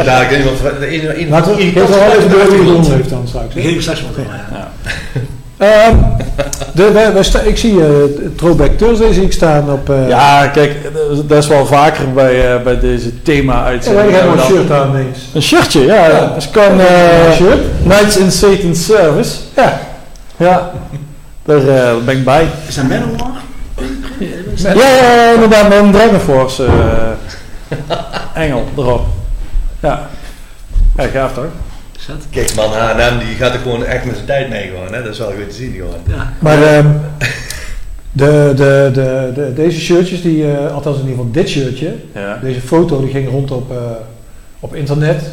Daar, 0.06 0.22
ik 0.22 0.30
weet 0.30 0.38
niet 0.38 0.62
wat- 0.62 0.80
de 0.80 0.86
ene- 0.88 1.16
ene- 1.16 1.30
Laten 1.30 1.56
we 1.56 1.72
wel 1.74 2.12
even 2.18 2.30
door 2.30 2.40
wie 2.50 2.60
het 2.60 2.68
gewonnen 2.68 2.92
heeft 2.96 3.10
dan 3.10 3.24
straks. 3.28 3.56
Ik 3.56 3.64
geef 3.64 3.82
straks 3.82 4.02
wel. 4.16 4.26
Ja. 4.52 4.72
Ehm, 5.58 5.96
de, 6.74 6.92
wij, 6.92 7.14
wij 7.14 7.24
sta- 7.24 7.40
ik 7.40 7.58
zie 7.58 7.80
eh 7.82 7.88
Throwback 8.38 8.78
Thursday 8.78 9.14
zie 9.14 9.24
ik 9.24 9.32
staan 9.32 9.72
op... 9.72 9.90
eh 9.90 10.08
Ja, 10.08 10.48
kijk, 10.48 10.76
dat 11.28 11.38
is 11.44 11.48
wel 11.48 11.66
vaker 11.66 12.14
bij, 12.14 12.54
eh, 12.56 12.62
bij 12.64 12.80
deze 12.80 13.06
ja, 13.06 13.12
thema-uitzending. 13.24 14.06
wij 14.12 14.20
hebben 14.20 14.38
een 14.40 14.46
shirt 14.46 14.72
aan 14.72 14.90
ineens. 14.90 15.18
Een 15.34 15.42
shirtje, 15.42 15.86
ja. 15.86 16.08
Ja. 16.08 16.32
Dus 16.36 16.50
kan 16.50 16.80
eh 16.80 17.32
shirt? 17.36 17.60
Knights 17.84 18.18
in 18.18 18.32
Satan's 18.32 18.86
Service. 18.86 19.36
Ja. 19.56 19.80
Ja, 20.38 20.72
daar 21.46 21.68
eh, 21.68 21.92
ben 22.06 22.18
ik 22.18 22.24
bij. 22.24 22.48
Is 22.68 22.76
dat 22.76 22.88
Manowar? 22.88 23.28
Ja, 24.58 24.74
ja, 24.74 25.14
ja, 25.16 25.34
inderdaad, 25.34 25.70
met 25.70 25.78
een 25.78 25.92
Dragon 25.92 26.20
Force 26.20 26.66
eh, 26.66 26.72
engel 28.44 28.66
erop. 28.78 29.06
Ja. 29.82 30.10
Ja, 30.98 31.08
gaaf 31.08 31.34
toch? 31.34 31.46
Zet. 32.00 32.26
Kijk 32.30 32.56
man, 32.56 32.70
H&M 32.72 33.18
die 33.20 33.36
gaat 33.36 33.54
er 33.54 33.60
gewoon 33.60 33.86
echt 33.86 34.06
met 34.06 34.14
zijn 34.16 34.28
tijd 34.28 34.50
mee 34.50 34.68
gewoon. 34.68 34.94
Hè? 34.94 35.04
Dat 35.04 35.12
is 35.14 35.20
wel 35.20 35.32
goed 35.32 35.50
te 35.50 35.56
zien 35.56 35.74
gewoon. 35.74 36.00
Ja. 36.08 36.34
Maar 36.40 36.64
ehm, 36.64 36.88
de, 38.12 38.52
de, 38.56 38.90
de, 38.94 39.32
de, 39.36 39.54
deze 39.54 39.80
shirtjes, 39.80 40.22
die, 40.22 40.52
eh, 40.52 40.74
althans 40.74 40.96
in 40.98 41.02
ieder 41.02 41.18
geval 41.18 41.32
dit 41.32 41.50
shirtje, 41.50 41.96
Ja. 42.14 42.40
deze 42.42 42.62
foto 42.62 43.02
die 43.02 43.12
ging 43.12 43.30
rond 43.30 43.52
op, 43.52 43.72
eh, 43.72 43.78
op 44.60 44.76
internet. 44.76 45.24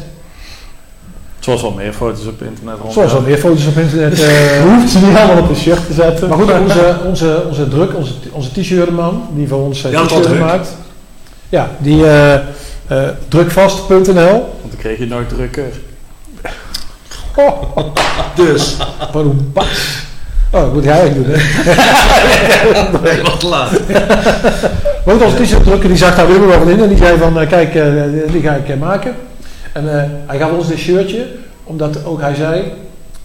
Zoals 1.39 1.61
wel 1.61 1.71
meer 1.71 1.93
foto's 1.93 2.25
op 2.25 2.41
internet 2.41 2.77
rond. 2.81 2.93
Zoals 2.93 3.13
al 3.13 3.21
meer 3.21 3.37
foto's 3.37 3.67
op 3.67 3.77
internet. 3.77 4.19
eh, 4.23 4.61
hoeft 4.63 4.89
ze 4.89 4.99
niet 4.99 5.15
allemaal 5.17 5.43
op 5.43 5.49
een 5.49 5.55
shirt 5.55 5.87
te 5.87 5.93
zetten. 5.93 6.29
maar 6.29 6.37
goed, 6.37 6.51
onze, 6.65 6.97
onze, 7.05 7.43
onze 7.47 7.67
druk, 7.67 7.95
onze, 7.95 8.11
onze 8.31 8.51
t-shirtman, 8.51 9.27
die 9.35 9.47
voor 9.47 9.59
ons 9.61 9.83
eh, 9.83 10.05
druk. 10.05 10.39
maakt. 10.39 10.75
Ja, 11.49 11.69
die 11.77 12.07
eh 12.07 12.39
eh, 12.89 13.09
drukvast.nl. 13.27 14.03
Want 14.05 14.69
dan 14.69 14.77
kreeg 14.77 14.97
je 14.97 15.05
nooit 15.05 15.29
drukker. 15.29 15.71
Oh, 17.35 17.77
Dus, 18.35 18.77
wat 19.11 19.23
een 19.23 19.51
bas. 19.53 20.07
Oh, 20.51 20.61
dat 20.61 20.73
moet 20.73 20.85
hij 20.85 20.99
eigenlijk 20.99 21.27
doen, 21.27 21.39
hè? 21.39 22.99
Nee, 23.13 23.21
wat 23.21 23.43
laat. 23.43 23.71
Maar 25.05 25.15
goed, 25.15 25.21
onze 25.23 25.43
t-shirt 25.43 25.63
drukker, 25.63 25.89
die 25.89 25.97
zag 25.97 26.15
daar 26.15 26.27
weer 26.27 26.47
wel 26.47 26.59
van 26.59 26.69
in. 26.69 26.81
En 26.81 26.87
die 26.87 26.97
zei 26.97 27.17
van, 27.17 27.39
eh, 27.39 27.47
kijk, 27.47 27.75
eh, 27.75 28.31
die 28.31 28.41
ga 28.41 28.53
ik 28.53 28.79
maken. 28.79 29.15
En 29.73 29.99
eh, 29.99 30.09
hij 30.25 30.37
gaf 30.37 30.51
ons 30.51 30.67
dit 30.67 30.77
shirtje, 30.77 31.27
omdat 31.63 32.05
ook 32.05 32.21
hij 32.21 32.35
zei, 32.35 32.63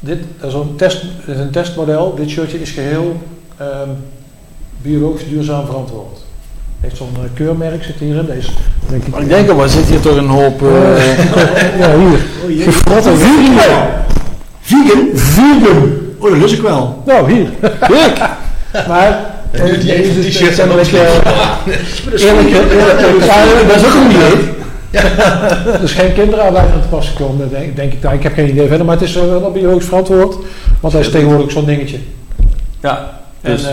dit 0.00 0.18
dat 0.40 0.48
is 0.48 0.54
een, 0.54 0.76
test, 0.76 1.04
is 1.26 1.38
een 1.38 1.50
testmodel. 1.50 2.14
Dit 2.14 2.28
shirtje 2.28 2.60
is 2.60 2.70
geheel 2.70 3.22
ehm, 3.56 3.88
biologisch 4.82 5.28
duurzaam 5.28 5.66
verantwoord. 5.66 6.23
Heeft 6.84 6.96
zo'n 6.96 7.08
eh, 7.14 7.20
keurmerk 7.34 7.84
zit 7.84 7.94
hierin. 7.98 8.26
Deze, 8.26 8.48
denk 8.88 9.02
ik, 9.04 9.12
Maar 9.12 9.22
ik 9.22 9.28
denk 9.28 9.48
al, 9.50 9.56
waar 9.56 9.68
zit 9.68 9.84
hier 9.84 10.00
toch 10.00 10.16
een 10.16 10.26
hoop... 10.28 10.62
eh, 10.62 10.68
ja, 11.80 11.96
hier. 11.98 12.20
oh. 12.58 12.62
Gefrotte 12.64 13.10
vegan. 13.16 13.86
Vegan? 14.60 15.08
Vegan. 15.14 15.92
Oh, 16.18 16.30
dat 16.30 16.38
lust 16.38 16.54
ik 16.54 16.60
wel. 16.60 17.02
Nou, 17.06 17.32
hier. 17.32 17.46
Kijk. 17.80 18.18
Maar, 18.88 19.24
En 19.50 19.60
eh, 19.62 19.66
doet 19.68 19.80
die 19.80 19.94
even 19.94 20.16
is 20.18 20.22
die 20.24 20.32
shirt 20.32 20.58
en 20.58 20.68
kennelijk, 20.68 20.80
opschieten. 20.80 21.24
eh, 21.24 22.22
Eerlijk, 22.24 22.48
eerlijk, 22.48 23.24
ja, 23.24 23.44
dat 23.68 23.76
is 23.76 23.84
ook 23.86 23.94
een 23.94 24.10
idee. 24.10 24.52
Er 25.72 25.82
is 25.82 25.92
geen 25.92 26.12
kinderarbeid 26.12 26.64
aan 26.74 26.80
te 26.82 26.88
pas 26.88 27.08
gekomen, 27.08 27.50
denk, 27.50 27.76
denk 27.76 27.92
ik. 27.92 28.02
Nou, 28.02 28.14
ik 28.14 28.22
heb 28.22 28.34
geen 28.34 28.48
idee 28.48 28.66
verder, 28.68 28.86
maar 28.86 28.94
het 28.98 29.04
is 29.08 29.16
eh, 29.16 29.22
wel 29.22 29.52
biologisch 29.52 29.84
verantwoord. 29.86 30.36
Want 30.80 30.92
hij 30.92 31.02
is 31.02 31.10
tegenwoordig 31.10 31.50
zo'n 31.50 31.64
dingetje. 31.64 31.98
ja, 32.80 33.10
En, 33.40 33.52
dus... 33.52 33.66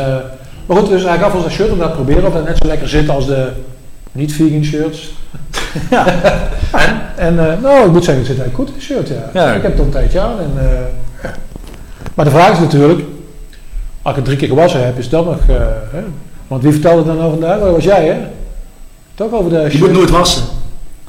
maar 0.65 0.77
goed, 0.77 0.89
dus 0.89 1.03
hij 1.03 1.17
gaf 1.17 1.33
ons 1.33 1.45
een 1.45 1.51
shirt 1.51 1.71
om 1.71 1.77
dat 1.79 1.89
te 1.89 1.95
proberen. 1.95 2.25
Of 2.27 2.33
dat 2.33 2.45
net 2.45 2.57
zo 2.61 2.67
lekker 2.67 2.89
zit 2.89 3.09
als 3.09 3.25
de 3.27 3.47
niet-vegan 4.11 4.63
shirts. 4.63 5.13
Ja. 5.89 6.05
En, 6.71 7.01
en 7.15 7.39
eh, 7.51 7.61
nou, 7.61 7.85
ik 7.85 7.91
moet 7.91 8.03
zeggen, 8.03 8.23
het 8.23 8.31
zit 8.35 8.39
eigenlijk 8.39 8.55
goed 8.55 8.67
in 8.67 8.73
het 8.73 8.83
shirt, 8.83 9.07
ja. 9.07 9.41
Ja. 9.41 9.53
Ik 9.53 9.61
heb 9.61 9.71
het 9.71 9.79
al 9.79 9.85
een 9.85 9.91
tijdje 9.91 10.19
aan. 10.19 10.39
En, 10.39 10.51
eh, 10.57 11.29
maar 12.13 12.25
de 12.25 12.31
vraag 12.31 12.51
is 12.51 12.59
natuurlijk, 12.59 12.99
als 14.01 14.09
ik 14.11 14.15
het 14.15 14.25
drie 14.25 14.37
keer 14.37 14.47
gewassen 14.47 14.85
heb, 14.85 14.97
is 14.97 15.09
dat 15.09 15.25
nog... 15.25 15.37
eh, 15.47 15.55
hè? 15.91 15.99
Want 16.47 16.63
wie 16.63 16.71
vertelde 16.71 17.03
dat 17.03 17.17
nou 17.17 17.29
vandaag? 17.31 17.59
Dat 17.59 17.71
was 17.71 17.83
jij, 17.83 18.05
hè? 18.05 18.15
Toch 19.15 19.31
over 19.31 19.49
de 19.49 19.59
Je 19.59 19.69
shirt? 19.69 19.81
moet 19.81 19.91
nooit 19.91 20.09
wassen. 20.09 20.43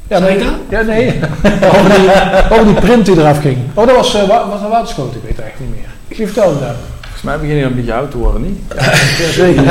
Ja, 0.09 0.19
Zei 0.19 0.31
nee, 0.35 0.39
ik 0.43 0.45
dat? 0.51 0.55
ja, 0.69 0.81
nee. 0.93 1.21
over, 1.77 1.91
die, 2.01 2.11
over 2.53 2.65
die 2.65 2.75
print 2.75 3.07
die 3.07 3.19
eraf 3.19 3.39
ging. 3.41 3.57
Oh, 3.75 3.87
dat 3.87 3.97
was, 3.97 4.13
wa- 4.13 4.49
was 4.49 4.61
een 4.63 4.69
waterschoot, 4.69 5.15
ik 5.15 5.23
weet 5.23 5.37
het 5.37 5.41
eigenlijk 5.41 5.73
niet 5.73 5.81
meer. 5.81 6.19
Wie 6.19 6.27
vertelde 6.27 6.59
dat? 6.61 6.75
Volgens 7.23 7.41
mij 7.43 7.49
begin 7.49 7.57
je 7.57 7.65
een 7.65 7.75
beetje 7.75 7.95
oud 7.95 8.11
te 8.11 8.19
worden, 8.19 8.43
niet? 8.43 8.59
Ja, 8.77 8.93
zeker. 9.43 9.63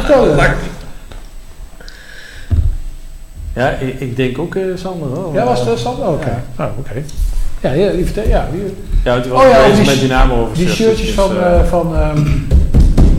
vertelde 0.00 0.34
dat? 0.36 0.48
Ja, 3.54 3.68
ik, 3.70 4.00
ik 4.00 4.16
denk 4.16 4.38
ook 4.38 4.54
eh, 4.54 4.62
Sander 4.74 5.08
hoor. 5.08 5.34
Ja, 5.34 5.44
was 5.44 5.64
het 5.64 5.78
Sander? 5.78 6.06
Oh, 6.06 6.12
Oké. 6.12 6.42
Nou, 6.56 6.70
oké. 6.78 7.02
Ja, 7.60 7.72
ja, 7.72 7.90
die, 7.92 8.04
vertel- 8.04 8.28
ja 8.28 8.48
die, 8.52 8.76
Ja, 9.04 9.14
het 9.14 9.28
was 9.28 9.42
Oh 9.44 9.50
ja, 9.50 9.74
die 9.74 9.84
met 9.86 10.00
die 10.00 10.08
namen 10.08 10.36
over 10.36 10.56
die 10.56 10.68
shirtjes 10.68 11.10
van, 11.10 11.36
eh, 11.36 11.58
eh, 11.60 11.64
van 11.66 11.96
ehm, 11.96 12.26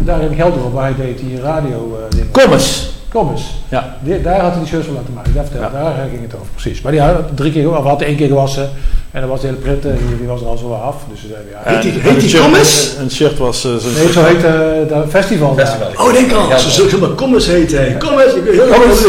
daar 0.06 0.22
in 0.22 0.36
Gelderop, 0.36 0.74
waar 0.74 0.84
hij 0.96 1.06
deed 1.06 1.18
die 1.20 1.42
radio 1.42 2.00
eh 2.12 2.18
ding. 2.18 2.32
Kom 2.32 2.54
eens! 2.54 2.90
Kom 3.10 3.30
eens. 3.32 3.54
Ja. 3.70 3.96
Die- 4.04 4.22
daar 4.22 4.40
had 4.40 4.52
hij 4.52 4.60
die 4.60 4.68
shirts 4.70 4.86
van 4.86 4.96
laten 4.96 5.14
maken. 5.14 5.34
Daar, 5.34 5.44
vertelde, 5.46 5.78
Ja. 5.78 5.84
daar 5.84 6.08
ging 6.10 6.22
het 6.22 6.36
over, 6.36 6.48
precies. 6.52 6.82
Maar 6.82 6.92
die 6.92 7.02
had 7.02 7.16
drie 7.36 7.52
keer, 7.52 7.78
of 7.78 7.84
had 7.84 8.02
één 8.02 8.16
keer 8.16 8.28
gewassen. 8.28 8.70
En 9.12 9.20
dan 9.22 9.30
was 9.30 9.42
de 9.42 9.48
hele 9.48 9.60
print, 9.60 9.86
eh, 9.86 9.92
die, 10.08 10.18
die 10.18 10.28
was 10.28 10.42
er 10.42 10.48
al 10.48 10.58
zo 10.58 10.74
af. 10.74 10.96
Dus 11.12 11.20
eh, 11.24 11.52
ja. 11.52 11.72
Heet 11.74 11.82
die- 11.82 11.92
heet 11.92 12.14
een 12.14 12.20
die 12.20 12.30
shirt- 12.30 12.42
Kommes? 12.44 12.92
Een 13.00 13.12
shirt 13.12 13.38
was 13.38 13.66
eh, 13.66 13.72
zo'n 13.76 13.94
Nee, 13.94 14.12
zo 14.12 14.24
heet 14.24 14.44
eh 14.44 14.90
dat 14.90 15.06
festival. 15.10 15.56
Festival. 15.58 15.88
Oh, 16.08 16.14
denk 16.14 16.32
al. 16.32 16.50
Ja, 16.50 16.58
Ze 16.58 16.70
zullen 16.72 17.00
maar 17.00 17.10
Commas 17.16 17.46
heet. 17.48 17.72
Ik 17.74 17.78
weet 17.80 18.44
heel 18.46 18.68
Commas. 18.68 19.00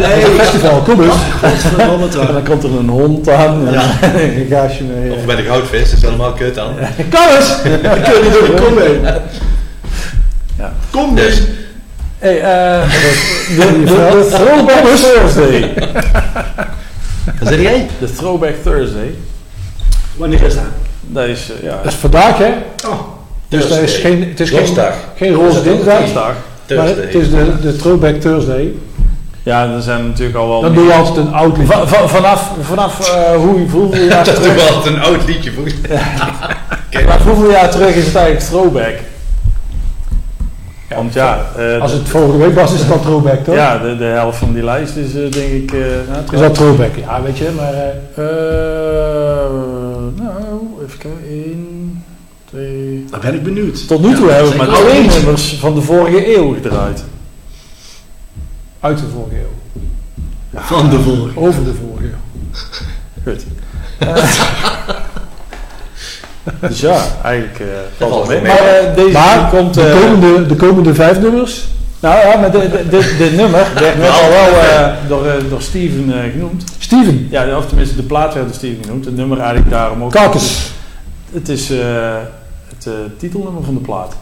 Nee, 0.00 0.24
Festival, 0.24 0.80
kom 0.80 1.02
eens. 1.02 1.12
Godverdomme 1.42 2.04
En 2.26 2.32
dan 2.32 2.42
komt 2.44 2.62
er 2.64 2.70
een 2.70 2.88
hond 2.88 3.28
aan. 3.28 3.68
Ja. 3.72 3.82
En 4.00 4.36
een 4.36 4.46
gaasje 4.50 4.82
mee. 4.84 5.12
Of 5.12 5.24
bij 5.24 5.36
de 5.36 5.42
goudvis, 5.42 5.90
dat 5.90 5.98
is 5.98 6.04
helemaal 6.04 6.32
kut 6.32 6.54
dan. 6.54 6.72
Kom 7.10 7.36
eens! 7.36 7.48
Ik 7.96 8.02
kun 8.04 8.22
niet 8.22 8.32
door 8.32 8.46
de 8.56 8.62
kom 8.66 8.78
heen. 8.78 9.00
Ja. 10.58 10.72
Kom 10.90 11.14
Dus, 11.14 11.36
dus. 11.36 11.42
Hey, 12.18 12.40
eh, 12.40 12.90
de, 13.56 13.82
de 13.84 14.28
Throwback 14.30 14.84
Thursday. 14.96 15.74
Wat 17.38 17.48
zeg 17.48 17.60
jij? 17.60 17.86
De 18.00 18.12
Throwback 18.12 18.54
Thursday. 18.62 19.14
Wanneer 20.16 20.42
is 20.42 20.54
dat? 20.54 20.62
Dat 21.00 21.26
is, 21.26 21.50
eh, 21.50 21.62
ja, 21.62 21.76
Dat 21.82 21.92
is 21.92 21.98
vandaag, 21.98 22.38
hè? 22.38 22.50
Oh, 22.86 23.00
Dus 23.48 23.68
dat 23.68 23.78
is 23.78 23.94
geen, 23.96 24.28
het 24.28 24.40
is 24.40 24.50
geen, 24.50 24.66
geen 25.16 25.32
roze 25.34 25.62
dinsdag, 25.62 25.98
dinsdag. 25.98 26.32
maar 26.76 26.86
het 26.86 27.14
is 27.14 27.30
de, 27.30 27.60
de 27.60 27.76
Throwback 27.76 28.14
Thursday. 28.20 28.72
Ja, 29.42 29.72
er 29.74 29.82
zijn 29.82 30.06
natuurlijk 30.06 30.36
al 30.38 30.48
wel... 30.48 30.60
Dan 30.60 30.74
doe 30.74 30.84
je 30.84 30.92
altijd 30.92 31.16
een 31.16 31.32
oud 31.34 31.56
liedje. 31.56 31.72
Va- 31.72 31.86
va- 31.86 32.08
vanaf 32.08 32.50
vanaf 32.60 33.10
eh, 33.14 33.36
hoe, 33.36 33.68
hoeveel 33.70 34.02
jaar 34.02 34.24
Dat 34.24 34.34
is 34.38 34.42
terug... 34.42 34.54
wel 34.66 34.74
altijd 34.76 34.94
een 34.94 35.00
oud 35.02 35.26
liedje 35.26 35.52
volgens 35.52 35.74
Vanaf 36.90 37.22
hoeveel 37.24 37.50
jaar 37.50 37.70
terug 37.70 37.94
is 37.94 38.06
het 38.06 38.14
eigenlijk 38.14 38.46
throwback? 38.46 38.94
Want 40.94 41.12
ja, 41.12 41.46
eh, 41.56 41.80
Als 41.80 41.92
het 41.92 42.08
vorige 42.08 42.38
week 42.38 42.54
was, 42.54 42.72
is 42.72 42.78
het 42.78 42.88
dan 42.88 43.00
Throwback, 43.00 43.44
toch? 43.44 43.54
ja 43.54 43.78
de, 43.78 43.96
de 43.96 44.04
helft 44.04 44.38
van 44.38 44.52
die 44.52 44.62
lijst 44.62 44.96
is 44.96 45.14
eh, 45.14 45.30
denk 45.30 45.52
ik... 45.52 45.72
eh 45.72 45.80
nou, 46.10 46.24
Is 46.32 46.40
dat 46.40 46.54
Throwback? 46.54 46.96
Ja, 46.96 47.22
weet 47.22 47.38
je, 47.38 47.50
maar... 47.56 47.72
nou, 50.24 50.62
even 50.86 50.98
kijken. 50.98 51.20
1, 51.28 52.04
2... 52.44 53.04
dan 53.10 53.20
ben 53.20 53.34
ik 53.34 53.42
benieuwd. 53.42 53.88
Tot 53.88 54.02
nu 54.02 54.14
toe 54.14 54.30
hebben 54.30 54.50
we 54.50 54.56
maar 54.56 54.68
twee 54.68 55.06
nummers 55.06 55.54
van 55.54 55.74
de 55.74 55.80
vorige 55.82 56.36
eeuw 56.36 56.54
gedraaid. 56.54 57.04
uit 58.80 58.98
de 58.98 59.06
vorige 59.06 59.36
eeuw. 59.36 59.54
Van 60.60 60.90
de 60.90 61.00
vorige. 61.00 61.38
Over 61.40 61.64
de 61.64 61.74
vorige 61.74 62.04
eeuw. 62.04 63.32
Goed. 63.32 63.44
dus 66.68 66.80
ja, 66.80 67.02
eigenlijk 67.22 67.60
eh 67.60 67.66
valt 67.96 68.10
wel 68.10 68.26
mee. 68.26 68.40
mee. 68.40 68.52
Maar 68.52 68.68
eh, 68.68 68.94
deze 68.94 69.12
Maar 69.12 69.48
komt... 69.50 69.74
de, 69.74 69.82
eh, 69.82 70.00
komende, 70.00 70.46
de 70.46 70.56
komende 70.56 70.94
vijf 70.94 71.20
nummers... 71.20 71.64
Nou 72.00 72.28
ja, 72.28 72.36
maar 72.40 72.50
dit, 72.50 72.72
dit, 72.72 72.90
dit, 72.90 73.18
dit 73.18 73.36
nummer 73.36 73.66
werd 73.74 74.10
al 74.10 74.28
wel 74.28 74.60
eh, 74.60 74.92
door, 75.08 75.26
eh, 75.26 75.34
door 75.48 75.62
Steven 75.62 76.22
eh, 76.24 76.30
genoemd. 76.30 76.64
Steven, 76.78 77.26
Ja, 77.30 77.56
of 77.56 77.66
tenminste 77.66 77.96
de 77.96 78.02
plaat 78.02 78.34
werd 78.34 78.46
door 78.46 78.54
Steven 78.54 78.84
genoemd. 78.84 79.04
Het 79.04 79.16
nummer 79.16 79.38
eigenlijk 79.38 79.70
daarom 79.70 80.02
ook. 80.02 80.10
Kakens. 80.10 80.70
Het 81.32 81.48
is 81.48 81.70
eh, 81.70 81.78
het 82.68 82.86
eh, 82.86 82.92
titelnummer 83.18 83.62
van 83.64 83.74
de 83.74 83.80
plaat. 83.80 84.16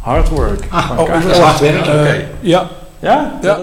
Hard 0.00 0.28
Work. 0.28 0.64
Ah, 0.68 0.88
van 0.88 0.98
oh, 0.98 1.24
is 1.30 1.38
hard 1.38 1.60
werken, 1.60 1.92
oké. 2.00 2.08
Eh, 2.08 2.20
ja, 2.40 2.68
Ja? 3.00 3.38
Ja. 3.42 3.58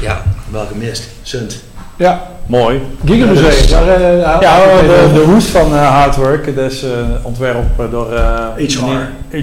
Ja, 0.00 0.22
wel 0.50 0.66
gemist. 0.66 1.08
Sunt. 1.22 1.62
Ja, 1.96 2.22
Mooi. 2.46 2.80
Gigamuseum. 3.04 3.68
Daar, 3.70 3.88
eh, 3.88 4.18
Ja, 4.20 4.40
daar- 4.40 4.82
de, 4.82 5.10
de 5.14 5.20
hoest 5.20 5.46
van 5.46 5.74
eh, 5.74 5.88
Hardwork, 5.88 6.56
dat 6.56 6.72
is 6.72 6.82
eh, 6.82 6.90
ontwerp 7.22 7.56
door 7.90 8.12
eh, 8.12 8.22
HR. 8.56 8.62
HR. 9.30 9.42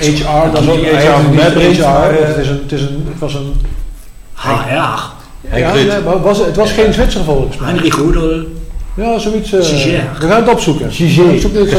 HR, 0.00 0.50
dat 0.52 0.62
is 0.62 0.68
ook 0.68 0.76
Niet 0.76 0.86
HR 0.86 0.96
HR 0.96 1.84
maar 1.84 1.92
maar, 1.92 2.10
eh, 2.10 2.26
het, 2.26 2.36
is 2.36 2.48
een, 2.48 2.60
het, 2.62 2.72
is 2.72 2.80
een, 2.80 3.06
het 3.10 3.18
was 3.18 3.34
een... 3.34 3.54
HR. 4.34 5.56
Ja, 5.56 5.72
maar 6.04 6.20
was, 6.20 6.38
het 6.38 6.56
was 6.56 6.72
geen 6.72 6.92
Zwitser 6.92 7.24
volgens 7.24 7.56
mij. 7.56 7.68
Heinrich 7.68 7.96
Hoeder. 7.96 8.46
Ja, 8.94 9.18
zoiets. 9.18 9.52
eh, 9.52 9.64
Giger. 9.64 10.02
we 10.20 10.26
gaan 10.28 10.40
het 10.42 10.48
opzoeken. 10.50 10.92
Giger. 10.92 11.30
Ik 11.34 11.40
zoek 11.40 11.52
dit 11.54 11.68
zo. 11.70 11.76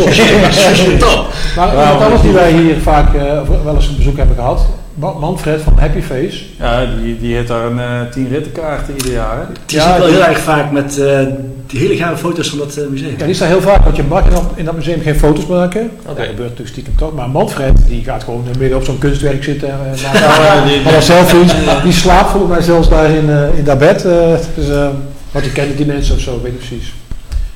Top. 0.97 1.27
Maar 1.55 1.67
Ja, 1.75 1.81
iemand 1.81 2.01
anders 2.03 2.21
die 2.21 2.31
maar- 2.31 2.41
wij 2.41 2.51
hier 2.51 2.75
vaak 2.81 3.13
eh, 3.13 3.21
wel 3.63 3.75
eens 3.75 3.87
een 3.87 3.95
bezoek 3.95 4.17
hebben 4.17 4.35
gehad, 4.35 4.65
Manfred 4.99 5.61
van 5.61 5.73
Happy 5.79 6.01
Face. 6.01 6.43
Ja, 6.59 6.85
die, 7.01 7.19
die 7.19 7.35
heeft 7.35 7.47
daar 7.47 7.65
een 7.65 7.79
eh, 7.79 8.01
tien 8.11 8.27
rittenkaarten 8.29 8.93
ieder 8.95 9.11
jaar. 9.11 9.37
Hè? 9.37 9.43
Die 9.65 9.77
Ja, 9.77 9.91
ik 9.93 9.97
wel 9.97 10.07
die- 10.07 10.15
heel 10.15 10.25
erg 10.25 10.39
vaak 10.39 10.71
met 10.71 10.99
eh, 10.99 11.19
die 11.67 11.79
hele 11.79 11.95
gave 11.95 12.17
foto's 12.17 12.49
van 12.49 12.57
dat 12.57 12.75
eh, 12.77 12.87
museum. 12.89 13.13
Ja, 13.17 13.25
die 13.25 13.33
staat 13.35 13.47
heel 13.47 13.61
vaak, 13.61 13.83
want 13.83 13.95
je 13.95 14.03
mag 14.03 14.23
in 14.25 14.31
dat, 14.31 14.43
in 14.55 14.65
dat 14.65 14.75
museum 14.75 15.01
geen 15.01 15.15
foto's 15.19 15.45
maken. 15.45 15.91
Dat 16.03 16.11
Oké. 16.11 16.21
gebeurt 16.21 16.39
natuurlijk 16.49 16.69
stiekem 16.69 16.95
toch. 16.95 17.13
Maar 17.13 17.29
Manfred, 17.29 17.77
die 17.87 18.03
gaat 18.03 18.23
gewoon 18.23 18.43
midden 18.59 18.77
op 18.77 18.83
zo'n 18.83 18.97
kunstwerk 18.97 19.43
zitten 19.43 19.69
en 19.69 19.75
uh, 19.95 20.03
maakt 20.03 20.19
Ja, 20.19 20.65
die- 20.91 21.01
selfies. 21.01 21.51
Die 21.83 21.91
slaapt 21.93 22.29
volgens 22.29 22.51
mij 22.51 22.61
zelfs 22.61 22.89
daar 22.89 23.09
in, 23.09 23.29
eh, 23.29 23.57
in 23.57 23.63
dat 23.63 23.79
bed. 23.79 24.05
eh, 24.05 24.35
dus, 24.55 24.69
eh, 24.69 24.87
want 25.31 25.43
die 25.45 25.53
kennen 25.53 25.75
die 25.75 25.85
mensen 25.85 26.15
of 26.15 26.21
zo, 26.21 26.39
weet 26.43 26.51
ik 26.51 26.57
precies. 26.57 26.93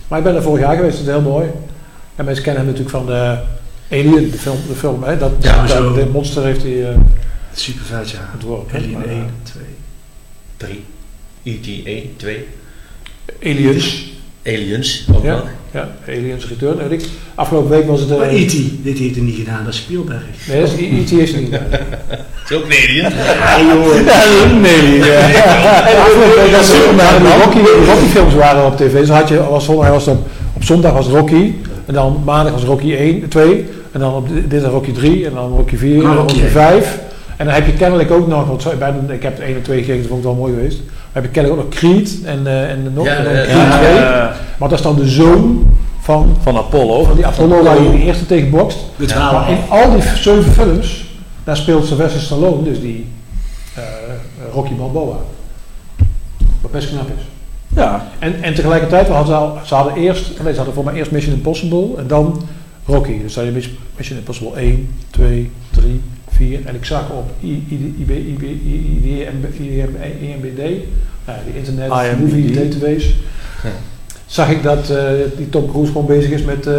Maar 0.08 0.18
ik 0.20 0.26
ben 0.26 0.36
er 0.36 0.42
vorig 0.42 0.62
jaar 0.66 0.76
geweest, 0.76 0.98
dat 0.98 1.08
is 1.08 1.12
heel 1.14 1.32
mooi. 1.32 1.46
En 2.16 2.26
mensen 2.26 2.44
kennen 2.44 2.62
hem 2.66 2.72
natuurlijk 2.72 2.98
van 2.98 3.06
de 3.06 3.38
Alien, 3.92 4.32
de 4.32 4.38
film. 4.38 4.58
De 4.68 4.76
film 4.76 5.04
hè? 5.04 5.18
Dat, 5.18 5.32
Ja, 5.40 5.62
dat- 5.62 5.70
zo. 5.70 5.94
de 5.94 6.06
monster 6.12 6.44
heeft 6.44 6.62
hij 6.64 6.82
eh, 6.90 6.96
Super 7.54 7.86
vet, 7.86 8.10
ja. 8.10 8.30
ontworpen. 8.34 8.76
Alien 8.78 8.92
Maar, 8.92 9.06
eh, 9.06 9.12
1, 9.12 9.26
2. 9.44 9.64
3. 10.58 10.84
E.T. 11.44 11.86
1, 11.88 12.14
2. 12.16 12.46
Aliens. 13.44 14.12
Aliens 14.46 15.06
ook 15.14 15.24
Ja. 15.24 15.36
nog. 15.36 15.48
Ja, 15.72 15.90
Aliens 16.08 16.48
Return. 16.48 16.92
ik. 16.92 17.06
Afgelopen 17.36 17.70
week 17.70 17.88
was 17.88 18.00
het... 18.00 18.12
eh, 18.12 18.18
Maar 18.18 18.30
E.T., 18.30 18.52
dit 18.84 18.98
heeft 18.98 19.16
hij 19.16 19.24
niet 19.24 19.36
gedaan, 19.36 19.64
dat 19.66 19.74
is 19.74 19.80
Spielberg. 19.80 20.22
Nee, 20.48 20.62
dat 20.62 20.70
is, 20.72 20.80
E.T. 20.80 21.12
is 21.22 21.34
er 21.34 21.40
niet. 21.42 21.50
bij. 21.50 21.68
Dat 21.70 22.50
is 22.50 22.56
ook 22.58 22.64
een 22.66 22.72
alien. 22.72 23.04
Ja, 23.04 23.60
joh. 23.74 24.62
Nee, 24.62 25.02
En 25.12 26.00
afgelopen 26.00 26.44
week 26.44 26.52
was 26.56 26.68
het, 26.68 26.96
maar 26.96 27.20
de 27.20 27.44
Rocky, 27.44 28.08
films 28.10 28.34
waren 28.34 28.66
op 28.66 28.78
tv. 28.78 28.94
Dus 29.00 29.10
had 29.10 29.28
je, 29.30 29.44
was, 29.50 29.66
was 29.66 30.06
het 30.06 30.16
op, 30.18 30.28
op 30.54 30.64
zondag 30.64 30.94
was 30.94 31.08
Rocky. 31.08 31.54
En 31.86 31.94
dan 31.94 32.22
maandag 32.26 32.54
was 32.54 32.64
Rocky 32.64 32.94
1, 32.96 33.28
2. 33.30 33.66
En 33.92 34.00
dan 34.00 34.14
op 34.14 34.28
di- 34.28 34.48
dinsdag 34.48 34.72
Rocky 34.72 34.92
3. 34.92 35.26
En 35.26 35.34
dan 35.34 35.50
Rocky 35.56 35.76
4. 35.76 36.04
Ah, 36.04 36.10
en 36.10 36.16
Rocky 36.16 36.32
Rocky 36.34 36.40
één. 36.42 36.52
5. 36.52 37.00
En 37.38 37.46
dan 37.46 37.54
heb 37.54 37.66
je 37.66 37.74
kennelijk 37.74 38.12
ook 38.12 38.28
nog, 38.28 38.48
want 38.48 38.80
ben, 38.80 39.10
ik 39.12 39.24
heb 39.24 39.40
1 39.40 39.56
en 39.56 39.62
2 39.62 39.80
gekeken, 39.80 39.98
dat 40.02 40.08
vond 40.08 40.20
ik 40.20 40.26
wel 40.26 40.36
mooi 40.36 40.54
geweest. 40.54 40.78
Dan 40.78 40.88
heb 41.12 41.24
je 41.24 41.30
kennelijk 41.30 41.62
ook 41.62 41.68
nog 41.70 41.80
Creed 41.80 42.20
en, 42.26 42.48
eh 42.48 42.70
en 42.72 42.94
nog 42.94 43.06
Ja, 43.06 43.16
en 43.16 43.24
dan 43.24 43.34
ja, 43.34 43.42
Creed 43.44 43.56
ja, 43.56 43.78
2. 43.80 43.94
ja. 43.94 44.34
Maar 44.58 44.70
dat 44.70 44.78
is 44.78 44.84
dan 44.84 44.96
de 44.96 45.08
zoon 45.08 45.66
van, 46.00 46.36
Van 46.42 46.58
Apollo. 46.58 47.04
van 47.04 47.16
die 47.16 47.26
Apollo 47.26 47.64
waar 47.64 47.82
je 47.84 47.92
de 47.92 48.04
eerste 48.04 48.26
tegen 48.26 48.50
bokst. 48.50 48.78
Het 48.96 49.16
Maar 49.16 49.50
in 49.50 49.58
al 49.70 49.92
die 49.92 50.02
zeven 50.02 50.52
films, 50.52 51.06
daar 51.44 51.58
speelt 51.58 51.86
Sylvester 51.86 52.22
Stallone, 52.22 52.64
dus 52.64 52.80
die 52.82 53.08
eh, 53.76 53.84
Rocky 54.54 54.74
Balboa. 54.74 55.16
Wat 56.62 56.72
best 56.72 56.90
knap 56.90 57.08
is. 57.18 57.24
Ja. 57.76 58.08
En, 58.20 58.44
en 58.44 58.54
tegelijkertijd, 58.54 59.08
we 59.08 59.14
hadden, 59.14 59.36
al- 59.38 59.58
ze 59.66 59.76
hadden 59.76 59.96
eerst, 59.96 60.32
nee, 60.44 60.52
ze 60.52 60.56
hadden 60.58 60.74
voor 60.76 60.84
mij 60.84 60.94
eerst 60.94 61.12
Mission 61.12 61.34
Impossible 61.34 61.88
en 61.98 62.08
dan 62.08 62.42
Rocky. 62.86 63.22
Dus 63.22 63.34
dan 63.34 63.44
had 63.44 63.54
je 63.54 63.60
Mis- 63.60 63.74
Mission 63.98 64.18
Impossible 64.18 64.56
1, 64.60 64.90
2, 65.10 65.52
3, 65.72 66.02
4. 66.36 66.60
En 66.66 66.76
ik 66.76 66.86
zag 66.86 67.10
op 67.10 67.32
IMBD, 70.22 70.62
nou, 71.26 71.40
die 71.46 71.56
Internet. 71.56 71.90
Movie 72.20 72.52
Database, 72.52 73.10
zag 74.26 74.50
ik 74.50 74.64
dat 74.64 74.90
eh, 74.90 74.98
die 75.38 75.50
Tom 75.50 75.70
Cruise 75.72 75.92
gewoon 75.92 76.08
bezig 76.08 76.30
is 76.32 76.44
met 76.44 76.68
eh, 76.68 76.74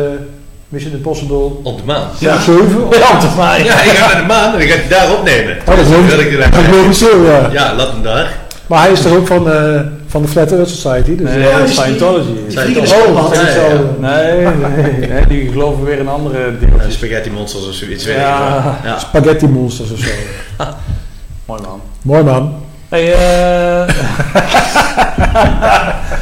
Mission 0.69 0.93
Impossible 0.93 1.51
Op 1.63 1.77
de 1.79 1.85
maan. 1.85 2.09
ja. 2.19 2.41
7. 2.41 2.65
Ja, 2.99 3.11
op 3.15 3.21
de 3.21 3.33
maan. 3.37 3.65
Ja, 3.65 3.83
ik 3.83 3.91
ga 3.91 4.13
naar 4.13 4.21
de 4.21 4.27
maan 4.27 4.55
en 4.55 4.61
ik 4.61 4.71
ga 4.71 4.77
die 4.77 4.89
daar 4.89 5.13
opnemen. 5.13 5.57
Oh, 5.61 5.67
dat 5.67 5.79
is 5.79 5.89
wil 5.89 6.19
ik 6.19 6.53
Dat 6.53 6.63
is 6.63 6.71
logisch 6.71 6.99
zo, 6.99 7.25
ja. 7.25 7.49
Ja, 7.53 7.75
laat 7.75 7.91
hem 7.93 8.03
daar. 8.03 8.39
Maar 8.67 8.83
hij 8.83 8.93
is 8.93 9.05
er 9.05 9.17
ook 9.17 9.27
van, 9.27 9.51
eh, 9.51 9.81
van 10.15 10.23
de 10.23 10.29
Flat 10.29 10.53
Earth 10.53 10.69
Society. 10.69 11.17
Dus, 11.17 11.31
Nee, 11.31 11.65
die- 11.65 11.73
Scientology. 11.75 12.29
Oh, 12.31 13.33
ja, 13.35 13.49
ja, 13.49 13.55
ja. 13.67 13.81
Nee, 13.99 14.47
nee, 14.47 15.09
nee, 15.09 15.27
die 15.27 15.49
geloven 15.51 15.85
weer 15.85 15.99
in 15.99 16.09
andere 16.09 16.39
Ja, 16.39 16.67
deeltjes. 16.67 16.95
spaghetti 16.95 17.31
monsters 17.31 17.69
of 17.69 17.75
zoiets. 17.75 18.05
weet 18.05 18.15
ik 18.17 18.21
Ja. 18.21 18.63
wel. 18.83 18.93
ja. 18.93 18.99
Spaghetti 18.99 19.47
Monsters 19.47 19.91
of 19.93 19.99
zo. 19.99 20.11
Mooi 21.47 21.61
man. 21.63 21.81
Mooi 22.03 22.23
man. 22.23 22.55
Hey, 22.89 23.13
eh 23.13 23.19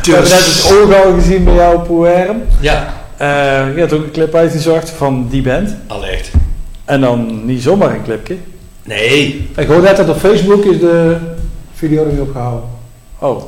we 0.03 0.11
hebben 0.13 0.31
net 0.31 0.45
het 0.47 0.73
oog 0.73 1.05
al 1.05 1.13
gezien 1.15 1.45
bij 1.45 1.55
jou 1.55 1.77
op 1.77 1.85
Poerm. 1.87 2.43
Ja, 2.61 2.87
Eh 3.17 3.29
je 3.75 3.81
hebt 3.81 3.93
ook 3.93 4.03
een 4.05 4.11
clip 4.11 4.35
uitgezocht 4.35 4.91
van 4.91 5.27
die 5.31 5.43
band. 5.43 5.75
allicht. 5.87 6.31
En 6.85 7.01
dan 7.01 7.45
niet 7.47 7.63
zomaar 7.63 7.91
een 7.91 8.03
clipje. 8.03 8.37
Nee. 8.85 9.49
Ik 9.57 9.67
hoor 9.67 9.81
net 9.83 9.97
dat 9.97 10.09
op 10.09 10.17
Facebook 10.19 10.65
is 10.65 10.81
de 10.81 11.17
video 11.75 12.05
er 12.05 12.11
weer 12.11 12.21
opgehouden. 12.23 12.65
Oh. 13.19 13.43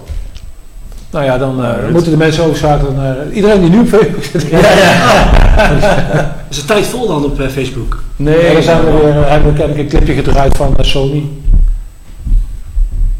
Nou 1.15 1.27
ja, 1.27 1.39
dan, 1.39 1.65
eh, 1.65 1.89
moeten 1.93 2.11
de 2.11 2.17
mensen 2.17 2.45
overschakelen 2.45 2.95
naar... 2.95 3.31
iedereen 3.33 3.61
die 3.61 3.71
nu 3.71 3.81
op 3.81 3.87
Facebook 3.89 4.25
zit. 4.25 4.43
Ja, 4.43 4.59
Is 6.51 6.57
de 6.57 6.65
tijd 6.65 6.87
vol 6.87 7.07
dan 7.07 7.25
op 7.25 7.41
eh, 7.41 7.49
Facebook? 7.49 8.03
Nee. 8.17 8.53
dan 8.53 8.63
zijn 8.63 8.85
we 8.85 8.91
weer, 8.91 9.29
hebben 9.29 9.53
we 9.53 9.59
kennelijk 9.59 9.79
een 9.93 9.99
clipje 9.99 10.15
gedraaid 10.15 10.57
van 10.57 10.77
eh, 10.77 10.85
Sony. 10.85 11.25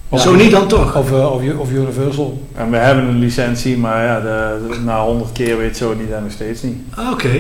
Of, 0.09 0.21
Zo 0.21 0.35
niet 0.35 0.51
dan 0.51 0.67
toch? 0.67 0.97
Of, 0.97 1.13
eh, 1.13 1.33
of, 1.33 1.43
of 1.59 1.71
Universal. 1.71 2.43
En 2.55 2.71
we 2.71 2.77
hebben 2.77 3.05
een 3.05 3.19
licentie, 3.19 3.79
maar 3.79 4.05
ja, 4.05 4.21
de, 4.21 4.67
de- 4.69 4.81
na 4.85 5.05
honderd 5.05 5.33
keer 5.33 5.59
weet 5.59 5.77
zo 5.77 5.95
niet 5.95 6.11
en 6.11 6.23
nog 6.23 6.33
steeds 6.33 6.63
niet. 6.63 6.77
Ah, 6.95 7.11
Oké. 7.13 7.31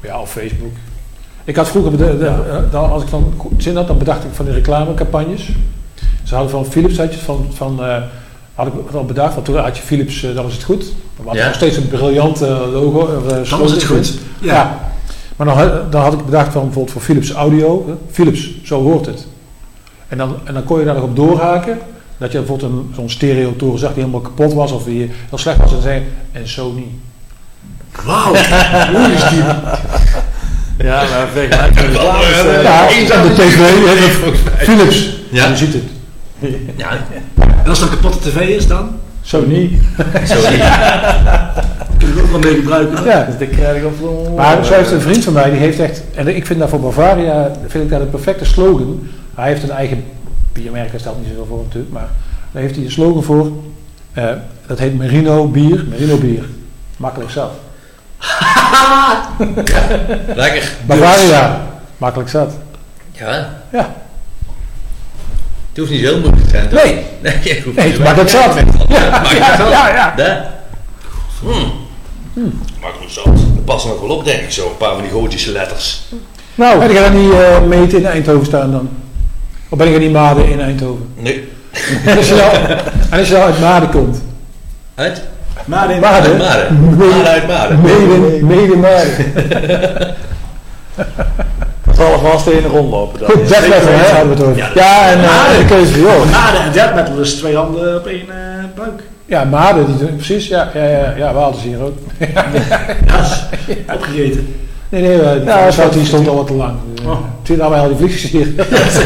Ja, 0.00 0.20
of 0.20 0.30
Facebook. 0.30 0.72
Ik 1.44 1.56
had 1.56 1.68
vroeger, 1.68 1.96
de, 1.96 2.32
eh, 2.72 2.90
als 2.92 3.02
ik 3.02 3.10
dan 3.10 3.34
zin 3.56 3.76
had, 3.76 3.86
dan 3.86 3.98
bedacht 3.98 4.24
ik 4.24 4.30
van 4.32 4.44
die 4.44 4.54
reclamecampagnes. 4.54 5.48
Ze 6.24 6.34
hadden 6.34 6.50
van 6.52 6.66
Philips, 6.66 6.98
had 6.98 7.14
je, 7.14 7.20
van, 7.20 7.46
van, 7.54 7.84
eh, 7.84 7.96
had 8.64 8.74
ik 8.74 8.92
dan 8.92 9.06
bedacht, 9.06 9.34
want 9.34 9.46
toen 9.46 9.56
had 9.56 9.76
je 9.76 9.82
Philips, 9.82 10.22
eh, 10.22 10.34
dan 10.34 10.46
is 10.46 10.52
het 10.52 10.62
goed. 10.62 10.84
Dan 11.16 11.24
had 11.26 11.34
je 11.34 11.40
Ja. 11.40 11.46
nog 11.46 11.54
steeds 11.54 11.76
een 11.76 11.88
briljant 11.88 12.42
eh, 12.42 12.48
logo. 12.72 13.22
Dan 13.50 13.60
was 13.60 13.70
het 13.70 13.84
goed. 13.84 14.12
Ja. 14.38 14.52
Ja. 14.54 14.78
Maar 15.36 15.46
dan, 15.46 15.56
had- 15.56 15.92
dan 15.92 16.02
had 16.02 16.12
ik 16.12 16.24
bedacht 16.24 16.52
van 16.52 16.62
bijvoorbeeld 16.62 16.92
voor 16.92 17.02
Philips 17.02 17.30
Audio, 17.32 17.84
hè, 17.86 17.92
Philips, 18.10 18.50
zo 18.64 18.82
hoort 18.82 19.06
het. 19.06 19.26
En 20.08 20.18
dan, 20.18 20.36
en 20.44 20.54
dan 20.54 20.64
kon 20.64 20.78
je 20.78 20.84
daar 20.84 20.94
nog 20.94 21.02
op 21.04 21.16
doorhaken. 21.16 21.78
Dat 22.18 22.32
je 22.32 22.38
bijvoorbeeld 22.38 22.72
een- 22.72 22.90
zo'n 22.94 23.10
stereotoren 23.10 23.78
zag 23.78 23.92
die 23.94 23.98
helemaal 24.02 24.20
kapot 24.30 24.52
was 24.52 24.72
of 24.72 24.84
die 24.84 25.10
heel 25.28 25.38
slecht 25.38 25.58
was. 25.58 25.72
En 25.72 25.82
zei 25.82 26.02
en 26.32 26.48
Sony. 26.48 26.86
Wauw. 28.04 28.34
Hoe 28.94 29.12
is 29.14 29.28
die? 29.28 29.42
Ja, 30.86 31.02
maar 31.10 31.28
vergelijk 31.32 31.80
Ja, 31.80 33.22
de 33.22 33.32
tv, 33.34 33.58
Philips. 34.64 35.16
Ja. 35.30 35.46
Je 35.48 35.56
ziet 35.56 35.72
het. 35.72 35.82
Ja, 36.76 36.90
En 37.64 37.68
als 37.68 37.80
het 37.80 37.90
een 37.90 38.00
kapotte 38.00 38.30
tv 38.30 38.40
is 38.40 38.66
dan? 38.66 38.90
Sony. 39.22 39.78
zo 40.26 40.50
niet. 40.50 40.62
Kunnen 41.98 42.16
we 42.16 42.22
ook 42.22 42.30
wel 42.30 42.38
mee 42.38 42.54
gebruiken. 42.54 43.04
Ja. 43.04 43.24
Dus 43.24 43.38
dat 43.38 43.48
krijg 43.48 43.76
ik 43.76 43.84
op. 43.84 44.36
Maar 44.36 44.64
zo 44.64 44.72
heeft 44.74 44.90
een 44.90 45.00
vriend 45.00 45.24
van 45.24 45.32
mij, 45.32 45.50
die 45.50 45.58
heeft 45.58 45.78
echt, 45.78 46.02
en 46.14 46.36
ik 46.36 46.46
vind 46.46 46.58
daar 46.58 46.68
voor 46.68 46.80
Bavaria, 46.80 47.50
vind 47.66 47.84
ik 47.84 47.90
dat 47.90 48.00
een 48.00 48.10
perfecte 48.10 48.44
slogan. 48.44 49.08
Hij 49.34 49.48
heeft 49.48 49.62
een 49.62 49.70
eigen 49.70 50.04
biermerk, 50.52 50.90
daar 50.90 51.00
stelt 51.00 51.18
niet 51.18 51.28
zoveel 51.28 51.46
voor 51.46 51.62
natuurlijk, 51.62 51.92
maar 51.92 52.08
daar 52.52 52.62
heeft 52.62 52.74
hij 52.74 52.84
een 52.84 52.90
slogan 52.90 53.22
voor. 53.22 53.52
Eh, 54.12 54.28
dat 54.66 54.78
heet 54.78 54.98
Merino 54.98 55.48
bier, 55.48 55.84
Merino 55.88 56.16
bier. 56.16 56.44
Makkelijk 56.96 57.30
zat. 57.30 57.50
Lekker. 60.34 60.72
Bavaria, 60.86 61.60
makkelijk 61.96 62.30
zat. 62.30 62.52
Ja. 63.12 63.48
Ja. 63.72 63.94
Het 65.80 65.88
hoeft 65.88 66.00
niet 66.00 66.08
zo 66.08 66.14
heel 66.14 66.22
moeilijk 66.22 66.44
te 66.44 66.50
zijn. 66.50 66.68
toch? 66.68 66.84
Nee, 66.84 67.06
Nee, 67.20 67.34
je 67.42 67.62
hoeft 67.64 67.76
nee, 67.76 67.88
niet 67.88 67.98
makkelijk 67.98 68.30
zat. 68.30 68.54
Ja. 68.88 69.22
Ja, 69.70 69.88
ja. 69.88 70.12
Daar. 70.16 70.50
Hmm. 71.42 71.72
Makkelijk 72.80 73.12
zat. 73.12 73.24
Dat 73.24 73.64
past 73.64 73.86
nog 73.86 74.00
wel 74.00 74.16
op, 74.16 74.24
denk 74.24 74.40
ik 74.40 74.50
zo. 74.50 74.66
Een 74.66 74.76
paar 74.76 74.92
van 74.92 75.02
die 75.02 75.10
gotische 75.10 75.52
letters. 75.52 76.02
Nou, 76.54 76.82
en 76.82 76.90
ik 76.90 76.96
ga 76.96 77.08
niet 77.08 77.32
eh, 77.32 77.62
meten 77.62 77.98
in 77.98 78.06
Eindhoven 78.06 78.46
staan 78.46 78.70
dan. 78.70 78.88
Of 79.68 79.78
ben 79.78 79.88
ik 79.88 79.94
er 79.94 80.00
niet 80.00 80.12
Maden 80.12 80.48
in 80.48 80.60
Eindhoven? 80.60 81.08
Nee. 81.16 81.48
En 82.04 82.16
als 82.16 82.28
je 82.28 82.34
nou, 82.34 82.56
en 83.10 83.18
als 83.18 83.28
je 83.28 83.34
nou 83.34 83.46
uit 83.46 83.60
Maden 83.60 83.90
komt. 83.90 84.22
Uit? 84.94 85.22
Maar 85.64 85.90
in 85.90 86.00
Maden? 86.00 86.30
Uit 86.30 86.38
Maden. 86.38 86.96
Maden 86.96 87.26
uit 87.26 87.46
Maden. 87.46 87.80
Mede, 87.80 88.44
mede 88.44 88.76
Maden. 88.76 89.14
Nog 92.08 92.20
wel 92.22 92.38
stenen 92.38 92.70
rondlopen. 92.70 93.20
dan. 93.20 93.30
Goed, 93.30 93.48
death 93.48 93.68
metal 93.68 93.92
hè, 93.92 94.14
hadden 94.14 94.28
we 94.28 94.34
het 94.34 94.42
over. 94.44 94.56
Ja. 94.56 94.68
Ja, 94.74 95.08
en 95.10 95.18
eh, 95.22 95.58
de 95.58 95.64
keuze 95.64 95.92
van 95.92 96.00
Joris. 96.00 96.30
Maden 96.30 96.60
en 96.60 96.72
death 96.72 96.94
metal 96.94 97.18
is 97.18 97.34
twee 97.34 97.56
handen 97.56 97.96
op 97.96 98.06
één 98.06 98.20
eh, 98.28 98.64
buik. 98.76 99.02
Ja, 99.26 99.44
Maden, 99.44 99.86
die 99.86 99.96
doen, 99.96 100.16
precies, 100.16 100.48
ja, 100.48 100.70
ja, 100.74 100.84
ja, 100.84 101.14
ja, 101.16 101.32
we 101.32 101.38
hadden 101.38 101.60
ze 101.60 101.68
hier 101.68 101.82
ook. 101.82 101.96
Ja, 102.18 102.44
opgegeten. 103.94 104.54
Nee, 104.88 105.02
nee, 105.02 105.20
eh, 105.22 105.32
die 105.32 105.44
Ja, 105.44 105.66
ja, 105.66 105.70
dat 105.76 105.92
die 105.92 106.04
stond 106.06 106.28
al 106.28 106.34
wat 106.36 106.46
te 106.46 106.52
lang. 106.54 106.74
Oh. 107.06 107.16
Toen 107.42 107.60
hadden 107.60 107.70
wij 107.70 107.80
al 107.80 107.88
die 107.88 107.96
vliegjes 107.96 108.30
hier. 108.30 108.54
Dat 108.56 108.66
is 108.70 108.96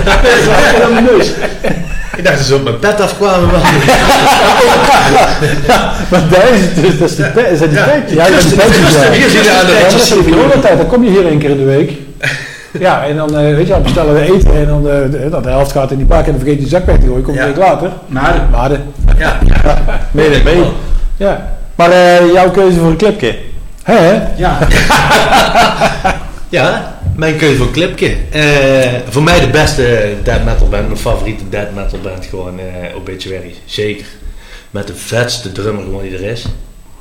helemaal 0.46 0.92
mijn 0.92 1.04
neus. 1.04 1.28
Ik 2.16 2.24
dacht 2.24 2.36
dat 2.36 2.46
ze 2.46 2.54
op 2.54 2.62
mijn 2.64 2.78
pet 2.78 3.00
afkwamen. 3.00 3.48
man. 3.50 3.60
Maar 6.10 6.22
daar 6.30 6.48
is 6.54 6.60
het 6.60 6.74
dus, 6.74 6.98
dat 6.98 7.08
is 7.10 7.16
die 7.16 7.26
pe- 7.26 7.40
is 7.50 7.58
dat 7.58 7.68
die 7.70 7.78
Ja. 7.78 7.86
Ja, 8.08 8.30
dat 8.30 8.38
is 8.38 8.48
die 8.48 8.56
ja. 8.58 9.10
Hier 9.12 9.28
zie 9.30 9.42
je 9.42 9.50
aan 9.60 9.66
de 9.66 9.72
Ja, 9.72 10.22
de 10.22 10.30
coronatijd, 10.30 10.76
dan 10.78 10.86
kom 10.86 11.04
je 11.04 11.10
hier 11.10 11.26
één 11.26 11.38
keer 11.38 11.50
in 11.50 11.56
de 11.56 11.64
week. 11.64 11.92
Ja, 12.78 13.04
en 13.06 13.16
dan, 13.16 13.36
eh, 13.36 13.54
weet 13.54 13.66
je, 13.66 13.72
dan 13.72 13.82
bestellen 13.82 14.14
we 14.14 14.20
eten 14.34 14.54
en 14.54 14.66
dan 14.66 14.88
eh, 14.88 15.10
de, 15.10 15.40
de 15.42 15.48
helft 15.48 15.72
gaat 15.72 15.90
in 15.90 15.96
die 15.96 16.06
pak 16.06 16.24
en 16.24 16.30
dan 16.30 16.34
vergeet 16.40 16.54
je 16.54 16.60
die 16.60 16.68
zak 16.68 16.86
weg 16.86 16.98
te 16.98 17.06
gooien. 17.06 17.22
Komt 17.22 17.36
Ja. 17.36 17.42
een 17.42 17.48
week 17.48 17.56
later. 17.56 17.92
Maden. 18.06 18.48
Maden. 18.50 18.82
Ja, 19.18 19.38
Mee, 20.10 20.28
mee, 20.28 20.42
mee. 20.42 20.62
Ja. 21.16 21.52
Maar 21.74 21.90
eh, 21.90 22.32
jouw 22.32 22.50
keuze 22.50 22.78
voor 22.78 22.88
een 22.90 22.96
clipje? 22.96 23.36
Hè, 23.82 23.94
hè? 23.96 24.22
Ja. 24.36 24.58
ja, 26.48 26.94
mijn 27.16 27.36
keuze 27.36 27.56
voor 27.56 27.66
een 27.66 27.72
clipje. 27.72 28.16
Eh, 28.30 28.92
voor 29.08 29.22
mij 29.22 29.40
de 29.40 29.48
beste 29.48 30.14
death 30.22 30.44
metal 30.44 30.68
band, 30.68 30.86
mijn 30.86 30.98
favoriete 30.98 31.48
death 31.48 31.74
metal 31.74 31.98
band, 31.98 32.24
gewoon 32.26 32.58
eh 32.58 32.96
Obituary. 32.96 33.54
Zeker. 33.64 34.06
Met 34.70 34.86
de 34.86 34.94
vetste 34.94 35.52
drummer 35.52 35.84
gewoon 35.84 36.02
die 36.02 36.14
er 36.14 36.24
is. 36.24 36.46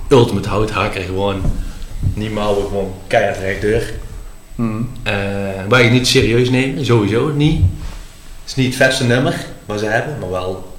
Ultimate 0.10 0.50
houthakker, 0.50 1.02
gewoon 1.02 1.42
niet 2.14 2.32
gewoon 2.70 2.94
keihard 3.08 3.38
rechtdeur. 3.40 3.84
Eh 5.04 5.14
waar 5.68 5.84
je 5.84 5.90
niet 5.90 6.08
serieus 6.08 6.50
nemen, 6.50 6.86
sowieso 6.86 7.32
niet. 7.36 7.62
Het 8.42 8.50
is 8.50 8.56
niet 8.56 8.66
het 8.66 8.76
vetste 8.76 9.04
nummer 9.04 9.46
wat 9.66 9.80
ze 9.80 9.86
hebben, 9.86 10.16
maar 10.20 10.30
wel 10.32 10.72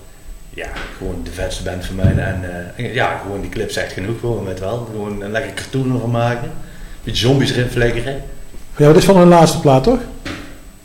ja, 0.50 0.66
gewoon 0.98 1.20
de 1.24 1.30
vetste 1.30 1.62
band 1.62 1.86
voor 1.86 1.94
mij. 1.94 2.16
En 2.16 2.40
eh, 2.76 2.94
ja, 2.94 3.20
gewoon 3.22 3.40
die 3.40 3.50
clip 3.50 3.70
zegt 3.70 3.92
genoeg 3.92 4.20
gewoon, 4.20 4.44
weet 4.44 4.60
wel. 4.60 4.88
Gewoon 4.90 5.22
een 5.22 5.30
lekker 5.30 5.54
cartoon 5.54 5.92
ervan 5.94 6.10
maken. 6.10 6.50
Beetje 7.02 7.26
zombies 7.26 7.50
erin 7.50 7.68
flikkeren. 7.68 8.22
Ja, 8.76 8.86
dat 8.86 8.96
is 8.96 9.04
van 9.04 9.16
hun 9.16 9.28
laatste 9.28 9.60
plaat, 9.60 9.82
toch? 9.84 9.98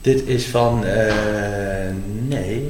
Dit 0.01 0.27
is 0.27 0.45
van, 0.45 0.85
eh 0.85 1.13
nee. 2.27 2.69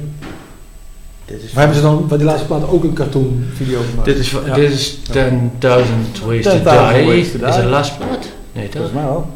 Dit 1.24 1.42
is 1.42 1.50
Of 1.50 1.56
hebben 1.56 1.76
ze 1.76 1.82
dan 1.82 2.08
bij 2.08 2.16
die 2.16 2.26
laatste 2.26 2.46
plaat 2.46 2.68
ook 2.68 2.84
een 2.84 2.92
cartoon 2.94 3.44
video 3.54 3.80
gemaakt? 3.90 4.04
dit 4.08 4.18
is, 4.18 4.28
van, 4.28 4.44
Ja. 4.46 4.54
dit 4.54 4.72
is 4.72 4.96
10.000 5.12 6.24
Ways 6.24 6.44
to 6.44 6.50
10.000 6.50 6.62
Die. 6.62 7.06
Ways 7.06 7.30
to 7.30 7.38
Die. 7.38 7.46
Is 7.48 7.54
het 7.54 7.62
de 7.64 7.70
laatste 7.70 7.96
plaat? 7.96 8.26
Nee, 8.52 8.64
toch? 8.68 8.72
Volgens 8.72 8.92
mij 8.92 9.04
wel. 9.04 9.30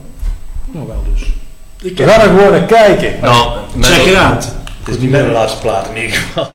Nou, 0.74 0.86
wel 0.86 1.04
dus. 1.12 1.32
Ik 1.82 1.96
We 1.96 2.04
gaan 2.04 2.20
er 2.20 2.28
gewoon 2.28 2.50
naar 2.50 2.66
kijken. 2.66 3.20
Nou, 3.20 3.58
Check 3.80 4.06
it 4.06 4.14
out. 4.16 4.44
Het 4.84 4.94
is 4.94 4.98
niet 4.98 5.10
mijn 5.10 5.30
laatste 5.32 5.60
plaat 5.60 5.88
in 5.88 5.96
ieder 5.96 6.16
geval. 6.16 6.53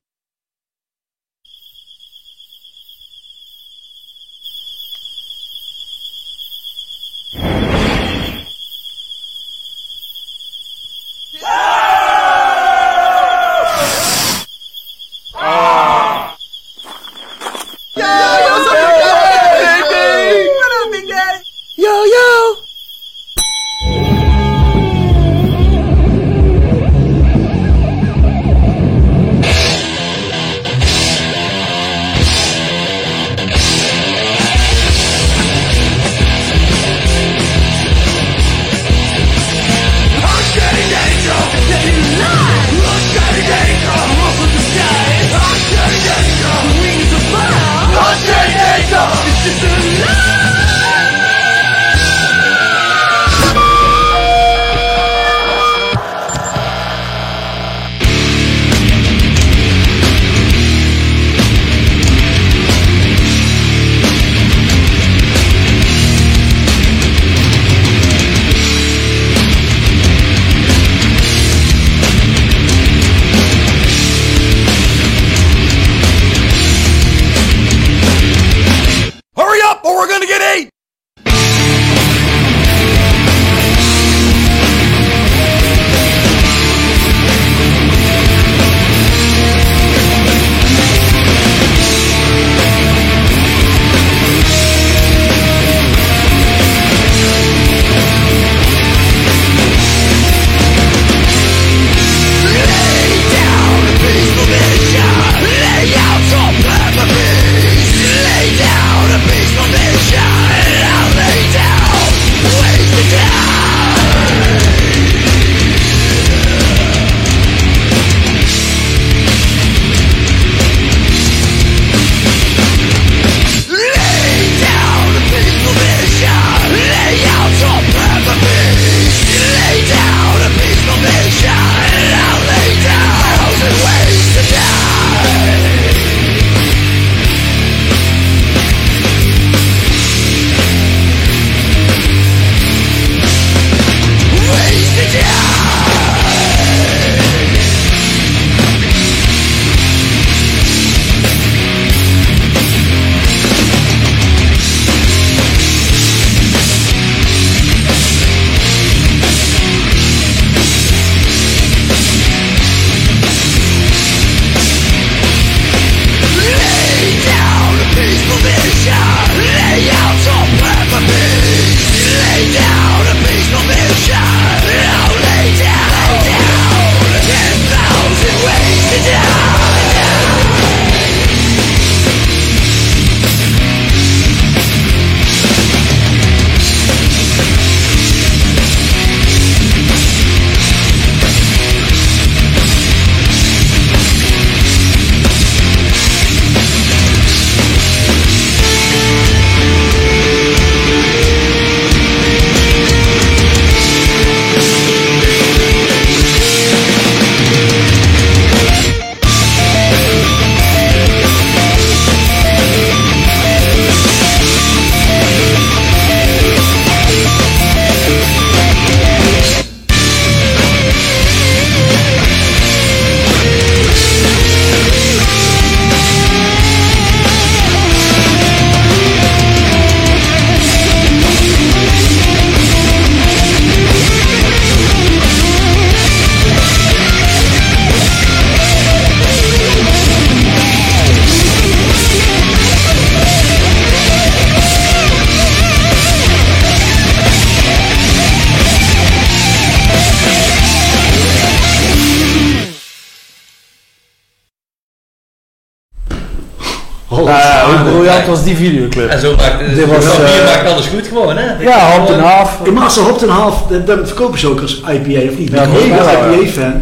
Briljant 258.10 258.28
als 258.28 258.44
die 258.44 258.56
videoclip. 258.56 259.08
En 259.08 259.20
zo 259.20 259.34
maakt, 259.36 259.74
Dit 259.74 259.86
was, 259.86 260.04
eh, 260.04 260.44
maakt 260.44 260.72
alles 260.72 260.86
goed 260.86 261.06
gewoon, 261.06 261.36
hè? 261.36 261.62
Ja, 261.62 261.78
half 261.78 262.10
en 262.10 262.20
half. 262.20 262.58
De 262.64 262.70
Master 262.70 263.02
Hop 263.02 263.22
en 263.22 263.28
Half, 263.28 263.62
dat, 263.68 263.86
dat 263.86 263.98
verkopen 264.06 264.38
ze 264.38 264.48
ook 264.48 264.60
als 264.60 264.76
IPA, 264.76 265.30
of 265.30 265.38
niet? 265.38 265.50
Ja, 265.52 265.62
ik 265.62 265.72
ben 265.72 266.04
mij 266.04 266.38
IPA-fan. 266.38 266.74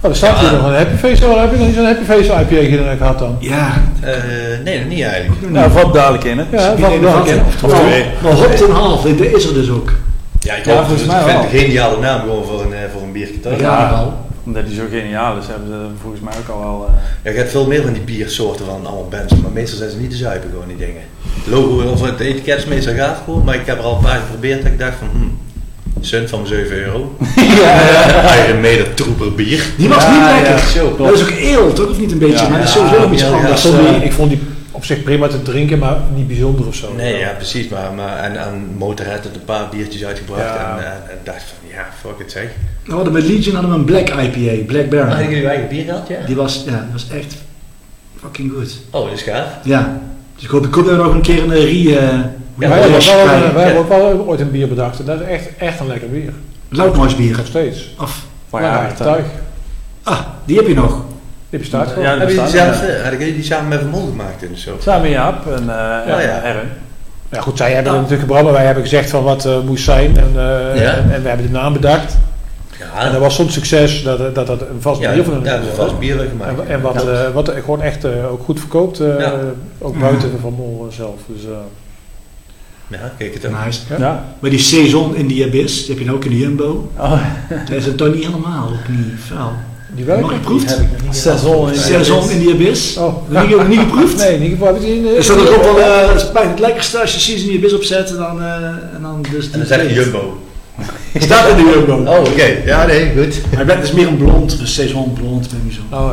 Oh, 0.00 0.10
er 0.10 0.16
staat 0.16 0.38
hier 0.38 0.52
nog 0.52 0.64
een 0.66 0.74
Happy 0.74 0.96
Face. 0.96 1.26
Oh, 1.26 1.40
heb 1.40 1.50
je 1.52 1.56
nog 1.58 1.66
niet 1.66 1.76
zo'n 1.76 1.84
Happy 1.84 2.04
Face 2.04 2.32
IPA 2.50 2.96
gehad 2.96 3.18
dan? 3.18 3.36
Ja, 3.40 3.72
Eh, 4.00 4.12
nee, 4.64 4.78
nog 4.78 4.88
niet 4.88 5.02
eigenlijk. 5.02 5.50
Nou, 5.50 5.70
valt 5.70 5.94
dadelijk 5.94 6.24
in, 6.24 6.38
hè? 6.38 6.44
Ja, 6.50 6.74
dat? 6.74 6.90
een 7.28 7.40
Of 7.62 7.72
twee. 7.72 8.04
Maar 8.22 8.32
Hop 8.32 8.46
en 8.68 8.70
Half, 8.70 9.02
dat 9.02 9.20
is 9.26 9.46
er 9.46 9.54
dus 9.54 9.70
ook. 9.70 9.92
Ja, 10.40 10.54
ik, 10.54 10.64
Ja, 10.64 10.72
hoop, 10.74 10.80
volgens 10.84 11.02
ik 11.02 11.06
mij 11.06 11.16
vind 11.22 11.32
wel. 11.32 11.42
het 11.42 11.52
een 11.52 11.58
geniale 11.58 11.98
naam 12.00 12.20
gewoon 12.20 12.44
voor 12.44 12.60
een, 12.60 12.72
eh, 12.72 12.78
voor 12.92 13.02
een 13.02 13.12
biertje. 13.12 13.34
Ja, 13.58 13.90
wel. 13.90 14.14
Omdat 14.44 14.66
die 14.66 14.74
zo 14.74 14.82
geniaal 14.90 15.36
is, 15.38 15.46
hebben 15.46 15.68
ze 15.68 15.86
volgens 16.00 16.22
mij 16.22 16.32
ook 16.38 16.48
al 16.54 16.58
wel... 16.60 16.86
eh, 16.88 16.92
Ja, 17.22 17.30
je 17.30 17.36
hebt 17.36 17.50
veel 17.50 17.66
meer 17.66 17.82
van 17.82 17.92
die 17.92 18.02
biersoorten 18.02 18.64
van 18.66 18.74
allemaal 18.74 19.08
bands, 19.10 19.34
maar 19.42 19.50
meestal 19.50 19.78
zijn 19.78 19.90
ze 19.90 19.96
niet 19.96 20.10
te 20.10 20.16
zuipen 20.16 20.50
gewoon 20.50 20.68
die 20.68 20.76
dingen. 20.76 21.02
Het 21.38 21.46
logo 21.54 21.88
of 21.90 22.00
het 22.00 22.20
etiket 22.20 22.58
is 22.58 22.64
meestal 22.64 22.94
gaaf 22.94 23.18
gewoon, 23.24 23.44
maar 23.44 23.54
ik 23.54 23.66
heb 23.66 23.78
er 23.78 23.84
al 23.84 23.96
een 23.96 24.02
paar 24.02 24.20
geprobeerd 24.26 24.62
dat 24.62 24.72
ik 24.72 24.78
dacht 24.78 24.94
van, 24.98 25.08
hmm, 25.12 25.38
Sun 26.00 26.28
van 26.28 26.46
7 26.46 26.76
euro. 26.76 27.16
Iron 28.46 28.60
Maiden 28.60 28.94
troeper 28.94 29.34
bier. 29.34 29.64
Die 29.76 29.88
was 29.88 30.02
Ja, 30.02 30.10
niet 30.10 30.20
ja, 30.20 30.32
lekker. 30.40 30.58
zo. 30.58 30.96
dat 30.96 31.12
is 31.12 31.22
ook 31.22 31.28
eel, 31.30 31.72
toch? 31.72 31.88
Of 31.90 31.98
niet 31.98 32.12
een 32.12 32.18
beetje? 32.18 32.44
Ja, 32.44 32.48
maar 32.48 32.58
dat 32.58 32.68
is 32.68 32.74
ja, 32.74 32.80
sowieso 32.88 33.12
iets 33.12 33.22
ja, 33.22 33.28
ja, 33.28 33.34
anders. 33.34 33.64
Ik 34.04 34.12
vond, 34.12 34.30
die, 34.30 34.40
op 34.74 34.84
zich 34.84 35.02
prima 35.02 35.26
te 35.26 35.42
drinken, 35.42 35.78
maar 35.78 35.96
niet 36.14 36.26
bijzonder 36.26 36.66
of 36.66 36.74
zo. 36.74 36.94
Nee, 36.96 37.18
ja, 37.18 37.30
precies. 37.36 37.68
Maar, 37.68 37.92
maar 37.92 38.16
en 38.18 38.40
aan 38.40 38.66
Motorhead 38.78 39.24
had 39.24 39.34
een 39.34 39.44
paar 39.44 39.68
biertjes 39.70 40.04
uitgebracht 40.04 40.42
Ja. 40.42 40.76
en, 40.78 40.84
eh, 40.84 40.90
en 40.92 41.18
dacht 41.24 41.42
van, 41.42 41.68
ja, 41.70 41.86
fuck 42.00 42.18
it 42.26 42.32
zeg. 42.32 42.48
We 42.84 42.92
hadden 42.92 43.12
met 43.12 43.22
Legion 43.22 43.54
hadden 43.54 43.72
we 43.72 43.78
een 43.78 43.84
Black 43.84 44.08
IPA, 44.08 44.64
Black 44.66 44.80
Had 44.80 44.90
Baron. 45.08 45.30
je 45.30 45.36
uw 45.42 45.46
eigen 45.48 45.68
bier 45.68 45.84
gehad, 45.84 46.08
ja? 46.08 46.26
Die 46.26 46.36
was, 46.36 46.62
ja, 46.66 46.70
die 46.80 46.92
was 46.92 47.06
echt 47.10 47.34
fucking 48.20 48.52
goed. 48.56 48.76
Oh, 48.90 49.04
dat 49.04 49.12
is 49.18 49.22
gaaf. 49.22 49.46
Ja. 49.64 50.00
Dus 50.34 50.44
ik 50.44 50.50
hoop, 50.50 50.66
ik 50.66 50.74
hoop 50.74 50.86
dat 50.86 50.96
we 50.96 51.02
nog 51.02 51.14
een 51.14 51.20
keer 51.20 51.42
een 51.42 51.52
eh, 51.52 51.62
re... 51.84 51.98
eh, 51.98 52.08
Ja, 52.58 52.68
wij 52.68 52.78
hebben, 52.80 52.90
wel, 52.90 52.98
krijgen. 53.00 53.46
een- 53.48 53.54
wij 53.54 53.64
hebben 53.64 53.82
ook 53.82 53.88
wel 53.88 54.26
ooit 54.26 54.40
een 54.40 54.50
bier 54.50 54.68
bedacht. 54.68 54.98
En 54.98 55.04
dat 55.04 55.20
is 55.20 55.26
echt, 55.26 55.48
echt 55.58 55.80
een 55.80 55.86
lekker 55.86 56.08
bier. 56.10 56.32
Loudnoise 56.68 57.16
bier. 57.16 57.36
Nog 57.36 57.46
steeds. 57.46 57.94
Of, 58.00 58.26
Ja, 58.52 58.60
ja, 58.60 58.92
tuig. 58.92 59.24
ah, 60.02 60.20
die 60.44 60.56
heb 60.56 60.66
je 60.66 60.74
nog. 60.74 61.04
Die 61.54 61.62
bestaat 61.62 61.88
gewoon. 61.88 62.04
Ja, 62.18 62.26
die 62.26 62.46
zelf, 62.46 62.80
hadden 63.02 63.18
jullie 63.18 63.34
die 63.34 63.44
samen 63.44 63.68
met 63.68 63.78
Vermont 63.78 64.08
gemaakt 64.08 64.42
en 64.42 64.56
zo? 64.58 64.76
Samen 64.80 65.02
met 65.02 65.10
Jaap 65.10 65.46
en 65.46 65.60
eh 65.60 65.66
Ja, 66.06 66.20
ja. 66.20 66.42
Erwin. 66.42 66.68
Ja 67.30 67.40
goed, 67.40 67.56
zij 67.56 67.72
hebben 67.72 67.92
het 67.92 68.00
natuurlijk 68.00 68.20
gebracht, 68.28 68.44
maar 68.44 68.52
wij 68.52 68.64
hebben 68.64 68.82
gezegd 68.82 69.10
van 69.10 69.22
wat 69.22 69.44
eh 69.44 69.60
moest 69.66 69.84
zijn. 69.84 70.16
En, 70.16 70.30
eh, 70.36 70.82
Ja. 70.82 70.92
en, 70.92 71.12
en 71.12 71.22
we 71.22 71.28
hebben 71.28 71.46
de 71.46 71.52
naam 71.52 71.72
bedacht. 71.72 72.16
En 72.96 73.04
dat 73.04 73.12
Ja, 73.12 73.18
was 73.18 73.34
soms 73.34 73.52
succes 73.52 74.02
dat 74.02 74.34
dat, 74.34 74.46
dat 74.46 74.60
een 74.60 74.66
vast 74.80 75.00
ja, 75.00 75.12
bier 75.12 75.24
van 75.24 75.32
hun 75.34 75.44
ja, 75.44 75.56
geworden. 75.56 75.76
was 75.76 75.98
bier 75.98 76.16
gemaakt. 76.30 76.60
En, 76.60 76.68
en 76.68 76.80
wat, 76.80 77.02
Ja. 77.02 77.10
eh, 77.24 77.30
wat 77.32 77.50
gewoon 77.50 77.82
echt 77.82 78.04
eh, 78.04 78.10
ook 78.32 78.42
goed 78.44 78.60
verkoopt, 78.60 79.00
eh, 79.00 79.18
Ja. 79.18 79.32
ook 79.78 79.98
buiten 80.00 80.30
Van 80.40 80.52
Mol 80.52 80.86
zelf. 80.90 81.20
Dus, 81.26 81.44
eh, 81.44 81.50
Ja, 82.88 83.12
kijk 83.18 83.34
het 83.34 83.46
ook. 83.46 83.64
Nice. 83.64 83.80
Ja. 83.88 83.96
Ja. 83.98 84.24
Maar 84.38 84.50
die 84.50 84.58
Saison 84.58 85.14
in 85.14 85.26
die 85.26 85.44
Abyss, 85.44 85.78
die 85.80 85.88
heb 85.88 85.98
je 85.98 86.04
nou 86.04 86.16
ook 86.16 86.24
in 86.24 86.30
de 86.30 86.38
Jumbo. 86.38 86.90
Oh, 86.98 87.20
Dat 87.48 87.70
is 87.76 87.86
het 87.86 87.96
toch 87.96 88.14
niet 88.14 88.24
helemaal, 88.24 88.66
ook 88.68 88.88
niet 88.88 89.12
vuil. 89.28 89.52
Die 89.94 90.04
Nog 90.04 90.16
welke? 90.16 90.34
geproefd? 90.34 90.78
Saison 91.10 91.72
in 91.72 91.78
Saison 91.78 92.30
in 92.30 92.38
die 92.38 92.52
Abyss. 92.54 92.96
Oh, 92.96 93.14
Heb 93.30 93.48
je 93.48 93.64
niet 93.68 93.78
geproefd? 93.88 94.16
Nee, 94.16 94.38
niet 94.38 94.50
geproefd. 94.50 94.82
Is 94.82 95.26
dat 95.26 95.38
ook 95.38 95.62
wel 95.62 95.80
eh, 95.80 96.32
bijna 96.32 96.50
het 96.50 96.58
lekkerste 96.58 97.00
als 97.00 97.14
je 97.14 97.20
Season 97.20 97.42
in 97.44 97.48
die 97.50 97.58
Abyss 97.58 97.74
opzet 97.74 98.10
en 98.10 98.16
dan, 98.16 98.42
eh, 98.42 98.54
en 98.94 98.98
dan 99.02 99.24
dus 99.30 99.44
En 99.44 99.50
die 99.50 99.58
dan 99.58 99.66
zeg 99.66 99.88
je. 99.88 99.94
Jumbo. 99.94 100.38
Staat 101.18 101.48
in 101.48 101.56
de 101.56 101.62
Jumbo. 101.86 102.10
Oh, 102.12 102.18
oké. 102.18 102.44
Ja, 102.64 102.86
nee, 102.86 103.12
goed. 103.16 103.40
Maar 103.54 103.66
het 103.76 103.84
is 103.84 103.92
meer 103.92 104.06
een 104.08 104.16
blond, 104.16 104.58
dus 104.58 104.74
Saison 104.74 105.12
blond 105.12 105.48
ben 105.48 105.58
ik 105.58 105.64
niet 105.64 105.74
zo. 105.74 105.96
Oh, 105.96 106.10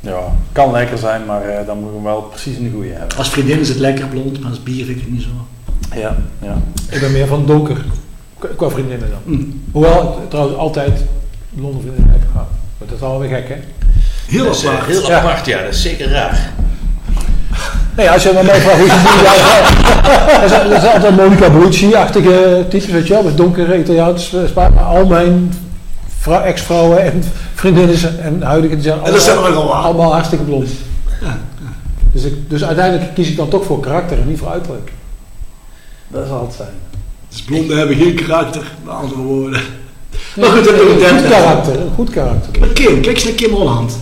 ja, 0.00 0.18
kan 0.52 0.72
lekker 0.72 0.98
zijn, 0.98 1.24
maar 1.26 1.42
eh, 1.42 1.66
dan 1.66 1.78
moet 1.78 1.88
je 1.88 1.94
hem 1.94 2.04
wel 2.04 2.20
precies 2.22 2.56
in 2.56 2.64
de 2.64 2.70
goede 2.74 2.88
hebben. 2.88 3.16
Als 3.18 3.28
vriendin 3.30 3.60
is 3.60 3.68
het 3.68 3.78
lekker 3.78 4.06
blond, 4.06 4.40
maar 4.40 4.50
als 4.50 4.62
bier 4.62 4.84
vind 4.84 4.96
ik 4.98 5.02
het 5.04 5.12
niet 5.12 5.22
zo. 5.22 5.28
Ja, 6.00 6.16
ja. 6.42 6.56
ik 6.90 7.00
ben 7.00 7.12
meer 7.12 7.26
van 7.26 7.46
donker. 7.46 7.76
Qua- 8.56 8.68
vriendinnen 8.70 9.10
dan. 9.10 9.34
Mm. 9.34 9.62
Hoewel 9.72 10.18
ik 10.22 10.30
trouwens 10.30 10.56
altijd 10.58 11.00
blonde 11.50 11.80
vriendinnen 11.80 12.10
heb 12.12 12.22
gehad. 12.32 12.46
Maar 12.82 12.90
dat 12.90 13.08
is 13.08 13.12
alweer 13.14 13.28
gek, 13.28 13.48
hè? 13.48 13.54
Heel 14.26 14.44
Dat 14.44 14.54
is, 14.56 14.64
eh, 14.64 14.70
apart. 14.70 14.86
heel 14.86 15.06
Ja. 15.08 15.18
apart, 15.18 15.46
ja. 15.46 15.62
Dat 15.62 15.72
is 15.72 15.82
zeker 15.82 16.10
raar. 16.10 16.50
Nee, 17.96 18.10
als 18.10 18.22
je 18.22 18.32
me 18.34 18.42
mij 18.42 18.60
vraagt 18.60 18.78
hoe 18.78 18.88
zijn, 20.48 20.70
er 20.70 20.80
zijn 20.80 20.92
altijd 20.94 21.16
Monica 21.16 21.50
Bellucci-achtige 21.50 22.66
types, 22.68 22.86
weet 22.86 23.06
je 23.06 23.12
wel, 23.12 23.22
met 23.22 23.36
donkere 23.36 23.78
Italiaans 23.78 24.34
spa. 24.46 24.68
Maar 24.68 24.84
al 24.84 25.06
mijn 25.06 25.52
vrou- 26.18 26.42
ex-vrouwen 26.44 27.02
en 27.02 27.24
vriendinnen 27.54 28.20
en 28.22 28.42
huidige 28.42 28.74
die 28.74 28.82
zijn 28.82 28.98
En 29.04 29.12
dat 29.12 29.22
zijn 29.22 29.36
allemaal, 29.38 29.74
allemaal 29.74 30.12
hartstikke 30.12 30.44
blond. 30.44 30.68
Ja, 31.20 31.38
Dus, 32.12 32.24
ik, 32.24 32.50
dus 32.50 32.64
uiteindelijk 32.64 33.14
kies 33.14 33.28
ik 33.28 33.36
dan 33.36 33.48
toch 33.48 33.64
voor 33.64 33.80
karakter 33.80 34.18
en 34.18 34.28
niet 34.28 34.38
voor 34.38 34.50
uiterlijk. 34.50 34.92
Dat 36.08 36.26
zal 36.26 36.42
het 36.46 36.54
zijn. 36.56 36.68
Dus 37.28 37.42
blonden 37.42 37.78
hebben 37.78 37.96
geen 37.96 38.14
karakter, 38.14 38.62
met 38.84 38.94
andere 38.94 39.20
woorden. 39.20 39.60
Maar 40.36 40.48
goed, 40.48 40.64
dat 40.64 40.72
een 40.72 40.78
doe 40.78 41.00
ik 41.00 41.08
goed 41.08 41.28
karakter, 41.28 41.80
een 41.80 41.92
goed 41.94 42.10
karakter. 42.10 42.60
Maar 42.60 42.68
Kim, 42.68 43.00
kijk 43.00 43.14
eens 43.14 43.24
naar 43.24 43.32
Kim 43.32 43.50
Holland. 43.50 43.98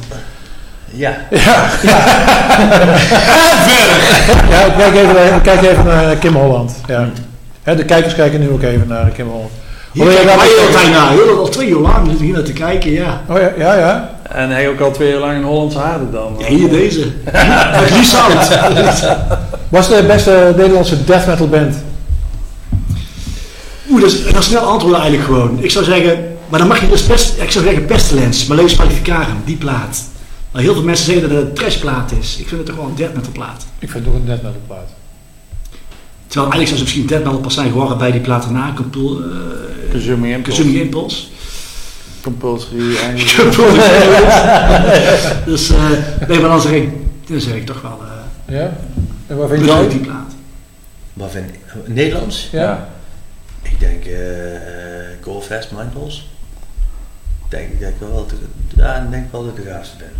Ja. 0.91 1.17
Ja, 4.51 4.65
ik 4.65 4.73
kijk 4.77 4.95
even, 4.95 5.35
ik 5.37 5.43
kijk 5.43 5.63
even 5.63 5.85
naar 5.85 6.17
Kim 6.17 6.35
Holland. 6.35 6.81
Ja. 6.87 7.09
Hè, 7.63 7.77
de 7.77 7.85
kijkers 7.85 8.15
kijken 8.15 8.41
nu 8.41 8.51
ook 8.51 8.63
even 8.63 8.89
naar 8.89 9.09
Kim 9.09 9.29
Holland. 9.29 9.51
Hier 9.93 10.03
Hoor 10.03 10.13
je 10.13 10.31
altijd 10.31 10.91
naar. 10.91 11.11
Heel 11.11 11.39
al 11.39 11.49
twee 11.49 11.69
uur 11.69 11.81
lang 11.81 12.19
hier 12.19 12.33
naar 12.33 12.43
te 12.43 12.53
kijken, 12.53 12.91
ja. 12.91 13.21
Oh 13.29 13.39
ja, 13.39 13.53
ja, 13.59 13.75
ja. 13.75 14.11
En 14.29 14.51
hij 14.51 14.69
ook 14.69 14.81
al 14.81 14.91
twee 14.91 15.11
jaar 15.11 15.21
lang 15.21 15.37
een 15.37 15.45
Hollandse 15.45 15.79
haarden 15.79 16.13
dan. 16.13 16.35
Ja, 16.39 16.47
hier 16.47 16.69
deze. 16.69 17.07
Uit 17.73 17.91
Lieshout. 17.91 18.59
Was 19.69 19.89
de 19.89 20.05
beste 20.07 20.55
Nederlandse 20.57 21.05
death 21.05 21.27
metal 21.27 21.49
band? 21.49 21.75
Oeh, 23.91 24.01
dat 24.01 24.13
is 24.13 24.25
een 24.25 24.43
snel 24.43 24.63
antwoord 24.63 24.95
eigenlijk 24.95 25.25
gewoon. 25.25 25.63
Ik 25.63 25.71
zou 25.71 25.85
zeggen, 25.85 26.37
maar 26.49 26.59
dan 26.59 26.69
mag 26.69 26.81
je 26.81 26.89
dus 26.89 27.03
pest, 27.03 27.41
ik 27.41 27.51
zou 27.51 27.65
zeggen 27.65 27.85
Pestilence, 27.85 28.49
Maleus 28.49 28.77
Maleficarum, 28.77 29.37
die 29.45 29.57
plaat. 29.57 30.05
Maar 30.53 30.63
heel 30.63 30.75
veel 30.75 30.83
mensen 30.83 31.05
zeggen 31.05 31.29
dat 31.29 31.39
het 31.39 31.49
een 31.49 31.55
trashplaat 31.55 32.13
is. 32.21 32.37
Ik 32.39 32.49
vind 32.49 32.61
het 32.61 32.67
toch 32.67 32.77
wel 32.77 32.87
een 32.87 32.95
death 32.95 33.15
metal 33.15 33.33
plaat. 33.33 33.67
Ik 33.79 33.91
vind 33.91 34.05
het 34.05 34.15
ook 34.15 34.21
een 34.21 34.27
death 34.27 34.43
metal 34.43 34.61
plaat. 34.67 34.89
Terwijl 36.27 36.53
eigenlijk 36.53 36.67
zou 36.67 36.77
ze 36.77 36.83
misschien 36.83 37.07
death 37.07 37.25
metal 37.25 37.41
pas 37.41 37.55
zijn 37.55 37.71
geworden 37.71 37.99
bij 37.99 38.11
die 38.13 38.21
plaat 38.21 38.43
daarna, 38.43 38.73
Compul, 38.77 39.21
uh, 39.21 39.27
Consuming 39.91 40.35
Impulse. 40.35 40.61
Consuming 40.61 40.85
Impulse. 40.85 41.27
Compulsory 42.23 42.97
dus 45.51 45.71
eh, 45.71 45.91
nee, 46.29 46.41
maar 46.41 46.51
dan 46.51 46.61
zeg 46.61 46.73
ik, 46.73 46.89
dan 47.27 47.41
zeg 47.41 47.55
ik 47.55 47.67
toch 47.67 47.81
wel 47.83 48.01
eh 48.03 48.55
Ja? 48.57 48.73
En 49.27 49.37
waar 49.37 49.49
vind 49.49 49.65
jij? 49.65 49.89
die 49.89 49.99
plaat. 49.99 50.33
Wat 51.13 51.31
vind 51.31 51.51
Nederlands? 51.87 52.49
Ja? 52.53 52.89
Ik 53.63 53.81
denk 53.81 54.05
eh 54.05 54.21
Go 55.23 55.41
Fast 55.41 55.71
Mindballs. 55.71 56.29
Denk 57.49 57.73
ik 57.73 57.81
dat 57.81 57.89
ik 57.89 57.95
wel, 57.99 58.27
de, 58.27 58.35
ja, 58.77 58.95
ik 58.97 59.11
denk 59.11 59.33
wel 59.33 59.45
dat 59.45 59.59
ik 59.59 59.65
de 59.65 59.71
gaafste 59.71 59.97
ben. 59.97 60.13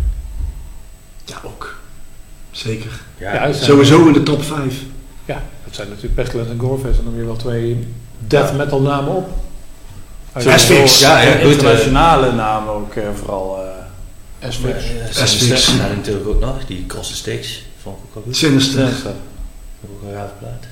Ja, 1.25 1.35
ook. 1.43 1.79
Zeker. 2.51 2.91
Ja, 3.17 3.33
Ja, 3.33 3.45
dat 3.47 3.55
Sowieso 3.55 4.07
in 4.07 4.13
de 4.13 4.23
top 4.23 4.43
5. 4.43 4.75
Ja, 5.25 5.41
dat 5.65 5.75
zijn 5.75 5.87
natuurlijk 5.87 6.15
Pestilence 6.15 6.51
en 6.51 6.59
Gorefest 6.59 6.97
en 6.99 7.03
dan 7.05 7.15
weer 7.15 7.25
wel 7.25 7.35
twee 7.35 7.87
death 8.27 8.53
metal 8.57 8.81
namen 8.81 9.15
op. 9.15 9.29
Asphyx. 10.33 10.99
Ja, 10.99 11.21
ja, 11.21 11.33
internationale 11.33 12.31
namen 12.31 12.73
ook 12.73 12.95
eh, 12.95 13.03
vooral. 13.15 13.63
eh 13.63 14.47
Asphyx. 14.47 14.83
Uh, 15.15 15.21
Asphyx. 15.21 15.67
En 15.67 15.95
natuurlijk 15.95 16.27
ook 16.27 16.39
nog, 16.39 16.65
die 16.65 16.85
Cross 16.85 17.09
the 17.09 17.15
Sticks. 17.15 17.65
Vond 17.81 17.97
ik 17.97 18.03
ook 18.03 18.13
wel 18.13 18.23
goed. 18.23 18.35
Sinister. 18.35 18.85
Sinister. 18.87 19.11
Ook 19.85 20.01
een 20.09 20.15
gaaf 20.15 20.29
plaat. 20.39 20.63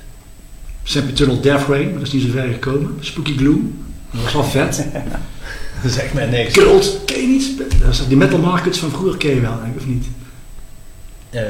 Sempiternal 0.89 1.39
Death 1.41 1.67
Ray, 1.67 1.83
maar 1.83 1.93
dat 1.93 2.01
is 2.01 2.11
niet 2.13 2.23
zo 2.23 2.29
ver 2.31 2.47
gekomen. 2.47 2.97
Spooky 2.99 3.37
Gloom. 3.37 3.77
Dat 4.11 4.21
was 4.23 4.33
wel 4.33 4.43
vet. 4.43 4.85
Dat 5.83 5.91
zegt 5.91 6.13
mij 6.13 6.25
niks. 6.25 6.53
Cult, 6.53 6.99
ken 7.05 7.21
je 7.21 7.27
niet? 7.27 7.63
Die 8.07 8.17
metal 8.17 8.39
markets 8.39 8.79
van 8.79 8.89
vroeger 8.89 9.17
ken 9.17 9.35
je 9.35 9.41
wel, 9.41 9.59
denk 9.61 9.73
ik, 9.73 9.79
of 9.79 9.85
niet? 9.87 10.05
Eh, 11.29 11.41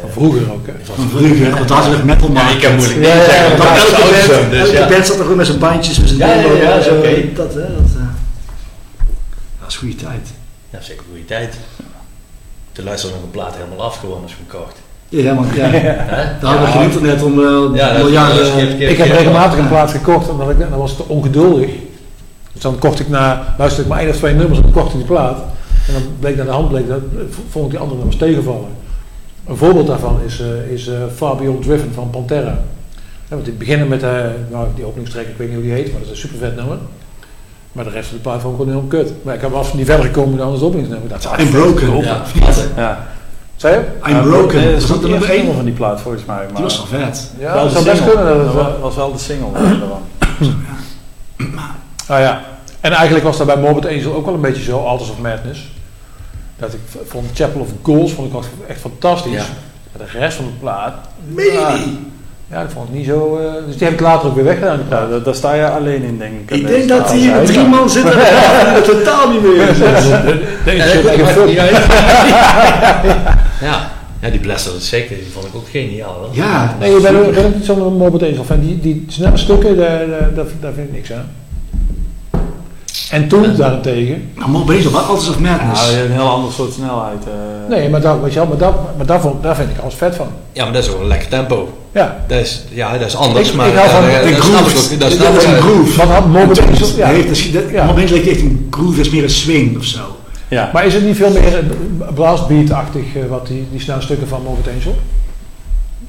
Van 0.00 0.10
vroeger 0.10 0.52
ook, 0.52 0.66
hè? 0.66 0.72
Van 0.82 1.08
vroeger, 1.08 1.50
want 1.50 1.68
dat 1.68 1.84
was 1.84 1.94
echt 1.94 2.04
metal 2.04 2.28
Ja, 2.28 2.32
market. 2.34 2.62
ik 2.70 2.76
moeilijk 2.76 3.04
Ja, 3.04 3.14
nee 3.14 3.16
ja, 3.16 3.24
zeggen, 3.24 3.44
ja, 3.44 3.50
elke 3.50 3.62
band, 3.62 4.24
zo, 4.24 4.50
dus 4.50 4.58
elke 4.60 4.72
ja. 4.72 4.88
band 4.88 5.06
zat 5.06 5.16
er 5.16 5.22
gewoon 5.22 5.36
met 5.36 5.46
zijn 5.46 5.58
bandjes, 5.58 5.98
met 5.98 6.08
zijn 6.08 6.20
Ja, 6.20 6.34
ja, 6.34 6.42
demo, 6.42 6.54
ja, 6.56 6.80
zo. 6.80 6.94
Dat, 6.94 7.04
hè, 7.04 7.32
dat, 7.34 7.54
eh, 7.56 8.06
dat 9.60 9.68
is 9.68 9.76
goede 9.76 9.94
tijd. 9.96 10.28
Ja, 10.70 10.80
zeker 10.80 11.04
goede 11.10 11.24
tijd. 11.24 11.54
Toen 12.72 12.84
luisterde 12.84 13.14
nog 13.14 13.24
een 13.24 13.30
plaat 13.30 13.54
helemaal 13.54 13.82
af 13.82 13.96
gewoon 13.98 14.22
als 14.22 14.30
je 14.30 14.36
hem 14.46 14.60
kocht. 14.60 14.76
Ja, 15.08 15.34
want 15.34 15.54
ja, 15.54 15.70
daar 15.70 16.38
hadden 16.40 16.60
we 16.66 16.72
geen 16.72 16.82
internet 16.82 17.22
om 17.22 17.38
uh, 17.38 17.46
is- 17.74 18.02
miljarden... 18.02 18.80
Ik 18.90 18.96
heb 18.98 19.08
regelmatig 19.10 19.58
een 19.58 19.68
plaat 19.68 19.90
gekocht 19.90 20.28
en 20.28 20.36
dan, 20.36 20.50
ik, 20.50 20.58
dan 20.58 20.78
was 20.78 20.96
te 20.96 21.02
ongeduldig. 21.08 21.70
Dus 22.52 22.62
dan 22.62 22.78
kocht 22.78 23.00
ik 23.00 23.08
na, 23.08 23.54
luisterde 23.58 23.82
ik 23.82 23.88
maar 23.94 24.00
één 24.02 24.08
of 24.10 24.16
twee 24.16 24.34
nummers 24.34 24.58
en 24.58 24.62
dan 24.64 24.72
kocht 24.72 24.90
ik 24.92 24.96
die 24.98 25.06
plaat. 25.06 25.38
En 25.86 25.92
dan 25.92 26.02
bleek 26.20 26.36
naar 26.36 26.44
de 26.46 26.50
hand, 26.52 26.68
bleek 26.68 26.88
dat, 26.88 27.00
vond 27.50 27.64
ik 27.64 27.70
die 27.70 27.80
andere 27.80 27.96
nummers 27.96 28.16
tegenvallen. 28.18 28.68
Een 29.48 29.56
voorbeeld 29.56 29.86
daarvan 29.86 30.18
is, 30.26 30.40
eh 30.40 30.72
is 30.72 30.86
eh 30.88 30.94
Far 31.14 31.36
Beyond 31.36 31.62
Driven 31.62 31.90
van 31.94 32.10
Pantera. 32.10 32.58
Ja, 33.28 33.30
want 33.34 33.44
die 33.44 33.54
beginnen 33.54 33.88
met, 33.88 34.02
eh 34.02 34.10
nou 34.50 34.66
die 34.74 34.84
openingstrek, 34.86 35.26
ik 35.26 35.34
weet 35.36 35.46
niet 35.46 35.56
hoe 35.56 35.64
die 35.66 35.74
heet, 35.74 35.84
maar 35.92 36.00
dat 36.00 36.02
is 36.02 36.10
een 36.10 36.16
super 36.28 36.38
vet 36.38 36.56
nummer. 36.56 36.76
Maar 37.72 37.84
de 37.84 37.90
rest 37.90 38.08
van 38.08 38.16
de 38.16 38.22
plaat 38.22 38.40
vond 38.40 38.54
ik 38.54 38.60
gewoon 38.66 38.78
heel 38.80 38.88
kut. 38.88 39.12
Maar 39.22 39.34
ik 39.34 39.40
heb 39.40 39.52
af 39.54 39.74
niet 39.74 39.86
verder 39.86 40.04
gekomen 40.06 40.38
dan 40.38 40.52
het 40.52 40.62
openingsnummer. 40.62 41.08
Dat 41.08 41.18
is 41.18 41.44
En 41.44 41.50
Broken. 41.50 41.96
Ja, 41.96 42.22
Ja. 42.76 43.06
Zei 43.56 43.74
je? 43.74 44.10
I'm 44.10 44.22
Broken. 44.22 44.58
Nee, 44.60 44.72
dat 44.72 44.82
is 44.82 44.88
nummer 44.88 45.12
eerste 45.12 45.32
1? 45.32 45.54
van 45.54 45.64
die 45.64 45.74
plaat 45.74 46.00
volgens 46.00 46.24
mij. 46.24 46.36
Maar 46.36 46.54
Die 46.54 46.62
was 46.62 46.76
wel 46.90 47.00
vet. 47.00 47.30
Ja, 47.38 47.54
wel 47.54 47.62
dat 47.64 47.64
de 47.64 47.70
zou 47.72 47.84
best 47.84 47.96
single. 48.02 48.16
kunnen. 48.24 48.54
Dat 48.54 48.78
was 48.80 48.94
wel 48.96 49.12
de 49.12 49.18
single 49.18 49.48
daarvan. 49.52 50.02
Ah 52.08 52.20
ja. 52.20 52.40
En 52.80 52.92
eigenlijk 52.92 53.24
was 53.24 53.36
dat 53.36 53.46
bij 53.46 53.56
Morbid 53.56 53.86
Angel 53.86 54.14
ook 54.14 54.24
wel 54.24 54.34
een 54.34 54.40
beetje 54.40 54.62
zo, 54.62 54.78
Alters 54.78 55.10
of 55.10 55.18
Madness. 55.18 55.72
Dat 56.58 56.72
ik 56.72 56.80
vond 57.06 57.26
Chapel 57.34 57.60
of 57.60 57.68
Goals 57.82 58.12
vond 58.12 58.34
ik 58.34 58.40
echt 58.68 58.80
fantastisch. 58.80 59.32
Ja. 59.32 59.44
Maar 59.96 60.06
de 60.12 60.18
rest 60.18 60.36
van 60.36 60.44
de 60.44 60.50
plaat, 60.60 60.94
Meen 61.26 61.52
Ja. 61.52 61.74
ja, 62.50 62.62
dat 62.62 62.72
vond 62.72 62.88
ik 62.88 62.94
niet 62.94 63.06
zo... 63.06 63.36
eh, 63.38 63.52
dus 63.66 63.76
die 63.76 63.84
heb 63.86 63.92
ik 63.94 64.00
later 64.00 64.28
ook 64.28 64.34
weer 64.34 64.44
weggedaan, 64.44 64.76
die 64.76 64.84
Ja, 64.88 64.96
plaat. 64.96 65.10
daar, 65.10 65.22
daar 65.22 65.34
sta 65.34 65.54
je 65.54 65.68
alleen 65.68 66.02
in, 66.02 66.18
denk 66.18 66.32
ik. 66.40 66.50
Ik 66.50 66.66
denk 66.66 66.88
dat 66.88 67.12
hier 67.12 67.44
drie 67.44 67.66
man 67.66 67.90
zitten 67.90 68.12
en 68.12 68.74
er 68.76 68.82
totaal 68.82 69.30
niet 69.30 69.42
meer 69.42 69.68
in 69.68 69.74
zit. 70.02 70.64
Nee, 70.64 70.76
Ja, 70.76 70.84
ik 70.84 71.26
veel- 71.26 71.46
niet 71.46 71.58
uit. 71.58 71.76
Ja. 73.60 73.90
ja, 74.20 74.30
die 74.30 74.40
Blaster 74.40 74.72
zeker, 74.78 75.16
die 75.16 75.26
vond 75.32 75.46
ik 75.46 75.54
ook 75.54 75.68
geniaal. 75.70 76.12
Hoor. 76.14 76.28
Ja. 76.32 76.76
Nee, 76.80 76.94
je 76.94 77.00
bent 77.00 77.16
ook, 77.16 77.34
ben 77.34 77.44
ook 77.46 77.54
niet 77.54 77.64
zo'n 77.64 77.96
Morbid 77.96 78.22
Angel 78.22 78.44
fan. 78.44 78.60
Die, 78.60 78.80
die 78.80 79.04
snelle 79.08 79.36
stukken, 79.36 79.76
daar, 79.76 80.06
daar, 80.08 80.34
daar, 80.34 80.46
daar 80.60 80.72
vind 80.72 80.86
ik 80.88 80.92
niks 80.94 81.12
aan. 81.12 81.28
En 83.10 83.28
toen 83.28 83.56
daarentegen... 83.56 84.30
Nou, 84.34 84.50
maar 84.50 84.64
bezig, 84.64 84.90
wat 84.90 85.06
Alters 85.08 85.28
of 85.28 85.38
Madness. 85.38 85.84
Ja, 85.84 85.90
je 85.90 85.96
hebt 85.96 86.08
een 86.08 86.14
heel 86.14 86.28
ander 86.28 86.52
soort 86.52 86.72
snelheid. 86.72 87.24
eh. 87.24 87.68
Nee, 87.76 87.88
maar 87.88 88.00
daar, 88.00 88.22
weet 88.22 88.32
je 88.32 88.38
wel, 88.38 88.48
maar 88.48 88.58
daar, 88.58 88.72
maar 88.96 89.06
daar, 89.06 89.20
vond, 89.20 89.42
daar 89.42 89.56
vind 89.56 89.70
ik 89.70 89.78
alles 89.78 89.94
vet 89.94 90.14
van. 90.14 90.26
Ja, 90.52 90.64
maar 90.64 90.72
dat 90.72 90.84
is 90.84 90.90
ook 90.90 91.00
een 91.00 91.06
lekker 91.06 91.28
tempo. 91.28 91.78
Ja. 91.92 92.24
Dat 92.26 92.38
is, 92.38 92.64
ja, 92.70 92.98
dat 92.98 93.06
is 93.06 93.16
anders, 93.16 93.48
Ik- 93.48 93.54
maar 93.54 93.68
ik 93.68 93.74
hou 93.74 93.88
van 93.90 94.04
eh, 94.04 94.22
de 94.24 94.30
dat 94.34 94.42
snap 94.44 94.60
ik 94.60 94.76
ook. 94.76 94.90
Dat 94.90 95.00
Dat 95.00 95.12
snap 95.12 95.36
is 95.36 95.42
ik 95.44 95.48
een 95.50 95.60
groove. 95.62 95.96
Wat 95.98 96.08
had 96.08 96.26
Morbid. 96.26 96.56
Ja. 96.96 97.12
Dat 97.12 97.26
dat- 97.52 97.70
Ja. 97.70 97.84
Morbid 97.84 98.12
echt 98.12 98.40
een 98.40 98.66
groove, 98.70 99.00
is 99.00 99.10
meer 99.10 99.22
een 99.22 99.30
swing 99.30 99.76
of 99.78 99.84
zo. 99.84 100.00
Ja. 100.54 100.70
Maar 100.72 100.86
is 100.86 100.94
het 100.94 101.04
niet 101.04 101.16
veel 101.16 101.30
meer 101.30 101.64
blastbeat-achtig, 102.14 103.02
eh, 103.16 103.22
wat 103.28 103.46
die, 103.46 103.66
die 103.70 103.80
snelle 103.80 104.00
stukken 104.00 104.28
van 104.28 104.42
Morbid 104.42 104.68
Angel? 104.76 104.96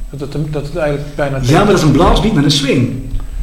Dat 0.09 0.19
het, 0.33 0.53
dat 0.53 0.63
het 0.65 0.75
eigenlijk 0.75 1.15
bijna... 1.15 1.39
Ja, 1.41 1.57
maar 1.57 1.65
dat 1.67 1.75
is 1.77 1.81
een 1.83 1.91
blastbeat 1.91 2.33
met 2.33 2.43
een 2.43 2.51
swing. 2.51 2.93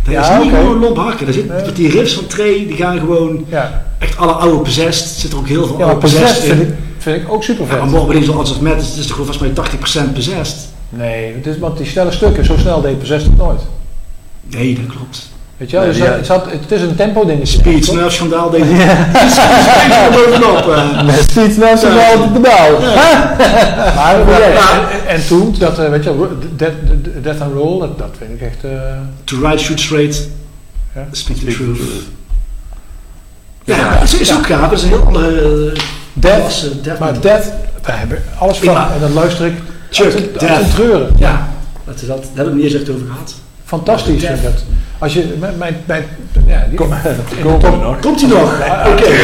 Dat 0.04 0.12
Ja, 0.14 0.22
is 0.38 0.44
niet 0.44 0.52
oké. 0.52 0.60
gewoon 0.62 0.78
lomp 0.78 0.96
hakken. 0.96 1.24
Daar 1.24 1.34
zit, 1.34 1.48
Nee. 1.48 1.64
met 1.64 1.76
die 1.76 1.88
riffs 1.90 2.14
van 2.14 2.26
Trey, 2.26 2.66
die 2.66 2.76
gaan 2.76 2.98
gewoon 2.98 3.44
Ja, 3.48 3.84
echt 3.98 4.16
alle 4.16 4.32
oude 4.32 4.58
Possessed. 4.58 5.08
Zit 5.08 5.32
er 5.32 5.38
ook 5.38 5.48
heel 5.48 5.66
veel 5.66 5.78
ja 5.78 5.84
oude 5.84 5.98
Possessed 6.00 6.26
Possessed 6.28 6.56
vind 6.56 6.68
in. 6.68 6.68
ik, 6.68 6.74
vind 6.98 7.22
ik 7.22 7.32
ook 7.32 7.42
super 7.42 7.66
Ja, 7.66 7.70
maar 7.72 7.80
vet. 7.82 7.90
Morbid 7.90 8.16
Angel, 8.16 8.34
Alters 8.34 8.50
of 8.56 8.60
Madness, 8.60 8.88
het 8.90 8.98
is 8.98 9.06
toch 9.06 9.16
gewoon 9.16 9.34
volgens 9.34 9.54
mij 9.94 10.08
80% 10.08 10.12
Possessed. 10.14 10.68
Nee, 10.88 11.34
het 11.34 11.46
is, 11.46 11.58
want 11.58 11.76
die 11.76 11.86
snelle 11.86 12.10
stukken, 12.12 12.44
zo 12.44 12.54
snel 12.58 12.80
deed 12.80 12.98
Possessed 12.98 13.28
het 13.30 13.38
nooit. 13.38 13.60
Nee, 14.50 14.74
dat 14.74 14.86
klopt. 14.96 15.30
Weet 15.62 15.70
je 15.70 15.76
wel, 15.76 15.86
Nee, 15.86 15.94
dus 15.94 16.04
die- 16.06 16.12
het, 16.16 16.26
zat, 16.26 16.44
het 16.50 16.70
is 16.72 16.80
een 16.80 16.96
tempo 16.96 17.24
dingetje. 17.24 17.58
Speed, 17.58 17.84
Snurf, 17.84 18.12
Schandaal, 18.12 18.50
denk 18.50 18.64
ik. 18.64 18.76
Ja. 18.76 20.08
bovenop. 20.12 20.68
eh. 20.68 21.02
Met 21.04 21.18
steeds 21.30 21.56
mensen 21.56 21.94
wel 21.94 22.22
op 22.22 22.34
de 22.34 22.40
pedaal. 22.40 22.70
Maar, 23.96 24.18
maar- 24.24 24.40
en, 24.42 25.06
en 25.08 25.26
toen, 25.26 25.54
dat, 25.58 25.78
eh, 25.78 25.88
weet 25.88 26.04
je 26.04 26.16
wel, 26.18 26.28
Death, 26.56 26.72
Death 27.22 27.40
and 27.40 27.52
Roll, 27.54 27.80
dat, 27.80 27.98
dat 27.98 28.08
vind 28.18 28.30
ik 28.30 28.40
echt... 28.40 28.64
eh, 28.64 28.70
To 29.24 29.36
ride, 29.42 29.58
shoot 29.58 29.80
straight. 29.80 30.28
Ja. 30.94 31.06
Speak 31.12 31.36
the 31.38 31.44
truth. 31.46 31.78
Ja, 33.64 33.76
Ja. 33.76 33.98
het 33.98 34.20
is, 34.20 34.32
ook 34.36 34.46
gaaf. 34.46 34.60
Het 34.70 34.72
is 34.78 34.82
een 34.82 34.88
heel 34.88 35.04
andere... 35.06 35.72
Death, 36.12 36.38
klasse, 36.38 36.80
death 36.80 36.98
maar. 36.98 37.20
Death, 37.20 37.44
daar 37.82 37.98
hebben 37.98 38.16
we 38.16 38.38
alles 38.38 38.58
van. 38.58 38.72
Ja. 38.74 38.90
En 38.94 39.00
dan 39.00 39.12
luister 39.12 39.46
ik 39.46 39.54
Chuck, 39.90 40.04
uit, 40.04 40.14
het- 40.14 40.38
Death. 40.40 40.50
uit 40.52 40.64
het 40.64 40.74
treuren. 40.74 41.10
Ja, 41.18 41.48
dat 41.84 41.94
is 42.00 42.06
dat. 42.06 42.16
Daar 42.16 42.26
hebben 42.34 42.44
we 42.44 42.50
het 42.50 42.54
niet 42.62 42.64
eens 42.64 42.74
echt 42.82 42.90
over 42.90 43.06
gehad. 43.06 43.34
Fantastisch 43.76 44.24
vind 44.24 44.36
ik 44.38 44.42
dat. 44.42 44.64
Als 44.98 45.12
je, 45.12 45.34
mijn, 45.38 45.52
mijn, 45.58 45.76
mijn 45.86 46.04
ja, 46.46 46.64
die, 46.68 46.78
Kom- 46.78 46.88
de 46.88 46.96
we 47.42 47.56
top- 47.58 47.82
nog. 47.82 48.00
Komt 48.00 48.20
hij 48.20 48.30
nog? 48.30 48.58
Ja, 48.66 48.86
Oké. 48.88 49.02
Tuurlijk. 49.02 49.22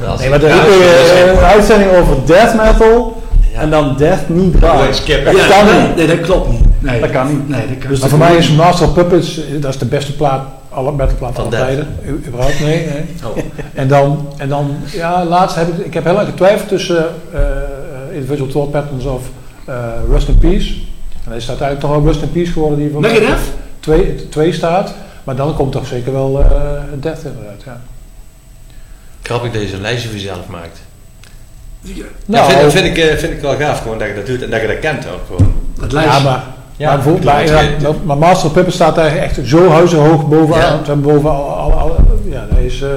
Dat 0.00 0.14
is- 0.14 0.20
Nee, 0.20 0.28
maar 0.30 0.38
de- 0.40 0.46
is- 0.46 1.10
eh, 1.10 1.32
een 1.32 1.38
uitzending 1.38 1.90
over 1.90 2.16
death 2.26 2.54
metal 2.56 3.22
Ja. 3.52 3.60
en 3.60 3.70
dan 3.70 3.94
death 3.96 4.28
niet 4.28 4.54
skippen. 4.90 5.32
Dat 5.32 5.42
Ja, 5.42 5.48
kan 5.48 5.64
nee, 5.74 5.86
niet. 5.86 5.96
nee, 5.96 6.06
dat 6.06 6.20
klopt 6.20 6.50
niet. 6.50 6.60
Nee, 6.78 7.00
Dat 7.00 7.10
kan 7.10 7.28
niet. 7.28 7.48
Nee, 7.48 7.60
dat 7.68 7.78
kan 7.78 7.90
Dus 7.90 8.00
Maar 8.00 8.08
voor 8.08 8.18
mij 8.18 8.36
is 8.36 8.50
Master 8.50 8.86
of 8.86 8.94
Puppets, 8.94 9.36
eh, 9.38 9.44
dat 9.60 9.70
is 9.70 9.78
de 9.78 9.84
beste 9.86 10.12
plaat, 10.16 10.42
alle 10.70 10.92
metalplaat 10.92 11.34
Van 11.34 11.48
tijden. 11.48 11.86
Überhaupt, 12.26 12.60
nee. 12.60 12.76
nee. 12.86 13.04
Oh. 13.24 13.36
En 13.74 13.88
dan, 13.88 14.28
en 14.36 14.48
dan, 14.48 14.76
ja, 14.92 15.24
laatst 15.24 15.56
heb 15.56 15.68
ik, 15.68 15.84
ik 15.86 15.94
heb 15.94 16.04
heel 16.04 16.14
lang 16.14 16.26
getwijfeld 16.28 16.68
tussen 16.68 17.06
eh, 17.32 17.40
eh, 17.40 18.14
Individual 18.14 18.48
Thought 18.48 18.70
Patterns 18.70 19.04
of 19.04 19.22
eh, 19.64 19.74
Rust 20.10 20.28
in 20.28 20.38
Peace. 20.38 20.72
En 21.24 21.28
hij 21.28 21.36
is 21.36 21.48
uiteindelijk 21.48 21.86
toch 21.88 21.96
ook 21.96 22.04
Rust 22.06 22.22
in 22.22 22.32
Peace 22.32 22.52
geworden, 22.52 22.78
die 22.78 22.88
mij 22.88 23.00
Megadeth? 23.12 23.38
twee, 23.80 24.28
twee 24.28 24.52
staat. 24.52 24.94
Maar 25.24 25.36
dan 25.36 25.54
komt 25.54 25.72
toch 25.72 25.86
zeker 25.86 26.12
wel 26.12 26.40
eh 26.40 26.46
Death 27.00 27.24
inderdaad, 27.24 27.62
ja. 27.64 27.80
Grappig 29.22 29.52
dat 29.52 29.62
je 29.62 29.68
zo'n 29.68 29.80
lijstje 29.80 30.08
voor 30.08 30.18
jezelf 30.18 30.46
maakt. 30.48 30.80
Ja, 31.80 32.04
Ja, 32.26 32.44
vind, 32.48 32.72
vind, 32.72 32.84
ik, 32.86 32.98
eh, 32.98 33.16
vind 33.16 33.32
ik 33.32 33.40
wel 33.40 33.56
gaaf 33.56 33.80
gewoon 33.82 33.98
dat 33.98 34.08
je 34.08 34.14
dat 34.14 34.26
doet 34.26 34.42
en 34.42 34.50
dat 34.50 34.60
je 34.60 34.66
dat 34.66 34.78
kent 34.78 35.06
ook 35.06 35.20
gewoon. 35.26 35.52
dat 35.80 35.90
ja, 35.90 35.96
lijstje. 36.00 36.24
maar, 36.24 36.44
Ja, 36.76 36.86
maar, 36.88 36.96
bijvoorbeeld, 36.96 37.24
maar, 37.24 37.44
het- 37.64 38.04
Master 38.18 38.46
of 38.46 38.52
Puppets 38.52 38.74
staat 38.76 38.94
daar 38.94 39.16
echt 39.16 39.38
zo 39.44 39.68
huizenhoog 39.70 40.28
bovenaan. 40.28 40.80
Ja. 40.86 40.94
Boven 40.94 41.30
al, 41.30 41.44
al, 41.54 41.72
al- 41.72 41.96
ja, 42.30 42.46
dat 42.50 42.58
is, 42.58 42.82
eh, 42.82 42.88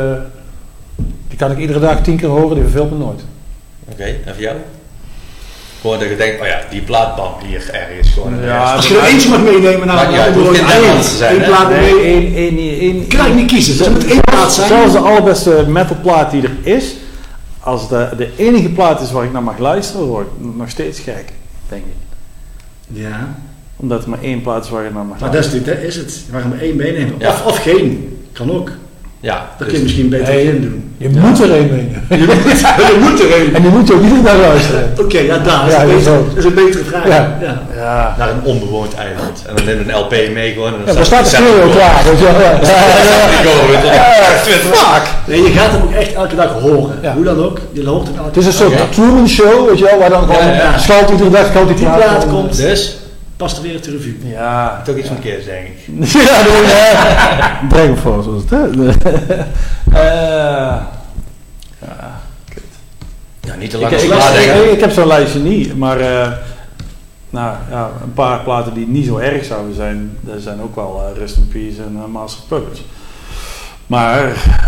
die 1.28 1.38
kan 1.38 1.52
ik 1.52 1.58
iedere 1.58 1.80
dag 1.80 2.02
tien 2.02 2.18
keer 2.18 2.28
horen, 2.30 2.54
die 2.56 2.64
verveelt 2.64 2.92
me 2.92 2.98
nooit. 2.98 3.22
Oké, 3.92 4.04
en 4.04 4.34
voor 4.34 4.42
jou? 4.44 4.56
Gewoon 5.82 6.00
dat 6.00 6.10
je 6.10 6.16
denkt, 6.16 6.42
oh 6.42 6.48
ja, 6.48 6.62
die 6.70 6.82
plaatband 6.82 7.44
hier 7.44 7.70
ergens 7.72 8.10
gewoon. 8.14 8.34
in 8.34 8.40
de 8.40 8.46
Ja. 8.46 8.74
Als 8.76 8.88
je 8.88 8.98
er 8.98 9.04
eentje 9.04 9.30
mag 9.30 9.42
meenemen 9.44 9.88
naar 9.88 10.12
ja, 10.12 10.20
het 10.24 11.06
zijn, 11.06 11.32
één 11.32 11.42
hè? 11.42 11.48
plaat 11.48 11.70
Nee, 11.70 11.94
mee. 11.94 12.04
één, 12.04 12.36
één, 12.36 12.58
één, 12.80 13.08
Kan 13.08 13.26
ik 13.26 13.34
niet 13.36 13.48
kiezen, 13.52 13.78
dus 13.78 13.86
het 13.88 13.96
moet 13.96 14.06
één 14.12 14.22
plaat 14.22 14.54
zijn. 14.54 14.68
Zelfs 14.68 14.92
de 14.92 15.00
allerbeste 15.00 15.66
metalplaat 15.68 16.32
die 16.32 16.42
er 16.44 16.52
is, 16.62 16.96
als 17.60 17.90
de, 17.90 18.10
de 18.18 18.30
enige 18.38 18.70
plaat 18.70 19.02
is 19.02 19.12
waar 19.12 19.24
ik 19.24 19.32
naar 19.32 19.44
mag 19.44 19.58
luisteren, 19.58 20.06
word 20.06 20.28
ik 20.28 20.56
nog 20.56 20.70
steeds 20.70 21.00
gek, 21.00 21.26
denk 21.70 21.84
ik. 21.86 21.94
Ja, 22.88 23.36
Omdat 23.76 24.04
er 24.04 24.10
maar 24.10 24.22
één 24.22 24.42
plaat 24.42 24.64
is 24.64 24.70
waar 24.70 24.84
je 24.84 24.90
naar 24.92 25.06
mag 25.06 25.20
maar 25.20 25.32
dat 25.32 25.46
is, 25.46 25.52
luisteren. 25.52 25.76
dat 25.82 25.86
is 25.88 25.96
het. 25.96 26.22
Waarom 26.32 26.54
één 26.54 26.76
meenemen? 26.76 27.16
Ja. 27.20 27.30
Of, 27.30 27.46
of 27.46 27.58
geen. 27.62 28.18
Kan 28.34 28.52
ook. 28.52 28.72
Ja, 29.30 29.38
Dat 29.58 29.58
dus- 29.58 29.68
kun 29.68 29.78
je 29.78 29.84
misschien 29.84 30.10
beter 30.10 30.34
Nee. 30.34 30.46
geen 30.46 30.62
doen. 30.62 30.94
Je 30.98 31.10
moet 31.10 31.40
er 31.42 31.52
een 31.52 31.52
meenemen. 31.52 32.04
Je 32.10 32.18
moet, 32.26 32.60
je 32.94 32.98
moet 33.00 33.20
er 33.24 33.32
één. 33.40 33.54
En 33.56 33.64
je 33.64 33.70
moet 33.70 33.88
je 33.88 33.94
ook 33.94 34.02
iedere 34.04 34.22
dag 34.22 34.38
luisteren. 34.50 34.94
Oké, 35.00 35.20
ja, 35.20 35.38
daar. 35.38 35.70
Ja, 35.70 35.82
is 35.82 36.04
dat 36.04 36.14
is 36.36 36.44
een 36.44 36.54
betere 36.54 36.84
vraag. 36.84 37.08
Ja. 37.08 37.38
Ja. 37.42 37.62
Ja, 37.76 38.16
naar 38.18 38.30
een 38.30 38.42
onbewoond 38.44 38.94
eiland. 38.96 39.44
En 39.48 39.56
dan 39.56 39.66
neem 39.66 39.78
je 39.80 39.94
een 39.94 40.00
LP 40.00 40.16
mee 40.34 40.54
gewoon. 40.54 40.74
En 40.74 40.80
dan 40.80 40.88
Ja, 40.88 40.94
daar 40.94 41.06
staat 41.06 41.24
de 41.24 41.30
stereo 41.30 41.70
klaar, 41.70 42.04
wel. 42.04 42.40
Ja. 42.40 42.60
Het 42.62 42.68
op. 44.68 44.76
Fuck! 44.76 45.04
Nee, 45.28 45.42
je 45.44 45.50
gaat 45.60 45.72
hem 45.72 45.82
ook 45.82 45.92
echt 45.94 46.14
elke 46.14 46.36
dag 46.36 46.52
horen. 46.62 46.96
Ja. 47.02 47.14
Hoe 47.14 47.24
dan 47.24 47.44
ook. 47.46 47.60
Je 47.72 47.86
hoort 47.88 48.08
hem 48.08 48.16
elke 48.18 48.28
Het 48.28 48.38
is 48.38 48.46
een 48.46 48.54
soort. 48.54 48.92
Truman 48.94 49.28
Show, 49.30 49.70
weet 49.70 49.78
je 49.80 49.84
wel, 49.86 49.98
waar 50.00 50.10
dan 50.10 50.24
gewoon 50.24 50.48
Ja, 50.48 50.54
ja. 50.54 50.78
schuilt 50.78 51.10
iedere 51.10 51.30
dag 51.30 51.46
schuilt 51.46 51.68
die 51.68 51.78
Die 51.78 51.86
plaat. 51.86 52.28
komt. 52.30 52.58
Dus, 52.58 52.98
Past 53.38 53.58
er 53.58 53.64
weer 53.64 53.82
te 53.82 53.92
revue. 53.92 54.18
ja. 54.24 54.82
toch 54.86 54.96
iets 54.98 55.08
van 55.08 55.20
keers 55.20 55.46
denk 55.46 55.68
ik. 55.68 55.78
ja, 56.28 56.44
doe 56.44 56.54
je. 56.54 57.68
Dragon 57.70 57.98
Force 57.98 58.32
was 58.32 58.42
het, 58.42 58.50
hè? 58.50 58.90
Eh, 59.92 60.82
ja. 61.82 62.22
Ja, 63.42 63.56
niet 63.56 63.70
te 63.70 63.78
lang 63.80 63.94
ik, 63.94 64.02
ik, 64.02 64.12
ik- 64.66 64.72
ik 64.72 64.80
heb 64.80 64.92
zo'n 64.92 65.08
lijstje 65.08 65.40
niet, 65.40 65.78
maar 65.78 66.00
eh, 66.00 66.32
nou, 67.30 67.56
ja, 67.70 67.90
een 68.04 68.14
paar 68.14 68.40
platen 68.40 68.74
die 68.74 68.88
niet 68.88 69.06
zo 69.06 69.18
erg 69.18 69.46
zouden 69.46 69.76
zijn, 69.76 70.18
er 70.34 70.40
zijn 70.40 70.62
ook 70.62 70.76
wel 70.76 71.12
Rust 71.18 71.38
in 71.38 71.48
Peace 71.48 71.82
en 71.82 72.12
Master 72.12 72.42
of 72.42 72.48
Puppets. 72.48 72.84
Maar 73.88 74.26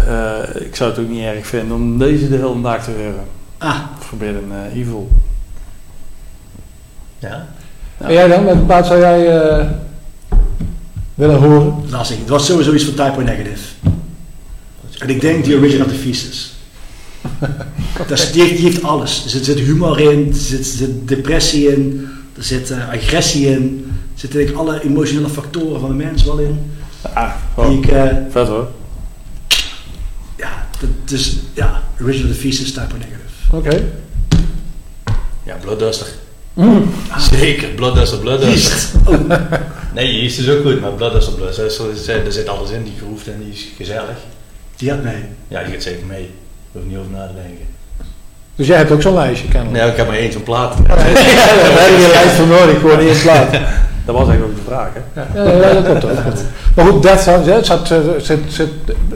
eh, 0.08 0.62
ik 0.62 0.76
zou 0.76 0.90
het 0.90 1.00
ook 1.00 1.08
niet 1.10 1.24
erg 1.24 1.48
vinden 1.48 1.76
om 1.76 1.98
deze 1.98 2.30
de 2.30 2.36
hele 2.36 2.62
dag 2.62 2.84
te 2.84 2.92
horen. 2.92 3.26
Ah, 3.58 3.80
Forbidden 4.00 4.52
eh, 4.52 4.80
Evil. 4.80 5.10
Ja. 7.20 7.46
En 7.98 8.14
jij 8.14 8.28
dan, 8.28 8.46
welke 8.46 8.62
plaat 8.62 8.86
zou 8.88 9.00
jij 9.00 9.38
eh, 9.40 9.66
willen 11.16 11.40
horen? 11.40 11.76
lastig. 11.90 12.18
Het 12.18 12.30
was 12.30 12.46
sowieso 12.46 12.74
iets 12.74 12.84
van 12.84 12.94
Typo 12.94 13.22
Negative. 13.22 13.68
En 14.98 15.10
ik 15.10 15.22
denk 15.22 15.46
die 15.46 15.58
Origin 15.58 15.82
of 15.84 15.88
the 15.88 15.94
Feces. 15.94 16.52
Die, 18.32 18.42
heeft, 18.42 18.56
die 18.56 18.66
heeft 18.66 18.84
alles. 18.84 19.24
Er 19.24 19.30
zit, 19.30 19.46
zit 19.46 19.60
humor 19.60 20.00
in, 20.00 20.28
er 20.28 20.36
zit, 20.36 20.66
zit 20.66 21.08
depressie 21.08 21.68
in, 21.76 22.08
er 22.38 22.44
zit 22.44 22.72
eh, 22.72 22.90
agressie 22.90 23.48
in. 23.48 23.92
Er 24.14 24.20
zitten 24.20 24.40
denk 24.40 24.52
ik 24.52 24.58
alle 24.58 24.84
emotionele 24.84 25.30
factoren 25.30 25.80
van 25.80 25.90
de 25.90 25.96
mens 25.96 26.24
wel 26.24 26.38
in. 26.38 26.72
Ah, 27.14 27.32
Die 27.56 27.66
oh, 27.66 27.74
ik, 27.74 27.88
eh, 27.88 28.16
vet 28.30 28.48
hoor. 28.48 28.68
ja, 30.36 30.68
dat, 30.80 30.90
dus 31.06 31.38
ja, 31.54 31.84
Origin 32.02 32.24
of 32.24 32.32
the 32.32 32.38
Feces, 32.38 32.72
Typo 32.74 32.96
Negative. 32.98 33.56
Oké. 33.56 33.84
Ja, 35.44 35.58
Bloodduster. 36.66 37.38
Zeker, 37.38 37.68
Bloodduster, 37.70 38.18
Bloodduster. 38.20 38.90
Nee, 39.94 40.20
Yeast 40.22 40.40
is 40.40 40.50
ook 40.50 40.62
goed, 40.62 40.82
maar 40.82 40.92
Bloodduster, 40.92 41.34
Bloodduster, 41.34 41.90
er 41.90 41.96
zit- 41.96 42.26
er 42.26 42.32
zit 42.32 42.48
alles 42.48 42.70
in, 42.70 42.84
die 42.84 42.94
groeft 43.02 43.28
en 43.28 43.40
die 43.44 43.54
is 43.54 43.68
gezellig. 43.78 44.18
Die 44.76 44.90
had 44.90 45.04
mee. 45.04 45.24
Ja, 45.48 45.64
die 45.64 45.74
gaat 45.74 45.84
zeker 45.84 46.06
mee. 46.06 46.22
Daar 46.22 46.30
hoef 46.72 46.82
ik 46.82 46.88
niet 46.90 46.98
over 46.98 47.12
na 47.12 47.28
te 47.28 47.34
denken. 47.34 47.66
Dus 48.56 48.68
jij 48.68 48.78
hebt 48.78 48.92
ook 48.92 49.02
zo'n 49.02 49.14
lijstje, 49.14 49.48
kennelijk. 49.48 49.82
Nee, 49.82 49.92
ik 49.92 49.98
heb 49.98 50.08
maar 50.08 50.16
één 50.18 50.32
zo'n 50.32 50.44
plaat. 50.44 50.76
Ja, 50.88 50.96
daar 50.96 51.06
heb 51.06 51.98
je 51.98 52.04
een 52.06 52.10
lijst 52.12 52.36
voor 52.36 52.48
nodig, 52.48 52.80
gewoon 52.80 53.00
in 53.00 53.20
plaat. 53.24 53.52
Dat 54.06 54.16
was 54.16 54.28
eigenlijk 54.28 54.44
ook 54.44 54.56
de 54.66 54.72
vraag, 54.72 54.90
hè? 54.94 55.22
Ja, 55.22 55.52
ja, 55.52 55.68
ja, 55.74 55.82
dat 55.82 55.84
klopt 56.00 56.04
ook. 56.18 56.34
Maar 56.76 56.86
goed, 56.86 57.04
Death 57.04 57.22
Sound, 57.22 57.46
hè, 57.46 57.54
het 57.54 57.66
zat, 57.66 57.92
eh, 57.92 57.98
zit, 58.18 58.40
zit 58.48 58.70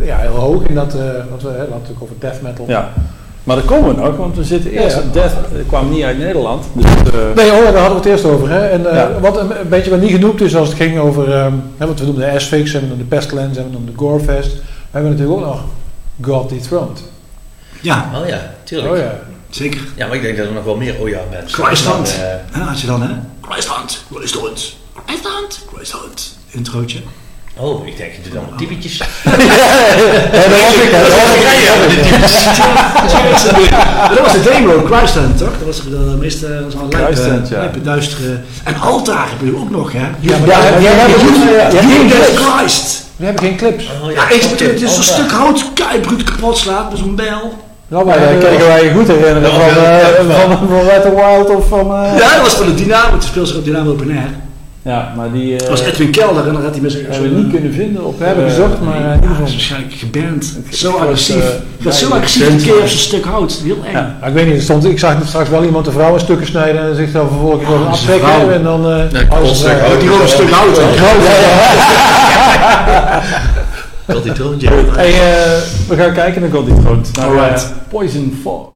ja, 0.03 0.17
heel 0.17 0.35
hoog 0.35 0.63
in 0.63 0.75
dat, 0.75 0.93
eh 0.95 0.99
wat 1.29 1.41
we 1.41 1.47
hè, 1.47 1.53
we 1.53 1.59
hadden 1.59 1.69
natuurlijk 1.79 2.01
over 2.01 2.15
death 2.19 2.41
metal. 2.41 2.65
Ja. 2.67 2.93
Maar 3.43 3.55
dat 3.55 3.65
komen 3.65 3.95
we 3.95 4.01
nog, 4.01 4.15
want 4.15 4.35
we 4.35 4.43
zitten 4.43 4.71
eerst... 4.71 4.95
Ja, 4.95 5.01
ja. 5.01 5.11
Death 5.11 5.33
eh, 5.33 5.67
kwam 5.67 5.89
niet 5.89 6.03
uit 6.03 6.17
Nederland. 6.17 6.65
Dus, 6.73 6.85
eh, 6.85 7.35
Nee, 7.35 7.51
oh, 7.51 7.63
ja, 7.63 7.71
daar 7.71 7.81
hadden 7.81 7.89
we 7.89 7.95
het 7.95 8.05
eerst 8.05 8.25
over. 8.25 8.49
Hè? 8.49 8.67
En, 8.67 8.89
eh, 8.89 8.95
Ja. 8.95 9.19
Wat 9.19 9.37
een, 9.37 9.59
een 9.59 9.69
beetje 9.69 9.89
wat 9.89 10.01
niet 10.01 10.11
genoemd 10.11 10.41
is 10.41 10.55
als 10.55 10.67
het 10.67 10.77
ging 10.77 10.99
over... 10.99 11.33
ehm 11.33 11.53
hè, 11.77 11.87
wat 11.87 11.99
we 11.99 12.05
noemen 12.05 12.25
de 12.25 12.31
Asphyx, 12.31 12.73
en 12.73 12.93
de 12.97 13.03
Pestilence 13.03 13.59
en 13.59 13.69
dan 13.71 13.85
de 13.85 13.91
Gorefest. 13.95 14.53
We 14.53 14.61
hebben 14.91 15.11
natuurlijk 15.11 15.39
ook 15.39 15.45
nog 15.45 15.63
God 16.21 16.49
Dethroned. 16.49 17.03
Ja, 17.81 18.11
Oh 18.21 18.27
ja, 18.27 18.53
tuurlijk. 18.63 18.91
Oh 18.91 18.97
ja. 18.97 19.03
ja. 19.03 19.19
zeker. 19.49 19.81
maar 19.97 20.15
ik 20.15 20.21
denk 20.21 20.37
dat 20.37 20.47
er 20.47 20.53
nog 20.53 20.63
wel 20.63 20.75
meer 20.75 20.95
oh 20.99 21.09
ja 21.09 21.19
mensen. 21.31 21.63
Christhand. 21.63 22.17
Maar, 22.17 22.27
eh, 22.27 22.61
Ja, 22.61 22.69
als 22.69 22.81
je 22.81 22.87
dan, 22.87 23.01
hè? 23.01 23.09
Christhand, 23.41 24.03
Christhand, 24.13 24.75
Christhand, 25.05 25.65
Christhand. 25.73 26.37
Introotje. 26.49 26.99
Oh, 27.57 27.87
ik 27.87 27.97
denk, 27.97 28.11
je 28.11 28.21
doet 28.29 28.37
allemaal 28.37 28.57
typetjes. 28.57 28.97
Ja, 28.97 29.03
dat 30.31 30.61
was 30.61 30.73
ik. 30.73 30.91
Dat 30.91 31.01
was 31.07 31.15
ik. 33.45 33.69
dat 34.09 34.19
was 34.19 34.31
de 34.33 34.41
demo, 34.43 34.81
toch? 35.37 35.49
Dat 35.57 35.65
was 35.65 35.83
de 35.83 36.15
meeste, 36.19 36.47
dat 36.79 36.93
lijpe, 36.93 37.41
ja. 37.49 37.71
duistere. 37.83 38.39
En 38.63 38.75
altaar 38.79 39.27
hebben 39.29 39.51
we 39.53 39.59
ook 39.59 39.69
nog, 39.69 39.91
hè? 39.91 40.07
Ja, 40.19 40.37
maar 40.37 40.47
clips. 41.69 42.35
Christ. 42.35 43.03
We 43.15 43.25
hebben 43.25 43.43
geen 43.43 43.55
clips. 43.57 43.89
Oh, 44.03 44.11
Ja, 44.11 44.23
het, 44.27 44.61
is 44.61 44.81
een 44.81 44.87
Oh, 44.87 45.01
stuk 45.01 45.31
hout, 45.31 45.65
keibruut 45.73 46.23
kapot 46.23 46.57
slaat 46.57 46.89
met 46.89 46.99
zo'n 46.99 47.15
bijl. 47.15 47.53
Nou, 47.87 48.05
maar 48.05 48.19
dat 48.19 48.29
eh, 48.29 48.37
kregen 48.37 48.67
wij 48.67 48.83
je 48.83 48.91
goed 48.91 49.07
herinneren 49.07 49.51
van, 49.51 49.61
eh, 49.61 50.47
van, 50.47 50.57
van 50.67 51.15
Wild 51.15 51.49
of 51.55 51.67
van... 51.67 51.95
eh, 51.95 52.17
Ja, 52.17 52.33
dat 52.33 52.41
was 52.41 52.53
van 52.53 52.65
de 52.65 52.73
Dynamo, 52.73 53.13
het 53.13 53.23
speelde 53.23 53.47
zich 53.47 53.57
op 53.57 53.63
Dynamo 53.65 53.91
Open 53.91 54.09
Air. 54.09 54.29
Ja, 54.83 55.13
maar 55.15 55.31
die 55.31 55.53
eh, 55.53 55.59
Dat 55.59 55.69
was 55.69 55.81
Edwin 55.81 56.09
Kelder 56.11 56.47
en 56.47 56.53
dan 56.53 56.61
had 56.63 56.71
hij 56.71 56.81
met 56.81 56.91
zijn... 56.91 57.05
hebben 57.09 57.35
we 57.35 57.41
niet 57.41 57.51
kunnen 57.53 57.73
vinden 57.73 58.05
op... 58.05 58.19
We 58.19 58.25
hebben 58.25 58.45
eh, 58.45 58.49
gezocht, 58.49 58.81
maar 58.81 58.95
eh, 58.95 59.01
Ja, 59.01 59.13
niet 59.13 59.21
dat 59.21 59.23
is 59.23 59.27
gevonden. 59.29 59.51
waarschijnlijk 59.53 59.93
geband. 59.93 60.57
Zo 60.71 60.91
agressief. 60.97 61.35
eh, 61.35 61.47
dat 61.83 61.93
is 61.93 61.99
zo 61.99 62.09
agressief 62.09 62.47
een 62.49 62.61
keer 62.61 62.81
op 62.81 62.87
stuk 62.87 63.25
hout. 63.25 63.59
Heel 63.63 63.77
eng. 63.85 63.91
Ja. 63.91 64.15
Nou, 64.19 64.27
ik 64.31 64.33
weet 64.37 64.45
niet, 64.47 64.55
er 64.55 64.61
stond, 64.61 64.85
ik 64.85 64.99
zag 64.99 65.15
straks 65.27 65.49
wel 65.49 65.63
iemand 65.63 65.85
de 65.85 65.91
vrouw 65.91 66.13
in 66.13 66.19
stukken 66.19 66.47
snijden 66.47 66.81
en 66.81 66.95
zich 66.95 67.11
dan 67.11 67.27
vervolgens 67.27 67.67
zijn 67.69 67.87
aftrekken 67.87 68.53
en 68.53 68.63
dan... 68.63 68.85
eh 68.85 69.29
hout. 69.29 69.99
Die 69.99 70.07
gewoon 70.07 70.21
een 70.21 70.27
stuk 70.27 70.49
hout. 70.49 70.79
Dat 74.05 74.23
die 74.23 74.31
troontje. 74.31 74.69
Hey, 74.91 75.09
eh, 75.13 75.61
we 75.87 75.95
gaan 75.95 76.13
kijken 76.13 76.41
naar 76.41 76.49
God 76.51 76.65
Dethroned. 76.65 77.09
Naar 77.17 77.25
Alright. 77.27 77.63
eh, 77.63 77.69
Poison 77.89 78.37
Fog. 78.41 78.69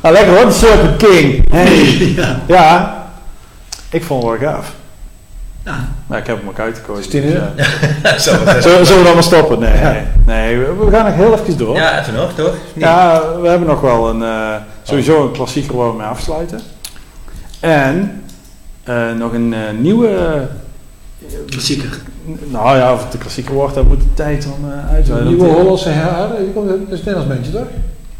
Ah, 0.00 0.12
lekker 0.12 0.36
hoor, 0.36 0.46
de 0.46 0.52
Serpent 0.52 0.96
King. 0.96 1.52
Hey. 1.52 2.12
ja. 2.16 2.40
Ja, 2.46 3.02
ik 3.90 4.04
vond 4.04 4.22
het 4.22 4.40
wel 4.40 4.50
gaaf. 4.50 4.72
Ja. 5.64 5.88
Nou, 6.06 6.20
ik 6.20 6.26
heb 6.26 6.38
hem 6.38 6.48
ook 6.48 6.58
uitgekozen. 6.58 7.04
Stine? 7.04 7.50
dus, 7.56 7.64
ja. 8.02 8.18
Zo, 8.24 8.30
Zullen, 8.60 8.86
zullen 8.86 8.98
we 8.98 9.04
dan 9.04 9.14
maar 9.14 9.22
stoppen? 9.22 9.58
Nee, 9.58 9.82
nee. 9.82 10.02
nee 10.26 10.58
we, 10.58 10.84
we 10.84 10.90
gaan 10.90 11.04
nog 11.04 11.14
heel 11.14 11.32
even 11.32 11.56
door. 11.58 11.76
Ja, 11.76 12.00
even 12.00 12.14
nog, 12.14 12.32
toch? 12.34 12.54
Niet? 12.74 12.84
Ja, 12.84 13.22
we 13.40 13.48
hebben 13.48 13.68
nog 13.68 13.80
wel 13.80 14.08
een, 14.08 14.22
eh, 14.22 14.54
sowieso 14.82 15.22
een 15.22 15.32
klassieker 15.32 15.76
waar 15.76 15.90
we 15.90 15.96
mee 15.96 16.06
afsluiten. 16.06 16.60
En 17.60 18.22
eh, 18.84 19.12
nog 19.12 19.32
een 19.32 19.54
eh, 19.54 19.60
nieuwe, 19.78 20.08
eh, 20.08 20.42
Klassieker. 21.48 22.01
Nou 22.50 22.76
ja, 22.78 22.92
of 22.92 23.02
het 23.02 23.12
de 23.12 23.18
klassieker 23.18 23.54
wordt, 23.54 23.74
daar 23.74 23.84
moet 23.84 24.00
de 24.00 24.14
tijd 24.14 24.42
dan 24.42 24.70
uh, 25.20 25.24
nieuwe 25.26 25.46
Hollandse 25.48 25.88
herhaling, 25.88 26.38
die 26.38 26.52
komt 26.52 26.70
uit- 26.70 26.78
dat 26.80 26.88
is 26.98 26.98
het 26.98 27.04
Nederlands 27.06 27.34
bandje 27.34 27.52
toch? 27.52 27.66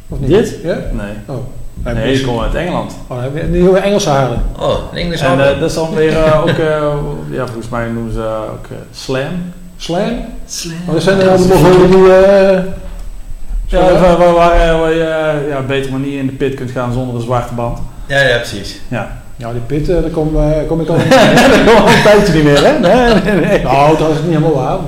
Of 0.08 0.18
niet? 0.20 0.28
Dit? 0.28 0.58
Ja? 0.62 0.74
Nee, 0.92 1.12
Oh. 1.26 1.94
nee 1.94 2.14
die 2.16 2.24
komen 2.26 2.44
uit 2.44 2.54
Engeland. 2.54 2.92
Oh, 3.06 3.18
je 3.34 3.42
een 3.42 3.50
nieuwe 3.50 3.78
Engelse 3.78 4.08
haren. 4.10 4.42
Oh, 4.58 4.74
een 4.92 4.98
Engels 4.98 5.20
En 5.20 5.30
album. 5.30 5.44
eh, 5.44 5.60
dat 5.60 5.68
is 5.68 5.74
dan 5.74 5.94
weer 5.94 6.16
eh, 6.24 6.40
ook, 6.40 6.48
eh, 6.48 6.94
ja, 7.30 7.44
volgens 7.46 7.68
mij 7.68 7.88
noemen 7.88 8.12
ze 8.12 8.20
ook 8.52 8.64
eh, 8.70 8.76
slam. 8.92 9.52
Slam? 9.76 10.10
Slam. 10.46 10.74
Oh, 10.86 10.92
dat 10.92 11.02
zijn 11.02 11.20
er 11.20 11.38
Mongolen 11.40 11.90
die... 11.90 12.12
eh, 12.12 12.62
Ja, 13.66 13.80
waar, 14.00 14.16
waar, 14.18 14.32
waar, 14.32 14.60
eh, 14.68 14.80
waar 14.80 14.92
je 14.92 15.04
eh, 15.04 15.48
ja, 15.48 15.60
beter 15.62 15.92
manier 15.92 16.18
in 16.18 16.26
de 16.26 16.32
pit 16.32 16.54
kunt 16.54 16.70
gaan 16.70 16.92
zonder 16.92 17.14
de 17.16 17.22
zwarte 17.24 17.54
band. 17.54 17.78
Ja, 18.06 18.20
ja, 18.20 18.36
precies. 18.36 18.80
Ja. 18.88 19.21
Ja, 19.36 19.52
die 19.52 19.60
pit, 19.60 19.88
eh, 19.88 20.00
daar 20.00 20.10
kom, 20.10 20.36
eh, 20.36 20.66
kom 20.68 20.80
ik 20.80 20.88
al 20.88 20.96
dat 21.64 21.76
al 21.76 21.88
een 21.88 22.02
tijdje 22.02 22.32
niet 22.34 22.44
meer, 22.44 22.64
hè? 22.64 22.78
Nee, 22.78 23.22
nee, 23.22 23.46
nee. 23.46 23.62
nou, 23.62 23.98
dat 23.98 24.10
is 24.10 24.16
niet 24.16 24.26
helemaal 24.26 24.54
waar. 24.54 24.78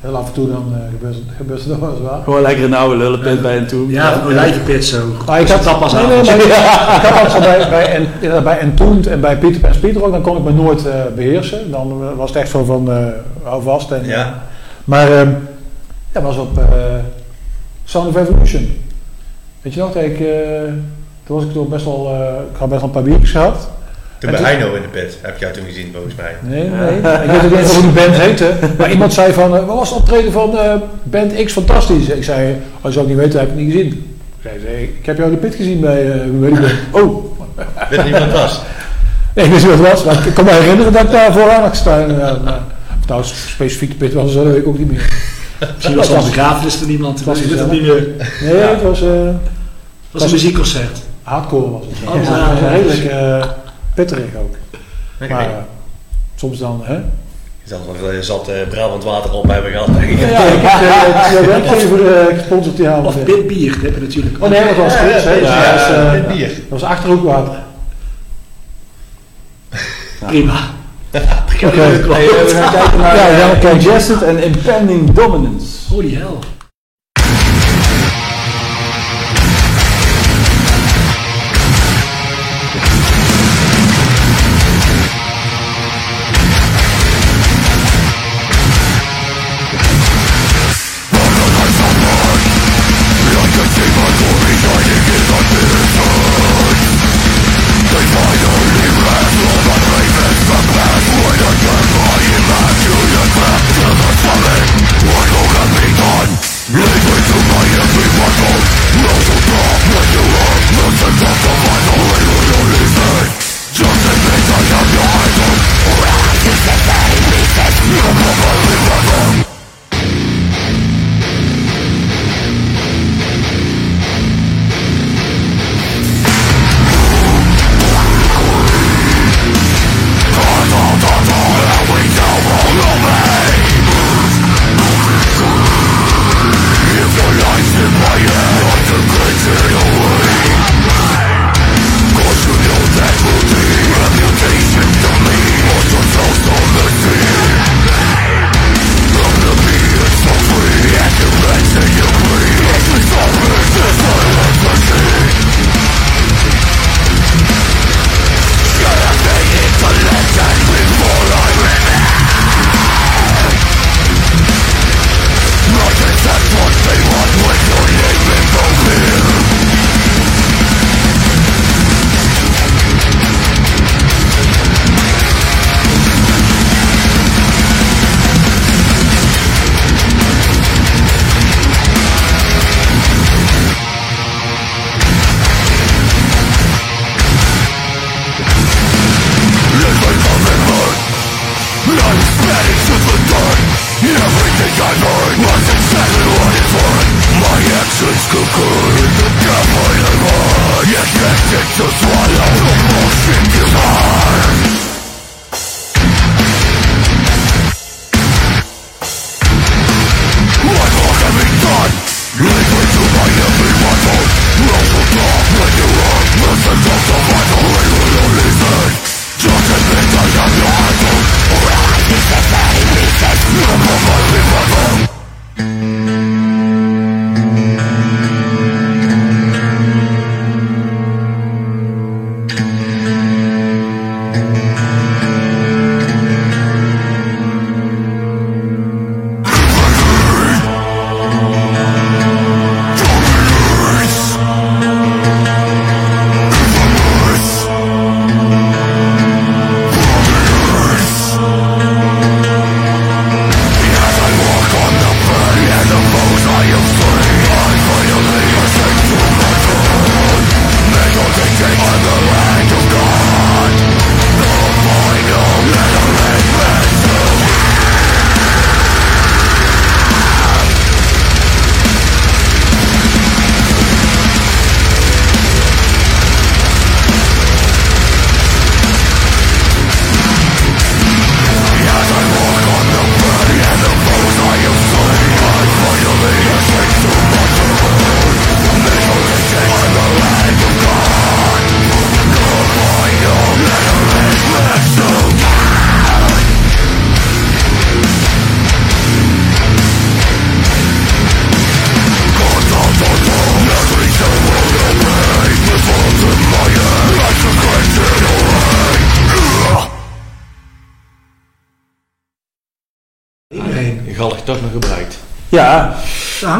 Heel 0.00 0.16
af 0.16 0.26
en 0.26 0.32
toe 0.32 0.48
dan 0.48 0.72
eh, 0.74 0.90
gebeurt, 0.90 1.14
het, 1.14 1.24
gebeurt 1.36 1.60
het 1.60 1.68
nog 1.68 1.78
wel 1.84 1.90
eens 1.90 2.00
waar. 2.00 2.22
Gewoon 2.24 2.42
lekker 2.42 2.64
een 2.64 2.74
oude 2.74 2.96
lullenpit 2.96 3.42
bij 3.42 3.56
een 3.56 3.66
toe. 3.66 3.90
Ja, 3.90 4.12
van 4.12 4.30
olijvenpit 4.30 4.84
zo. 4.84 4.98
Maar 5.26 5.40
ik 5.40 5.48
had 5.48 5.64
dat 5.64 5.78
pas 5.78 5.92
nee, 5.92 6.02
aan. 6.02 6.08
nee, 6.08 6.24
maar 6.24 6.34
ik, 6.34 6.44
ik 6.44 7.08
had 7.08 7.34
altijd 7.34 7.42
bij, 7.42 7.68
bij, 7.68 8.06
en, 8.30 8.42
bij 8.44 8.58
Entombed 8.58 9.06
en 9.06 9.20
bij 9.20 9.36
Peter 9.36 9.60
Pan 9.60 9.74
Speedrock, 9.74 10.12
dan 10.12 10.22
kon 10.22 10.36
ik 10.36 10.44
me 10.44 10.52
nooit 10.52 10.86
eh, 10.86 10.94
beheersen. 11.14 11.70
Dan 11.70 12.02
eh, 12.02 12.16
was 12.16 12.28
het 12.28 12.38
echt 12.38 12.50
zo 12.50 12.64
van, 12.64 12.90
eh 12.92 13.06
hou 13.42 13.62
vast. 13.62 13.90
En, 13.90 14.06
Ja. 14.06 14.42
Maar 14.84 15.12
ehm 15.18 15.28
ja, 16.12 16.20
was 16.20 16.36
op 16.36 16.58
eh, 16.58 16.64
Sound 17.84 18.08
of 18.08 18.16
Evolution. 18.16 18.68
Weet 19.62 19.74
je 19.74 19.80
nog, 19.80 19.92
dat 19.92 20.02
ik, 20.02 20.20
eh, 20.20 20.72
toen 21.32 21.40
was 21.40 21.50
ik 21.50 21.56
toch 21.56 21.68
best 21.68 21.84
wel, 21.84 22.08
eh, 22.08 22.50
ik 22.52 22.56
had 22.58 22.68
best 22.68 22.80
wel 22.80 22.88
een 22.88 22.94
paar 22.94 23.02
biertjes 23.02 23.30
gehad. 23.30 23.68
Toen 24.18 24.30
En 24.30 24.42
bij 24.42 24.50
Heino 24.50 24.74
in 24.74 24.82
de 24.82 24.88
pit. 24.88 25.18
Heb 25.20 25.34
ik 25.34 25.40
jou 25.40 25.52
toen 25.52 25.64
gezien, 25.64 25.90
volgens 25.92 26.14
mij. 26.14 26.36
Nee, 26.40 26.68
nee. 26.68 26.96
Ik 26.96 27.30
weet 27.30 27.44
ook 27.44 27.50
niet 27.50 27.58
eens 27.58 27.72
hoe 27.72 27.82
die 27.82 27.90
band 27.90 28.14
heette. 28.14 28.52
Maar 28.78 28.90
iemand 28.90 29.12
zei 29.12 29.32
van, 29.32 29.56
eh, 29.56 29.66
wat 29.66 29.76
was 29.76 29.88
het 29.88 29.98
optreden 29.98 30.32
van 30.32 30.58
eh, 30.58 30.74
band 31.02 31.44
X 31.44 31.52
fantastisch? 31.52 32.08
Ik 32.08 32.24
zei, 32.24 32.56
als 32.80 32.94
je 32.94 33.00
ook 33.00 33.06
niet 33.06 33.16
weet, 33.16 33.32
heb 33.32 33.42
ik 33.42 33.48
het 33.48 33.56
niet 33.56 33.72
gezien. 33.72 34.16
Ik 34.42 34.42
zei, 34.42 34.54
nee, 34.64 34.82
ik 34.82 35.06
heb 35.06 35.16
jou 35.16 35.28
in 35.28 35.34
de 35.34 35.46
pit 35.46 35.54
gezien 35.54 35.80
bij, 35.80 36.12
eh, 36.12 36.20
die 36.22 36.50
band. 36.50 36.58
Oh, 36.90 37.24
Weet 37.90 38.04
niet 38.04 38.12
wat 38.12 38.22
het 38.22 38.32
was? 38.32 38.60
nee, 39.34 39.44
ik 39.44 39.50
wist 39.50 39.66
niet 39.66 39.76
wat 39.76 39.86
het 39.86 39.94
was. 39.94 40.04
Maar 40.04 40.26
ik 40.26 40.34
kan 40.34 40.44
me 40.44 40.50
herinneren 40.50 40.92
dat 40.92 41.02
ik 41.02 41.10
daar 41.10 41.32
vooraan 41.32 41.60
had 41.60 41.70
gestaan. 41.70 42.10
of 43.00 43.08
nou, 43.08 43.24
specifiek 43.24 43.90
de 43.90 43.96
pit 43.96 44.12
was, 44.12 44.34
dat 44.34 44.44
weet 44.44 44.56
ik 44.56 44.66
ook 44.66 44.78
niet 44.78 44.90
meer. 44.90 45.12
Misschien 45.74 45.96
was 45.96 46.08
het 46.08 46.16
een 46.16 46.24
begrafenis 46.24 46.74
van 46.74 46.88
iemand. 46.88 47.24
was 47.24 47.40
Ik 47.40 47.48
weet 47.48 47.58
het 47.58 47.70
niet 47.70 47.82
meer. 47.82 48.06
Het 48.16 48.40
Nee, 48.40 48.62
het 48.62 48.82
was 48.82 49.02
eh, 49.02 49.08
was 50.12 50.22
een 50.22 50.30
muziekconcert. 50.30 50.98
Hardcore 51.22 51.70
was 51.70 51.82
het. 51.86 52.08
Oh, 52.08 52.24
Ja, 52.24 52.36
ja, 52.36 52.52
ja. 52.62 52.68
redelijk 52.68 53.04
eh, 53.04 53.50
pitterig 53.94 54.34
ook. 54.38 54.54
Oké. 55.22 55.32
Maar 55.32 55.44
eh, 55.50 55.56
soms 56.34 56.58
dan, 56.58 56.80
hè? 56.84 56.98
Je 57.64 57.78
wel 57.86 58.10
veel 58.10 58.22
zat 58.22 58.48
eh 58.48 58.68
Brabant 58.68 59.04
water 59.04 59.32
op 59.32 59.48
hebben 59.48 59.70
gehad, 59.70 59.86
denk 59.94 60.10
ik. 60.10 60.18
Ja, 60.18 60.26
ik 60.26 60.58
heb 60.62 61.40
de 61.40 61.46
werkgever 61.46 62.16
eh, 62.18 62.38
gesponsord 62.38 62.76
die 62.76 62.88
avond. 62.88 63.06
Of 63.06 63.22
pit 63.24 63.46
bier, 63.46 63.72
dat 63.72 63.82
heb 63.82 63.94
je 63.94 64.00
natuurlijk. 64.00 64.36
Oh 64.44 64.50
nee, 64.50 64.64
dat 64.64 64.76
was. 64.76 64.92
Dus 65.00 65.22
Ja, 65.22 65.62
dat 65.62 65.80
was, 65.80 65.90
eh, 65.96 66.12
met 66.12 66.28
bier. 66.28 66.48
dat 66.48 66.80
was 66.80 66.82
achterhoekwater. 66.82 67.58
Prima. 70.26 70.54
Oké. 71.10 71.24
Hey, 71.66 72.28
eh, 72.28 72.44
we 72.44 72.52
gaan 72.54 72.72
kijken 72.72 72.98
naar 73.00 73.16
Ja, 73.16 73.24
we 73.24 73.30
gaan 73.36 73.50
ja, 73.50 73.58
kijken. 73.58 73.70
Congested 73.70 74.22
and 74.22 74.38
Impending 74.40 75.10
Dominance. 75.12 75.66
Holy 75.88 76.14
hell. 76.14 76.38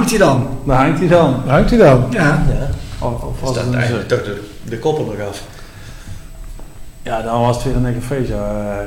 Hangt 0.03 0.11
hij 0.11 0.19
dan. 0.19 0.47
daar 0.67 0.77
hangt 0.77 0.99
hij 0.99 1.09
dan. 1.09 1.43
Hangt 1.47 1.71
hij 1.71 1.79
dan? 1.79 2.07
Ja. 2.11 2.21
Ja. 2.21 2.69
Of, 3.07 3.23
of 3.23 3.41
was 3.41 3.57
een 3.57 3.75
eigenlijk 3.75 4.09
toch 4.09 4.23
de, 4.23 4.41
de 4.65 4.79
koppel 4.79 5.05
nog 5.05 5.29
af. 5.29 5.41
Ja, 7.03 7.23
dan 7.23 7.41
was 7.41 7.57
het 7.57 7.65
weer 7.65 7.75
een 7.77 8.03
feestje. 8.07 8.35
Uh, 8.35 8.41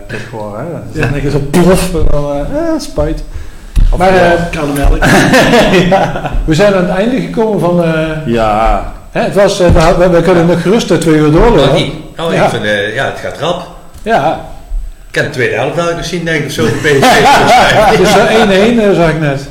kip 0.07 0.19
geworden, 0.29 0.59
hè. 0.59 0.65
Dus 0.91 1.03
Ja. 1.03 1.21
dan 1.21 1.31
zo 1.31 1.39
plof. 1.51 1.93
En 1.93 2.05
dan, 2.11 2.31
eh, 2.33 2.39
eh, 2.39 2.79
spijt. 2.79 3.23
Maar 3.97 4.09
eh, 4.15 4.31
Koude 4.51 4.73
melk. 4.73 5.05
we 6.45 6.53
zijn 6.55 6.73
aan 6.73 6.85
het 6.85 6.97
einde 6.97 7.21
gekomen 7.21 7.59
van... 7.59 7.83
eh, 7.83 8.09
Ja, 8.25 8.93
hè, 9.11 9.21
het 9.21 9.33
was, 9.35 9.59
eh, 9.59 9.97
we, 9.97 10.09
we 10.09 10.21
kunnen 10.21 10.45
nog 10.45 10.61
gerust 10.61 10.91
eh, 10.91 10.97
twee 10.97 11.15
uur 11.15 11.27
Oh, 11.27 11.33
doorlopen. 11.33 11.73
niet. 11.75 11.93
Oh, 12.19 12.33
Ja. 12.33 12.43
ik 12.43 12.49
vind, 12.49 12.63
eh, 12.63 12.95
ja, 12.95 13.05
het 13.05 13.19
gaat 13.19 13.37
rap. 13.39 13.67
Ja, 14.03 14.39
Ik 15.07 15.11
kan 15.11 15.23
de 15.23 15.29
tweede 15.29 15.55
helft 15.55 15.75
nou 15.75 15.95
nog 15.95 16.05
zien, 16.05 16.25
denk 16.25 16.39
ik, 16.39 16.45
of 16.45 16.51
zo 16.51 16.63
van 16.65 16.77
PSV. 16.83 17.01
het 17.75 17.99
is 17.99 18.15
eh, 18.15 18.75
1-1, 18.75 18.79
eh, 18.79 18.95
zag 18.95 19.09
ik 19.09 19.19
net. 19.19 19.41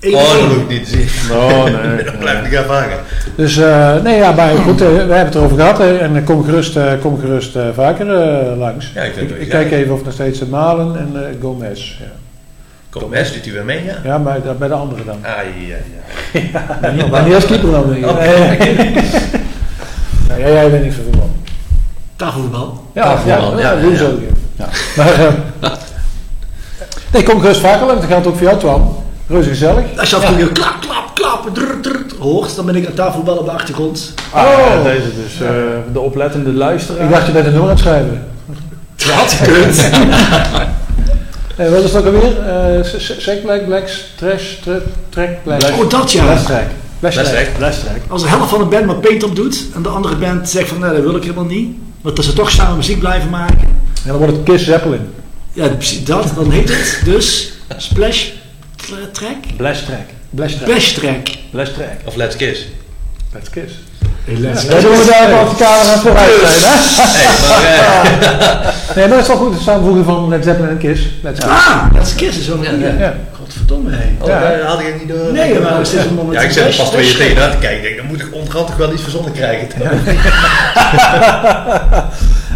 Oh, 0.00 0.12
dat 0.12 0.40
hoef 0.40 0.56
ik 0.56 0.68
niet 0.68 0.88
zien. 0.88 1.08
oh 1.36 1.64
nee. 1.64 2.04
Dan 2.04 2.18
blijf 2.18 2.46
ik 2.46 2.52
even 2.52 2.74
hangen. 2.74 2.98
Dus 3.34 3.56
eh, 3.56 4.02
nee, 4.02 4.16
ja, 4.16 4.32
maar 4.32 4.50
goed, 4.56 4.80
eh, 4.80 4.88
we 4.88 4.94
hebben 4.94 5.18
het 5.18 5.34
erover 5.34 5.56
gehad 5.56 5.78
hè, 5.78 5.96
en 5.98 6.16
eh, 6.16 6.24
kom 6.24 6.44
gerust, 6.44 6.76
eh, 6.76 6.92
kom 7.00 7.20
gerust 7.20 7.56
eh, 7.56 7.62
vaker 7.74 8.10
eh, 8.10 8.58
langs. 8.58 8.90
Ja, 8.94 9.02
ik 9.02 9.16
ik, 9.16 9.28
het 9.28 9.40
ik 9.40 9.52
wel 9.52 9.60
kijk 9.60 9.72
even 9.72 9.94
of 9.94 10.04
nog 10.04 10.12
steeds 10.12 10.40
eh, 10.40 10.48
Malen 10.48 10.98
en 10.98 11.10
eh, 11.14 11.40
Gomez. 11.40 11.98
Ja, 11.98 12.04
Kom, 12.90 13.10
Mes 13.10 13.32
doet 13.32 13.44
hij 13.44 13.52
weer 13.52 13.64
mee, 13.64 13.84
ja? 13.84 13.94
ja 14.04 14.18
maar 14.18 14.40
bij 14.58 14.68
de 14.68 14.74
andere 14.74 15.04
dan. 15.04 15.18
Ah, 15.22 15.30
ja, 15.68 15.76
ja. 16.32 16.92
Ja, 16.96 17.06
maar 17.06 17.24
niet 17.24 17.34
als 17.34 17.46
keeper 17.46 17.70
dan. 17.70 17.92
denk 17.92 18.04
ik. 18.04 18.10
Oh. 18.10 18.18
Nee. 18.18 18.92
Jij, 20.38 20.52
jij 20.52 20.70
bent 20.70 20.84
niet 20.84 20.94
van 20.94 21.02
voetbal. 21.04 21.30
Tafelvoetbal. 22.16 22.84
Ja, 22.94 23.02
Tafelvoetbal, 23.02 23.58
ja, 23.58 23.70
ja, 23.70 23.76
ja, 23.76 23.80
doe 23.80 23.90
ja. 23.90 23.96
zo. 23.96 24.18
Ja. 24.56 24.68
Maar, 24.96 25.12
eh, 25.12 25.32
nee, 27.12 27.22
kom 27.22 27.40
gerust 27.40 27.60
vaker 27.60 27.86
langs. 27.86 28.00
Dat 28.00 28.10
geldt 28.10 28.26
ook 28.26 28.36
voor 28.36 28.46
jou, 28.46 28.58
Twan. 28.58 28.99
Reuze 29.30 29.48
gezellig. 29.48 29.84
Als 29.98 30.10
je 30.10 30.16
af 30.16 30.24
en 30.24 30.38
toe 30.38 30.48
klap, 30.52 30.80
klap, 30.80 31.10
klap, 31.14 31.50
drr, 31.54 31.80
drr, 31.80 31.98
hoort, 32.18 32.56
dan 32.56 32.66
ben 32.66 32.76
ik 32.76 32.86
aan 32.86 32.94
tafelvoetbal 32.94 33.36
op 33.36 33.44
de 33.44 33.50
achtergrond. 33.50 34.14
Ah, 34.30 34.42
Oh. 34.42 34.84
deze 34.84 35.02
dus. 35.22 35.40
eh, 35.40 35.52
de 35.92 36.00
oplettende 36.00 36.52
luisteraar. 36.52 37.04
Ik 37.04 37.10
dacht 37.10 37.26
je 37.26 37.32
bent 37.32 37.46
een 37.46 37.52
nummer 37.52 37.70
aan 37.70 37.76
het 37.76 37.84
schrijven. 37.84 38.26
Dat 38.96 39.06
had 39.08 39.32
gekund. 39.32 39.80
Eh, 41.56 41.68
wat 41.70 41.84
is 41.84 41.92
het 41.92 42.06
ook 42.06 42.14
alweer? 42.14 42.38
Eh 42.46 42.84
Sec 43.18 43.42
Black, 43.42 43.64
Blacks, 43.66 44.04
Trash, 44.16 44.42
tra- 44.62 44.78
Track, 45.08 45.28
Black. 45.42 45.58
Black. 45.58 45.72
Oh, 45.78 45.88
dat 45.90 46.12
ja. 46.12 46.36
Track. 46.36 46.64
Dat. 47.00 47.14
Lestrek. 47.14 47.50
Als 48.08 48.22
de 48.22 48.28
helft 48.28 48.50
van 48.50 48.58
de 48.58 48.64
band 48.64 48.86
maar 48.86 48.94
paint 48.94 49.22
op 49.22 49.36
doet 49.36 49.64
en 49.74 49.82
de 49.82 49.88
andere 49.88 50.16
band 50.16 50.48
zegt 50.48 50.68
van 50.68 50.78
nee, 50.78 50.90
dat 50.92 51.02
wil 51.02 51.16
ik 51.16 51.22
helemaal 51.22 51.44
niet. 51.44 51.76
Want 52.00 52.16
dat 52.16 52.24
ze 52.24 52.32
toch 52.32 52.50
samen 52.50 52.76
muziek 52.76 52.98
blijven 52.98 53.30
maken. 53.30 53.58
En 53.60 54.06
dan 54.06 54.16
wordt 54.16 54.32
het 54.32 54.42
Kiss 54.42 54.64
Zeppelin. 54.64 55.00
Ja, 55.52 55.68
precies 55.68 56.04
dat. 56.04 56.32
Dan 56.34 56.50
heet 56.50 56.68
het 56.68 57.00
dus 57.04 57.52
Splash 57.76 58.28
tra- 58.86 58.96
Track? 59.12 59.56
Blestrek. 59.56 59.98
Blast 60.30 60.56
Track. 60.56 60.68
Splash 60.68 60.92
Track. 60.92 61.28
Blestrek. 61.50 62.00
Of 62.04 62.16
Let's 62.16 62.36
Kiss. 62.36 62.66
Let's 63.32 63.50
Kiss. 63.50 63.72
Let's 64.24 64.62
Ja, 64.62 64.80
doen 64.80 64.90
we 64.96 65.04
daar 65.10 65.26
even 65.28 65.40
op 65.40 65.50
de 65.58 65.64
kamer 65.64 65.92
aan 65.92 65.98
vooruit 66.00 66.30
zijn, 66.40 66.72
hè? 66.72 66.78
Hey, 67.02 67.74
eh, 67.74 68.96
Nee, 68.96 69.06
maar 69.08 69.16
het 69.16 69.26
is 69.26 69.32
wel 69.32 69.36
goed. 69.36 69.52
Het 69.54 69.62
samenvoegen 69.62 70.04
van 70.04 70.28
Led 70.28 70.44
Zeppelin 70.44 70.70
en 70.70 70.78
Kiss. 70.78 71.02
Let's 71.22 71.38
Kiss. 71.40 71.50
Ah, 71.52 71.84
Let's 71.94 72.14
Kiss 72.14 72.38
is 72.38 72.46
wel 72.48 72.64
een. 72.64 72.98
Ja. 72.98 73.14
Godverdomme, 73.38 73.90
hé. 73.90 74.08
oh, 74.20 74.26
Ja. 74.28 74.40
daar 74.40 74.60
had 74.62 74.80
ik 74.80 74.86
het 74.86 74.98
niet 74.98 75.08
door. 75.08 75.32
Nee, 75.32 75.58
maar 75.60 75.80
is 75.80 75.90
dit 75.90 76.04
een 76.04 76.14
moment 76.14 76.34
Ja, 76.38 76.40
ik 76.44 76.50
zit 76.50 76.64
er 76.66 76.76
pas 76.76 76.90
twee 76.90 77.06
Track? 77.06 77.16
tegen 77.18 77.36
na 77.36 77.48
te 77.50 77.56
kijken. 77.56 77.82
Denk, 77.82 77.96
dan 77.96 78.06
moet 78.06 78.20
ik 78.20 78.28
onderhand 78.34 78.66
toch 78.66 78.76
wel 78.76 78.92
iets 78.92 79.02
verzonnen 79.02 79.32
krijgen. 79.32 79.68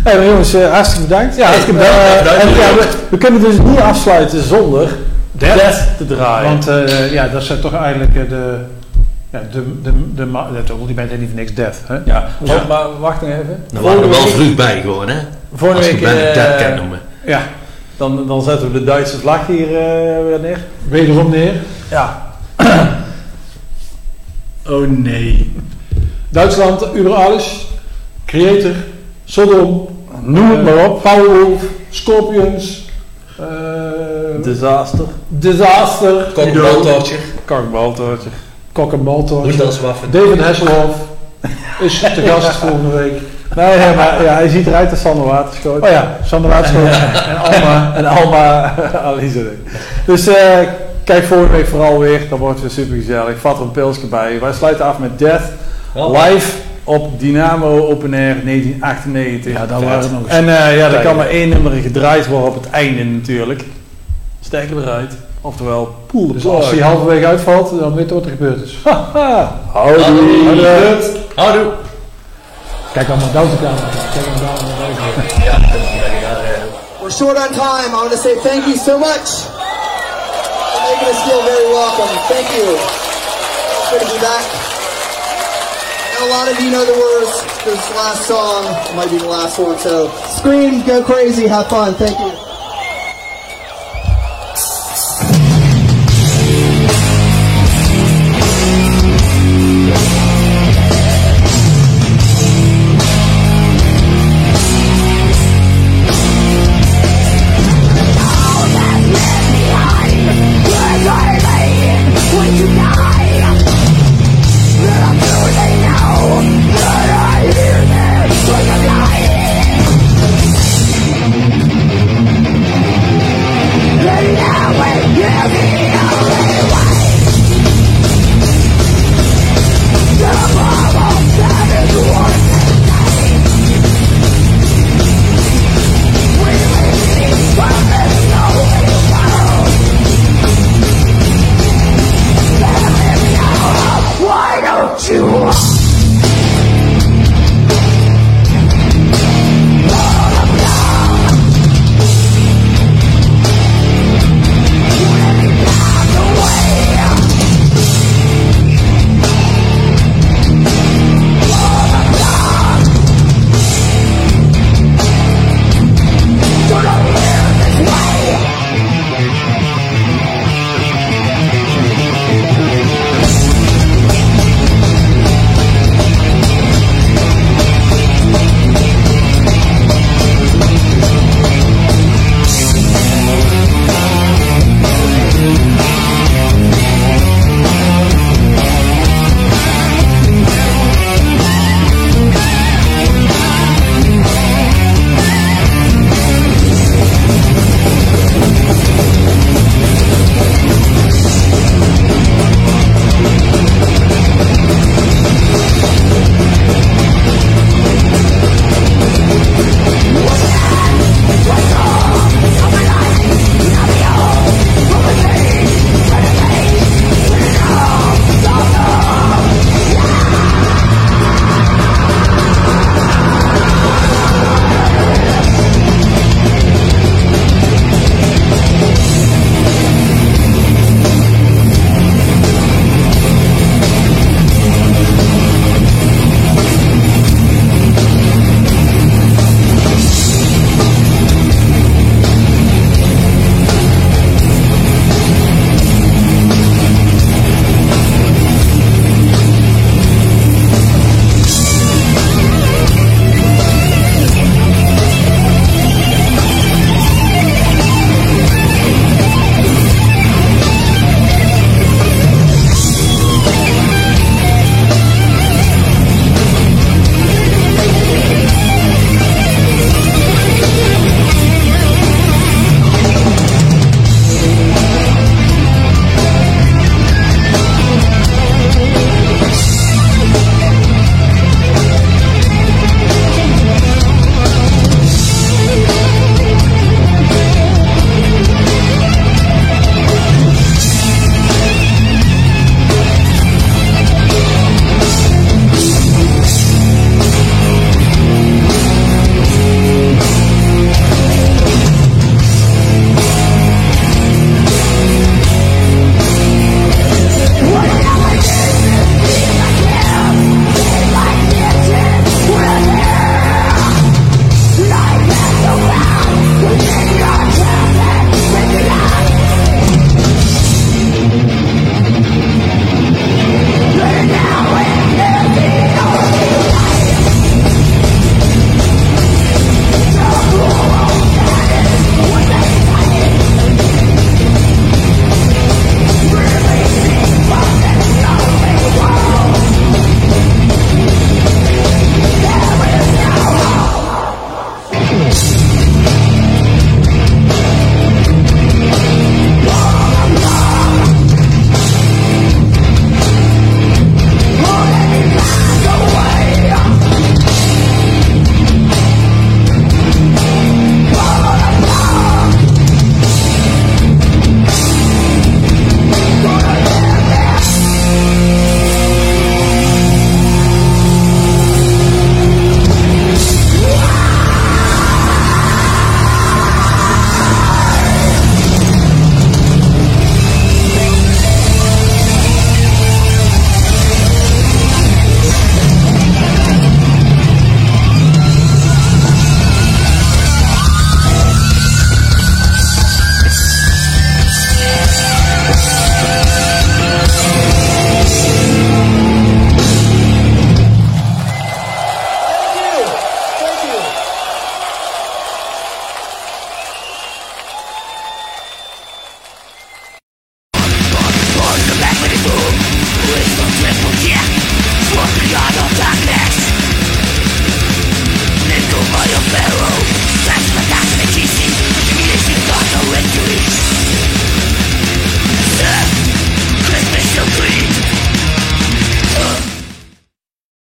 Hey, 0.05 0.17
maar 0.17 0.25
jongens, 0.27 0.55
eh, 0.55 0.73
hartstikke 0.73 1.07
bedankt. 1.09 1.37
Ja, 1.37 1.45
hartstikke 1.47 1.73
bedankt. 1.79 1.99
Eh, 1.99 2.19
Bedankt. 2.19 2.43
en 2.43 2.49
ja, 2.49 2.75
we, 2.75 2.89
we 3.11 3.19
kunnen 3.19 3.41
dus 3.41 3.55
niet 3.65 3.79
afsluiten 3.79 4.43
zonder 4.43 4.89
Death. 5.39 5.57
Death 5.57 5.97
te 5.97 6.07
draaien. 6.07 6.49
Want 6.51 6.69
eh, 6.69 7.13
ja, 7.13 7.29
dat 7.29 7.43
zijn 7.43 7.61
toch 7.61 7.75
eigenlijk 7.75 8.17
eh, 8.17 8.29
de... 8.29 8.59
Ja, 9.31 9.43
de, 9.53 9.81
de, 9.83 9.93
de, 10.15 10.31
de, 10.67 10.87
die 10.87 11.01
heet 11.01 11.19
niet 11.19 11.29
voor 11.29 11.39
niks 11.39 11.55
Death, 11.55 11.77
hè? 11.87 11.99
ja, 12.05 12.29
oh, 12.41 12.69
maar 12.69 13.01
wacht 13.01 13.21
nog 13.21 13.31
even. 13.31 13.65
Dan 13.73 13.83
waren 13.83 13.99
we 13.99 14.05
er 14.05 14.11
wel 14.11 14.27
vroeg 14.27 14.55
bij 14.55 14.81
gewoon, 14.81 15.09
hè? 15.09 15.19
Volgende 15.55 15.83
Als 15.83 15.91
je 15.91 15.97
week 15.97 16.03
band 16.05 16.19
eh, 16.19 16.35
Dead 16.35 16.63
kan 16.63 16.77
noemen. 16.77 17.01
Ja, 17.27 17.43
dan, 17.97 18.27
dan 18.27 18.43
zetten 18.43 18.73
we 18.73 18.79
de 18.79 18.85
Duitse 18.85 19.19
vlag 19.19 19.47
hier 19.47 19.67
eh, 19.67 20.25
weer 20.27 20.41
neer. 20.41 20.59
wederom 20.89 21.31
neer. 21.31 21.55
Ja, 21.91 22.23
Oh 24.69 24.89
nee. 24.89 25.53
Duitsland, 26.29 26.95
über 26.95 27.15
alles. 27.15 27.67
Creator, 28.25 28.73
Sodom, 29.25 29.89
noem 30.23 30.51
het 30.51 30.65
maar 30.65 30.89
op. 30.89 31.03
Powerwolf, 31.03 31.63
Scorpions, 31.91 32.85
eh, 33.39 33.47
Disaster. 34.43 35.05
Disaster, 35.29 36.31
Kokkenbaltoortje. 36.35 37.17
Kakbaltoortje. 37.45 38.29
Kok 38.75 38.93
en 38.93 39.05
Baltor. 39.05 39.47
Rudelswaffen. 39.47 40.11
David 40.11 40.41
Hasselhoff 40.41 40.97
is 41.81 41.99
te 41.99 42.23
gast 42.27 42.57
volgende 42.67 42.97
week. 42.97 43.13
Nee, 43.57 43.79
nee, 43.79 43.95
maar 43.95 44.23
ja, 44.23 44.35
hij 44.35 44.49
ziet 44.49 44.67
eruit 44.67 44.91
als 44.91 45.01
Sander 45.01 45.27
Waterschoot. 45.27 45.83
Oh 45.83 45.89
ja, 45.89 46.17
Sander 46.25 46.51
Waterschoot 46.51 46.87
en 47.31 47.37
Alma. 47.37 47.93
En 47.97 48.05
Alma 48.07 48.75
Alize. 49.05 49.47
Dus 50.07 50.27
eh, 50.27 50.59
kijk 51.05 51.25
volgende 51.25 51.53
week 51.53 51.67
vooral 51.67 51.99
weer. 51.99 52.21
Dan 52.29 52.39
wordt 52.39 52.63
het 52.63 52.75
weer 52.75 52.85
super 52.85 52.97
gezellig. 52.97 53.39
Vat 53.39 53.57
er 53.57 53.63
een 53.63 53.71
pilsje 53.71 54.07
bij. 54.07 54.41
Wij 54.41 54.53
sluiten 54.53 54.85
af 54.85 54.99
met 54.99 55.19
Death. 55.19 55.43
Live 55.95 56.51
op 56.85 57.21
Dynamo 57.21 57.87
Open 57.87 58.15
Air 58.15 58.37
1998. 58.45 59.53
Ja, 59.53 59.67
daar 59.67 59.79
Vet. 59.79 59.89
waren 59.89 60.09
we 60.09 60.15
nog 60.15 60.23
eens. 60.23 60.31
En 60.31 60.49
eh, 60.49 60.77
ja, 60.77 60.91
er 60.91 61.03
kan 61.03 61.17
maar 61.17 61.29
één 61.29 61.49
nummer 61.49 61.73
gedraaid 61.73 62.27
worden 62.27 62.49
op 62.49 62.63
het 62.63 62.71
einde 62.73 63.05
natuurlijk. 63.05 63.65
Sterker 64.47 64.79
eruit. 64.79 65.13
Oftewel, 65.41 65.95
pool 66.07 66.27
de 66.27 66.33
Dus 66.33 66.47
als 66.47 66.71
hij 66.71 66.81
halverwege 66.81 67.27
uitvalt, 67.27 67.79
dan 67.79 67.95
weet 67.95 68.09
je 68.09 68.15
wat 68.15 68.25
er 68.25 68.31
gebeurd 68.31 68.61
is. 68.63 68.79
Haha. 68.85 69.61
Houdoe. 69.73 70.05
Houdoe. 70.45 71.17
Houdoe. 71.35 71.73
Kijk 72.93 73.09
allemaal 73.09 73.33
down 73.33 73.51
te 73.51 73.57
kamer. 73.63 73.85
Kijk 74.13 74.27
allemaal 74.27 74.57
down 74.57 75.29
te 75.29 75.45
Ja, 75.45 75.59
dat 75.59 75.81
is 75.81 76.01
daar. 76.01 76.45
We're 77.01 77.11
short 77.11 77.37
on 77.37 77.53
time. 77.53 77.89
I 77.89 78.01
want 78.01 78.11
to 78.11 78.17
say 78.17 78.35
thank 78.43 78.65
you 78.65 78.77
so 78.77 78.99
much 78.99 79.29
for 80.73 80.81
making 80.89 81.09
us 81.13 81.21
feel 81.27 81.43
very 81.43 81.69
welcome. 81.81 82.13
Thank 82.33 82.49
you. 82.57 82.67
It's 83.81 83.91
good 83.91 84.01
to 84.01 84.09
be 84.15 84.21
back. 84.21 84.45
And 86.15 86.21
a 86.29 86.31
lot 86.37 86.47
of 86.51 86.61
you 86.63 86.71
know 86.71 86.85
the 86.93 86.99
words 87.07 87.33
to 87.65 87.71
this 87.71 87.91
last 88.01 88.23
song. 88.27 88.61
It 88.89 88.95
might 88.97 89.11
be 89.11 89.19
the 89.19 89.29
last 89.39 89.59
one. 89.59 89.79
So 89.79 90.11
scream, 90.39 90.83
go 90.87 91.03
crazy, 91.03 91.47
have 91.47 91.69
fun. 91.69 91.95
Thank 91.95 92.19
you. 92.19 92.54